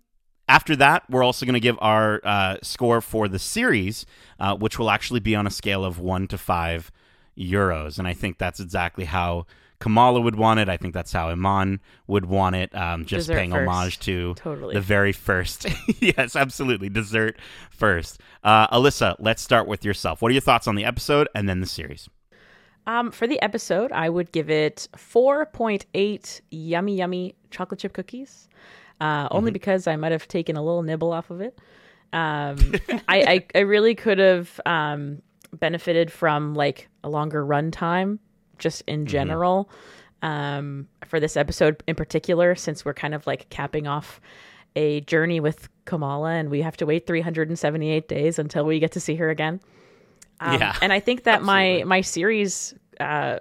after 0.49 0.76
that, 0.76 1.03
we're 1.11 1.24
also 1.24 1.44
going 1.44 1.55
to 1.55 1.61
give 1.61 1.76
our 1.80 2.20
uh, 2.22 2.57
score 2.62 3.01
for 3.01 3.26
the 3.26 3.40
series, 3.40 4.07
uh, 4.38 4.55
which 4.57 4.78
will 4.78 4.90
actually 4.90 5.20
be 5.20 5.34
on 5.34 5.49
a 5.49 5.51
scale 5.51 5.84
of 5.84 5.99
one 5.99 6.28
to 6.28 6.38
five 6.38 6.92
euros. 7.36 7.99
And 7.99 8.07
I 8.07 8.14
think 8.14 8.38
that's 8.38 8.61
exactly 8.61 9.05
how 9.05 9.46
Kamala 9.81 10.20
would 10.20 10.37
want 10.37 10.61
it. 10.61 10.68
I 10.68 10.76
think 10.76 10.93
that's 10.95 11.12
how 11.12 11.29
Iman 11.29 11.81
would 12.07 12.26
want 12.26 12.57
it. 12.57 12.74
Um, 12.74 13.05
just 13.05 13.29
Dessert 13.29 13.39
paying 13.39 13.51
first. 13.53 13.68
homage 13.68 13.99
to 14.01 14.35
Totally. 14.35 14.74
the 14.74 14.81
very 14.81 15.12
first. 15.12 15.66
yes, 16.01 16.35
absolutely. 16.35 16.89
Dessert 16.89 17.39
first. 17.70 18.20
Uh, 18.43 18.66
Alyssa, 18.68 19.14
let's 19.18 19.41
start 19.43 19.68
with 19.68 19.85
yourself. 19.85 20.20
What 20.20 20.31
are 20.31 20.33
your 20.33 20.41
thoughts 20.41 20.66
on 20.66 20.74
the 20.74 20.85
episode 20.85 21.29
and 21.35 21.49
then 21.49 21.61
the 21.61 21.66
series? 21.66 22.09
Um, 22.87 23.11
for 23.11 23.26
the 23.26 23.41
episode, 23.43 23.93
I 23.93 24.09
would 24.09 24.33
give 24.33 24.49
it 24.51 24.89
4.8 24.97 26.41
yummy, 26.51 26.97
yummy 26.97 27.35
chocolate 27.51 27.81
chip 27.81 27.93
cookies. 27.93 28.49
Uh, 29.01 29.29
only 29.31 29.53
because 29.53 29.87
I 29.87 29.95
might 29.95 30.11
have 30.11 30.26
taken 30.26 30.57
a 30.57 30.62
little 30.62 30.83
nibble 30.83 31.12
off 31.12 31.31
of 31.31 31.41
it. 31.41 31.57
Um, 32.12 32.57
I, 33.09 33.22
I, 33.22 33.47
I 33.55 33.59
really 33.61 33.95
could 33.95 34.18
have 34.18 34.61
um, 34.66 35.22
benefited 35.53 36.11
from 36.11 36.55
like 36.55 36.89
a 37.05 37.09
longer 37.09 37.45
run 37.45 37.70
time, 37.70 38.18
just 38.59 38.82
in 38.86 39.06
general, 39.06 39.70
um, 40.22 40.88
for 41.06 41.20
this 41.20 41.36
episode 41.36 41.82
in 41.86 41.94
particular, 41.94 42.54
since 42.54 42.84
we're 42.84 42.94
kind 42.94 43.14
of 43.14 43.26
like 43.26 43.48
capping 43.50 43.86
off 43.86 44.20
a 44.76 45.00
journey 45.02 45.40
with 45.40 45.68
Kamala, 45.84 46.30
and 46.32 46.50
we 46.50 46.62
have 46.62 46.76
to 46.78 46.86
wait 46.86 47.06
378 47.06 48.09
days 48.09 48.38
until 48.38 48.64
we 48.64 48.78
get 48.78 48.92
to 48.92 49.00
see 49.00 49.14
her 49.16 49.30
again. 49.30 49.61
Um, 50.40 50.61
Yeah, 50.61 50.76
and 50.82 50.92
I 50.92 51.00
think 51.00 51.24
that 51.24 51.42
my 51.42 51.82
my 51.86 52.00
series 52.02 52.74
uh, 53.00 53.38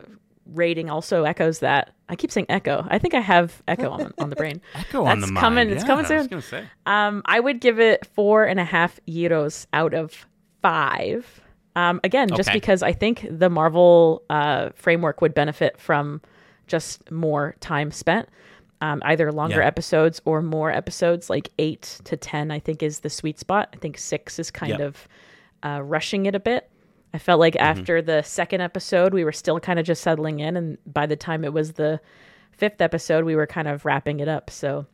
rating 0.53 0.89
also 0.89 1.23
echoes 1.25 1.59
that. 1.59 1.91
I 2.09 2.15
keep 2.15 2.31
saying 2.31 2.45
echo. 2.49 2.87
I 2.89 2.99
think 2.99 3.13
I 3.13 3.19
have 3.19 3.61
echo 3.67 3.89
on, 3.89 4.13
on 4.17 4.29
the 4.29 4.35
brain. 4.37 4.61
Echo 4.75 5.03
on 5.03 5.19
That's 5.19 5.27
the 5.27 5.33
mind. 5.33 5.41
coming. 5.43 5.69
It's 5.69 5.83
Yeah, 5.83 5.87
coming 5.87 6.05
I 6.05 6.15
was 6.15 6.27
soon. 6.29 6.41
say. 6.41 6.65
Um, 6.85 7.21
I 7.25 7.39
would 7.39 7.59
give 7.59 7.81
it 7.81 8.05
four 8.15 8.45
and 8.45 8.59
a 8.59 8.63
half 8.63 8.97
euros 9.05 9.65
out 9.73 9.93
of 9.93 10.25
five. 10.61 11.41
Um, 11.77 11.99
again, 12.03 12.27
just 12.29 12.49
Okay. 12.49 12.57
because 12.57 12.81
I 12.83 12.91
think 12.91 13.25
the 13.29 13.49
Marvel 13.49 14.23
uh, 14.29 14.69
framework 14.75 15.21
would 15.21 15.33
benefit 15.33 15.79
from 15.79 16.21
just 16.65 17.09
more 17.11 17.55
time 17.59 17.91
spent, 17.91 18.27
um, 18.81 19.01
either 19.05 19.31
longer 19.31 19.59
Yeah. 19.61 19.67
episodes 19.67 20.19
or 20.25 20.41
more 20.41 20.71
episodes, 20.71 21.29
like 21.29 21.49
eight 21.59 22.01
to 22.05 22.17
ten. 22.17 22.49
I 22.51 22.59
think 22.59 22.81
is 22.83 23.01
the 23.01 23.09
sweet 23.09 23.39
spot. 23.39 23.69
I 23.73 23.77
think 23.77 23.97
six 23.97 24.39
is 24.39 24.49
kind 24.51 24.71
Yep. 24.71 24.79
of 24.81 25.07
uh, 25.63 25.81
rushing 25.83 26.25
it 26.25 26.35
a 26.35 26.39
bit. 26.39 26.69
I 27.13 27.19
felt 27.19 27.39
like 27.39 27.55
after 27.55 28.01
the 28.01 28.21
second 28.21 28.61
episode, 28.61 29.13
we 29.13 29.23
were 29.23 29.31
still 29.31 29.59
kind 29.59 29.79
of 29.79 29.85
just 29.85 30.01
settling 30.03 30.39
in, 30.39 30.57
and 30.57 30.77
by 30.85 31.05
the 31.05 31.15
time 31.15 31.43
it 31.45 31.53
was 31.53 31.73
the 31.73 31.99
fifth 32.51 32.81
episode, 32.81 33.23
we 33.23 33.35
were 33.35 33.47
kind 33.47 33.67
of 33.67 33.85
wrapping 33.85 34.19
it 34.19 34.27
up. 34.27 34.49
So 34.49 34.87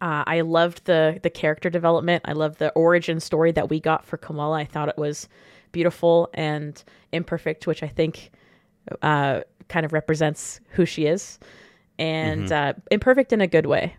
uh, 0.00 0.24
I 0.26 0.40
loved 0.40 0.86
the 0.86 1.20
the 1.22 1.30
character 1.30 1.68
development. 1.70 2.22
I 2.26 2.32
loved 2.32 2.58
the 2.58 2.70
origin 2.72 3.20
story 3.20 3.52
that 3.52 3.68
we 3.68 3.80
got 3.80 4.04
for 4.06 4.16
Kamala. 4.16 4.56
I 4.58 4.64
thought 4.64 4.88
it 4.88 4.96
was 4.98 5.28
beautiful 5.72 6.28
and 6.34 6.82
imperfect, 7.12 7.66
which 7.66 7.82
I 7.82 7.88
think 7.88 8.30
uh, 9.02 9.40
kind 9.68 9.86
of 9.86 9.92
represents 9.92 10.60
who 10.70 10.84
she 10.84 11.06
is, 11.06 11.38
and 11.98 12.50
uh, 12.50 12.74
imperfect 12.90 13.32
in 13.32 13.40
a 13.40 13.46
good 13.46 13.66
way. 13.66 13.96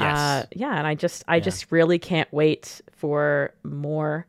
Yes. 0.00 0.18
Uh, 0.18 0.46
yeah, 0.54 0.76
and 0.78 0.86
I 0.86 0.94
just 0.94 1.24
I 1.28 1.40
just 1.40 1.70
really 1.70 1.98
can't 1.98 2.32
wait 2.32 2.80
for 2.92 3.52
more 3.62 4.26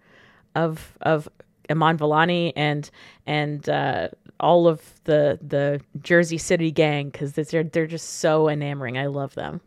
of 0.55 0.97
of 1.01 1.29
Iman 1.69 1.97
Vellani 1.97 2.51
and 2.55 2.89
and 3.25 3.67
uh, 3.69 4.09
all 4.39 4.67
of 4.67 4.81
the 5.05 5.39
the 5.41 5.79
Jersey 6.01 6.37
City 6.37 6.71
gang 6.71 7.09
because 7.09 7.33
they're 7.33 7.63
they're 7.63 7.87
just 7.87 8.19
so 8.19 8.49
enamoring. 8.49 8.97
I 8.97 9.05
love 9.05 9.35
them. 9.35 9.61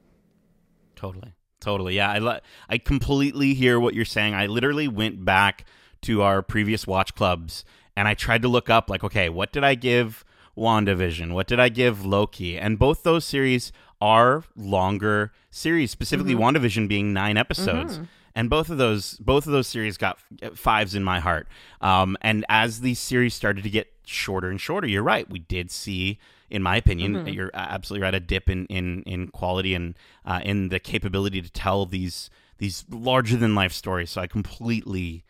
Totally. 0.97 1.33
Totally. 1.61 1.97
Yeah, 1.97 2.11
I 2.11 2.19
li- 2.19 2.41
I 2.69 2.79
completely 2.79 3.55
hear 3.55 3.81
what 3.81 3.95
you're 3.95 4.05
saying. 4.05 4.35
I 4.35 4.47
literally 4.47 4.89
went 4.89 5.25
back 5.25 5.65
to 6.07 6.23
our 6.23 6.43
previous 6.43 6.87
watch 6.87 7.15
clubs 7.15 7.65
and 7.97 8.07
I 8.07 8.15
tried 8.15 8.43
to 8.43 8.49
look 8.49 8.71
up 8.71 8.91
like 8.91 9.03
okay, 9.03 9.29
what 9.29 9.53
did 9.53 9.65
I 9.65 9.75
give 9.75 10.25
WandaVision? 10.57 11.33
What 11.33 11.47
did 11.47 11.59
I 11.59 11.69
give 11.69 12.05
Loki? 12.05 12.59
And 12.59 12.79
both 12.79 13.03
those 13.03 13.25
series 13.25 13.73
are 14.01 14.45
longer 14.55 15.33
series, 15.51 15.91
specifically 15.91 16.35
WandaVision 16.35 16.89
being 16.89 17.13
9 17.13 17.37
episodes. 17.37 17.99
And 18.35 18.51
both 18.51 18.69
of 18.69 18.77
those 18.77 19.15
both 19.15 19.47
of 19.47 19.53
those 19.53 19.67
series 19.67 19.97
got 19.97 20.19
fives 20.55 20.95
in 20.95 21.03
my 21.03 21.21
heart. 21.21 21.49
Um, 21.81 22.19
and 22.21 22.45
as 22.49 22.83
these 22.83 22.99
series 22.99 23.35
started 23.35 23.65
to 23.65 23.71
get 23.71 23.91
shorter 24.05 24.51
and 24.51 24.61
shorter, 24.61 24.87
you're 24.87 25.03
right. 25.03 25.29
We 25.29 25.39
did 25.39 25.71
see 25.71 26.19
in 26.49 26.63
my 26.63 26.77
opinion, 26.77 27.27
you're 27.27 27.51
absolutely 27.55 28.05
right. 28.05 28.15
A 28.15 28.21
dip 28.21 28.49
in 28.49 28.67
in 28.67 29.03
in 29.03 29.29
quality 29.29 29.75
and 29.75 29.97
uh, 30.25 30.41
in 30.45 30.69
the 30.69 30.79
capability 30.79 31.43
to 31.43 31.51
tell 31.51 31.87
these 31.87 32.31
these 32.59 32.85
larger 32.91 33.37
than 33.37 33.55
life 33.55 33.73
stories. 33.73 34.11
So 34.11 34.21
I 34.21 34.27
completely, 34.27 35.25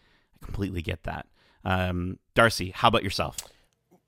completely 0.46 0.82
get 0.82 1.02
that. 1.02 1.26
Um, 1.64 2.18
Darcy, 2.34 2.70
how 2.70 2.88
about 2.88 3.04
yourself? 3.04 3.36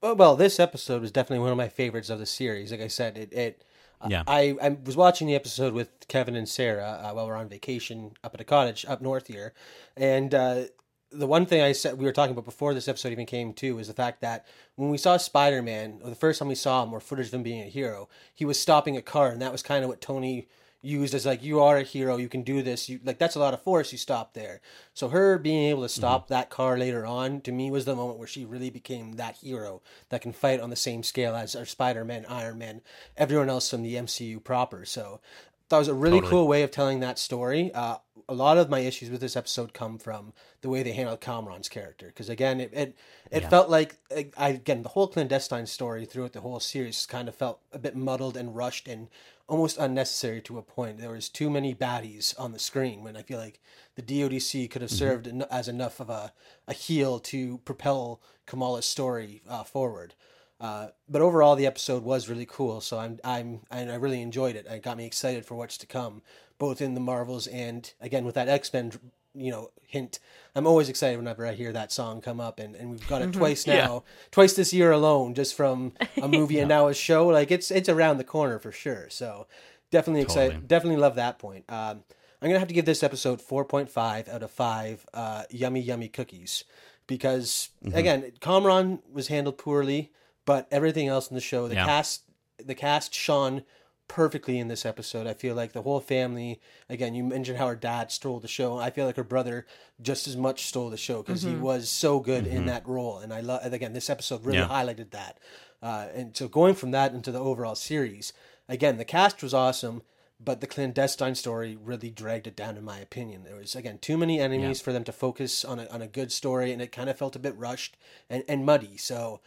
Oh, 0.03 0.15
well, 0.15 0.37
this 0.37 0.61
episode 0.61 1.03
was 1.03 1.11
definitely 1.11 1.43
one 1.43 1.51
of 1.51 1.57
my 1.57 1.69
favorites 1.69 2.09
of 2.09 2.19
the 2.19 2.27
series. 2.27 2.71
Like 2.71 2.81
I 2.81 2.89
said, 2.89 3.19
it. 3.19 3.33
it 3.33 3.65
Yeah. 4.09 4.23
I, 4.29 4.57
I 4.63 4.69
was 4.85 4.97
watching 4.97 5.27
the 5.27 5.35
episode 5.35 5.75
with 5.75 5.89
Kevin 6.07 6.37
and 6.37 6.49
Sarah 6.49 7.01
uh, 7.03 7.11
while 7.13 7.27
we 7.27 7.33
are 7.33 7.37
on 7.37 7.49
vacation 7.49 8.13
up 8.23 8.33
at 8.33 8.41
a 8.41 8.45
cottage 8.45 8.87
up 8.87 9.03
north 9.03 9.27
here, 9.27 9.55
and 9.97 10.33
uh, 10.33 10.65
the 11.11 11.27
one 11.27 11.47
thing 11.47 11.63
I 11.63 11.73
said 11.73 11.99
we 11.99 12.05
were 12.05 12.13
talking 12.13 12.33
about 12.33 12.45
before 12.45 12.75
this 12.75 12.89
episode 12.89 13.13
even 13.13 13.27
came 13.27 13.53
to 13.55 13.77
was 13.77 13.89
the 13.89 13.95
fact 13.95 14.21
that 14.21 14.47
when 14.77 14.91
we 14.91 14.99
saw 14.99 15.17
Spider 15.17 15.63
Man, 15.63 16.01
or 16.05 16.11
the 16.11 16.17
first 16.17 16.39
time 16.39 16.49
we 16.49 16.55
saw 16.55 16.85
him, 16.85 16.93
or 16.93 17.01
footage 17.01 17.29
of 17.29 17.35
him 17.35 17.43
being 17.43 17.63
a 17.63 17.69
hero, 17.69 18.09
he 18.35 18.45
was 18.45 18.61
stopping 18.61 18.97
a 18.97 19.03
car, 19.03 19.31
and 19.31 19.43
that 19.43 19.53
was 19.53 19.63
kind 19.63 19.83
of 19.83 19.89
what 19.89 20.01
Tony 20.01 20.49
used 20.81 21.15
as 21.15 21.27
like 21.27 21.43
you 21.43 21.61
are 21.61 21.79
a 21.79 21.83
hero, 21.83 22.17
you 22.17 22.29
can 22.29 22.43
do 22.43 22.63
this. 22.63 22.89
You 22.89 23.01
like 23.05 23.19
that's 23.19 23.35
a 23.35 23.41
lot 23.41 23.55
of 23.55 23.63
force. 23.63 23.93
You 23.93 23.99
stop 23.99 24.35
there. 24.35 24.61
So 24.95 25.09
her 25.09 25.39
being 25.39 25.71
able 25.71 25.83
to 25.83 25.89
stop 25.89 26.29
that 26.29 26.51
car 26.51 26.79
later 26.79 27.05
on 27.05 27.41
to 27.43 27.53
me 27.53 27.71
was 27.71 27.85
the 27.85 27.97
moment 27.97 28.19
where 28.19 28.29
she 28.29 28.45
really 28.45 28.71
became 28.71 29.13
that 29.13 29.37
hero 29.37 29.83
that 30.11 30.23
can 30.23 30.33
fight 30.33 30.61
on 30.61 30.71
the 30.71 30.77
same 30.77 31.03
scale 31.03 31.35
as 31.35 31.57
our 31.57 31.67
Spider 31.67 32.05
Man, 32.05 32.25
Iron 32.29 32.59
Man, 32.59 32.81
everyone 33.17 33.51
else 33.51 33.71
from 33.71 33.83
the 33.83 33.95
MCU 33.95 34.43
proper. 34.43 34.85
So 34.85 35.21
that 35.69 35.79
was 35.79 35.89
a 35.89 35.95
really 35.95 36.19
Totally. 36.19 36.31
cool 36.31 36.49
way 36.49 36.63
of 36.63 36.71
telling 36.71 37.01
that 37.01 37.19
story. 37.19 37.73
Uh, 37.75 37.97
a 38.29 38.35
lot 38.35 38.59
of 38.59 38.69
my 38.69 38.81
issues 38.81 39.11
with 39.11 39.21
this 39.21 39.37
episode 39.37 39.73
come 39.73 39.99
from 39.99 40.33
the 40.61 40.69
way 40.69 40.83
they 40.83 40.93
handled 40.93 41.21
Kamran's 41.21 41.69
character, 41.69 42.07
because 42.07 42.29
again, 42.29 42.61
it 42.61 42.71
it, 42.75 42.97
it 43.31 43.49
felt 43.49 43.71
like 43.71 43.97
I 44.37 44.49
again 44.51 44.83
the 44.83 44.91
whole 44.91 45.09
clandestine 45.09 45.67
story 45.67 46.05
throughout 46.05 46.35
the 46.35 46.43
whole 46.43 46.61
series 46.61 47.07
kind 47.07 47.29
of 47.29 47.35
felt 47.35 47.61
a 47.73 47.79
bit 47.79 47.97
muddled 47.97 48.37
and 48.37 48.55
rushed 48.55 48.87
and 48.87 49.09
almost 49.49 49.79
unnecessary 49.79 50.41
to 50.43 50.59
a 50.59 50.63
point. 50.63 50.99
There 50.99 51.11
was 51.11 51.29
too 51.29 51.51
many 51.51 51.75
baddies 51.75 52.39
on 52.39 52.53
the 52.53 52.59
screen 52.59 53.03
when 53.03 53.17
I 53.17 53.23
feel 53.23 53.39
like 53.39 53.61
the 53.97 54.03
DODC 54.03 54.71
could 54.71 54.83
have 54.83 54.91
served 54.91 55.27
en- 55.27 55.47
as 55.51 55.69
enough 55.69 55.99
of 55.99 56.11
a, 56.11 56.33
a 56.69 56.75
heel 56.75 57.19
to 57.21 57.59
propel 57.59 58.21
Kamala's 58.47 58.87
story 58.87 59.43
uh, 59.49 59.65
forward. 59.65 60.15
Uh, 60.61 60.89
but 61.09 61.23
overall, 61.23 61.57
the 61.57 61.67
episode 61.67 62.03
was 62.03 62.29
really 62.29 62.47
cool. 62.47 62.81
So 62.81 62.99
I'm 62.99 63.19
I'm 63.25 63.61
and 63.71 63.91
I 63.91 63.95
really 63.95 64.21
enjoyed 64.21 64.57
it. 64.57 64.67
It 64.67 64.83
got 64.83 64.97
me 64.97 65.07
excited 65.07 65.47
for 65.47 65.55
what's 65.55 65.79
to 65.79 65.87
come, 65.87 66.23
both 66.59 66.81
in 66.81 66.95
the 66.95 67.01
Marvels 67.01 67.47
and 67.47 67.93
again 68.01 68.25
with 68.25 68.35
that 68.35 68.49
X 68.49 68.73
Men, 68.73 68.93
you 69.39 69.51
know, 69.51 69.71
hint. 69.87 70.19
I'm 70.55 70.67
always 70.67 70.89
excited 70.89 71.17
whenever 71.19 71.47
I 71.47 71.53
hear 71.53 71.73
that 71.73 71.93
song 71.93 72.21
come 72.21 72.41
up, 72.41 72.59
and, 72.59 72.75
and 72.75 72.91
we've 72.91 73.07
got 73.09 73.23
it 73.23 73.33
twice 73.33 73.67
now, 73.67 74.05
twice 74.31 74.55
this 74.55 74.73
year 74.73 74.91
alone, 74.93 75.35
just 75.35 75.55
from 75.55 75.93
a 76.21 76.27
movie 76.39 76.59
and 76.59 76.69
now 76.69 76.89
a 76.89 76.95
show. 76.95 77.27
Like 77.29 77.51
it's 77.51 77.71
it's 77.71 77.89
around 77.89 78.19
the 78.19 78.25
corner 78.25 78.59
for 78.59 78.73
sure. 78.73 79.09
So 79.11 79.47
definitely 79.91 80.23
excited. 80.23 80.67
Definitely 80.69 80.99
love 81.01 81.15
that 81.15 81.39
point. 81.39 81.65
Um, 81.69 82.03
I'm 82.41 82.49
gonna 82.49 82.59
have 82.59 82.69
to 82.69 82.75
give 82.75 82.85
this 82.87 83.03
episode 83.03 83.41
4.5 83.41 84.29
out 84.29 84.43
of 84.43 84.51
five. 84.51 85.07
Uh, 85.15 85.45
yummy 85.51 85.81
yummy 85.81 86.09
cookies, 86.09 86.65
because 87.07 87.71
again, 87.93 88.33
Kamran 88.41 89.01
was 89.13 89.29
handled 89.29 89.59
poorly, 89.59 90.13
but 90.45 90.67
everything 90.71 91.09
else 91.09 91.29
in 91.29 91.35
the 91.35 91.41
show, 91.41 91.69
the 91.69 91.75
Yeah. 91.75 91.85
cast, 91.87 92.23
the 92.65 92.75
cast 92.75 93.15
shone 93.15 93.63
perfectly 94.09 94.59
in 94.59 94.69
this 94.69 94.85
episode. 94.87 95.27
I 95.27 95.35
feel 95.35 95.55
like 95.55 95.73
the 95.73 95.83
whole 95.83 96.01
family. 96.01 96.61
Again, 96.89 97.15
you 97.15 97.23
mentioned 97.23 97.59
how 97.59 97.69
her 97.69 97.77
dad 97.77 98.11
stole 98.11 98.41
the 98.41 98.49
show. 98.49 98.79
I 98.79 98.91
feel 98.91 99.07
like 99.07 99.17
her 99.17 99.25
brother 99.25 99.67
just 100.01 100.27
as 100.27 100.37
much 100.37 100.67
stole 100.67 100.91
the 100.91 100.97
show 100.97 101.23
because 101.23 101.43
he 101.43 101.55
was 101.55 101.89
so 101.89 102.19
good 102.21 102.47
in 102.47 102.67
that 102.67 102.87
role. 102.89 103.19
And 103.19 103.33
I 103.33 103.41
love. 103.41 103.65
Again, 103.73 103.93
this 103.93 104.11
episode 104.11 104.45
really 104.45 104.59
Yeah. 104.59 104.69
highlighted 104.69 105.11
that. 105.11 105.39
Uh, 105.83 106.09
and 106.15 106.37
so 106.37 106.49
going 106.49 106.75
from 106.75 106.91
that 106.91 107.13
into 107.13 107.31
the 107.31 107.39
overall 107.39 107.75
series, 107.77 108.33
again, 108.69 108.97
the 108.97 109.05
cast 109.05 109.43
was 109.43 109.55
awesome. 109.55 110.03
But 110.41 110.61
the 110.61 110.69
clandestine 110.69 111.35
story 111.35 111.75
really 111.77 112.11
dragged 112.11 112.47
it 112.47 112.55
down, 112.55 112.77
in 112.77 112.85
my 112.85 112.99
opinion. 113.01 113.43
There 113.43 113.57
was 113.57 113.75
again 113.75 113.99
too 113.99 114.17
many 114.17 114.39
enemies 114.39 114.81
for 114.81 114.93
them 114.93 115.03
to 115.03 115.11
focus 115.13 115.65
on 115.65 115.81
a, 115.81 115.87
on 115.89 116.01
a 116.01 116.07
good 116.07 116.31
story, 116.31 116.73
and 116.73 116.81
it 116.81 116.93
kind 116.93 117.11
of 117.11 117.19
felt 117.19 117.35
a 117.35 117.41
bit 117.41 117.57
rushed 117.57 117.97
and, 118.31 118.45
and 118.47 118.65
muddy. 118.65 118.97
So 118.97 119.41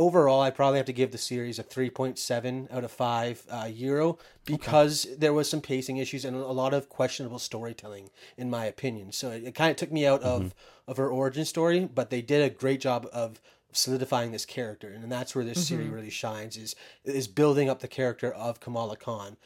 overall, 0.00 0.40
I 0.40 0.50
probably 0.50 0.78
have 0.78 0.86
to 0.86 0.94
give 0.94 1.12
the 1.12 1.18
series 1.18 1.58
a 1.58 1.62
3.7 1.62 2.72
out 2.72 2.84
of 2.84 2.90
5 2.90 3.46
uh, 3.50 3.68
euro 3.70 4.18
because 4.46 5.06
there 5.18 5.34
was 5.34 5.48
some 5.48 5.60
pacing 5.60 5.98
issues 5.98 6.24
and 6.24 6.34
a 6.34 6.46
lot 6.46 6.72
of 6.72 6.88
questionable 6.88 7.38
storytelling, 7.38 8.08
in 8.38 8.48
my 8.48 8.64
opinion. 8.64 9.12
So 9.12 9.30
it, 9.30 9.44
it 9.44 9.54
kind 9.54 9.70
of 9.70 9.76
took 9.76 9.92
me 9.92 10.06
out 10.06 10.22
of, 10.22 10.54
of 10.88 10.96
her 10.96 11.10
origin 11.10 11.44
story, 11.44 11.88
but 11.94 12.08
they 12.08 12.22
did 12.22 12.42
a 12.42 12.48
great 12.52 12.80
job 12.80 13.06
of 13.12 13.40
solidifying 13.72 14.32
this 14.32 14.44
character 14.44 14.88
and 14.88 15.12
that's 15.12 15.32
where 15.32 15.44
this 15.44 15.68
series 15.68 15.88
really 15.88 16.10
shines 16.10 16.56
is 16.56 16.74
is 17.04 17.28
building 17.28 17.70
up 17.70 17.78
the 17.78 17.86
character 17.86 18.32
of 18.32 18.58
Kamala 18.58 18.96
Khan 18.96 19.36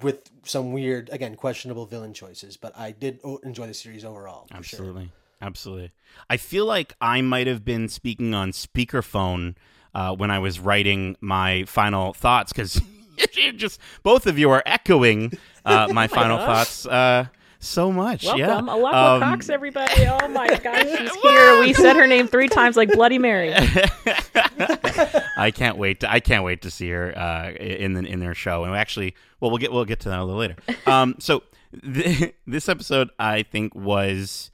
with 0.00 0.30
some 0.44 0.72
weird 0.72 1.10
again 1.10 1.34
questionable 1.34 1.84
villain 1.84 2.14
choices 2.14 2.56
but 2.56 2.72
I 2.78 2.92
did 2.92 3.18
o- 3.24 3.38
enjoy 3.38 3.66
the 3.66 3.74
series 3.74 4.04
overall 4.04 4.46
for 4.46 4.62
sure. 4.62 4.78
Absolutely. 4.78 5.10
Absolutely. 5.40 5.92
I 6.28 6.36
feel 6.36 6.66
like 6.66 6.94
I 7.00 7.20
might 7.20 7.46
have 7.46 7.64
been 7.64 7.88
speaking 7.88 8.34
on 8.34 8.50
speakerphone 8.50 9.56
uh, 9.94 10.14
when 10.14 10.30
I 10.30 10.38
was 10.38 10.58
writing 10.60 11.16
my 11.20 11.64
final 11.64 12.12
thoughts 12.12 12.52
because 12.52 12.80
just 13.56 13.80
both 14.02 14.26
of 14.26 14.38
you 14.38 14.50
are 14.50 14.62
echoing 14.66 15.32
uh, 15.64 15.88
my 15.92 16.06
final 16.06 16.38
thoughts 16.38 16.86
uh, 16.86 17.26
so 17.60 17.90
much. 17.90 18.24
Welcome, 18.24 18.40
yeah. 18.40 18.60
Alaqua 18.60 19.14
Um, 19.16 19.20
Cox, 19.20 19.48
everybody. 19.48 20.06
Oh 20.06 20.28
my 20.28 20.46
gosh, 20.62 20.82
she's 20.96 21.14
here. 21.16 21.60
We 21.60 21.72
said 21.72 21.96
her 21.96 22.06
name 22.06 22.28
three 22.28 22.48
times 22.48 22.76
like 22.76 22.90
Bloody 22.92 23.18
Mary. 23.18 23.52
I 25.36 25.50
can't 25.54 25.76
wait. 25.76 26.00
To, 26.00 26.10
I 26.12 26.20
can't 26.20 26.44
wait 26.44 26.62
to 26.62 26.70
see 26.70 26.90
her 26.90 27.16
uh, 27.16 27.50
in 27.52 27.94
the, 27.94 28.00
in 28.04 28.20
their 28.20 28.34
show. 28.34 28.64
And 28.64 28.74
actually, 28.74 29.14
well, 29.40 29.50
we'll 29.50 29.58
get 29.58 29.72
we'll 29.72 29.84
get 29.84 30.00
to 30.00 30.08
that 30.08 30.18
a 30.18 30.24
little 30.24 30.40
later. 30.40 30.56
Um, 30.86 31.16
so 31.18 31.42
th- 31.92 32.34
this 32.46 32.68
episode, 32.68 33.10
I 33.18 33.42
think, 33.42 33.74
was 33.74 34.50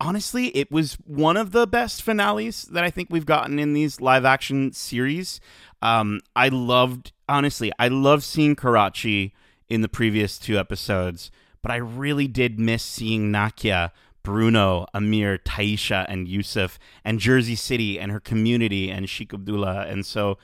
honestly, 0.00 0.46
it 0.56 0.72
was 0.72 0.94
one 1.04 1.36
of 1.36 1.52
the 1.52 1.66
best 1.66 2.02
finales 2.02 2.62
that 2.64 2.82
I 2.82 2.90
think 2.90 3.08
we've 3.10 3.26
gotten 3.26 3.58
in 3.58 3.74
these 3.74 4.00
live 4.00 4.24
action 4.24 4.72
series. 4.72 5.40
Um, 5.82 6.20
I 6.34 6.48
loved, 6.48 7.12
honestly, 7.28 7.70
I 7.78 7.88
loved 7.88 8.22
seeing 8.22 8.56
Karachi 8.56 9.34
in 9.68 9.82
the 9.82 9.88
previous 9.88 10.38
two 10.38 10.58
episodes, 10.58 11.30
but 11.62 11.70
I 11.70 11.76
really 11.76 12.26
did 12.26 12.58
miss 12.58 12.82
seeing 12.82 13.30
Nakia, 13.30 13.90
Bruno, 14.22 14.86
Aamir, 14.94 15.38
Tyesha, 15.38 16.06
and 16.08 16.26
Yusuf, 16.26 16.78
and 17.04 17.20
Jersey 17.20 17.54
City 17.54 17.98
and 17.98 18.10
her 18.10 18.20
community 18.20 18.90
and 18.90 19.08
Sheikh 19.08 19.32
Abdullah. 19.32 19.86
And 19.86 20.04
so 20.04 20.38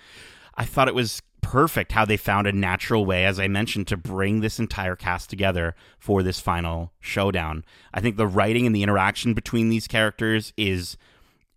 I 0.55 0.65
thought 0.65 0.89
it 0.89 0.95
was 0.95 1.21
perfect 1.47 1.93
how 1.93 2.05
they 2.05 2.17
found 2.17 2.49
a 2.49 2.53
natural 2.53 3.07
way, 3.07 3.25
as 3.25 3.39
I 3.39 3.47
mentioned, 3.47 3.87
to 3.87 3.97
bring 3.97 4.41
this 4.41 4.59
entire 4.59 4.97
cast 4.97 5.31
together 5.31 5.77
for 5.97 6.25
this 6.25 6.41
final 6.41 6.91
showdown. 6.99 7.65
I 7.95 8.01
think 8.01 8.17
the 8.17 8.27
writing 8.27 8.67
and 8.67 8.75
the 8.75 8.83
interaction 8.83 9.33
between 9.33 9.69
these 9.69 9.87
characters 9.87 10.53
is 10.57 10.97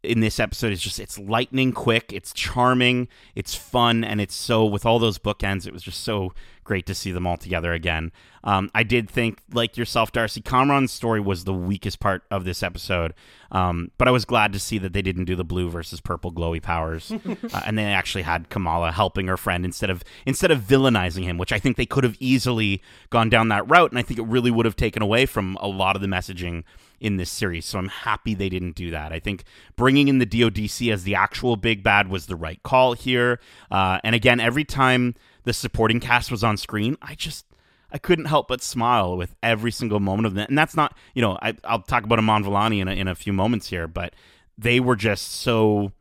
in 0.04 0.20
this 0.20 0.40
episode 0.40 0.72
is 0.72 0.80
just 0.80 1.00
it's 1.00 1.18
lightning 1.18 1.72
quick, 1.72 2.14
it's 2.14 2.34
charming, 2.34 3.08
it's 3.34 3.56
fun, 3.56 4.04
and 4.04 4.22
it's 4.22 4.36
so 4.36 4.64
with 4.64 4.86
all 4.86 5.00
those 5.00 5.18
bookends, 5.18 5.66
it 5.66 5.74
was 5.74 5.82
just 5.82 6.04
so 6.04 6.34
great 6.70 6.86
to 6.86 6.94
see 6.94 7.12
them 7.12 7.26
all 7.26 7.36
together 7.36 7.74
again. 7.74 8.12
Um, 8.44 8.70
I 8.76 8.84
did 8.84 9.10
think, 9.10 9.40
like 9.52 9.76
yourself, 9.76 10.12
Darcy, 10.12 10.40
Kamran's 10.40 10.92
story 10.92 11.20
was 11.20 11.44
the 11.44 11.54
weakest 11.54 12.00
part 12.00 12.26
of 12.30 12.46
this 12.46 12.62
episode, 12.62 13.16
um, 13.52 13.90
but 13.98 14.08
I 14.08 14.12
was 14.12 14.24
glad 14.24 14.54
to 14.54 14.60
see 14.60 14.78
that 14.78 14.94
they 14.94 15.02
didn't 15.02 15.26
do 15.26 15.36
the 15.36 15.44
blue 15.44 15.72
versus 15.72 16.00
purple 16.00 16.32
glowy 16.32 16.62
powers, 16.62 17.12
uh, 17.54 17.62
and 17.66 17.76
they 17.76 17.86
actually 17.86 18.22
had 18.22 18.50
Kamala 18.50 18.92
helping 18.92 19.26
her 19.26 19.36
friend 19.36 19.66
instead 19.66 19.90
of 19.90 20.04
instead 20.28 20.52
of 20.52 20.60
villainizing 20.60 21.24
him, 21.24 21.40
which 21.40 21.52
I 21.52 21.58
think 21.58 21.76
they 21.76 21.88
could 21.88 22.04
have 22.04 22.16
easily 22.20 22.84
gone 23.10 23.30
down 23.30 23.50
that 23.50 23.68
route, 23.68 23.90
and 23.90 23.98
I 23.98 24.04
think 24.04 24.20
it 24.20 24.28
really 24.28 24.52
would 24.52 24.68
have 24.68 24.76
taken 24.76 25.02
away 25.02 25.26
from 25.26 25.58
a 25.60 25.68
lot 25.68 25.96
of 25.96 26.04
the 26.04 26.08
messaging 26.08 26.66
in 27.00 27.18
this 27.18 27.32
series. 27.32 27.66
So 27.66 27.80
I'm 27.80 27.88
happy 27.88 28.36
they 28.36 28.50
didn't 28.50 28.76
do 28.76 28.92
that. 28.92 29.12
I 29.12 29.20
think 29.20 29.44
bringing 29.76 30.08
in 30.08 30.20
the 30.20 30.26
DODC 30.28 30.94
as 30.94 31.04
the 31.04 31.16
actual 31.16 31.56
big 31.56 31.82
bad 31.82 32.10
was 32.10 32.28
the 32.28 32.36
right 32.36 32.62
call 32.62 32.94
here. 32.94 33.40
Uh, 33.72 34.00
and 34.04 34.14
again, 34.14 34.40
every 34.40 34.66
time 34.66 35.16
the 35.44 35.54
supporting 35.54 36.00
cast 36.00 36.32
was 36.32 36.44
on 36.44 36.58
screen, 36.58 36.98
I 37.02 37.16
just 37.16 37.46
I 37.92 37.98
couldn't 37.98 38.26
help 38.26 38.48
but 38.48 38.62
smile 38.62 39.18
with 39.18 39.36
every 39.42 39.72
single 39.72 40.00
moment 40.00 40.28
of 40.28 40.36
that. 40.36 40.50
And 40.50 40.58
that's 40.58 40.76
not, 40.76 40.96
you 41.16 41.22
know, 41.22 41.38
I, 41.42 41.56
I'll 41.64 41.82
talk 41.82 42.04
about 42.04 42.20
Iman 42.20 42.44
Vellani 42.44 42.82
in 42.82 42.88
a, 42.88 42.92
in 42.92 43.08
a 43.08 43.16
few 43.16 43.34
moments 43.34 43.68
here, 43.68 43.88
but 43.88 44.14
they 44.58 44.80
were 44.80 44.96
just 44.96 45.32
so 45.32 45.92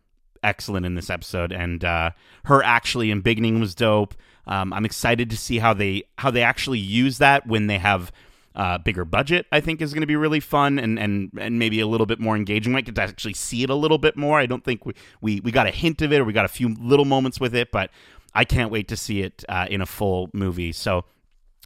excellent 0.42 0.84
in 0.84 0.94
this 0.94 1.08
episode. 1.08 1.52
And 1.52 1.84
uh, 1.84 2.10
her 2.44 2.62
actually 2.62 3.08
embiggening 3.08 3.60
was 3.60 3.74
dope. 3.74 4.14
Um, 4.46 4.72
I'm 4.72 4.84
excited 4.84 5.30
to 5.30 5.36
see 5.36 5.58
how 5.58 5.74
they 5.74 6.04
how 6.16 6.30
they 6.30 6.42
actually 6.42 6.78
use 6.78 7.18
that 7.18 7.46
when 7.46 7.66
they 7.66 7.78
have 7.78 8.12
uh, 8.54 8.76
bigger 8.78 9.04
budget, 9.04 9.46
I 9.52 9.60
think 9.60 9.80
is 9.80 9.92
going 9.92 10.00
to 10.00 10.06
be 10.06 10.16
really 10.16 10.40
fun 10.40 10.78
and, 10.78 10.98
and 10.98 11.30
and 11.38 11.58
maybe 11.58 11.80
a 11.80 11.86
little 11.86 12.06
bit 12.06 12.18
more 12.18 12.34
engaging. 12.34 12.72
Get 12.72 12.94
to 12.94 13.02
actually 13.02 13.34
see 13.34 13.62
it 13.62 13.70
a 13.70 13.74
little 13.74 13.98
bit 13.98 14.16
more. 14.16 14.38
I 14.38 14.46
don't 14.46 14.64
think 14.64 14.84
we, 14.86 14.94
we, 15.20 15.40
we 15.40 15.52
got 15.52 15.66
a 15.66 15.70
hint 15.70 16.02
of 16.02 16.12
it 16.12 16.20
or 16.20 16.24
we 16.24 16.32
got 16.32 16.44
a 16.44 16.48
few 16.48 16.74
little 16.80 17.04
moments 17.04 17.38
with 17.38 17.54
it, 17.54 17.70
but 17.70 17.90
I 18.34 18.44
can't 18.44 18.70
wait 18.70 18.88
to 18.88 18.96
see 18.96 19.22
it 19.22 19.44
uh, 19.48 19.66
in 19.70 19.80
a 19.80 19.86
full 19.86 20.30
movie. 20.32 20.72
So 20.72 21.04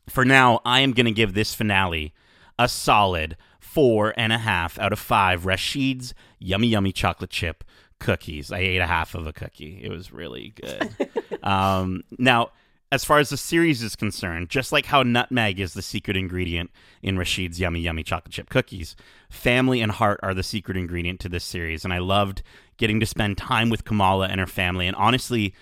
for 0.09 0.25
now, 0.25 0.61
I 0.65 0.81
am 0.81 0.93
going 0.93 1.07
to 1.07 1.13
give 1.13 1.35
this 1.35 1.55
finale 1.55 2.13
a 2.59 2.69
solid 2.69 3.37
four 3.61 4.13
and 4.17 4.33
a 4.33 4.39
half 4.39 4.79
out 4.79 4.93
of 4.93 4.99
five 4.99 5.47
Rashid's 5.47 6.15
Yummy 6.39 6.69
Yummy 6.69 6.93
Chocolate 6.93 7.31
Chip 7.31 7.65
cookies. 7.99 8.53
I 8.53 8.59
ate 8.59 8.81
a 8.81 8.87
half 8.87 9.15
of 9.15 9.27
a 9.27 9.33
cookie. 9.33 9.81
It 9.83 9.91
was 9.91 10.13
really 10.13 10.53
good. 10.61 10.95
um, 11.43 12.03
now, 12.19 12.51
as 12.91 13.05
far 13.05 13.19
as 13.19 13.31
the 13.31 13.39
series 13.39 13.83
is 13.83 13.97
concerned, 13.97 14.51
just 14.51 14.71
like 14.71 14.85
how 14.85 15.03
nutmeg 15.03 15.59
is 15.59 15.73
the 15.73 15.81
secret 15.81 16.17
ingredient 16.17 16.71
in 17.01 17.17
Rashid's 17.17 17.59
Yummy 17.59 17.81
Yummy 17.81 18.03
Chocolate 18.03 18.35
Chip 18.35 18.51
Cookies, 18.51 18.95
family 19.31 19.81
and 19.81 19.91
heart 19.91 20.21
are 20.23 20.35
the 20.35 20.43
secret 20.43 20.77
ingredient 20.77 21.19
to 21.21 21.31
this 21.31 21.45
series. 21.45 21.85
And 21.85 21.95
I 21.95 21.99
loved 21.99 22.43
getting 22.77 23.01
to 23.01 23.07
spend 23.07 23.39
time 23.39 23.71
with 23.71 23.85
Kamala 23.85 24.29
and 24.29 24.39
her 24.39 24.47
family. 24.47 24.87
And 24.87 24.97
honestly, 24.97 25.55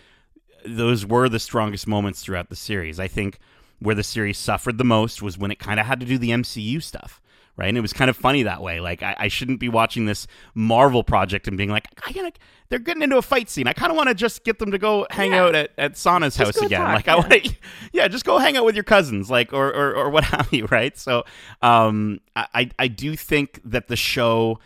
those 0.67 1.05
were 1.07 1.29
the 1.29 1.39
strongest 1.41 1.87
moments 1.87 2.23
throughout 2.23 2.49
the 2.51 2.57
series. 2.57 2.99
I 3.01 3.09
think 3.09 3.39
where 3.79 3.95
the 3.95 4.03
series 4.03 4.39
suffered 4.39 4.79
the 4.79 4.85
most 4.85 5.23
was 5.23 5.39
when 5.39 5.51
it 5.51 5.59
kind 5.59 5.81
of 5.81 5.87
had 5.87 6.01
to 6.01 6.07
do 6.07 6.19
the 6.19 6.31
MCU 6.31 6.83
stuff 6.83 7.21
right? 7.57 7.69
And 7.69 7.77
it 7.77 7.83
was 7.83 7.93
kind 7.93 8.09
of 8.09 8.17
funny 8.17 8.45
that 8.45 8.63
way. 8.63 8.81
Like 8.81 9.03
I, 9.03 9.15
I 9.19 9.29
shouldn't 9.29 9.61
be 9.61 9.69
watching 9.69 10.07
this 10.07 10.27
Marvel 10.55 11.05
project 11.05 11.47
and 11.47 11.59
being 11.59 11.69
like, 11.69 11.89
I 12.07 12.13
gotta, 12.13 12.33
they're 12.71 12.79
getting 12.79 13.03
into 13.03 13.19
a 13.19 13.23
fight 13.23 13.51
scene. 13.51 13.67
I 13.67 13.75
kind 13.75 13.91
of 13.91 13.97
want 13.97 14.09
to 14.09 14.15
just 14.15 14.45
get 14.45 14.59
them 14.59 14.71
to 14.71 14.79
go 14.79 15.07
hang 15.11 15.33
Yeah. 15.33 15.43
out 15.45 15.55
at, 15.55 15.71
at 15.77 15.99
Sana's 15.99 16.37
Just 16.39 16.57
house 16.57 16.65
again. 16.65 16.81
talk, 16.81 16.95
like 16.95 17.09
I 17.09 17.17
want 17.17 17.31
to, 17.33 17.55
yeah, 17.93 18.09
just 18.09 18.25
go 18.25 18.39
hang 18.39 18.57
out 18.57 18.65
with 18.65 18.77
your 18.77 18.85
cousins, 18.85 19.29
like 19.31 19.53
or 19.53 19.69
or, 19.69 19.95
or 19.95 20.09
what 20.09 20.25
have 20.33 20.51
you, 20.53 20.67
right? 20.71 20.97
So, 20.97 21.25
um, 21.61 22.21
I 22.35 22.71
I 22.79 22.89
do 22.89 23.15
think 23.15 23.61
that 23.67 23.89
the 23.89 23.97
show 23.97 24.59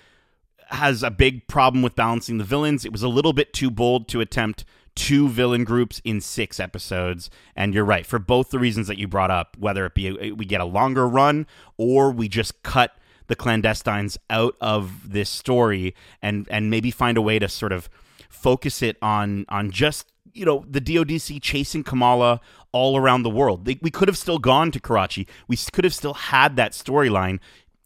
has 0.69 1.03
a 1.03 1.11
big 1.11 1.49
problem 1.49 1.83
with 1.83 1.97
balancing 1.97 2.39
the 2.39 2.45
villains. 2.45 2.85
It 2.85 2.93
was 2.93 3.03
a 3.03 3.09
little 3.09 3.33
bit 3.33 3.53
too 3.53 3.73
bold 3.73 4.07
to 4.09 4.21
attempt 4.21 4.65
two 4.95 5.29
villain 5.29 5.65
groups 5.65 6.01
in 6.05 6.21
six 6.21 6.61
episodes. 6.61 7.31
And 7.57 7.75
you're 7.75 7.85
right, 7.85 8.07
for 8.07 8.19
both 8.19 8.51
the 8.51 8.59
reasons 8.59 8.87
that 8.87 8.99
you 8.99 9.09
brought 9.09 9.31
up, 9.31 9.57
whether 9.59 9.87
it 9.87 9.95
be 9.95 10.33
we 10.33 10.45
get 10.45 10.61
a 10.61 10.65
longer 10.65 11.09
run 11.09 11.47
or 11.77 12.11
we 12.11 12.29
just 12.29 12.63
cut 12.63 12.97
the 13.27 13.37
clandestines 13.37 14.19
out 14.29 14.57
of 14.61 15.11
this 15.11 15.31
story 15.31 15.95
and 16.21 16.47
and 16.51 16.71
maybe 16.71 16.91
find 16.91 17.17
a 17.17 17.23
way 17.23 17.39
to 17.39 17.49
sort 17.49 17.73
of 17.73 17.89
focus 18.29 18.83
it 18.83 18.97
on 19.01 19.47
on 19.49 19.71
just 19.71 20.13
you 20.35 20.45
know 20.45 20.65
the 20.69 20.81
DODC 20.81 21.41
chasing 21.41 21.83
Kamala 21.83 22.41
all 22.73 22.97
around 22.97 23.23
the 23.23 23.31
world. 23.31 23.65
They, 23.65 23.79
we 23.81 23.91
could 23.91 24.09
have 24.09 24.19
still 24.19 24.39
gone 24.39 24.71
to 24.73 24.81
Karachi. 24.81 25.27
We 25.49 25.57
could 25.57 25.85
have 25.85 25.95
still 25.95 26.15
had 26.15 26.57
that 26.57 26.73
storyline, 26.73 27.39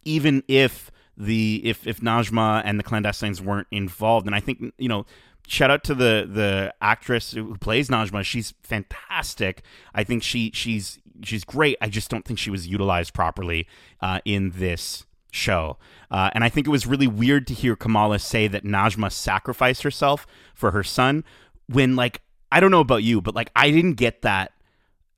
even 0.04 0.42
if 0.48 0.90
the 1.16 1.60
if 1.64 1.86
if 1.86 2.00
Najma 2.00 2.62
and 2.64 2.78
the 2.78 2.84
clandestines 2.84 3.40
weren't 3.40 3.68
involved. 3.70 4.26
And 4.26 4.34
I 4.34 4.40
think 4.40 4.72
you 4.78 4.88
know. 4.88 5.06
Shout 5.48 5.70
out 5.70 5.82
to 5.84 5.94
the 5.94 6.28
the 6.30 6.74
actress 6.82 7.32
who 7.32 7.56
plays 7.56 7.88
Najma. 7.88 8.22
She's 8.22 8.52
fantastic. 8.62 9.62
I 9.94 10.04
think 10.04 10.22
she 10.22 10.50
she's 10.52 10.98
she's 11.22 11.42
great. 11.42 11.78
I 11.80 11.88
just 11.88 12.10
don't 12.10 12.24
think 12.24 12.38
she 12.38 12.50
was 12.50 12.66
utilized 12.66 13.14
properly 13.14 13.66
uh, 14.02 14.20
in 14.24 14.52
this 14.56 15.06
show. 15.30 15.78
Uh, 16.10 16.30
and 16.34 16.44
I 16.44 16.48
think 16.48 16.66
it 16.66 16.70
was 16.70 16.86
really 16.86 17.06
weird 17.06 17.46
to 17.48 17.54
hear 17.54 17.76
Kamala 17.76 18.18
say 18.18 18.46
that 18.48 18.64
Najma 18.64 19.10
sacrificed 19.10 19.82
herself 19.82 20.26
for 20.54 20.70
her 20.72 20.82
son 20.82 21.24
when, 21.66 21.96
like, 21.96 22.20
I 22.50 22.60
don't 22.60 22.70
know 22.70 22.80
about 22.80 23.02
you, 23.02 23.20
but 23.20 23.34
like, 23.34 23.50
I 23.54 23.70
didn't 23.70 23.94
get 23.94 24.22
that 24.22 24.52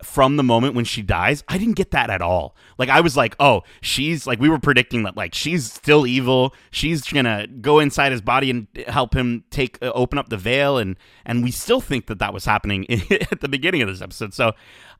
from 0.04 0.36
the 0.36 0.42
moment 0.42 0.74
when 0.74 0.84
she 0.84 1.02
dies. 1.02 1.42
I 1.48 1.58
didn't 1.58 1.76
get 1.76 1.90
that 1.92 2.10
at 2.10 2.22
all. 2.22 2.56
Like, 2.78 2.88
I 2.88 3.00
was 3.00 3.16
like, 3.16 3.34
oh, 3.38 3.62
she's 3.80 4.26
like, 4.26 4.40
we 4.40 4.48
were 4.48 4.58
predicting 4.58 5.02
that, 5.04 5.16
like, 5.16 5.34
she's 5.34 5.70
still 5.70 6.06
evil. 6.06 6.54
She's 6.70 7.02
gonna 7.02 7.46
go 7.46 7.78
inside 7.78 8.12
his 8.12 8.20
body 8.20 8.50
and 8.50 8.66
help 8.86 9.14
him 9.14 9.44
take, 9.50 9.78
uh, 9.82 9.92
open 9.94 10.18
up 10.18 10.28
the 10.28 10.36
veil. 10.36 10.78
And, 10.78 10.96
and 11.24 11.42
we 11.42 11.50
still 11.50 11.80
think 11.80 12.06
that 12.06 12.18
that 12.18 12.32
was 12.32 12.44
happening 12.44 12.86
at 13.30 13.40
the 13.40 13.48
beginning 13.48 13.82
of 13.82 13.88
this 13.88 14.02
episode. 14.02 14.34
So, 14.34 14.52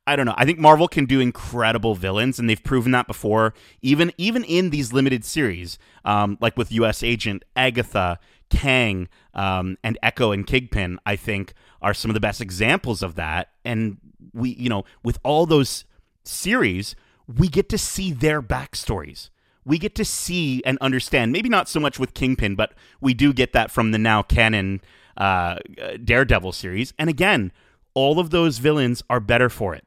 I 0.06 0.16
don't 0.16 0.26
know. 0.26 0.34
I 0.36 0.44
think 0.44 0.58
Marvel 0.58 0.88
can 0.88 1.04
do 1.04 1.20
incredible 1.20 1.94
villains, 1.94 2.38
and 2.38 2.48
they've 2.48 2.62
proven 2.62 2.90
that 2.92 3.06
before. 3.06 3.54
Even 3.82 4.12
even 4.16 4.44
in 4.44 4.70
these 4.70 4.92
limited 4.92 5.24
series, 5.24 5.78
um, 6.04 6.38
like 6.40 6.56
with 6.56 6.72
U.S. 6.72 7.02
Agent, 7.02 7.44
Agatha, 7.54 8.18
Kang, 8.50 9.08
um, 9.34 9.78
and 9.82 9.98
Echo 10.02 10.32
and 10.32 10.46
Kingpin, 10.46 10.98
I 11.06 11.16
think 11.16 11.54
are 11.80 11.94
some 11.94 12.10
of 12.10 12.14
the 12.14 12.20
best 12.20 12.40
examples 12.40 13.02
of 13.02 13.14
that. 13.14 13.50
And 13.64 13.98
we, 14.32 14.50
you 14.50 14.68
know, 14.68 14.84
with 15.02 15.18
all 15.22 15.46
those 15.46 15.84
series, 16.24 16.94
we 17.26 17.48
get 17.48 17.68
to 17.70 17.78
see 17.78 18.12
their 18.12 18.42
backstories. 18.42 19.30
We 19.64 19.78
get 19.78 19.94
to 19.96 20.04
see 20.04 20.62
and 20.64 20.78
understand. 20.80 21.32
Maybe 21.32 21.48
not 21.48 21.68
so 21.68 21.80
much 21.80 21.98
with 21.98 22.14
Kingpin, 22.14 22.54
but 22.54 22.72
we 23.00 23.14
do 23.14 23.32
get 23.32 23.52
that 23.52 23.70
from 23.70 23.92
the 23.92 23.98
now 23.98 24.22
canon 24.22 24.80
uh, 25.16 25.56
Daredevil 26.02 26.52
series. 26.52 26.92
And 26.98 27.08
again, 27.08 27.52
all 27.94 28.18
of 28.18 28.30
those 28.30 28.58
villains 28.58 29.02
are 29.10 29.20
better 29.20 29.48
for 29.48 29.74
it 29.74 29.86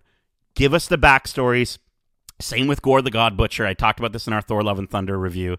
give 0.56 0.74
us 0.74 0.88
the 0.88 0.98
backstories. 0.98 1.78
Same 2.40 2.68
with 2.68 2.82
Gorr 2.82 3.02
the 3.02 3.12
God 3.12 3.38
Butcher. 3.38 3.66
I 3.66 3.74
talked 3.74 4.00
about 4.00 4.14
this 4.14 4.28
in 4.28 4.34
our 4.34 4.42
Thor 4.42 4.64
Love 4.64 4.80
and 4.80 4.90
Thunder 4.90 5.18
review. 5.18 5.58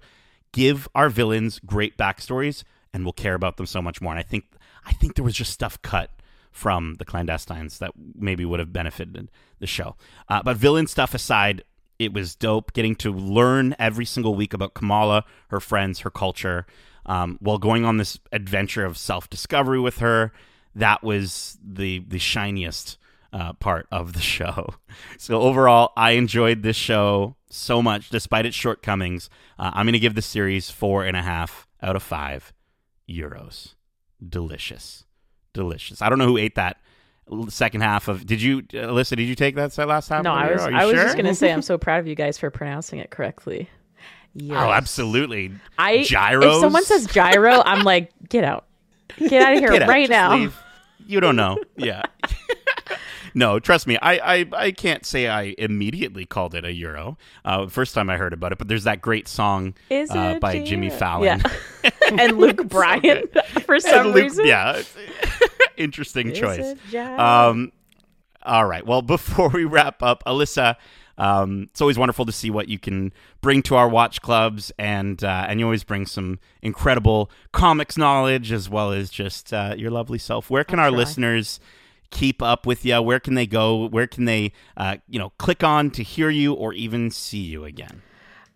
Give 0.52 0.88
our 0.94 1.08
villains 1.08 1.58
great 1.60 1.96
backstories, 1.96 2.62
and 2.94 3.04
we'll 3.04 3.12
care 3.12 3.34
about 3.34 3.58
them 3.58 3.66
so 3.66 3.82
much 3.82 4.00
more. 4.00 4.12
And 4.12 4.18
I 4.18 4.22
think 4.22 4.46
I 4.86 4.92
think 4.92 5.14
there 5.14 5.24
was 5.24 5.34
just 5.34 5.52
stuff 5.52 5.80
cut 5.82 6.10
from 6.50 6.94
the 6.94 7.04
clandestines 7.04 7.78
that 7.78 7.90
maybe 8.14 8.44
would 8.46 8.60
have 8.60 8.72
benefited 8.72 9.30
the 9.58 9.66
show. 9.66 9.96
Uh, 10.28 10.42
but 10.42 10.56
villain 10.56 10.86
stuff 10.86 11.12
aside, 11.12 11.64
it 11.98 12.14
was 12.14 12.34
dope 12.34 12.72
getting 12.72 12.94
to 12.96 13.12
learn 13.12 13.74
every 13.78 14.06
single 14.06 14.34
week 14.34 14.54
about 14.54 14.72
Kamala, 14.72 15.24
her 15.48 15.60
friends, 15.60 16.00
her 16.00 16.10
culture, 16.10 16.64
um, 17.04 17.36
while 17.40 17.58
going 17.58 17.84
on 17.84 17.98
this 17.98 18.18
adventure 18.32 18.86
of 18.86 18.96
self 18.96 19.28
discovery 19.28 19.80
with 19.80 19.98
her 19.98 20.32
that 20.74 21.02
was 21.02 21.58
the 21.62 22.00
the 22.00 22.18
shiniest 22.18 22.98
uh, 23.32 23.52
part 23.54 23.86
of 23.90 24.12
the 24.12 24.20
show. 24.34 24.74
So 25.18 25.40
overall, 25.40 25.92
I 25.96 26.12
enjoyed 26.12 26.62
this 26.62 26.76
show 26.76 27.36
so 27.48 27.82
much, 27.82 28.10
despite 28.10 28.46
its 28.46 28.56
shortcomings. 28.56 29.30
Uh, 29.58 29.70
I'm 29.74 29.86
going 29.86 29.94
to 29.94 29.98
give 29.98 30.14
the 30.14 30.22
series 30.22 30.70
four 30.70 31.04
and 31.04 31.16
a 31.16 31.22
half 31.22 31.66
out 31.82 31.96
of 31.96 32.02
five 32.02 32.52
euros. 33.08 33.74
Delicious, 34.26 35.04
delicious. 35.52 36.00
I 36.00 36.08
don't 36.08 36.18
know 36.18 36.26
who 36.26 36.38
ate 36.38 36.54
that 36.54 36.78
second 37.48 37.80
half 37.82 38.08
of. 38.08 38.24
Did 38.26 38.40
you, 38.40 38.62
Alyssa? 38.62 39.16
Did 39.16 39.24
you 39.24 39.34
take 39.34 39.54
that 39.56 39.76
last 39.78 40.08
half? 40.08 40.22
No, 40.24 40.32
I 40.32 40.52
was. 40.52 40.62
I 40.62 40.84
was 40.84 40.94
just 40.94 41.16
going 41.16 41.26
to 41.26 41.34
say 41.34 41.52
I'm 41.52 41.62
so 41.62 41.78
proud 41.78 42.00
of 42.00 42.06
you 42.06 42.14
guys 42.14 42.38
for 42.38 42.50
pronouncing 42.50 42.98
it 42.98 43.10
correctly. 43.10 43.68
Oh, 43.98 44.02
yes. 44.34 44.56
Oh, 44.56 44.72
absolutely. 44.72 45.52
I 45.78 46.02
gyro. 46.02 46.54
If 46.54 46.60
someone 46.60 46.84
says 46.84 47.06
gyro, 47.06 47.62
I'm 47.64 47.84
like, 47.84 48.10
get 48.28 48.44
out, 48.44 48.66
get 49.18 49.32
out 49.46 49.54
of 49.54 49.58
here 49.60 49.86
right 49.86 50.08
now. 50.08 50.34
Leave. 50.34 50.58
You 51.06 51.20
don't 51.20 51.36
know. 51.36 51.58
Yeah. 51.76 52.02
No, 53.34 53.58
trust 53.58 53.86
me, 53.88 53.98
I, 54.00 54.36
I, 54.36 54.46
I 54.52 54.70
can't 54.70 55.04
say 55.04 55.26
I 55.28 55.54
immediately 55.58 56.24
called 56.24 56.54
it 56.54 56.64
a 56.64 56.72
euro. 56.72 57.18
Uh, 57.44 57.66
first 57.66 57.92
time 57.92 58.08
I 58.08 58.16
heard 58.16 58.32
about 58.32 58.52
it, 58.52 58.58
but 58.58 58.68
there's 58.68 58.84
that 58.84 59.00
great 59.00 59.26
song 59.26 59.74
uh, 59.90 60.38
by 60.38 60.62
Jimmy 60.62 60.88
Fallon 60.88 61.42
yeah. 61.42 61.90
and 62.18 62.38
Luke 62.38 62.68
Bryan 62.68 63.24
for 63.66 63.80
some 63.80 64.08
Luke, 64.08 64.16
reason. 64.16 64.46
Yeah, 64.46 64.82
interesting 65.76 66.30
Is 66.30 66.38
choice. 66.38 66.94
Um, 66.94 67.72
all 68.44 68.66
right. 68.66 68.86
Well, 68.86 69.02
before 69.02 69.48
we 69.48 69.64
wrap 69.64 70.02
up, 70.02 70.22
Alyssa, 70.26 70.76
um, 71.18 71.68
it's 71.70 71.80
always 71.80 71.98
wonderful 71.98 72.26
to 72.26 72.32
see 72.32 72.50
what 72.50 72.68
you 72.68 72.78
can 72.78 73.12
bring 73.40 73.62
to 73.62 73.74
our 73.74 73.88
watch 73.88 74.20
clubs, 74.20 74.70
and 74.78 75.22
uh, 75.24 75.46
and 75.48 75.58
you 75.58 75.66
always 75.66 75.84
bring 75.84 76.06
some 76.06 76.38
incredible 76.62 77.30
comics 77.52 77.96
knowledge 77.96 78.52
as 78.52 78.68
well 78.68 78.92
as 78.92 79.10
just 79.10 79.52
uh, 79.52 79.74
your 79.76 79.90
lovely 79.90 80.18
self. 80.18 80.50
Where 80.50 80.64
can 80.64 80.78
I'll 80.78 80.86
our 80.86 80.90
try. 80.90 80.98
listeners? 80.98 81.58
Keep 82.14 82.40
up 82.40 82.64
with 82.64 82.84
you? 82.84 83.02
Where 83.02 83.20
can 83.20 83.34
they 83.34 83.46
go? 83.46 83.88
Where 83.88 84.06
can 84.06 84.24
they, 84.24 84.52
uh, 84.76 84.96
you 85.08 85.18
know, 85.18 85.30
click 85.38 85.62
on 85.62 85.90
to 85.90 86.02
hear 86.02 86.30
you 86.30 86.54
or 86.54 86.72
even 86.72 87.10
see 87.10 87.38
you 87.38 87.64
again? 87.64 88.00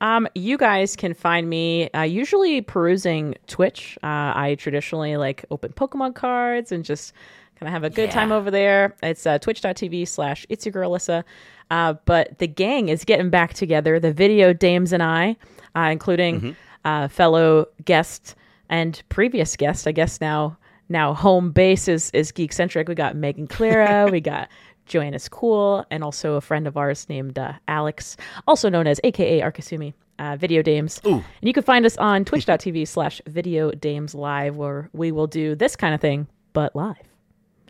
Um, 0.01 0.29
you 0.35 0.57
guys 0.57 0.95
can 0.95 1.13
find 1.13 1.51
me 1.51 1.91
uh, 1.91 2.03
usually 2.03 2.61
perusing 2.63 3.35
Twitch. 3.49 3.99
Uh, 4.03 4.33
I 4.35 4.57
traditionally 4.59 5.17
like 5.17 5.45
open 5.51 5.73
Pokemon 5.73 6.15
cards 6.15 6.71
and 6.71 6.85
just 6.85 7.13
kind 7.59 7.69
of 7.69 7.73
have 7.73 7.85
a 7.85 7.91
good 7.91 8.09
yeah. 8.09 8.15
time 8.15 8.31
over 8.31 8.51
there. 8.51 8.95
It's 9.03 9.27
uh, 9.27 9.39
twitch.tv 9.39 10.07
slash 10.07 10.47
it's 10.49 10.65
your 10.65 10.73
girl 10.73 10.93
Alyssa. 10.93 11.25
Uh, 11.71 11.95
but 12.05 12.39
the 12.39 12.47
gang 12.47 12.89
is 12.89 13.05
getting 13.05 13.29
back 13.29 13.55
together, 13.55 13.99
the 13.99 14.13
video 14.13 14.53
dames 14.53 14.93
and 14.93 15.03
I, 15.03 15.37
uh, 15.75 15.89
including 15.91 16.41
mm-hmm. 16.41 16.51
uh, 16.85 17.09
fellow 17.09 17.67
guest 17.85 18.37
and 18.71 19.03
previous 19.09 19.57
guest, 19.57 19.87
I 19.87 19.93
guess 19.93 20.21
now 20.21 20.57
now 20.89 21.15
home 21.15 21.51
base 21.51 21.89
is 21.89 22.11
is 22.13 22.33
geek 22.33 22.53
centric. 22.53 22.89
We 22.89 22.95
got 22.95 23.17
Megan 23.17 23.47
Clara, 23.47 24.09
we 24.11 24.21
got 24.21 24.49
Joanna's 24.87 25.29
Cool, 25.29 25.85
and 25.91 26.03
also 26.03 26.35
a 26.35 26.41
friend 26.41 26.67
of 26.67 26.77
ours 26.77 27.09
named 27.09 27.39
uh, 27.39 27.53
Alex, 27.69 28.17
also 28.47 28.69
known 28.69 28.87
as 28.87 29.01
AKA 29.05 29.41
Arkasumi. 29.41 29.95
Uh, 30.21 30.35
video 30.35 30.63
Dames. 30.63 31.01
Ooh. 31.07 31.13
And 31.13 31.25
you 31.43 31.53
can 31.53 31.63
find 31.63 31.87
us 31.87 31.97
on 31.97 32.25
twitch.tv 32.25 32.89
slash 32.89 33.23
video 33.29 33.71
dames 33.71 34.17
live, 34.17 34.57
where 34.57 34.91
we 34.93 35.13
will 35.13 35.29
do 35.29 35.55
this 35.55 35.77
kind 35.77 35.95
of 35.95 36.01
thing, 36.01 36.27
but 36.53 36.75
live. 36.75 36.97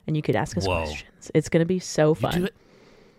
And 0.06 0.16
you 0.16 0.22
could 0.22 0.34
ask 0.34 0.56
us 0.56 0.66
Whoa. 0.66 0.84
questions. 0.84 1.30
It's 1.34 1.50
going 1.50 1.60
to 1.60 1.66
be 1.66 1.78
so 1.78 2.14
fun. 2.14 2.32
You 2.32 2.38
do, 2.38 2.44
it, 2.46 2.54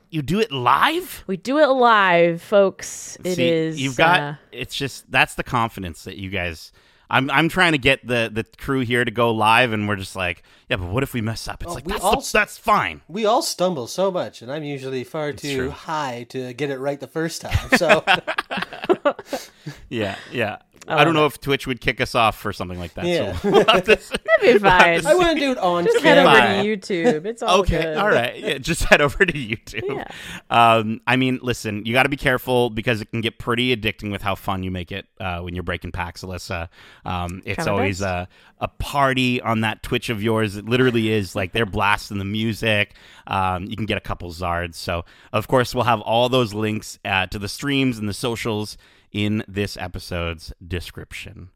you 0.10 0.22
do 0.24 0.40
it 0.40 0.52
live? 0.52 1.24
We 1.28 1.38
do 1.38 1.60
it 1.60 1.68
live, 1.68 2.42
folks. 2.42 3.20
It 3.24 3.36
See, 3.36 3.48
is. 3.48 3.80
You've 3.80 3.98
got, 3.98 4.20
uh, 4.20 4.34
it's 4.52 4.76
just, 4.76 5.12
that's 5.12 5.36
the 5.36 5.44
confidence 5.44 6.06
that 6.06 6.18
you 6.18 6.32
guys 6.32 6.72
I'm 7.10 7.30
I'm 7.32 7.50
trying 7.50 7.72
to 7.72 7.78
get 7.78 8.06
the 8.06 8.30
the 8.32 8.46
crew 8.58 8.82
here 8.82 9.04
to 9.04 9.12
go 9.12 9.32
live, 9.32 9.74
and 9.74 9.88
we're 9.88 9.96
just 9.96 10.16
like, 10.16 10.44
yeah, 10.70 10.78
but 10.78 10.90
what 10.90 11.02
if 11.02 11.14
we 11.14 11.22
mess 11.22 11.48
up? 11.48 11.64
It's 11.64 11.72
oh, 11.72 11.76
like 11.76 11.86
that's, 11.86 12.04
all, 12.04 12.22
the, 12.22 12.30
that's 12.32 12.58
fine. 12.58 13.02
We 13.08 13.26
all 13.26 13.42
stumble 13.42 13.88
so 13.88 14.12
much, 14.12 14.42
and 14.42 14.52
I'm 14.52 14.64
usually 14.64 15.04
far 15.04 15.30
it's 15.30 15.42
too 15.42 15.56
true. 15.56 15.70
high 15.72 16.28
to 16.30 16.54
get 16.54 16.70
it 16.70 16.78
right 16.78 17.00
the 17.00 17.08
first 17.08 17.42
time. 17.42 17.70
So, 17.78 18.04
yeah, 19.90 20.18
yeah. 20.32 20.58
I 20.90 21.04
don't 21.04 21.14
know 21.14 21.26
if 21.26 21.40
Twitch 21.40 21.68
would 21.68 21.82
kick 21.82 22.02
us 22.02 22.16
off 22.16 22.38
for 22.38 22.52
something 22.52 22.80
like 22.80 22.94
that. 22.96 23.06
Yeah. 23.06 23.38
So 23.38 23.50
we'll 23.52 23.64
That'd 23.64 24.00
be 24.42 24.58
fine. 24.58 25.06
I 25.06 25.16
want 25.16 25.38
to 25.38 25.40
do 25.40 25.52
it 25.52 25.58
on. 25.58 25.86
Just 25.86 26.02
head 26.02 26.18
over 26.18 26.36
to 26.36 26.68
YouTube. 26.68 27.26
It's 27.26 27.44
all 27.44 27.62
okay. 27.62 27.82
Good. 27.82 27.98
All 27.98 28.10
right. 28.10 28.40
Yeah, 28.40 28.58
just 28.58 28.84
head 28.86 29.02
over 29.02 29.26
to 29.26 29.34
YouTube. 29.34 29.84
Yeah. 29.88 30.08
Um, 30.50 31.02
I 31.06 31.16
mean, 31.16 31.40
listen, 31.42 31.86
you 31.86 31.94
got 31.94 32.04
to 32.04 32.10
be 32.10 32.18
careful 32.18 32.70
because 32.70 33.02
it 33.02 33.12
can 33.12 33.22
get 33.22 33.38
pretty 33.38 33.76
addicting 33.76 34.12
with 34.12 34.22
how 34.22 34.36
fun 34.36 34.64
you 34.64 34.72
make 34.72 34.92
it 34.92 35.06
uh, 35.20 35.40
when 35.42 35.54
you're 35.54 35.64
breaking 35.64 35.92
packs, 35.92 36.24
Alyssa. 36.24 36.70
Um, 37.06 37.42
it's 37.46 37.68
always 37.68 38.02
a, 38.02 38.28
a 38.60 38.68
party 38.68 39.42
on 39.42 39.62
that 39.62 39.84
Twitch 39.84 40.10
of 40.10 40.24
yours. 40.24 40.56
It 40.56 40.66
literally 40.66 41.12
is 41.12 41.36
like 41.36 41.52
they're 41.52 41.66
blasting 41.66 42.18
the 42.18 42.26
music. 42.26 42.96
Um, 43.28 43.66
you 43.66 43.76
can 43.76 43.86
get 43.86 43.98
a 43.98 44.02
couple 44.02 44.32
zards. 44.32 44.76
So, 44.76 45.06
of 45.34 45.48
course, 45.48 45.76
we'll 45.76 45.84
have 45.84 46.02
all 46.02 46.30
those 46.30 46.54
links 46.54 46.98
uh, 47.06 47.28
to 47.28 47.40
the 47.40 47.50
streams 47.50 47.98
and 48.00 48.10
the 48.10 48.14
socials 48.14 48.78
in 49.12 49.44
this 49.48 49.78
episode's 49.78 50.54
description. 50.66 51.50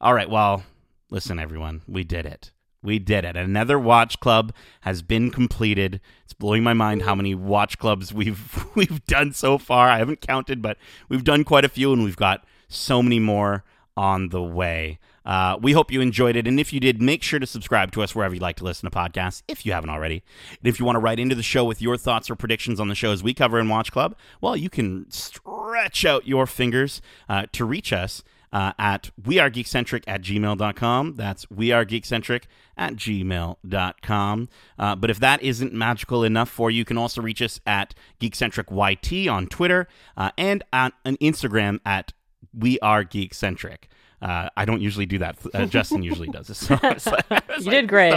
All 0.00 0.14
right, 0.14 0.30
well, 0.30 0.64
listen, 1.10 1.38
everyone, 1.38 1.82
we 1.86 2.04
did 2.04 2.26
it. 2.26 2.52
We 2.82 2.98
did 2.98 3.24
it. 3.24 3.36
Another 3.36 3.78
watch 3.78 4.20
club 4.20 4.54
has 4.82 5.02
been 5.02 5.30
completed. 5.30 6.00
It's 6.24 6.32
blowing 6.32 6.62
my 6.62 6.72
mind 6.72 7.02
how 7.02 7.14
many 7.14 7.34
watch 7.34 7.78
clubs 7.78 8.12
we've 8.12 8.64
we've 8.74 9.04
done 9.04 9.32
so 9.32 9.58
far. 9.58 9.88
I 9.88 9.98
haven't 9.98 10.22
counted, 10.22 10.62
but 10.62 10.78
we've 11.08 11.24
done 11.24 11.44
quite 11.44 11.64
a 11.64 11.68
few, 11.68 11.92
and 11.92 12.02
we've 12.02 12.16
got 12.16 12.44
so 12.68 13.02
many 13.02 13.18
more 13.18 13.64
on 13.96 14.30
the 14.30 14.42
way. 14.42 14.98
Uh, 15.24 15.58
we 15.60 15.72
hope 15.72 15.92
you 15.92 16.00
enjoyed 16.00 16.36
it. 16.36 16.46
And 16.46 16.58
if 16.58 16.72
you 16.72 16.80
did, 16.80 17.00
make 17.00 17.22
sure 17.22 17.38
to 17.38 17.46
subscribe 17.46 17.92
to 17.92 18.02
us 18.02 18.14
wherever 18.14 18.34
you 18.34 18.40
like 18.40 18.56
to 18.56 18.64
listen 18.64 18.90
to 18.90 18.96
podcasts, 18.96 19.42
if 19.48 19.66
you 19.66 19.72
haven't 19.72 19.90
already. 19.90 20.22
And 20.50 20.68
if 20.68 20.78
you 20.78 20.86
want 20.86 20.96
to 20.96 21.00
write 21.00 21.20
into 21.20 21.34
the 21.34 21.42
show 21.42 21.64
with 21.64 21.82
your 21.82 21.96
thoughts 21.96 22.30
or 22.30 22.36
predictions 22.36 22.80
on 22.80 22.88
the 22.88 22.94
shows 22.94 23.22
we 23.22 23.34
cover 23.34 23.58
in 23.58 23.68
Watch 23.68 23.92
Club, 23.92 24.16
well, 24.40 24.56
you 24.56 24.70
can 24.70 25.10
stretch 25.10 26.04
out 26.04 26.26
your 26.26 26.46
fingers 26.46 27.00
uh, 27.28 27.46
to 27.52 27.64
reach 27.64 27.92
us. 27.92 28.22
Uh, 28.52 28.72
at 28.80 29.12
wearegeekcentric 29.22 30.02
at 30.08 30.22
gmail.com. 30.22 31.14
That's 31.14 31.46
wearegeekcentric 31.46 32.46
at 32.76 32.96
gmail.com. 32.96 34.48
Uh, 34.76 34.96
but 34.96 35.08
if 35.08 35.20
that 35.20 35.40
isn't 35.40 35.72
magical 35.72 36.24
enough 36.24 36.48
for 36.48 36.68
you, 36.68 36.78
you 36.78 36.84
can 36.84 36.98
also 36.98 37.22
reach 37.22 37.40
us 37.42 37.60
at 37.64 37.94
geekcentricyt 38.20 39.30
on 39.30 39.46
Twitter 39.46 39.86
uh, 40.16 40.32
and 40.36 40.64
on, 40.72 40.90
Instagram 41.04 41.78
at 41.86 42.12
wearegeekcentric. 42.58 43.84
Uh, 44.22 44.48
I 44.56 44.64
don't 44.64 44.80
usually 44.80 45.06
do 45.06 45.18
that. 45.18 45.36
Uh, 45.54 45.66
Justin 45.66 46.02
usually 46.02 46.28
does 46.28 46.48
this. 46.48 46.58
So 46.98 47.16
you 47.58 47.70
did 47.70 47.88
great. 47.88 48.12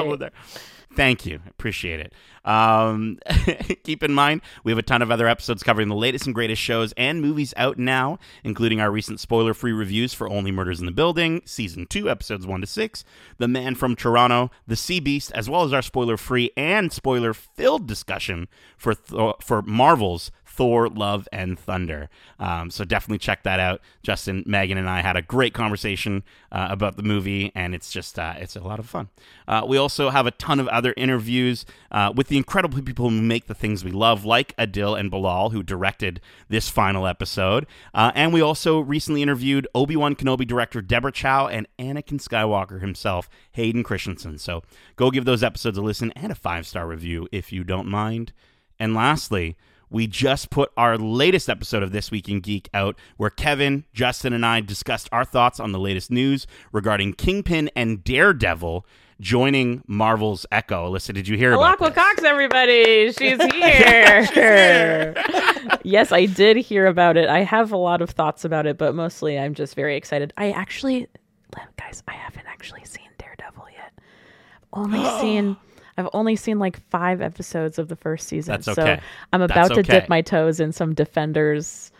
Thank 0.96 1.26
you. 1.26 1.40
Appreciate 1.48 2.00
it. 2.00 2.14
Um, 2.46 3.18
keep 3.84 4.04
in 4.04 4.14
mind, 4.14 4.42
we 4.64 4.72
have 4.72 4.78
a 4.78 4.84
ton 4.84 5.02
of 5.02 5.10
other 5.10 5.28
episodes 5.28 5.64
covering 5.64 5.88
the 5.88 5.96
latest 5.96 6.26
and 6.26 6.36
greatest 6.36 6.62
shows 6.62 6.94
and 6.98 7.22
movies 7.22 7.54
out 7.58 7.80
now, 7.80 8.20
including 8.44 8.80
our 8.80 8.92
recent 8.92 9.20
spoiler 9.20 9.54
free 9.54 9.72
reviews 9.72 10.14
for 10.14 10.30
Only 10.30 10.52
Murders 10.52 10.80
in 10.80 10.86
the 10.86 10.92
Building, 10.92 11.42
Season 11.46 11.88
2, 11.88 12.10
Episodes 12.10 12.46
1 12.46 12.62
to 12.62 12.68
6, 12.68 13.04
The 13.38 13.48
Man 13.48 13.76
from 13.76 13.96
Toronto, 13.96 14.52
The 14.68 14.76
Sea 14.76 15.00
Beast, 15.00 15.32
as 15.34 15.50
well 15.50 15.64
as 15.64 15.74
our 15.74 15.82
spoiler 15.82 16.18
free 16.18 16.52
and 16.56 16.92
spoiler 16.92 17.34
filled 17.34 17.88
discussion 17.88 18.48
for, 18.78 18.94
th- 18.94 19.36
for 19.42 19.62
Marvel's 19.64 20.32
Thor, 20.54 20.88
Love, 20.88 21.28
and 21.32 21.58
Thunder. 21.58 22.10
Um, 22.38 22.70
so 22.70 22.84
definitely 22.84 23.18
check 23.18 23.42
that 23.42 23.60
out. 23.60 23.82
Justin, 24.04 24.44
Megan, 24.46 24.78
and 24.78 24.88
I 24.88 25.02
had 25.02 25.16
a 25.16 25.22
great 25.24 25.54
conversation 25.54 26.24
uh, 26.52 26.68
about 26.70 26.96
the 26.96 27.02
movie, 27.02 27.52
and 27.56 27.74
it's 27.74 27.92
just 27.92 28.20
uh, 28.20 28.36
it's 28.38 28.56
a 28.56 28.62
lot 28.62 28.78
of 28.78 28.88
fun. 28.88 29.10
Uh, 29.48 29.64
we 29.68 29.78
also 29.78 30.12
have 30.12 30.28
a 30.28 30.32
ton 30.32 30.60
of 30.60 30.68
other 30.68 30.94
interviews 30.96 31.66
uh, 31.92 32.14
with 32.16 32.28
the 32.28 32.38
incredible 32.38 32.80
people 32.84 33.10
who 33.10 33.20
make 33.20 33.48
the 33.48 33.56
things 33.56 33.84
we 33.84 33.90
love, 33.90 34.26
like 34.26 34.56
Adil 34.58 35.00
and 35.00 35.10
Bilal, 35.10 35.50
who 35.50 35.64
directed 35.64 36.22
this 36.50 36.70
final 36.70 37.08
episode. 37.08 37.66
Uh, 37.94 38.12
and 38.14 38.32
we 38.32 38.42
also 38.42 38.80
recently 38.80 39.24
interviewed 39.24 39.68
Obi 39.74 39.96
Wan 39.96 40.16
Kenobi 40.16 40.46
director 40.46 40.84
Deborah 40.84 41.12
Chow 41.12 41.48
and 41.48 41.68
Anakin 41.80 42.22
Skywalker 42.22 42.80
himself, 42.80 43.28
Hayden 43.54 43.82
Christensen. 43.84 44.38
So 44.38 44.62
go 44.98 45.10
give 45.10 45.26
those 45.26 45.44
episodes 45.44 45.80
a 45.80 45.82
listen 45.82 46.12
and 46.12 46.32
a 46.32 46.36
five 46.36 46.68
star 46.68 46.86
review 46.86 47.28
if 47.32 47.52
you 47.52 47.64
don't 47.64 47.88
mind. 47.88 48.34
And 48.80 48.94
lastly, 48.94 49.56
we 49.94 50.08
just 50.08 50.50
put 50.50 50.72
our 50.76 50.98
latest 50.98 51.48
episode 51.50 51.84
of 51.84 51.92
This 51.92 52.10
Week 52.10 52.28
in 52.28 52.40
Geek 52.40 52.68
out, 52.74 52.98
where 53.18 53.30
Kevin, 53.30 53.86
Justin, 53.94 54.34
and 54.34 54.44
I 54.44 54.60
discussed 54.60 55.08
our 55.12 55.24
thoughts 55.24 55.60
on 55.60 55.72
the 55.72 55.80
latest 55.80 56.10
news 56.10 56.48
regarding 56.72 57.14
Kingpin 57.14 57.70
and 57.76 58.04
Daredevil 58.04 58.86
joining 59.22 59.84
Marvel's 59.86 60.48
Echo. 60.52 60.92
Alyssa, 60.92 61.14
did 61.14 61.28
you 61.28 61.38
hear 61.38 61.54
about 61.54 61.78
Alaqua 61.78 61.94
Cox, 61.94 62.24
everybody? 62.24 63.12
She's 63.18 63.40
here. 63.54 65.14
yes, 65.84 66.12
I 66.12 66.26
did 66.26 66.58
hear 66.58 66.88
about 66.88 67.16
it. 67.16 67.30
I 67.30 67.44
have 67.44 67.72
a 67.72 67.78
lot 67.78 68.02
of 68.02 68.10
thoughts 68.10 68.44
about 68.44 68.66
it, 68.66 68.80
but 68.80 68.96
mostly 68.96 69.38
I'm 69.38 69.54
just 69.54 69.76
very 69.76 69.96
excited. 69.96 70.34
I 70.38 70.52
actually, 70.52 71.08
guys, 71.78 72.02
I 72.08 72.14
haven't 72.14 72.48
actually 72.48 72.84
seen 72.86 73.10
Daredevil 73.20 73.68
yet. 73.72 73.94
I've 74.74 74.86
only 74.86 75.06
seen 75.22 75.56
I've 75.98 76.10
only 76.14 76.36
seen 76.36 76.60
like 76.60 76.80
five 76.90 77.22
episodes 77.22 77.78
of 77.80 77.88
the 77.88 77.96
first 77.96 78.28
season. 78.28 78.52
That's 78.52 78.68
okay. 78.68 78.98
So 78.98 79.04
I'm 79.32 79.42
about 79.42 79.56
That's 79.56 79.70
to 79.76 79.80
okay. 79.82 80.00
dip 80.00 80.10
my 80.10 80.22
toes 80.22 80.60
in 80.60 80.72
some 80.72 80.94
Defenders 80.94 81.92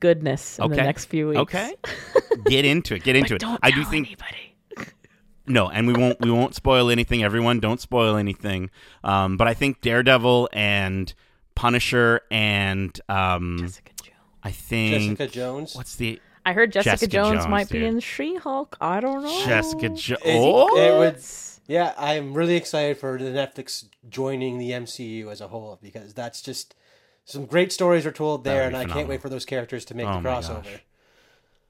goodness 0.00 0.58
in 0.58 0.64
okay. 0.66 0.76
the 0.76 0.82
next 0.82 1.06
few 1.06 1.28
weeks. 1.28 1.40
Okay. 1.40 1.74
Get 2.46 2.64
into 2.64 2.94
it. 2.94 3.02
Get 3.02 3.16
into 3.16 3.34
it. 3.34 3.44
I 3.62 3.70
do 3.70 3.84
think 3.84 4.06
anybody. 4.08 4.54
No, 5.50 5.70
and 5.70 5.86
we 5.86 5.94
won't 5.94 6.20
we 6.20 6.30
won't 6.30 6.54
spoil 6.54 6.90
anything. 6.90 7.22
Everyone, 7.24 7.58
don't 7.58 7.80
spoil 7.80 8.16
anything. 8.16 8.68
Um, 9.02 9.38
but 9.38 9.48
I 9.48 9.54
think 9.54 9.80
Daredevil 9.80 10.50
and 10.52 11.10
Punisher 11.54 12.20
and 12.30 13.00
um, 13.08 13.56
Jessica 13.58 13.92
Jones. 14.02 14.16
I 14.42 14.50
think 14.50 15.18
Jessica 15.18 15.26
Jones. 15.26 15.74
what's 15.74 15.94
the 15.96 16.20
I 16.44 16.52
heard 16.52 16.72
Jessica, 16.72 16.90
Jessica 16.92 17.10
Jones, 17.12 17.30
Jones, 17.40 17.48
might 17.48 17.68
be 17.70 17.84
in 17.84 18.00
She-Hulk. 18.00 18.76
I 18.80 19.00
don't 19.00 19.22
know. 19.22 19.44
Jessica 19.46 19.88
Jones? 19.88 20.20
It- 20.24 20.36
Oh, 20.38 20.76
it 20.76 20.98
would- 20.98 21.16
Yeah, 21.68 21.92
I'm 21.98 22.32
really 22.34 22.56
excited 22.56 22.96
for 22.98 23.18
the 23.18 23.26
Netflix 23.26 23.84
joining 24.08 24.58
the 24.58 24.70
MCU 24.70 25.30
as 25.30 25.40
a 25.42 25.48
whole 25.48 25.78
because 25.82 26.14
that's 26.14 26.40
just 26.40 26.74
some 27.26 27.44
great 27.44 27.72
stories 27.72 28.06
are 28.06 28.10
told 28.12 28.42
there, 28.44 28.62
and 28.62 28.72
be 28.72 28.78
I 28.78 28.84
can't 28.86 29.06
wait 29.08 29.20
for 29.20 29.28
those 29.28 29.44
characters 29.44 29.84
to 29.86 29.94
make 29.94 30.06
Oh 30.06 30.14
the 30.14 30.28
crossover. 30.28 30.62
gosh. 30.64 30.82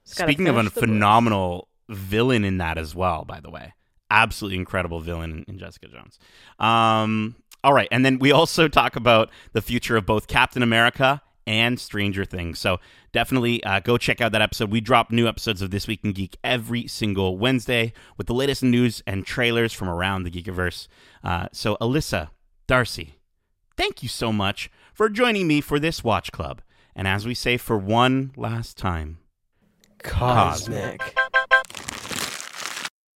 Just 0.06 0.18
gotta 0.18 0.30
Speaking 0.32 0.46
of 0.48 0.56
a 0.56 0.60
finish 0.60 0.72
the 0.74 0.80
book. 0.80 0.88
phenomenal 0.88 1.68
villain 1.88 2.44
in 2.44 2.58
that 2.58 2.78
as 2.78 2.94
well, 2.94 3.24
by 3.24 3.40
the 3.40 3.50
way, 3.50 3.74
absolutely 4.08 4.56
incredible 4.58 5.00
villain 5.00 5.44
in, 5.48 5.54
in 5.54 5.58
Jessica 5.58 5.88
Jones. 5.88 6.18
Um, 6.60 7.34
all 7.64 7.72
right, 7.72 7.88
and 7.90 8.04
then 8.04 8.20
we 8.20 8.30
also 8.30 8.68
talk 8.68 8.94
about 8.94 9.30
the 9.52 9.60
future 9.60 9.96
of 9.96 10.06
both 10.06 10.28
Captain 10.28 10.62
America 10.62 11.22
and 11.48 11.80
Stranger 11.80 12.26
Things. 12.26 12.58
So 12.58 12.78
definitely 13.10 13.64
uh, 13.64 13.80
go 13.80 13.96
check 13.96 14.20
out 14.20 14.32
that 14.32 14.42
episode. 14.42 14.70
We 14.70 14.82
drop 14.82 15.10
new 15.10 15.26
episodes 15.26 15.62
of 15.62 15.70
This 15.70 15.88
Week 15.88 16.00
in 16.04 16.12
Geek 16.12 16.36
every 16.44 16.86
single 16.86 17.38
Wednesday 17.38 17.94
with 18.18 18.26
the 18.26 18.34
latest 18.34 18.62
news 18.62 19.02
and 19.06 19.24
trailers 19.24 19.72
from 19.72 19.88
around 19.88 20.22
the 20.22 20.30
Geekiverse. 20.30 20.88
Uh, 21.24 21.48
so 21.50 21.76
Alyssa, 21.80 22.28
Darcy, 22.66 23.14
thank 23.78 24.02
you 24.02 24.10
so 24.10 24.30
much 24.30 24.70
for 24.92 25.08
joining 25.08 25.48
me 25.48 25.62
for 25.62 25.80
this 25.80 26.04
watch 26.04 26.30
club. 26.30 26.60
And 26.94 27.08
as 27.08 27.26
we 27.26 27.34
say 27.34 27.56
for 27.56 27.78
one 27.78 28.32
last 28.36 28.76
time, 28.76 29.18
Cosmic. 30.02 31.17